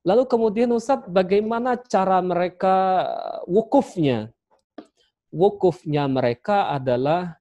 Lalu 0.00 0.24
kemudian 0.24 0.72
Ustaz, 0.72 1.04
bagaimana 1.04 1.76
cara 1.76 2.24
mereka 2.24 3.04
wukufnya? 3.44 4.32
Wukufnya 5.28 6.08
mereka 6.08 6.72
adalah 6.72 7.36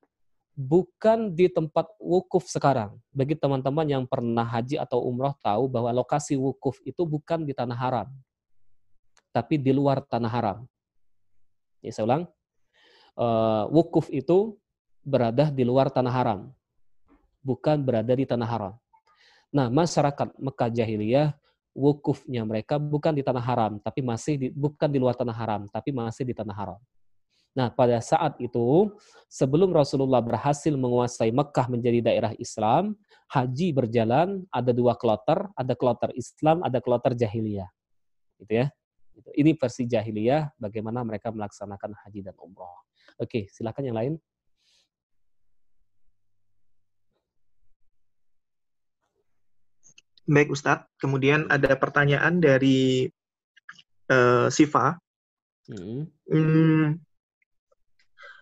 bukan 0.60 1.32
di 1.32 1.48
tempat 1.48 1.88
wukuf 2.04 2.52
sekarang. 2.52 3.00
Bagi 3.16 3.40
teman-teman 3.40 3.88
yang 3.88 4.04
pernah 4.04 4.44
haji 4.44 4.76
atau 4.76 5.00
umroh 5.08 5.32
tahu 5.40 5.72
bahwa 5.72 5.88
lokasi 5.96 6.36
wukuf 6.36 6.84
itu 6.84 7.08
bukan 7.08 7.48
di 7.48 7.56
tanah 7.56 7.80
haram, 7.80 8.08
tapi 9.32 9.56
di 9.56 9.72
luar 9.72 10.04
tanah 10.04 10.28
haram. 10.28 10.58
Ya, 11.80 11.96
saya 11.96 12.04
ulang, 12.04 12.24
uh, 13.16 13.72
wukuf 13.72 14.12
itu 14.12 14.60
berada 15.00 15.48
di 15.48 15.64
luar 15.64 15.88
tanah 15.88 16.12
haram, 16.12 16.52
bukan 17.40 17.80
berada 17.80 18.12
di 18.12 18.28
tanah 18.28 18.50
haram. 18.52 18.74
Nah, 19.56 19.72
masyarakat 19.72 20.36
Mekah 20.36 20.70
jahiliyah 20.76 21.40
wukufnya 21.72 22.44
mereka 22.44 22.76
bukan 22.76 23.16
di 23.16 23.24
tanah 23.24 23.40
haram, 23.48 23.80
tapi 23.80 24.04
masih 24.04 24.36
di, 24.36 24.48
bukan 24.52 24.92
di 24.92 25.00
luar 25.00 25.16
tanah 25.16 25.32
haram, 25.32 25.72
tapi 25.72 25.96
masih 25.96 26.28
di 26.28 26.36
tanah 26.36 26.52
haram. 26.52 26.80
Nah, 27.60 27.68
pada 27.68 28.00
saat 28.00 28.40
itu, 28.40 28.88
sebelum 29.28 29.76
Rasulullah 29.76 30.24
berhasil 30.24 30.72
menguasai 30.72 31.28
Mekah 31.36 31.68
menjadi 31.68 32.00
daerah 32.08 32.32
Islam, 32.40 32.96
haji 33.28 33.76
berjalan, 33.76 34.48
ada 34.48 34.72
dua 34.72 34.96
kloter, 34.96 35.44
ada 35.60 35.76
kloter 35.76 36.08
Islam, 36.16 36.64
ada 36.64 36.80
kloter 36.80 37.20
jahiliyah. 37.20 37.68
Gitu 38.40 38.64
ya. 38.64 38.72
Gitu. 39.12 39.30
Ini 39.36 39.52
versi 39.60 39.84
jahiliyah, 39.92 40.56
bagaimana 40.56 41.04
mereka 41.04 41.36
melaksanakan 41.36 42.00
haji 42.00 42.32
dan 42.32 42.40
umroh. 42.40 42.80
Oke, 43.20 43.52
silakan 43.52 43.92
yang 43.92 43.98
lain. 44.00 44.14
Baik 50.24 50.56
Ustadz, 50.56 50.88
kemudian 50.96 51.52
ada 51.52 51.76
pertanyaan 51.76 52.40
dari 52.40 53.12
uh, 54.08 54.48
Siva. 54.48 54.96
Hmm. 55.68 56.08
Hmm, 56.24 56.98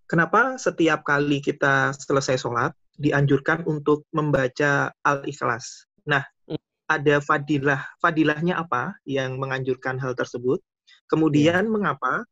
kenapa 0.08 0.56
setiap 0.58 1.04
kali 1.04 1.44
kita 1.44 1.94
selesai 1.94 2.42
sholat 2.42 2.72
dianjurkan 2.98 3.68
untuk 3.68 4.08
membaca 4.16 4.90
Al-Ikhlas? 5.06 5.86
Nah, 6.08 6.24
hmm. 6.50 6.58
ada 6.90 7.20
fadilah, 7.22 7.84
fadilahnya 8.02 8.58
apa 8.58 8.96
yang 9.06 9.38
menganjurkan 9.38 10.00
hal 10.02 10.16
tersebut? 10.18 10.64
Kemudian 11.12 11.68
hmm. 11.68 11.74
mengapa 11.78 12.26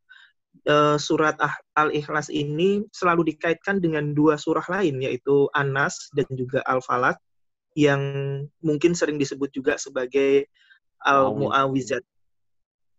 uh, 0.66 0.98
surat 0.98 1.36
ah, 1.44 1.54
Al-Ikhlas 1.78 2.32
ini 2.32 2.88
selalu 2.96 3.36
dikaitkan 3.36 3.84
dengan 3.84 4.16
dua 4.16 4.40
surah 4.40 4.66
lain, 4.72 5.04
yaitu 5.04 5.52
An-Nas 5.54 6.10
dan 6.16 6.26
juga 6.34 6.64
Al-Falaq, 6.66 7.20
yang 7.76 8.02
mungkin 8.64 8.96
sering 8.96 9.20
disebut 9.20 9.52
juga 9.52 9.76
sebagai 9.76 10.48
al-mu'awizat. 11.04 12.02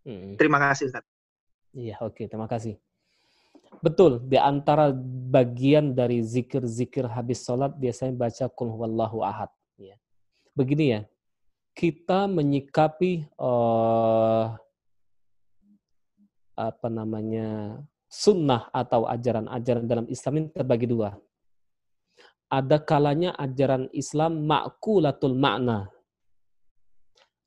Hmm. 0.06 0.36
Terima 0.38 0.60
kasih 0.60 0.92
Ustaz. 0.92 1.02
Iya, 1.72 1.98
oke, 2.04 2.22
okay, 2.22 2.26
terima 2.30 2.46
kasih. 2.46 2.78
Betul, 3.84 4.22
di 4.24 4.40
antara 4.40 4.90
bagian 5.30 5.92
dari 5.92 6.24
zikir-zikir 6.24 7.06
habis 7.06 7.44
sholat 7.44 7.76
biasanya 7.76 8.14
baca 8.16 8.44
kul 8.50 8.72
huwallahu 8.72 9.22
ahad. 9.22 9.50
Ya. 9.76 9.96
Begini 10.56 10.84
ya, 10.96 11.00
kita 11.76 12.24
menyikapi 12.26 13.28
uh, 13.36 14.56
apa 16.56 16.88
namanya 16.88 17.80
sunnah 18.08 18.72
atau 18.72 19.04
ajaran-ajaran 19.04 19.84
dalam 19.84 20.06
Islam 20.08 20.32
ini 20.40 20.48
terbagi 20.56 20.88
dua 20.88 21.20
ada 22.46 22.78
kalanya 22.78 23.34
ajaran 23.34 23.90
Islam 23.90 24.46
makulatul 24.46 25.34
makna. 25.34 25.90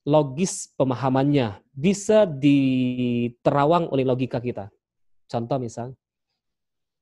Logis 0.07 0.71
pemahamannya 0.73 1.59
bisa 1.75 2.25
diterawang 2.25 3.91
oleh 3.91 4.07
logika 4.07 4.41
kita. 4.41 4.71
Contoh 5.29 5.61
misal, 5.61 5.93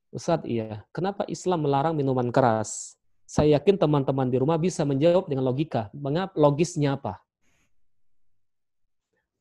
Ustaz, 0.08 0.40
iya, 0.48 0.88
kenapa 0.96 1.28
Islam 1.28 1.68
melarang 1.68 1.92
minuman 1.92 2.32
keras? 2.32 2.96
Saya 3.28 3.60
yakin 3.60 3.76
teman-teman 3.76 4.32
di 4.32 4.40
rumah 4.40 4.56
bisa 4.56 4.88
menjawab 4.88 5.28
dengan 5.28 5.44
logika. 5.44 5.92
Mengapa 5.92 6.32
logisnya 6.40 6.96
apa? 6.96 7.20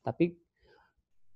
Tapi 0.02 0.34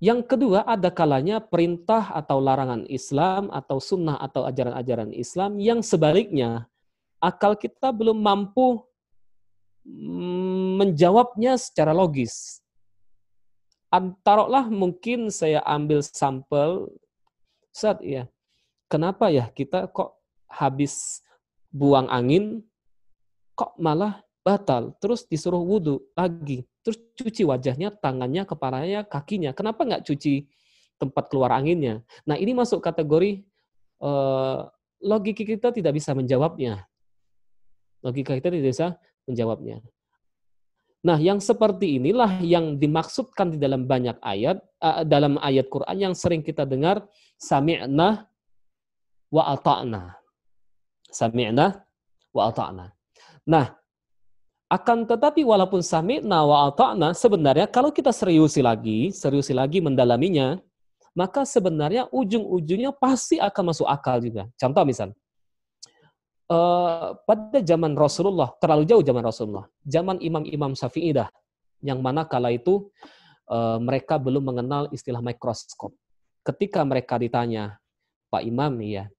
yang 0.01 0.25
kedua, 0.25 0.65
ada 0.65 0.89
kalanya 0.89 1.39
perintah 1.45 2.11
atau 2.11 2.41
larangan 2.41 2.89
Islam 2.89 3.53
atau 3.53 3.79
sunnah 3.79 4.17
atau 4.17 4.49
ajaran-ajaran 4.49 5.13
Islam 5.13 5.61
yang 5.61 5.85
sebaliknya 5.85 6.67
akal 7.21 7.53
kita 7.53 7.93
belum 7.93 8.17
mampu 8.17 8.81
mm, 9.85 10.81
menjawabnya 10.81 11.61
secara 11.61 11.93
logis. 11.93 12.65
Taruhlah 14.25 14.73
mungkin 14.73 15.29
saya 15.29 15.61
ambil 15.69 16.01
sampel, 16.01 16.89
saat 17.69 18.01
ya, 18.01 18.25
kenapa 18.91 19.31
ya 19.31 19.47
kita 19.55 19.87
kok 19.95 20.19
habis 20.51 21.23
buang 21.71 22.11
angin, 22.11 22.67
kok 23.55 23.79
malah 23.79 24.19
batal, 24.43 24.99
terus 24.99 25.23
disuruh 25.31 25.63
wudhu 25.63 26.03
lagi, 26.19 26.67
terus 26.83 26.99
cuci 27.15 27.47
wajahnya, 27.47 27.95
tangannya, 27.95 28.43
kepalanya, 28.43 29.07
kakinya. 29.07 29.55
Kenapa 29.55 29.87
nggak 29.87 30.03
cuci 30.03 30.51
tempat 30.99 31.31
keluar 31.31 31.55
anginnya? 31.55 32.03
Nah 32.27 32.35
ini 32.35 32.51
masuk 32.51 32.83
kategori 32.83 33.47
uh, 34.03 34.67
logika 34.99 35.47
kita 35.47 35.71
tidak 35.71 35.95
bisa 35.95 36.11
menjawabnya. 36.13 36.83
Logika 38.03 38.35
kita 38.35 38.51
tidak 38.51 38.75
bisa 38.75 38.89
menjawabnya. 39.29 39.79
Nah, 41.01 41.17
yang 41.17 41.41
seperti 41.41 41.97
inilah 41.97 42.45
yang 42.45 42.77
dimaksudkan 42.77 43.57
di 43.57 43.59
dalam 43.61 43.89
banyak 43.89 44.21
ayat, 44.21 44.61
uh, 44.85 45.01
dalam 45.01 45.41
ayat 45.41 45.73
Quran 45.73 45.97
yang 45.97 46.13
sering 46.13 46.45
kita 46.45 46.69
dengar, 46.69 47.09
sami'na 47.41 48.29
wa 49.31 49.55
ata'na. 49.55 50.19
Sami'na 51.11 51.81
wa 52.35 52.43
ata'na. 52.51 52.87
Nah, 53.47 53.67
akan 54.71 55.03
tetapi 55.03 55.43
walaupun 55.43 55.83
sami'na 55.83 56.47
wa 56.47 56.71
ata'na, 56.71 57.11
sebenarnya 57.15 57.67
kalau 57.67 57.91
kita 57.91 58.15
seriusi 58.15 58.63
lagi, 58.63 59.11
seriusi 59.11 59.51
lagi 59.51 59.83
mendalaminya, 59.83 60.59
maka 61.11 61.43
sebenarnya 61.43 62.07
ujung-ujungnya 62.15 62.95
pasti 62.95 63.43
akan 63.43 63.75
masuk 63.75 63.87
akal 63.91 64.23
juga. 64.23 64.47
Contoh 64.55 64.87
misal, 64.87 65.11
uh, 66.47 67.19
pada 67.27 67.59
zaman 67.63 67.99
Rasulullah, 67.99 68.55
terlalu 68.63 68.87
jauh 68.87 69.03
zaman 69.03 69.23
Rasulullah, 69.27 69.67
zaman 69.83 70.23
imam-imam 70.23 70.79
Syafi'i 70.79 71.11
dah, 71.11 71.27
yang 71.83 71.99
mana 71.99 72.23
kala 72.23 72.55
itu 72.55 72.91
uh, 73.51 73.83
mereka 73.83 74.23
belum 74.23 74.55
mengenal 74.55 74.87
istilah 74.95 75.19
mikroskop. 75.19 75.91
Ketika 76.47 76.87
mereka 76.87 77.19
ditanya, 77.19 77.83
Pak 78.31 78.47
Imam, 78.47 78.79
ya, 78.87 79.11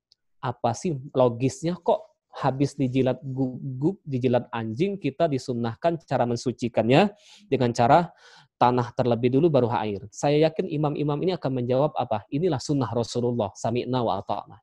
apa 0.42 0.74
sih 0.74 0.98
logisnya 1.14 1.78
kok 1.78 2.12
habis 2.32 2.80
dijilat 2.80 3.20
guguk, 3.20 4.00
dijilat 4.08 4.48
anjing, 4.56 4.96
kita 4.96 5.28
disunnahkan 5.28 6.00
cara 6.08 6.24
mensucikannya 6.24 7.12
dengan 7.52 7.76
cara 7.76 8.08
tanah 8.56 8.96
terlebih 8.96 9.36
dulu 9.36 9.52
baru 9.52 9.68
air. 9.74 10.08
Saya 10.16 10.48
yakin 10.48 10.70
imam-imam 10.70 11.20
ini 11.28 11.36
akan 11.36 11.52
menjawab 11.60 11.92
apa? 12.00 12.24
Inilah 12.32 12.62
sunnah 12.64 12.88
Rasulullah, 12.88 13.52
sami'na 13.52 14.00
wa 14.00 14.24
ata'na. 14.24 14.58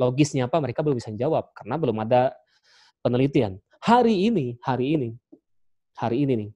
Logisnya 0.00 0.48
apa? 0.48 0.56
Mereka 0.62 0.80
belum 0.80 0.96
bisa 0.96 1.12
jawab 1.12 1.52
karena 1.52 1.76
belum 1.76 1.96
ada 2.00 2.32
penelitian. 3.04 3.60
Hari 3.82 4.32
ini, 4.32 4.56
hari 4.64 4.96
ini, 4.96 5.08
hari 5.98 6.24
ini 6.24 6.32
nih, 6.46 6.50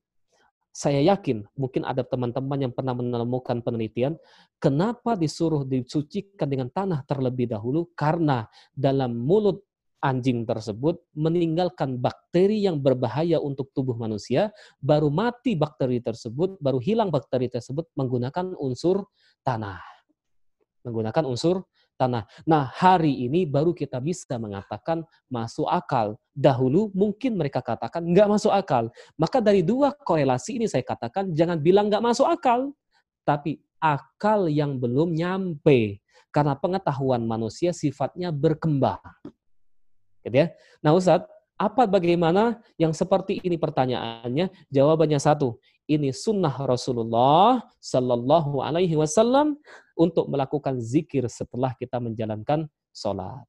Saya 0.76 1.00
yakin 1.16 1.48
mungkin 1.56 1.88
ada 1.88 2.04
teman-teman 2.04 2.68
yang 2.68 2.72
pernah 2.76 2.92
menemukan 2.92 3.64
penelitian 3.64 4.20
kenapa 4.60 5.16
disuruh 5.16 5.64
disucikan 5.64 6.44
dengan 6.44 6.68
tanah 6.68 7.00
terlebih 7.08 7.48
dahulu 7.48 7.88
karena 7.96 8.44
dalam 8.76 9.16
mulut 9.16 9.64
anjing 10.04 10.44
tersebut 10.44 11.00
meninggalkan 11.16 11.96
bakteri 11.96 12.60
yang 12.60 12.76
berbahaya 12.76 13.40
untuk 13.40 13.72
tubuh 13.72 13.96
manusia, 13.96 14.52
baru 14.76 15.08
mati 15.08 15.56
bakteri 15.56 16.04
tersebut, 16.04 16.60
baru 16.60 16.76
hilang 16.76 17.08
bakteri 17.08 17.48
tersebut 17.48 17.88
menggunakan 17.96 18.52
unsur 18.60 19.08
tanah. 19.40 19.80
Menggunakan 20.84 21.24
unsur 21.24 21.64
tanah. 21.96 22.28
Nah, 22.44 22.68
hari 22.68 23.26
ini 23.26 23.48
baru 23.48 23.72
kita 23.72 23.98
bisa 23.98 24.36
mengatakan 24.36 25.02
masuk 25.26 25.66
akal. 25.66 26.20
Dahulu 26.36 26.92
mungkin 26.92 27.40
mereka 27.40 27.64
katakan 27.64 28.04
nggak 28.04 28.28
masuk 28.28 28.52
akal. 28.52 28.92
Maka 29.16 29.40
dari 29.40 29.64
dua 29.64 29.90
korelasi 29.96 30.60
ini 30.60 30.68
saya 30.68 30.84
katakan 30.84 31.32
jangan 31.32 31.58
bilang 31.58 31.88
nggak 31.88 32.04
masuk 32.04 32.28
akal. 32.28 32.70
Tapi 33.24 33.58
akal 33.80 34.46
yang 34.52 34.76
belum 34.76 35.16
nyampe. 35.16 35.98
Karena 36.30 36.52
pengetahuan 36.52 37.24
manusia 37.24 37.72
sifatnya 37.72 38.28
berkembang. 38.28 39.00
Gitu 40.20 40.36
ya. 40.36 40.52
Nah 40.84 40.92
Ustadz, 40.92 41.26
apa 41.56 41.88
bagaimana 41.88 42.60
yang 42.76 42.92
seperti 42.92 43.40
ini 43.40 43.56
pertanyaannya? 43.56 44.52
Jawabannya 44.68 45.16
satu, 45.16 45.56
ini 45.86 46.10
sunnah 46.10 46.54
Rasulullah 46.66 47.62
Sallallahu 47.78 48.58
Alaihi 48.62 48.98
Wasallam 48.98 49.54
untuk 49.94 50.26
melakukan 50.26 50.82
zikir 50.82 51.24
setelah 51.30 51.72
kita 51.78 52.02
menjalankan 52.02 52.66
sholat. 52.90 53.46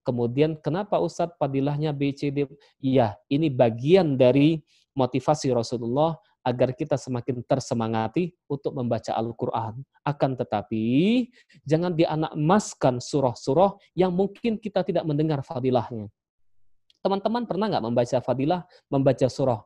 Kemudian 0.00 0.56
kenapa 0.56 0.96
Ustadz 0.96 1.36
padilahnya 1.36 1.92
BCD? 1.92 2.48
Iya, 2.80 3.18
ini 3.28 3.52
bagian 3.52 4.16
dari 4.16 4.64
motivasi 4.96 5.52
Rasulullah 5.52 6.16
agar 6.40 6.72
kita 6.72 6.96
semakin 6.96 7.44
tersemangati 7.44 8.32
untuk 8.48 8.72
membaca 8.72 9.12
Al-Quran. 9.12 9.84
Akan 10.00 10.32
tetapi, 10.40 11.28
jangan 11.68 11.92
dianak 11.92 12.32
emaskan 12.32 12.96
surah-surah 12.96 13.76
yang 13.92 14.08
mungkin 14.08 14.56
kita 14.56 14.80
tidak 14.80 15.04
mendengar 15.04 15.44
fadilahnya. 15.44 16.08
Teman-teman 17.04 17.44
pernah 17.44 17.68
nggak 17.68 17.84
membaca 17.84 18.18
fadilah, 18.24 18.64
membaca 18.88 19.28
surah 19.28 19.60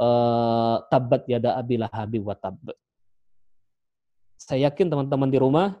uh, 0.00 0.76
Tabat 0.88 1.28
Yada 1.28 1.60
Abilah 1.60 1.92
Habib 1.92 2.24
wa 2.24 2.34
Tab. 2.34 2.56
Saya 4.40 4.72
yakin 4.72 4.88
teman-teman 4.88 5.28
di 5.28 5.36
rumah 5.36 5.76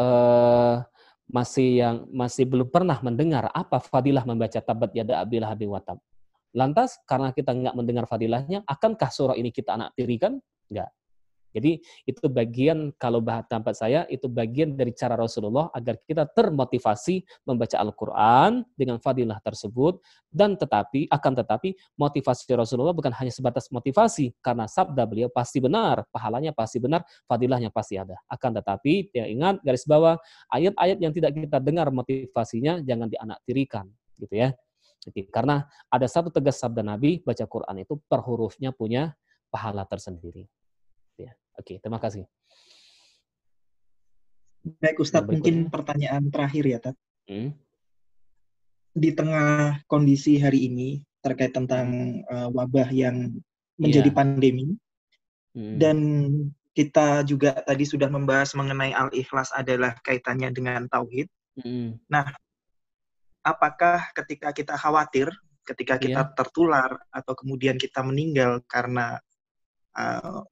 uh, 0.00 0.80
masih 1.28 1.84
yang 1.84 1.96
masih 2.08 2.48
belum 2.48 2.72
pernah 2.72 2.96
mendengar 3.04 3.52
apa 3.52 3.76
fadilah 3.76 4.24
membaca 4.24 4.56
Tabat 4.56 4.96
Yada 4.96 5.20
Abilah 5.20 5.52
Habib 5.52 5.76
wa 5.76 5.84
Tab. 5.84 6.00
Lantas 6.56 6.96
karena 7.04 7.28
kita 7.36 7.52
nggak 7.52 7.76
mendengar 7.76 8.08
fadilahnya, 8.08 8.64
akankah 8.64 9.12
surah 9.12 9.36
ini 9.36 9.52
kita 9.52 9.76
anak 9.76 9.92
tirikan? 9.92 10.40
Enggak. 10.72 10.88
Jadi 11.48 11.80
itu 12.04 12.26
bagian 12.28 12.92
kalau 13.00 13.24
bahas 13.24 13.48
tempat 13.48 13.72
saya 13.72 14.04
itu 14.12 14.28
bagian 14.28 14.76
dari 14.76 14.92
cara 14.92 15.16
Rasulullah 15.16 15.72
agar 15.72 15.96
kita 16.04 16.28
termotivasi 16.28 17.24
membaca 17.48 17.76
Al-Qur'an 17.80 18.62
dengan 18.76 19.00
fadilah 19.00 19.40
tersebut 19.40 19.98
dan 20.28 20.60
tetapi 20.60 21.08
akan 21.08 21.32
tetapi 21.40 21.72
motivasi 21.96 22.52
Rasulullah 22.52 22.92
bukan 22.92 23.10
hanya 23.16 23.32
sebatas 23.32 23.72
motivasi 23.72 24.36
karena 24.44 24.68
sabda 24.68 25.08
beliau 25.08 25.32
pasti 25.32 25.58
benar, 25.58 26.04
pahalanya 26.12 26.52
pasti 26.52 26.76
benar, 26.78 27.00
fadilahnya 27.24 27.72
pasti 27.72 27.96
ada. 27.96 28.20
Akan 28.28 28.52
tetapi 28.52 29.08
ya 29.16 29.24
ingat 29.24 29.64
garis 29.64 29.88
bawah 29.88 30.20
ayat-ayat 30.52 30.98
yang 31.00 31.12
tidak 31.16 31.32
kita 31.32 31.58
dengar 31.64 31.88
motivasinya 31.88 32.84
jangan 32.84 33.08
dianaktirikan 33.08 33.88
gitu 34.20 34.36
ya. 34.36 34.52
Jadi, 34.98 35.30
karena 35.30 35.64
ada 35.88 36.04
satu 36.10 36.28
tegas 36.28 36.58
sabda 36.58 36.82
Nabi 36.82 37.22
baca 37.22 37.46
Quran 37.46 37.86
itu 37.86 37.96
per 38.10 38.20
hurufnya 38.20 38.74
punya 38.74 39.14
pahala 39.48 39.86
tersendiri. 39.88 40.44
Oke, 41.58 41.82
terima 41.82 41.98
kasih. 41.98 42.22
Baik 44.78 45.02
Ustadz, 45.02 45.26
mungkin 45.26 45.66
pertanyaan 45.66 46.30
terakhir 46.30 46.64
ya, 46.64 46.78
Tat. 46.78 46.96
Hmm? 47.26 47.50
Di 48.94 49.10
tengah 49.10 49.82
kondisi 49.90 50.38
hari 50.38 50.70
ini 50.70 51.02
terkait 51.18 51.50
tentang 51.50 52.20
uh, 52.30 52.48
wabah 52.54 52.88
yang 52.94 53.34
menjadi 53.78 54.10
yeah. 54.10 54.16
pandemi, 54.16 54.66
hmm. 55.54 55.76
dan 55.82 55.98
kita 56.78 57.26
juga 57.26 57.58
tadi 57.66 57.82
sudah 57.82 58.06
membahas 58.06 58.54
mengenai 58.54 58.94
al-ikhlas 58.94 59.50
adalah 59.50 59.98
kaitannya 60.06 60.54
dengan 60.54 60.86
tauhid. 60.86 61.26
Hmm. 61.58 61.98
Nah, 62.06 62.30
apakah 63.42 64.14
ketika 64.14 64.54
kita 64.54 64.78
khawatir, 64.78 65.26
ketika 65.66 65.98
kita 65.98 66.22
yeah. 66.22 66.34
tertular 66.38 67.02
atau 67.10 67.34
kemudian 67.34 67.74
kita 67.78 68.02
meninggal 68.06 68.62
karena 68.70 69.18
uh, 69.98 70.46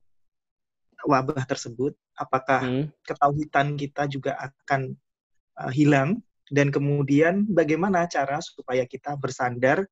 wabah 1.04 1.44
tersebut, 1.44 1.92
apakah 2.16 2.64
hmm. 2.64 2.84
ketauhidan 3.04 3.76
kita 3.76 4.08
juga 4.08 4.38
akan 4.40 4.96
uh, 5.60 5.72
hilang 5.72 6.24
dan 6.48 6.72
kemudian 6.72 7.44
bagaimana 7.50 8.08
cara 8.08 8.40
supaya 8.40 8.88
kita 8.88 9.18
bersandar 9.18 9.84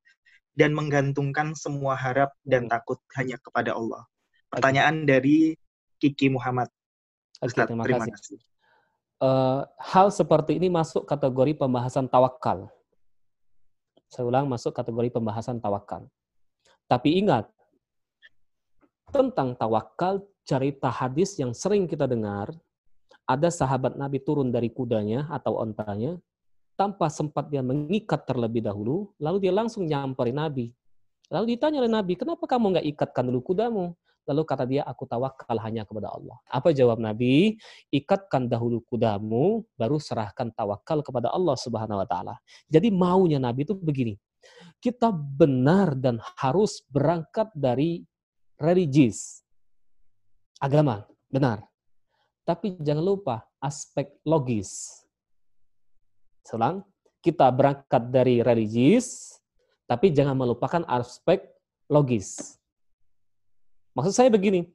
dan 0.55 0.71
menggantungkan 0.73 1.53
semua 1.59 1.99
harap 1.99 2.33
dan 2.47 2.67
hmm. 2.67 2.73
takut 2.73 3.03
hanya 3.19 3.37
kepada 3.43 3.75
Allah. 3.77 4.07
Pertanyaan 4.49 5.03
okay. 5.03 5.09
dari 5.11 5.39
Kiki 5.99 6.31
Muhammad. 6.31 6.71
Ustaz, 7.43 7.67
terima, 7.67 7.85
terima 7.85 8.07
kasih. 8.07 8.39
kasih. 8.39 8.41
Uh, 9.19 9.67
hal 9.83 10.09
seperti 10.15 10.57
ini 10.57 10.71
masuk 10.71 11.05
kategori 11.05 11.59
pembahasan 11.59 12.07
tawakal. 12.07 12.71
Saya 14.07 14.31
ulang 14.31 14.47
masuk 14.47 14.71
kategori 14.71 15.11
pembahasan 15.11 15.59
tawakal. 15.59 16.07
Tapi 16.87 17.19
ingat, 17.19 17.51
tentang 19.15 19.55
tawakal 19.55 20.23
cerita 20.45 20.93
hadis 20.93 21.37
yang 21.41 21.57
sering 21.57 21.89
kita 21.89 22.05
dengar, 22.05 22.53
ada 23.25 23.49
sahabat 23.49 23.97
Nabi 23.97 24.21
turun 24.21 24.53
dari 24.53 24.69
kudanya 24.69 25.25
atau 25.33 25.61
ontanya, 25.65 26.21
tanpa 26.77 27.09
sempat 27.09 27.49
dia 27.49 27.65
mengikat 27.65 28.29
terlebih 28.29 28.61
dahulu, 28.61 29.09
lalu 29.17 29.49
dia 29.49 29.53
langsung 29.55 29.89
nyamperin 29.89 30.37
Nabi. 30.37 30.71
Lalu 31.33 31.57
ditanya 31.57 31.81
oleh 31.81 31.93
Nabi, 31.93 32.13
kenapa 32.21 32.45
kamu 32.45 32.77
nggak 32.77 32.87
ikatkan 32.95 33.25
dulu 33.25 33.41
kudamu? 33.41 33.97
Lalu 34.25 34.43
kata 34.45 34.65
dia, 34.65 34.83
aku 34.89 35.05
tawakal 35.05 35.57
hanya 35.61 35.85
kepada 35.85 36.09
Allah. 36.13 36.37
Apa 36.49 36.73
jawab 36.73 36.97
Nabi? 36.97 37.61
Ikatkan 37.93 38.49
dahulu 38.49 38.81
kudamu, 38.85 39.65
baru 39.77 40.01
serahkan 40.01 40.49
tawakal 40.53 41.05
kepada 41.05 41.29
Allah 41.29 41.57
Subhanahu 41.61 42.01
wa 42.01 42.09
taala. 42.09 42.35
Jadi 42.69 42.89
maunya 42.89 43.37
Nabi 43.37 43.69
itu 43.69 43.77
begini. 43.77 44.17
Kita 44.81 45.13
benar 45.13 45.97
dan 45.97 46.21
harus 46.41 46.85
berangkat 46.89 47.53
dari 47.57 48.05
religius, 48.61 49.44
agama, 50.65 51.05
benar. 51.29 51.61
Tapi 52.49 52.81
jangan 52.81 53.05
lupa 53.05 53.45
aspek 53.61 54.09
logis. 54.25 55.05
Selang, 56.45 56.85
kita 57.21 57.49
berangkat 57.53 58.09
dari 58.09 58.41
religius, 58.41 59.37
tapi 59.85 60.13
jangan 60.13 60.37
melupakan 60.37 60.85
aspek 60.89 61.45
logis. 61.89 62.57
Maksud 63.93 64.13
saya 64.17 64.29
begini, 64.33 64.69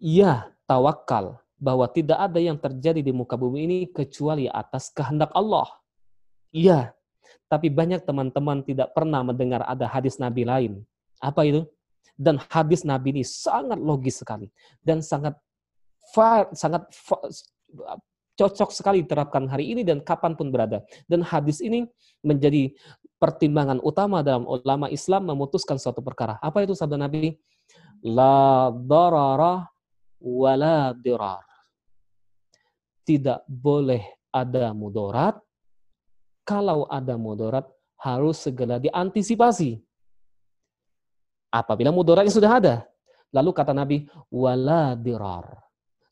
ya 0.00 0.52
tawakal 0.68 1.40
bahwa 1.56 1.88
tidak 1.88 2.20
ada 2.20 2.40
yang 2.40 2.56
terjadi 2.60 3.00
di 3.00 3.12
muka 3.12 3.36
bumi 3.36 3.64
ini 3.64 3.78
kecuali 3.88 4.48
atas 4.48 4.92
kehendak 4.92 5.32
Allah. 5.32 5.68
Iya, 6.52 6.96
tapi 7.48 7.68
banyak 7.68 8.04
teman-teman 8.04 8.64
tidak 8.64 8.92
pernah 8.96 9.20
mendengar 9.24 9.64
ada 9.64 9.84
hadis 9.88 10.16
Nabi 10.16 10.48
lain. 10.48 10.72
Apa 11.20 11.44
itu? 11.44 11.68
Dan 12.16 12.40
hadis 12.48 12.80
Nabi 12.82 13.12
ini 13.12 13.24
sangat 13.24 13.76
logis 13.76 14.24
sekali 14.24 14.48
dan 14.80 15.04
sangat 15.04 15.36
sangat 16.56 16.88
cocok 18.36 18.70
sekali 18.72 19.04
diterapkan 19.04 19.44
hari 19.48 19.72
ini 19.72 19.84
dan 19.84 20.00
kapan 20.00 20.32
pun 20.32 20.48
berada. 20.48 20.80
Dan 21.04 21.20
hadis 21.20 21.60
ini 21.60 21.84
menjadi 22.24 22.72
pertimbangan 23.16 23.80
utama 23.80 24.20
dalam 24.20 24.44
ulama 24.44 24.88
Islam 24.92 25.28
memutuskan 25.28 25.80
suatu 25.80 26.04
perkara. 26.04 26.36
Apa 26.40 26.64
itu 26.64 26.76
sabda 26.76 27.00
Nabi? 27.00 27.36
La 28.04 28.72
darara 28.72 29.68
wala 30.20 30.92
dirar. 30.96 31.44
Tidak 33.04 33.44
boleh 33.48 34.04
ada 34.32 34.72
mudarat. 34.76 35.36
Kalau 36.46 36.86
ada 36.86 37.18
mudarat, 37.18 37.66
harus 37.96 38.44
segera 38.44 38.76
diantisipasi 38.76 39.80
apabila 41.56 41.88
mudaratnya 41.88 42.32
sudah 42.32 42.52
ada. 42.60 42.74
Lalu 43.32 43.50
kata 43.56 43.72
Nabi, 43.72 44.04
wala 44.28 44.92
dirar. 44.96 45.60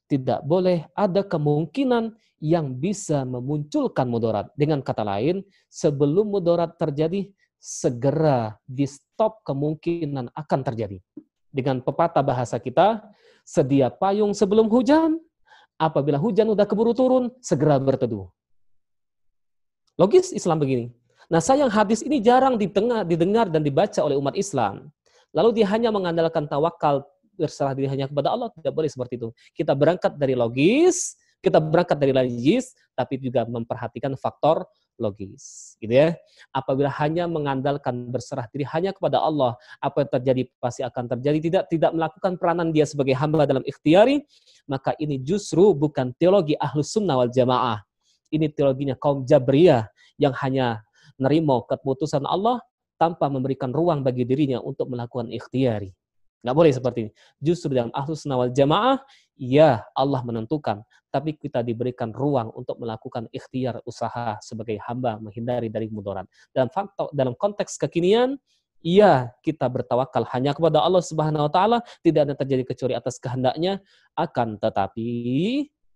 Tidak 0.09 0.45
boleh 0.45 0.85
ada 0.93 1.25
kemungkinan 1.25 2.13
yang 2.45 2.77
bisa 2.77 3.25
memunculkan 3.25 4.05
mudarat. 4.05 4.53
Dengan 4.53 4.85
kata 4.85 5.01
lain, 5.01 5.41
sebelum 5.73 6.29
mudarat 6.29 6.77
terjadi, 6.77 7.33
segera 7.57 8.61
di 8.69 8.85
stop 8.85 9.41
kemungkinan 9.49 10.29
akan 10.37 10.61
terjadi. 10.61 11.01
Dengan 11.49 11.81
pepatah 11.81 12.21
bahasa 12.21 12.61
kita, 12.61 13.01
sedia 13.47 13.89
payung 13.89 14.37
sebelum 14.37 14.69
hujan, 14.69 15.17
apabila 15.81 16.21
hujan 16.21 16.53
udah 16.53 16.69
keburu 16.69 16.93
turun, 16.93 17.33
segera 17.41 17.81
berteduh. 17.81 18.29
Logis 19.97 20.35
Islam 20.35 20.61
begini. 20.61 20.91
Nah 21.31 21.41
sayang 21.41 21.73
hadis 21.73 22.05
ini 22.05 22.21
jarang 22.21 22.61
didengar, 22.61 23.07
didengar 23.07 23.47
dan 23.49 23.65
dibaca 23.65 24.01
oleh 24.05 24.19
umat 24.19 24.37
Islam. 24.37 24.93
Lalu 25.35 25.61
dia 25.61 25.67
hanya 25.75 25.91
mengandalkan 25.91 26.47
tawakal 26.47 27.03
berserah 27.35 27.75
diri 27.75 27.91
hanya 27.91 28.07
kepada 28.07 28.31
Allah, 28.31 28.49
tidak 28.55 28.73
boleh 28.73 28.87
seperti 28.87 29.19
itu. 29.19 29.29
Kita 29.53 29.75
berangkat 29.75 30.15
dari 30.15 30.39
logis, 30.39 31.19
kita 31.43 31.59
berangkat 31.59 31.99
dari 31.99 32.15
logis, 32.15 32.73
tapi 32.95 33.19
juga 33.19 33.43
memperhatikan 33.45 34.15
faktor 34.15 34.65
logis, 34.95 35.75
gitu 35.83 35.91
ya. 35.91 36.15
Apabila 36.55 36.87
hanya 37.03 37.27
mengandalkan 37.27 38.15
berserah 38.15 38.47
diri 38.55 38.63
hanya 38.71 38.95
kepada 38.95 39.19
Allah, 39.19 39.59
apa 39.83 40.07
yang 40.07 40.11
terjadi 40.15 40.43
pasti 40.63 40.87
akan 40.87 41.11
terjadi. 41.19 41.39
Tidak 41.43 41.65
tidak 41.67 41.91
melakukan 41.91 42.33
peranan 42.39 42.71
dia 42.71 42.87
sebagai 42.87 43.19
hamba 43.19 43.43
dalam 43.45 43.67
ikhtiari, 43.67 44.23
maka 44.71 44.95
ini 45.03 45.19
justru 45.19 45.75
bukan 45.75 46.15
teologi 46.15 46.55
ahlus 46.63 46.95
sunnah 46.95 47.19
wal 47.19 47.33
jamaah. 47.35 47.83
Ini 48.31 48.55
teologinya 48.55 48.95
kaum 48.95 49.27
Jabriyah 49.27 49.91
yang 50.19 50.35
hanya 50.39 50.87
nerimo 51.19 51.67
keputusan 51.67 52.23
Allah 52.27 52.63
tanpa 53.05 53.29
memberikan 53.29 53.69
ruang 53.69 54.01
bagi 54.01 54.25
dirinya 54.25 54.65
untuk 54.65 54.89
melakukan 54.89 55.29
ikhtiari. 55.29 55.93
Nggak 56.41 56.57
boleh 56.57 56.73
seperti 56.73 56.99
ini. 57.05 57.11
Justru 57.37 57.77
dalam 57.77 57.93
ahlus 57.93 58.25
sunnah 58.25 58.41
wal 58.41 58.53
jamaah, 58.53 58.97
ya 59.37 59.85
Allah 59.93 60.25
menentukan. 60.25 60.81
Tapi 61.13 61.37
kita 61.37 61.61
diberikan 61.61 62.17
ruang 62.17 62.49
untuk 62.57 62.81
melakukan 62.81 63.29
ikhtiar 63.29 63.85
usaha 63.85 64.41
sebagai 64.41 64.81
hamba 64.89 65.21
menghindari 65.21 65.69
dari 65.69 65.93
mudarat. 65.93 66.25
Dalam 66.53 66.73
faktor, 66.73 67.13
dalam 67.13 67.37
konteks 67.37 67.77
kekinian, 67.77 68.41
iya 68.81 69.33
kita 69.45 69.69
bertawakal 69.69 70.25
hanya 70.33 70.57
kepada 70.57 70.81
Allah 70.81 71.05
Subhanahu 71.05 71.49
wa 71.49 71.53
taala, 71.53 71.79
tidak 72.01 72.29
ada 72.29 72.35
terjadi 72.37 72.65
kecuali 72.73 72.95
atas 72.97 73.21
kehendaknya, 73.21 73.85
akan 74.17 74.57
tetapi 74.61 75.09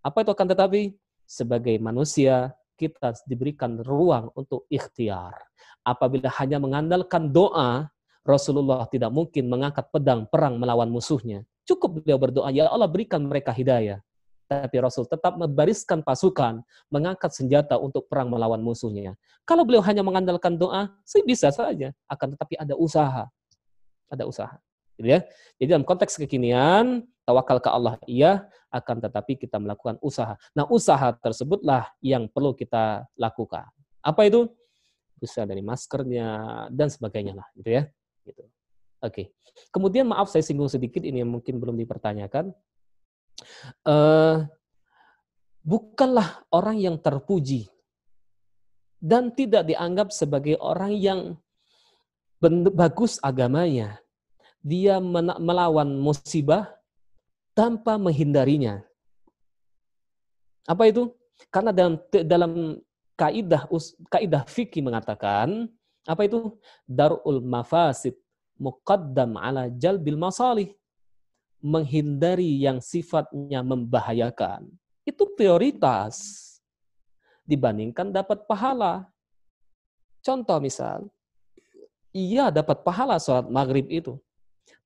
apa 0.05 0.18
itu 0.24 0.30
akan 0.32 0.48
tetapi 0.48 0.82
sebagai 1.28 1.76
manusia 1.80 2.56
kita 2.78 3.18
diberikan 3.26 3.82
ruang 3.82 4.30
untuk 4.38 4.70
ikhtiar. 4.70 5.34
Apabila 5.82 6.30
hanya 6.38 6.62
mengandalkan 6.62 7.34
doa, 7.34 7.90
Rasulullah 8.22 8.86
tidak 8.86 9.10
mungkin 9.10 9.50
mengangkat 9.50 9.90
pedang 9.90 10.30
perang 10.30 10.62
melawan 10.62 10.86
musuhnya. 10.86 11.42
Cukup 11.66 12.00
beliau 12.00 12.16
berdoa, 12.16 12.48
ya 12.55 12.70
Allah 12.70 12.86
berikan 12.86 13.26
mereka 13.26 13.50
hidayah. 13.50 13.98
Tapi 14.48 14.80
Rasul 14.80 15.05
tetap 15.05 15.36
membariskan 15.36 16.00
pasukan, 16.00 16.64
mengangkat 16.88 17.36
senjata 17.36 17.76
untuk 17.76 18.09
perang 18.09 18.32
melawan 18.32 18.64
musuhnya. 18.64 19.12
Kalau 19.44 19.66
beliau 19.66 19.84
hanya 19.84 20.00
mengandalkan 20.00 20.56
doa, 20.56 20.88
sih 21.05 21.20
bisa 21.20 21.52
saja. 21.52 21.92
Akan 22.09 22.32
tetapi 22.32 22.56
ada 22.56 22.72
usaha. 22.72 23.28
Ada 24.09 24.24
usaha. 24.24 24.56
Gitu 24.99 25.09
ya. 25.15 25.23
Jadi 25.62 25.69
dalam 25.70 25.87
konteks 25.87 26.19
kekinian, 26.19 27.07
tawakal 27.23 27.62
ke 27.62 27.70
Allah 27.70 27.95
iya, 28.11 28.51
akan 28.75 28.99
tetapi 28.99 29.39
kita 29.39 29.62
melakukan 29.62 29.97
usaha. 30.03 30.35
Nah 30.59 30.66
usaha 30.66 31.15
tersebutlah 31.15 31.89
yang 32.03 32.27
perlu 32.27 32.53
kita 32.53 33.07
lakukan. 33.15 33.70
Apa 34.03 34.27
itu? 34.27 34.51
Usaha 35.23 35.47
dari 35.47 35.62
maskernya 35.62 36.29
dan 36.75 36.91
sebagainya 36.91 37.39
lah, 37.39 37.47
gitu 37.55 37.70
ya. 37.70 37.83
Gitu. 38.27 38.43
Oke. 38.43 38.51
Okay. 39.03 39.27
Kemudian 39.70 40.07
maaf 40.07 40.31
saya 40.31 40.43
singgung 40.43 40.70
sedikit 40.70 41.03
ini 41.03 41.23
yang 41.23 41.31
mungkin 41.31 41.59
belum 41.59 41.79
dipertanyakan. 41.79 42.51
Uh, 43.87 44.47
bukanlah 45.62 46.43
orang 46.51 46.83
yang 46.83 46.99
terpuji 46.99 47.70
dan 48.99 49.31
tidak 49.31 49.66
dianggap 49.66 50.11
sebagai 50.11 50.59
orang 50.59 50.95
yang 50.99 51.20
bagus 52.75 53.23
agamanya. 53.23 53.99
Dia 54.69 55.01
melawan 55.40 55.97
musibah 55.97 56.69
tanpa 57.57 57.97
menghindarinya. 57.97 58.85
Apa 60.69 60.93
itu? 60.93 61.09
Karena 61.49 61.73
dalam 61.73 61.97
dalam 62.28 62.53
kaidah 63.16 63.65
kaidah 64.12 64.45
fikih 64.45 64.85
mengatakan 64.85 65.73
apa 66.05 66.28
itu? 66.28 66.53
Darul 66.85 67.40
mafasid 67.40 68.20
muqaddam 68.61 69.40
ala 69.40 69.73
jalbil 69.73 70.20
masalih. 70.20 70.77
Menghindari 71.65 72.61
yang 72.61 72.78
sifatnya 72.78 73.65
membahayakan. 73.65 74.69
Itu 75.03 75.32
prioritas 75.35 76.45
dibandingkan 77.49 78.12
dapat 78.12 78.45
pahala. 78.45 79.09
Contoh 80.23 80.61
misal, 80.61 81.09
iya 82.12 82.53
dapat 82.53 82.85
pahala 82.85 83.16
sholat 83.16 83.49
maghrib 83.49 83.89
itu. 83.89 84.20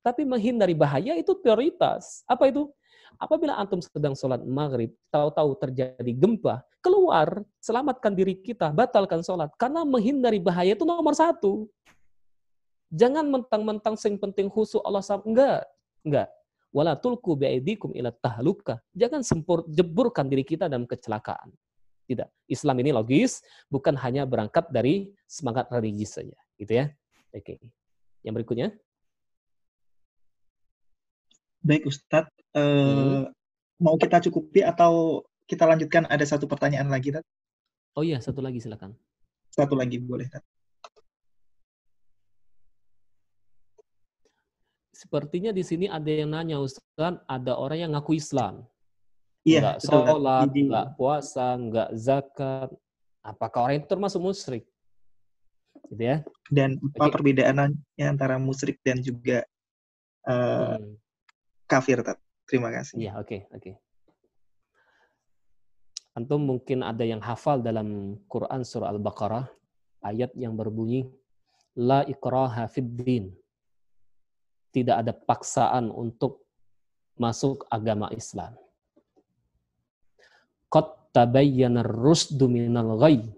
Tapi 0.02 0.26
menghindari 0.26 0.74
bahaya 0.74 1.14
itu 1.14 1.32
prioritas. 1.38 2.26
Apa 2.26 2.50
itu? 2.50 2.66
Apabila 3.22 3.54
antum 3.54 3.78
sedang 3.78 4.18
sholat 4.18 4.42
maghrib, 4.42 4.90
tahu-tahu 5.14 5.54
terjadi 5.62 6.12
gempa, 6.18 6.66
keluar, 6.82 7.46
selamatkan 7.62 8.10
diri 8.10 8.34
kita, 8.34 8.74
batalkan 8.74 9.22
sholat. 9.22 9.54
Karena 9.54 9.86
menghindari 9.86 10.42
bahaya 10.42 10.74
itu 10.74 10.82
nomor 10.82 11.14
satu. 11.14 11.70
Jangan 12.92 13.24
mentang-mentang 13.30 13.94
sing 13.94 14.18
penting 14.18 14.50
khusus 14.50 14.82
Allah 14.82 15.00
sama. 15.00 15.22
Enggak. 15.24 15.64
Enggak. 16.02 16.28
Wala 16.74 16.98
tulku 16.98 17.38
bi'aidikum 17.38 17.94
ila 17.94 18.10
tahluka. 18.10 18.82
Jangan 18.96 19.22
sempur, 19.22 19.64
jeburkan 19.70 20.26
diri 20.26 20.42
kita 20.42 20.66
dalam 20.66 20.88
kecelakaan. 20.88 21.52
Tidak. 22.08 22.28
Islam 22.50 22.76
ini 22.82 22.90
logis, 22.90 23.40
bukan 23.70 23.94
hanya 24.02 24.26
berangkat 24.26 24.68
dari 24.68 25.14
semangat 25.30 25.70
religius 25.70 26.18
saja. 26.18 26.36
Gitu 26.58 26.72
ya. 26.74 26.90
Oke. 27.32 27.60
Yang 28.24 28.34
berikutnya. 28.40 28.68
Baik 31.62 31.86
Ustadz, 31.86 32.34
hmm. 32.58 33.30
mau 33.78 33.94
kita 33.94 34.18
cukupi 34.18 34.66
atau 34.66 35.22
kita 35.46 35.62
lanjutkan 35.62 36.10
ada 36.10 36.26
satu 36.26 36.50
pertanyaan 36.50 36.90
lagi, 36.90 37.14
Tat? 37.14 37.22
Oh 37.94 38.02
iya, 38.02 38.18
satu 38.18 38.42
lagi 38.42 38.58
silakan. 38.58 38.98
Satu 39.46 39.78
lagi 39.78 40.02
boleh, 40.02 40.26
Tat. 40.26 40.42
Sepertinya 44.90 45.54
di 45.54 45.62
sini 45.62 45.86
ada 45.86 46.10
yang 46.10 46.34
nanya, 46.34 46.58
Ustaz, 46.58 46.82
ada 47.30 47.52
orang 47.54 47.78
yang 47.78 47.90
ngaku 47.94 48.18
Islam. 48.18 48.66
Iya, 49.46 49.62
nggak 49.62 49.78
sholat, 49.86 50.46
nggak 50.50 50.86
puasa, 50.98 51.46
nggak 51.62 51.90
zakat. 51.94 52.70
Apakah 53.22 53.70
orang 53.70 53.82
itu 53.82 53.86
termasuk 53.86 54.18
musyrik? 54.18 54.66
Gitu 55.94 56.02
ya. 56.02 56.26
Dan 56.50 56.82
apa 56.98 57.06
okay. 57.06 57.14
perbedaannya 57.14 58.02
antara 58.02 58.34
musyrik 58.42 58.82
dan 58.82 58.98
juga 58.98 59.46
uh, 60.26 60.74
hmm 60.74 61.01
kafir, 61.72 62.04
Tat. 62.04 62.20
Terima 62.44 62.68
kasih. 62.68 63.00
Iya, 63.00 63.12
oke, 63.16 63.24
okay, 63.24 63.40
oke. 63.48 63.60
Okay. 63.60 63.74
Antum 66.12 66.44
mungkin 66.44 66.84
ada 66.84 67.08
yang 67.08 67.24
hafal 67.24 67.64
dalam 67.64 68.20
Quran 68.28 68.68
surah 68.68 68.92
Al-Baqarah 68.92 69.48
ayat 70.04 70.36
yang 70.36 70.52
berbunyi 70.52 71.08
la 71.80 72.04
ikraha 72.04 72.68
fid 72.68 72.84
din. 73.00 73.32
Tidak 74.76 74.92
ada 74.92 75.16
paksaan 75.16 75.88
untuk 75.88 76.44
masuk 77.16 77.64
agama 77.72 78.12
Islam. 78.12 78.52
Qad 80.68 81.16
tabayyana 81.16 81.80
rusdu 81.84 82.44
minal 82.44 83.00
ghayy. 83.00 83.32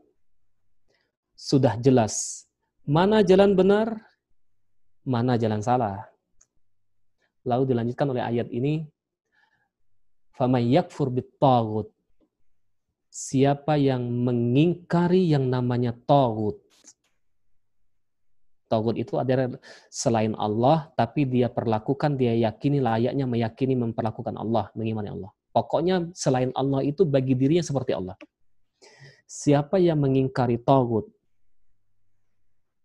Sudah 1.39 1.79
jelas 1.79 2.47
mana 2.87 3.23
jalan 3.23 3.55
benar, 3.55 4.03
mana 5.07 5.39
jalan 5.39 5.63
salah. 5.63 6.11
Lalu 7.48 7.74
dilanjutkan 7.74 8.08
oleh 8.12 8.24
ayat 8.24 8.48
ini, 8.52 8.84
فَمَنْ 10.40 10.64
يَكْفُرْ 10.72 11.08
بِالطَّاغُتْ 11.12 11.90
Siapa 13.10 13.74
yang 13.76 14.06
mengingkari 14.06 15.34
yang 15.34 15.50
namanya 15.50 15.98
Tagut. 16.06 16.62
Tagut 18.70 19.02
itu 19.02 19.18
adalah 19.18 19.58
selain 19.90 20.38
Allah, 20.38 20.94
tapi 20.94 21.26
dia 21.26 21.50
perlakukan, 21.50 22.14
dia 22.22 22.38
yakini 22.38 22.78
layaknya 22.78 23.26
meyakini 23.26 23.74
memperlakukan 23.74 24.38
Allah, 24.38 24.70
mengimani 24.78 25.10
Allah. 25.10 25.34
Pokoknya 25.50 26.14
selain 26.14 26.54
Allah 26.54 26.86
itu 26.86 27.02
bagi 27.02 27.34
dirinya 27.34 27.66
seperti 27.66 27.98
Allah. 27.98 28.14
Siapa 29.26 29.82
yang 29.82 29.98
mengingkari 30.06 30.62
Tagut, 30.62 31.10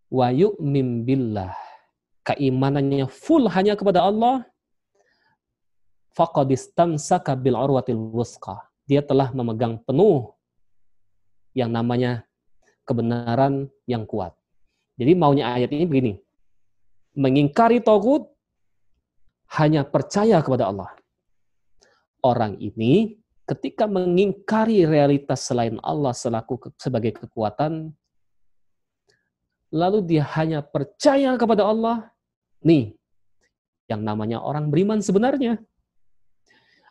wa 0.08 0.32
yu'min 0.32 1.04
billah, 1.04 1.52
keimanannya 2.29 3.09
full 3.09 3.49
hanya 3.49 3.73
kepada 3.73 4.05
Allah, 4.05 4.45
faqad 6.13 6.53
istamsaka 6.53 7.33
bil 7.33 7.57
urwatil 7.57 7.97
wusqa. 7.97 8.61
Dia 8.85 9.01
telah 9.01 9.33
memegang 9.33 9.81
penuh 9.81 10.33
yang 11.57 11.73
namanya 11.73 12.25
kebenaran 12.85 13.69
yang 13.89 14.05
kuat. 14.05 14.33
Jadi 14.97 15.13
maunya 15.17 15.49
ayat 15.53 15.73
ini 15.73 15.85
begini. 15.89 16.13
Mengingkari 17.17 17.81
togut 17.81 18.29
hanya 19.57 19.81
percaya 19.81 20.41
kepada 20.45 20.69
Allah. 20.69 20.93
Orang 22.21 22.59
ini 22.61 23.17
ketika 23.49 23.89
mengingkari 23.89 24.85
realitas 24.85 25.49
selain 25.49 25.81
Allah 25.81 26.13
selaku 26.13 26.73
sebagai 26.77 27.17
kekuatan, 27.17 27.89
lalu 29.73 30.05
dia 30.05 30.25
hanya 30.37 30.61
percaya 30.61 31.33
kepada 31.37 31.65
Allah, 31.65 32.13
nih, 32.63 32.95
yang 33.89 34.05
namanya 34.05 34.39
orang 34.43 34.69
beriman 34.69 35.01
sebenarnya. 35.01 35.57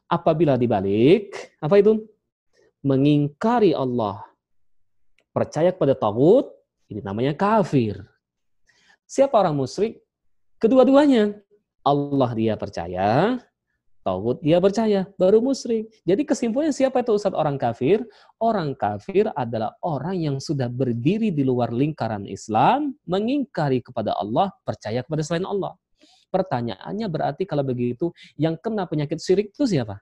Apabila 0.08 0.56
dibalik, 0.56 1.56
apa 1.60 1.78
itu? 1.78 2.00
Mengingkari 2.80 3.76
Allah. 3.76 4.24
Percaya 5.30 5.70
kepada 5.70 5.92
Tawud, 5.92 6.48
ini 6.88 7.04
namanya 7.04 7.36
kafir. 7.36 8.00
Siapa 9.04 9.36
orang 9.36 9.56
musyrik? 9.56 10.00
Kedua-duanya. 10.56 11.36
Allah 11.84 12.30
dia 12.36 12.54
percaya, 12.58 13.40
Tauhid 14.08 14.40
dia 14.40 14.56
percaya, 14.56 15.04
baru 15.20 15.44
musyrik. 15.44 15.92
Jadi 16.08 16.24
kesimpulannya 16.24 16.72
siapa 16.72 17.04
itu 17.04 17.12
Ustaz 17.12 17.36
orang 17.36 17.60
kafir? 17.60 18.00
Orang 18.40 18.72
kafir 18.72 19.28
adalah 19.36 19.76
orang 19.84 20.16
yang 20.16 20.36
sudah 20.40 20.72
berdiri 20.72 21.28
di 21.28 21.44
luar 21.44 21.68
lingkaran 21.68 22.24
Islam, 22.24 22.96
mengingkari 23.04 23.84
kepada 23.84 24.16
Allah, 24.16 24.48
percaya 24.64 25.04
kepada 25.04 25.20
selain 25.20 25.44
Allah. 25.44 25.76
Pertanyaannya 26.32 27.04
berarti 27.12 27.44
kalau 27.44 27.60
begitu, 27.60 28.08
yang 28.40 28.56
kena 28.56 28.88
penyakit 28.88 29.20
syirik 29.20 29.52
itu 29.52 29.68
siapa? 29.68 30.00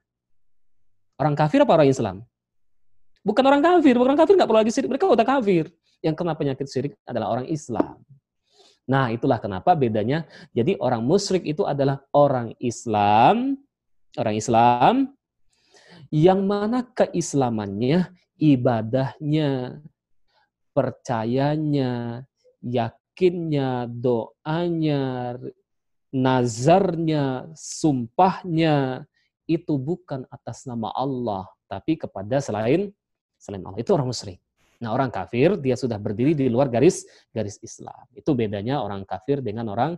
Orang 1.18 1.34
kafir 1.34 1.66
apa 1.66 1.74
orang 1.74 1.90
Islam? 1.90 2.16
Bukan 3.26 3.42
orang 3.42 3.58
kafir, 3.58 3.98
orang 3.98 4.14
kafir 4.14 4.38
nggak 4.38 4.46
perlu 4.46 4.60
lagi 4.62 4.70
syirik, 4.70 4.90
mereka 4.94 5.10
udah 5.10 5.26
kafir. 5.26 5.66
Yang 5.98 6.14
kena 6.14 6.38
penyakit 6.38 6.66
syirik 6.70 6.94
adalah 7.02 7.34
orang 7.34 7.50
Islam. 7.50 7.98
Nah, 8.86 9.10
itulah 9.10 9.42
kenapa 9.42 9.74
bedanya. 9.74 10.22
Jadi 10.54 10.78
orang 10.78 11.02
musyrik 11.02 11.42
itu 11.42 11.66
adalah 11.66 12.06
orang 12.14 12.54
Islam 12.62 13.58
orang 14.18 14.36
Islam 14.36 14.94
yang 16.10 16.46
mana 16.46 16.86
keislamannya, 16.94 18.10
ibadahnya, 18.38 19.80
percayanya, 20.70 22.22
yakinnya, 22.62 23.90
doanya, 23.90 25.34
nazarnya, 26.14 27.50
sumpahnya 27.56 29.04
itu 29.46 29.78
bukan 29.78 30.26
atas 30.30 30.66
nama 30.66 30.90
Allah, 30.94 31.46
tapi 31.70 31.98
kepada 31.98 32.38
selain 32.42 32.90
selain 33.38 33.62
Allah. 33.62 33.78
Itu 33.80 33.94
orang 33.94 34.10
musyrik. 34.10 34.42
Nah, 34.76 34.92
orang 34.92 35.08
kafir 35.08 35.56
dia 35.56 35.72
sudah 35.72 35.96
berdiri 35.96 36.36
di 36.36 36.52
luar 36.52 36.68
garis 36.68 37.08
garis 37.32 37.56
Islam. 37.64 38.04
Itu 38.12 38.36
bedanya 38.36 38.84
orang 38.84 39.08
kafir 39.08 39.40
dengan 39.40 39.72
orang 39.72 39.96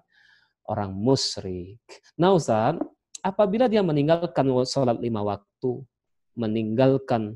orang 0.69 0.95
musyrik. 0.95 1.83
Nah, 2.21 2.37
Ustaz, 2.37 2.79
apabila 3.23 3.67
dia 3.67 3.83
meninggalkan 3.83 4.47
sholat 4.65 4.99
lima 4.99 5.23
waktu, 5.23 5.83
meninggalkan 6.39 7.35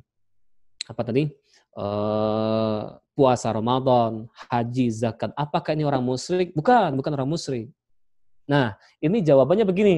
apa 0.87 1.03
tadi 1.03 1.31
uh, 1.79 2.99
puasa 3.13 3.53
Ramadan, 3.53 4.27
haji, 4.49 4.89
zakat, 4.89 5.31
apakah 5.37 5.77
ini 5.77 5.85
orang 5.85 6.03
musyrik? 6.03 6.51
Bukan, 6.57 6.97
bukan 6.97 7.13
orang 7.13 7.29
musyrik. 7.29 7.69
Nah, 8.49 8.75
ini 8.99 9.23
jawabannya 9.23 9.69
begini. 9.69 9.97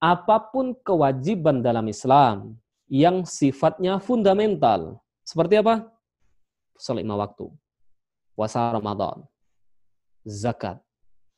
Apa 0.00 0.40
pun 0.48 0.72
kewajiban 0.80 1.60
dalam 1.60 1.84
Islam 1.86 2.56
yang 2.88 3.22
sifatnya 3.28 4.00
fundamental, 4.00 4.98
seperti 5.22 5.60
apa? 5.60 5.86
Sholat 6.80 7.04
lima 7.04 7.20
waktu, 7.20 7.52
puasa 8.32 8.72
Ramadan, 8.72 9.20
zakat, 10.24 10.80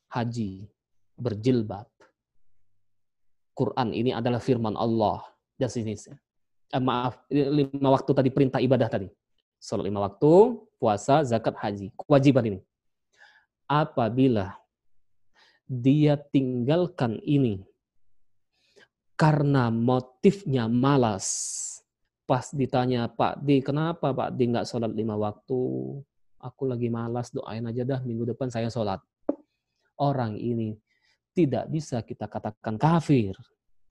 haji, 0.07 0.71
berjilbab, 1.19 1.85
Quran 3.53 3.93
ini 3.93 4.11
adalah 4.13 4.41
firman 4.41 4.73
Allah 4.73 5.21
dan 5.57 5.69
sejenisnya. 5.69 6.17
Eh, 6.73 6.81
maaf, 6.81 7.21
lima 7.29 7.93
waktu 7.93 8.11
tadi 8.11 8.29
perintah 8.33 8.57
ibadah 8.57 8.89
tadi. 8.89 9.07
Salat 9.61 9.85
lima 9.87 10.01
waktu, 10.03 10.57
puasa, 10.81 11.21
zakat, 11.21 11.55
haji. 11.55 11.93
Kewajiban 11.95 12.43
ini. 12.49 12.59
Apabila 13.69 14.57
dia 15.69 16.19
tinggalkan 16.19 17.21
ini 17.23 17.63
karena 19.15 19.71
motifnya 19.71 20.67
malas. 20.67 21.61
Pas 22.27 22.51
ditanya, 22.51 23.07
Pak 23.07 23.43
Di, 23.43 23.59
kenapa 23.63 24.11
Pak 24.11 24.35
Di 24.35 24.51
nggak 24.51 24.67
sholat 24.67 24.91
lima 24.91 25.15
waktu? 25.15 25.59
Aku 26.43 26.67
lagi 26.67 26.91
malas, 26.91 27.31
doain 27.31 27.63
aja 27.63 27.87
dah 27.87 27.99
minggu 28.03 28.35
depan 28.35 28.51
saya 28.51 28.67
sholat. 28.67 28.99
Orang 29.95 30.35
ini 30.35 30.75
tidak 31.33 31.65
bisa 31.67 31.99
kita 32.05 32.29
katakan 32.29 32.77
kafir. 32.77 33.33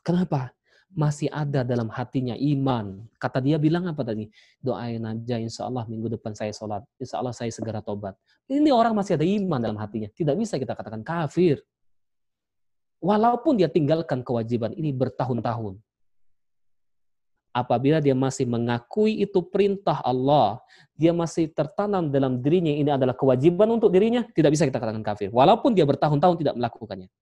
Kenapa? 0.07 0.55
Masih 0.93 1.27
ada 1.33 1.67
dalam 1.67 1.89
hatinya 1.91 2.37
iman. 2.37 3.03
Kata 3.19 3.43
dia 3.43 3.59
bilang 3.59 3.89
apa 3.91 4.05
tadi? 4.07 4.29
Doain 4.63 5.03
aja 5.03 5.41
insya 5.41 5.67
Allah 5.67 5.89
minggu 5.89 6.07
depan 6.15 6.37
saya 6.37 6.55
sholat. 6.55 6.85
Insya 7.03 7.19
Allah 7.19 7.35
saya 7.35 7.51
segera 7.51 7.83
tobat. 7.83 8.15
Ini 8.47 8.71
orang 8.71 8.95
masih 8.95 9.19
ada 9.19 9.27
iman 9.27 9.59
dalam 9.59 9.79
hatinya. 9.81 10.07
Tidak 10.13 10.37
bisa 10.37 10.61
kita 10.61 10.77
katakan 10.77 11.03
kafir. 11.03 11.59
Walaupun 13.03 13.59
dia 13.59 13.67
tinggalkan 13.67 14.23
kewajiban 14.23 14.71
ini 14.79 14.95
bertahun-tahun. 14.95 15.81
Apabila 17.53 18.01
dia 18.01 18.17
masih 18.17 18.49
mengakui 18.49 19.21
itu 19.21 19.45
perintah 19.45 20.01
Allah, 20.01 20.57
dia 20.97 21.13
masih 21.13 21.53
tertanam 21.53 22.09
dalam 22.09 22.41
dirinya 22.41 22.73
ini 22.73 22.89
adalah 22.89 23.13
kewajiban 23.13 23.69
untuk 23.77 23.93
dirinya, 23.93 24.25
tidak 24.33 24.57
bisa 24.57 24.65
kita 24.65 24.81
katakan 24.81 25.05
kafir. 25.05 25.29
Walaupun 25.29 25.77
dia 25.77 25.85
bertahun-tahun 25.85 26.41
tidak 26.41 26.57
melakukannya 26.57 27.13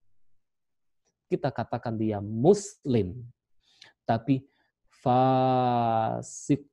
kita 1.30 1.54
katakan 1.54 1.94
dia 1.94 2.18
muslim. 2.18 3.14
Tapi 4.02 4.42
fasik 4.90 6.66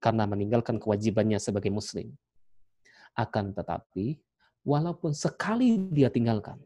karena 0.00 0.24
meninggalkan 0.24 0.80
kewajibannya 0.80 1.36
sebagai 1.36 1.68
muslim. 1.68 2.08
Akan 3.12 3.52
tetapi, 3.52 4.16
walaupun 4.64 5.12
sekali 5.12 5.76
dia 5.92 6.08
tinggalkan, 6.08 6.56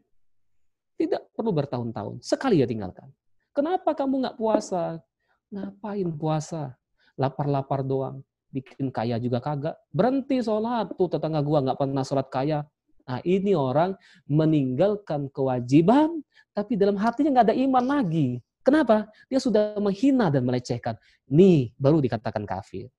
tidak 0.95 1.27
perlu 1.35 1.51
bertahun-tahun, 1.51 2.23
sekali 2.23 2.63
dia 2.63 2.69
tinggalkan. 2.71 3.11
Kenapa 3.51 3.91
kamu 3.91 4.23
nggak 4.23 4.37
puasa? 4.39 5.03
Ngapain 5.51 6.09
puasa? 6.15 6.79
Lapar-lapar 7.19 7.83
doang. 7.83 8.23
Bikin 8.49 8.89
kaya 8.89 9.19
juga 9.19 9.43
kagak. 9.43 9.75
Berhenti 9.91 10.39
sholat. 10.39 10.89
Tuh 10.95 11.11
tetangga 11.11 11.43
gua 11.43 11.59
nggak 11.59 11.77
pernah 11.77 12.07
sholat 12.07 12.31
kaya. 12.31 12.63
Nah 13.09 13.19
ini 13.25 13.57
orang 13.57 13.97
meninggalkan 14.29 15.33
kewajiban 15.33 16.21
tapi 16.53 16.77
dalam 16.77 16.93
hatinya 17.01 17.41
nggak 17.41 17.47
ada 17.49 17.57
iman 17.57 17.85
lagi. 17.85 18.37
Kenapa? 18.61 19.09
Dia 19.31 19.41
sudah 19.41 19.79
menghina 19.81 20.29
dan 20.29 20.45
melecehkan. 20.45 20.93
Nih, 21.25 21.73
baru 21.79 22.03
dikatakan 22.03 22.45
kafir. 22.45 22.91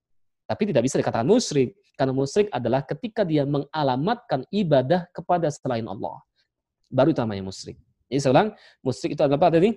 Tapi 0.50 0.66
tidak 0.66 0.82
bisa 0.82 0.98
dikatakan 0.98 1.28
musyrik. 1.28 1.78
Karena 1.94 2.10
musyrik 2.10 2.50
adalah 2.50 2.82
ketika 2.82 3.22
dia 3.22 3.46
mengalamatkan 3.46 4.42
ibadah 4.50 5.06
kepada 5.14 5.46
selain 5.52 5.86
Allah. 5.86 6.18
Baru 6.90 7.14
itu 7.14 7.22
namanya 7.22 7.46
musyrik. 7.46 7.78
Jadi 8.10 8.18
saya 8.18 8.32
ulang, 8.34 8.50
musyrik 8.82 9.14
itu 9.14 9.22
adalah 9.22 9.38
apa 9.38 9.48
tadi? 9.54 9.70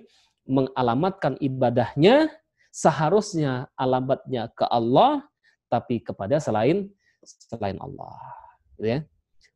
Mengalamatkan 0.50 1.38
ibadahnya 1.38 2.26
seharusnya 2.74 3.70
alamatnya 3.78 4.50
ke 4.50 4.66
Allah, 4.66 5.22
tapi 5.70 6.02
kepada 6.02 6.42
selain 6.42 6.90
selain 7.22 7.78
Allah. 7.78 8.18
Gitu 8.74 8.88
ya. 8.98 8.98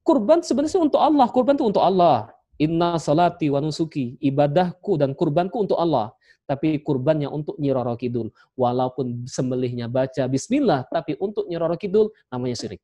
Kurban 0.08 0.40
sebenarnya 0.40 0.80
untuk 0.80 0.96
Allah. 1.04 1.28
Kurban 1.28 1.52
itu 1.60 1.68
untuk 1.68 1.84
Allah. 1.84 2.32
Inna 2.56 2.96
salati 2.96 3.52
wa 3.52 3.60
nusuki, 3.60 4.16
ibadahku 4.24 4.96
dan 4.96 5.12
kurbanku 5.12 5.68
untuk 5.68 5.76
Allah. 5.76 6.16
Tapi 6.48 6.80
kurbannya 6.80 7.28
untuk 7.28 7.60
Nyiroro 7.60 7.92
Kidul. 7.92 8.32
Walaupun 8.56 9.28
sembelihnya 9.28 9.84
baca 9.92 10.24
bismillah, 10.24 10.88
tapi 10.88 11.12
untuk 11.20 11.44
Nyiroro 11.44 11.76
Kidul 11.76 12.08
namanya 12.32 12.56
syirik. 12.56 12.80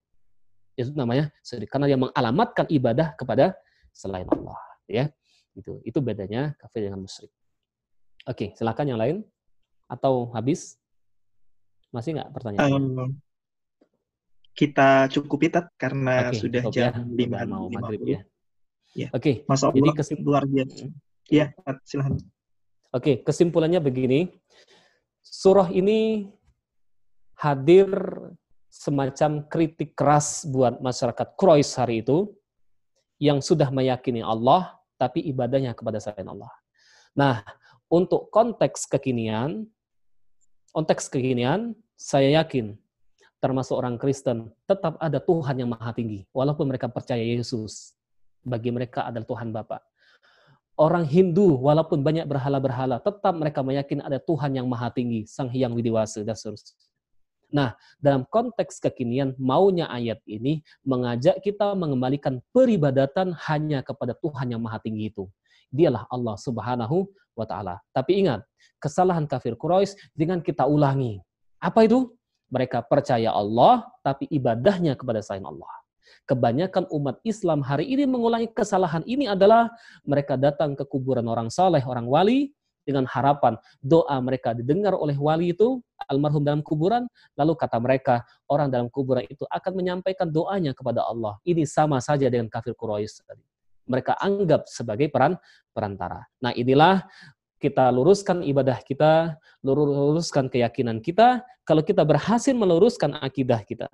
Itu 0.77 0.93
namanya 0.93 1.33
syirik. 1.41 1.73
Karena 1.73 1.89
dia 1.89 1.97
mengalamatkan 1.97 2.69
ibadah 2.69 3.17
kepada 3.17 3.57
selain 3.89 4.29
Allah. 4.29 4.61
Ya, 4.85 5.09
itu 5.57 5.81
itu 5.81 5.99
bedanya 6.05 6.53
kafir 6.61 6.93
dengan 6.93 7.01
musyrik. 7.01 7.33
Oke, 8.29 8.53
silakan 8.53 8.85
yang 8.93 9.01
lain. 9.01 9.17
Atau 9.89 10.29
habis? 10.37 10.77
Masih 11.89 12.21
nggak 12.21 12.37
pertanyaan? 12.37 12.69
Um, 12.69 13.17
kita 14.55 15.11
cukupi 15.11 15.51
tat 15.51 15.67
karena 15.75 16.31
okay, 16.31 16.39
sudah 16.39 16.63
jam 16.71 16.95
ya. 16.95 17.43
5 17.45 17.51
mau 17.51 17.67
maghrib 17.67 18.03
ya. 18.07 18.21
Ya. 18.95 19.09
Oke. 19.11 19.43
Okay. 19.43 19.51
Allah, 19.51 19.75
Jadi 19.75 19.91
kesim... 19.99 20.19
luar 20.23 20.47
biasa. 20.47 20.87
Ya, 21.27 21.51
silahkan. 21.83 22.15
Oke, 22.15 22.23
okay, 22.95 23.15
kesimpulannya 23.27 23.83
begini. 23.83 24.31
Surah 25.27 25.67
ini 25.75 26.31
hadir 27.43 27.91
semacam 28.71 29.43
kritik 29.51 29.99
keras 29.99 30.47
buat 30.47 30.79
masyarakat 30.79 31.35
Quraisy 31.35 31.75
hari 31.75 31.97
itu 32.07 32.31
yang 33.19 33.43
sudah 33.43 33.71
meyakini 33.75 34.23
Allah 34.23 34.79
tapi 34.95 35.27
ibadahnya 35.27 35.75
kepada 35.75 35.99
selain 35.99 36.31
Allah. 36.31 36.51
Nah, 37.19 37.43
untuk 37.91 38.31
konteks 38.31 38.87
kekinian, 38.87 39.67
konteks 40.71 41.11
kekinian, 41.11 41.75
saya 41.99 42.43
yakin 42.43 42.79
termasuk 43.45 43.77
orang 43.77 44.01
Kristen 44.01 44.49
tetap 44.65 44.97
ada 44.97 45.21
Tuhan 45.21 45.61
yang 45.61 45.69
maha 45.69 45.93
tinggi 45.93 46.25
walaupun 46.33 46.65
mereka 46.65 46.89
percaya 46.89 47.21
Yesus 47.21 47.93
bagi 48.41 48.73
mereka 48.73 49.05
adalah 49.05 49.29
Tuhan 49.29 49.53
Bapa. 49.53 49.85
Orang 50.75 51.07
Hindu, 51.07 51.55
walaupun 51.61 52.03
banyak 52.03 52.27
berhala-berhala, 52.27 52.99
tetap 52.99 53.31
mereka 53.37 53.63
meyakini 53.63 54.03
ada 54.03 54.19
Tuhan 54.19 54.59
yang 54.59 54.67
maha 54.67 54.91
tinggi, 54.91 55.23
Sang 55.23 55.47
Hyang 55.47 55.71
Widiwasa, 55.71 56.27
dan 56.27 56.35
seterusnya. 56.35 56.75
Nah, 57.55 57.79
dalam 58.03 58.27
konteks 58.27 58.83
kekinian, 58.83 59.39
maunya 59.39 59.87
ayat 59.87 60.19
ini 60.27 60.67
mengajak 60.83 61.39
kita 61.47 61.79
mengembalikan 61.79 62.43
peribadatan 62.51 63.31
hanya 63.47 63.87
kepada 63.87 64.19
Tuhan 64.19 64.51
yang 64.51 64.59
maha 64.59 64.83
tinggi 64.83 65.15
itu. 65.15 65.31
Dialah 65.71 66.11
Allah 66.11 66.35
subhanahu 66.35 67.07
wa 67.39 67.47
ta'ala. 67.47 67.79
Tapi 67.95 68.27
ingat, 68.27 68.43
kesalahan 68.83 69.31
kafir 69.31 69.55
Quraisy 69.55 69.95
dengan 70.11 70.43
kita 70.43 70.67
ulangi. 70.67 71.23
Apa 71.63 71.87
itu? 71.87 72.11
Mereka 72.55 72.87
percaya 72.87 73.35
Allah, 73.35 73.91
tapi 74.07 74.31
ibadahnya 74.31 74.95
kepada 74.95 75.19
selain 75.19 75.43
Allah. 75.43 75.73
Kebanyakan 76.31 76.87
umat 76.95 77.19
Islam 77.27 77.67
hari 77.67 77.91
ini 77.91 78.07
mengulangi 78.07 78.47
kesalahan 78.55 79.03
ini 79.11 79.27
adalah 79.27 79.75
mereka 80.07 80.39
datang 80.39 80.79
ke 80.79 80.87
kuburan 80.87 81.27
orang 81.27 81.51
saleh, 81.51 81.83
orang 81.83 82.07
wali, 82.07 82.55
dengan 82.85 83.09
harapan 83.09 83.57
doa 83.81 84.17
mereka 84.21 84.53
didengar 84.53 84.93
oleh 84.95 85.17
wali 85.17 85.57
itu 85.57 85.81
almarhum 86.05 86.45
dalam 86.45 86.61
kuburan 86.61 87.09
lalu 87.33 87.57
kata 87.57 87.81
mereka 87.81 88.23
orang 88.45 88.69
dalam 88.69 88.93
kuburan 88.93 89.25
itu 89.25 89.49
akan 89.49 89.73
menyampaikan 89.73 90.29
doanya 90.29 90.77
kepada 90.77 91.01
Allah. 91.03 91.41
Ini 91.49 91.65
sama 91.65 91.99
saja 92.05 92.29
dengan 92.29 92.47
kafir 92.53 92.77
Quraisy 92.77 93.25
tadi. 93.25 93.45
Mereka 93.85 94.17
anggap 94.17 94.65
sebagai 94.69 95.13
peran 95.13 95.37
perantara. 95.73 96.25
Nah 96.41 96.53
inilah 96.57 97.05
kita 97.65 97.89
luruskan 97.89 98.45
ibadah 98.45 98.77
kita 98.85 99.41
luruskan 99.65 100.53
keyakinan 100.53 101.01
kita 101.01 101.41
kalau 101.65 101.81
kita 101.81 102.05
berhasil 102.05 102.53
meluruskan 102.53 103.17
akidah 103.25 103.65
kita 103.65 103.89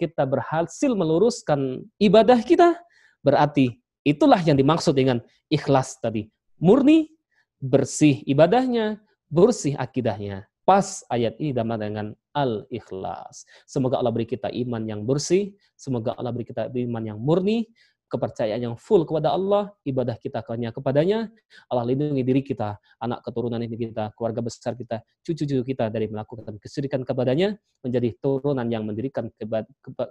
kita 0.00 0.24
berhasil 0.24 0.88
meluruskan 0.96 1.84
ibadah 2.00 2.40
kita 2.40 2.80
berarti 3.20 3.76
itulah 4.08 4.40
yang 4.40 4.56
dimaksud 4.56 4.96
dengan 4.96 5.20
ikhlas 5.52 6.00
tadi 6.00 6.32
murni 6.56 7.12
bersih 7.60 8.24
ibadahnya, 8.24 8.98
bersih 9.28 9.76
akidahnya. 9.76 10.48
Pas 10.64 11.04
ayat 11.12 11.36
ini 11.36 11.52
sama 11.52 11.76
dengan 11.76 12.16
al-ikhlas. 12.32 13.44
Semoga 13.68 14.00
Allah 14.00 14.14
beri 14.14 14.26
kita 14.28 14.48
iman 14.48 14.80
yang 14.86 15.04
bersih, 15.04 15.52
semoga 15.76 16.16
Allah 16.16 16.32
beri 16.32 16.48
kita 16.48 16.72
iman 16.72 17.04
yang 17.04 17.18
murni, 17.20 17.68
kepercayaan 18.10 18.58
yang 18.58 18.74
full 18.74 19.06
kepada 19.06 19.30
Allah, 19.30 19.70
ibadah 19.86 20.18
kita 20.18 20.42
hanya 20.50 20.74
kepadanya. 20.74 21.30
Allah 21.70 21.86
lindungi 21.86 22.26
diri 22.26 22.42
kita, 22.42 22.76
anak 22.98 23.22
keturunan 23.22 23.62
ini 23.62 23.78
kita, 23.78 24.10
keluarga 24.18 24.42
besar 24.42 24.74
kita, 24.74 25.00
cucu-cucu 25.22 25.62
kita 25.62 25.86
dari 25.88 26.10
melakukan 26.10 26.58
kesyirikan 26.58 27.06
kepadanya, 27.06 27.54
menjadi 27.86 28.10
turunan 28.18 28.66
yang 28.66 28.82
mendirikan 28.82 29.30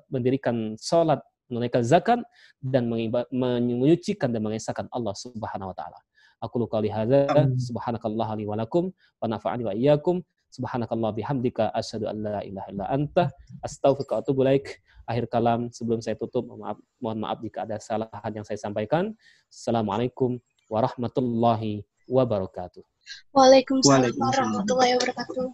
mendirikan 0.07 0.79
sholat, 0.79 1.19
menunaikan 1.51 1.83
zakat, 1.83 2.23
dan 2.63 2.87
menyucikan 3.35 4.31
dan 4.31 4.41
mengesahkan 4.41 4.87
Allah 4.95 5.13
Subhanahu 5.13 5.69
wa 5.69 5.75
taala. 5.75 5.99
Aku 6.39 6.55
luka 6.55 6.79
hadza 6.79 7.27
subhanakallah 7.59 8.39
li 8.39 8.47
wa 8.47 8.55
lakum 8.55 8.95
wa 9.19 9.27
nafa'ani 9.27 9.63
wa 9.67 9.73
iyyakum 9.75 10.23
subhanakallah 10.49 11.13
bihamdika 11.13 11.69
asyhadu 11.73 12.09
an 12.09 12.17
la 12.25 12.41
ilaha 12.41 12.67
illa 12.73 12.85
anta 12.89 13.29
astaghfiruka 13.61 14.13
wa 14.17 14.21
atubu 14.21 14.41
ilaik. 14.45 14.81
Akhir 15.09 15.25
kalam 15.25 15.73
sebelum 15.73 16.05
saya 16.05 16.13
tutup 16.13 16.45
mohon 16.45 16.61
maaf, 16.61 16.77
mohon 17.01 17.17
maaf 17.17 17.41
jika 17.41 17.65
ada 17.65 17.81
kesalahan 17.81 18.29
yang 18.29 18.45
saya 18.45 18.61
sampaikan. 18.61 19.17
Assalamualaikum 19.49 20.37
warahmatullahi 20.69 21.81
wabarakatuh. 22.05 22.85
Waalaikumsalam 23.33 24.13
warahmatullahi 24.13 24.93
wabarakatuh. 25.01 25.49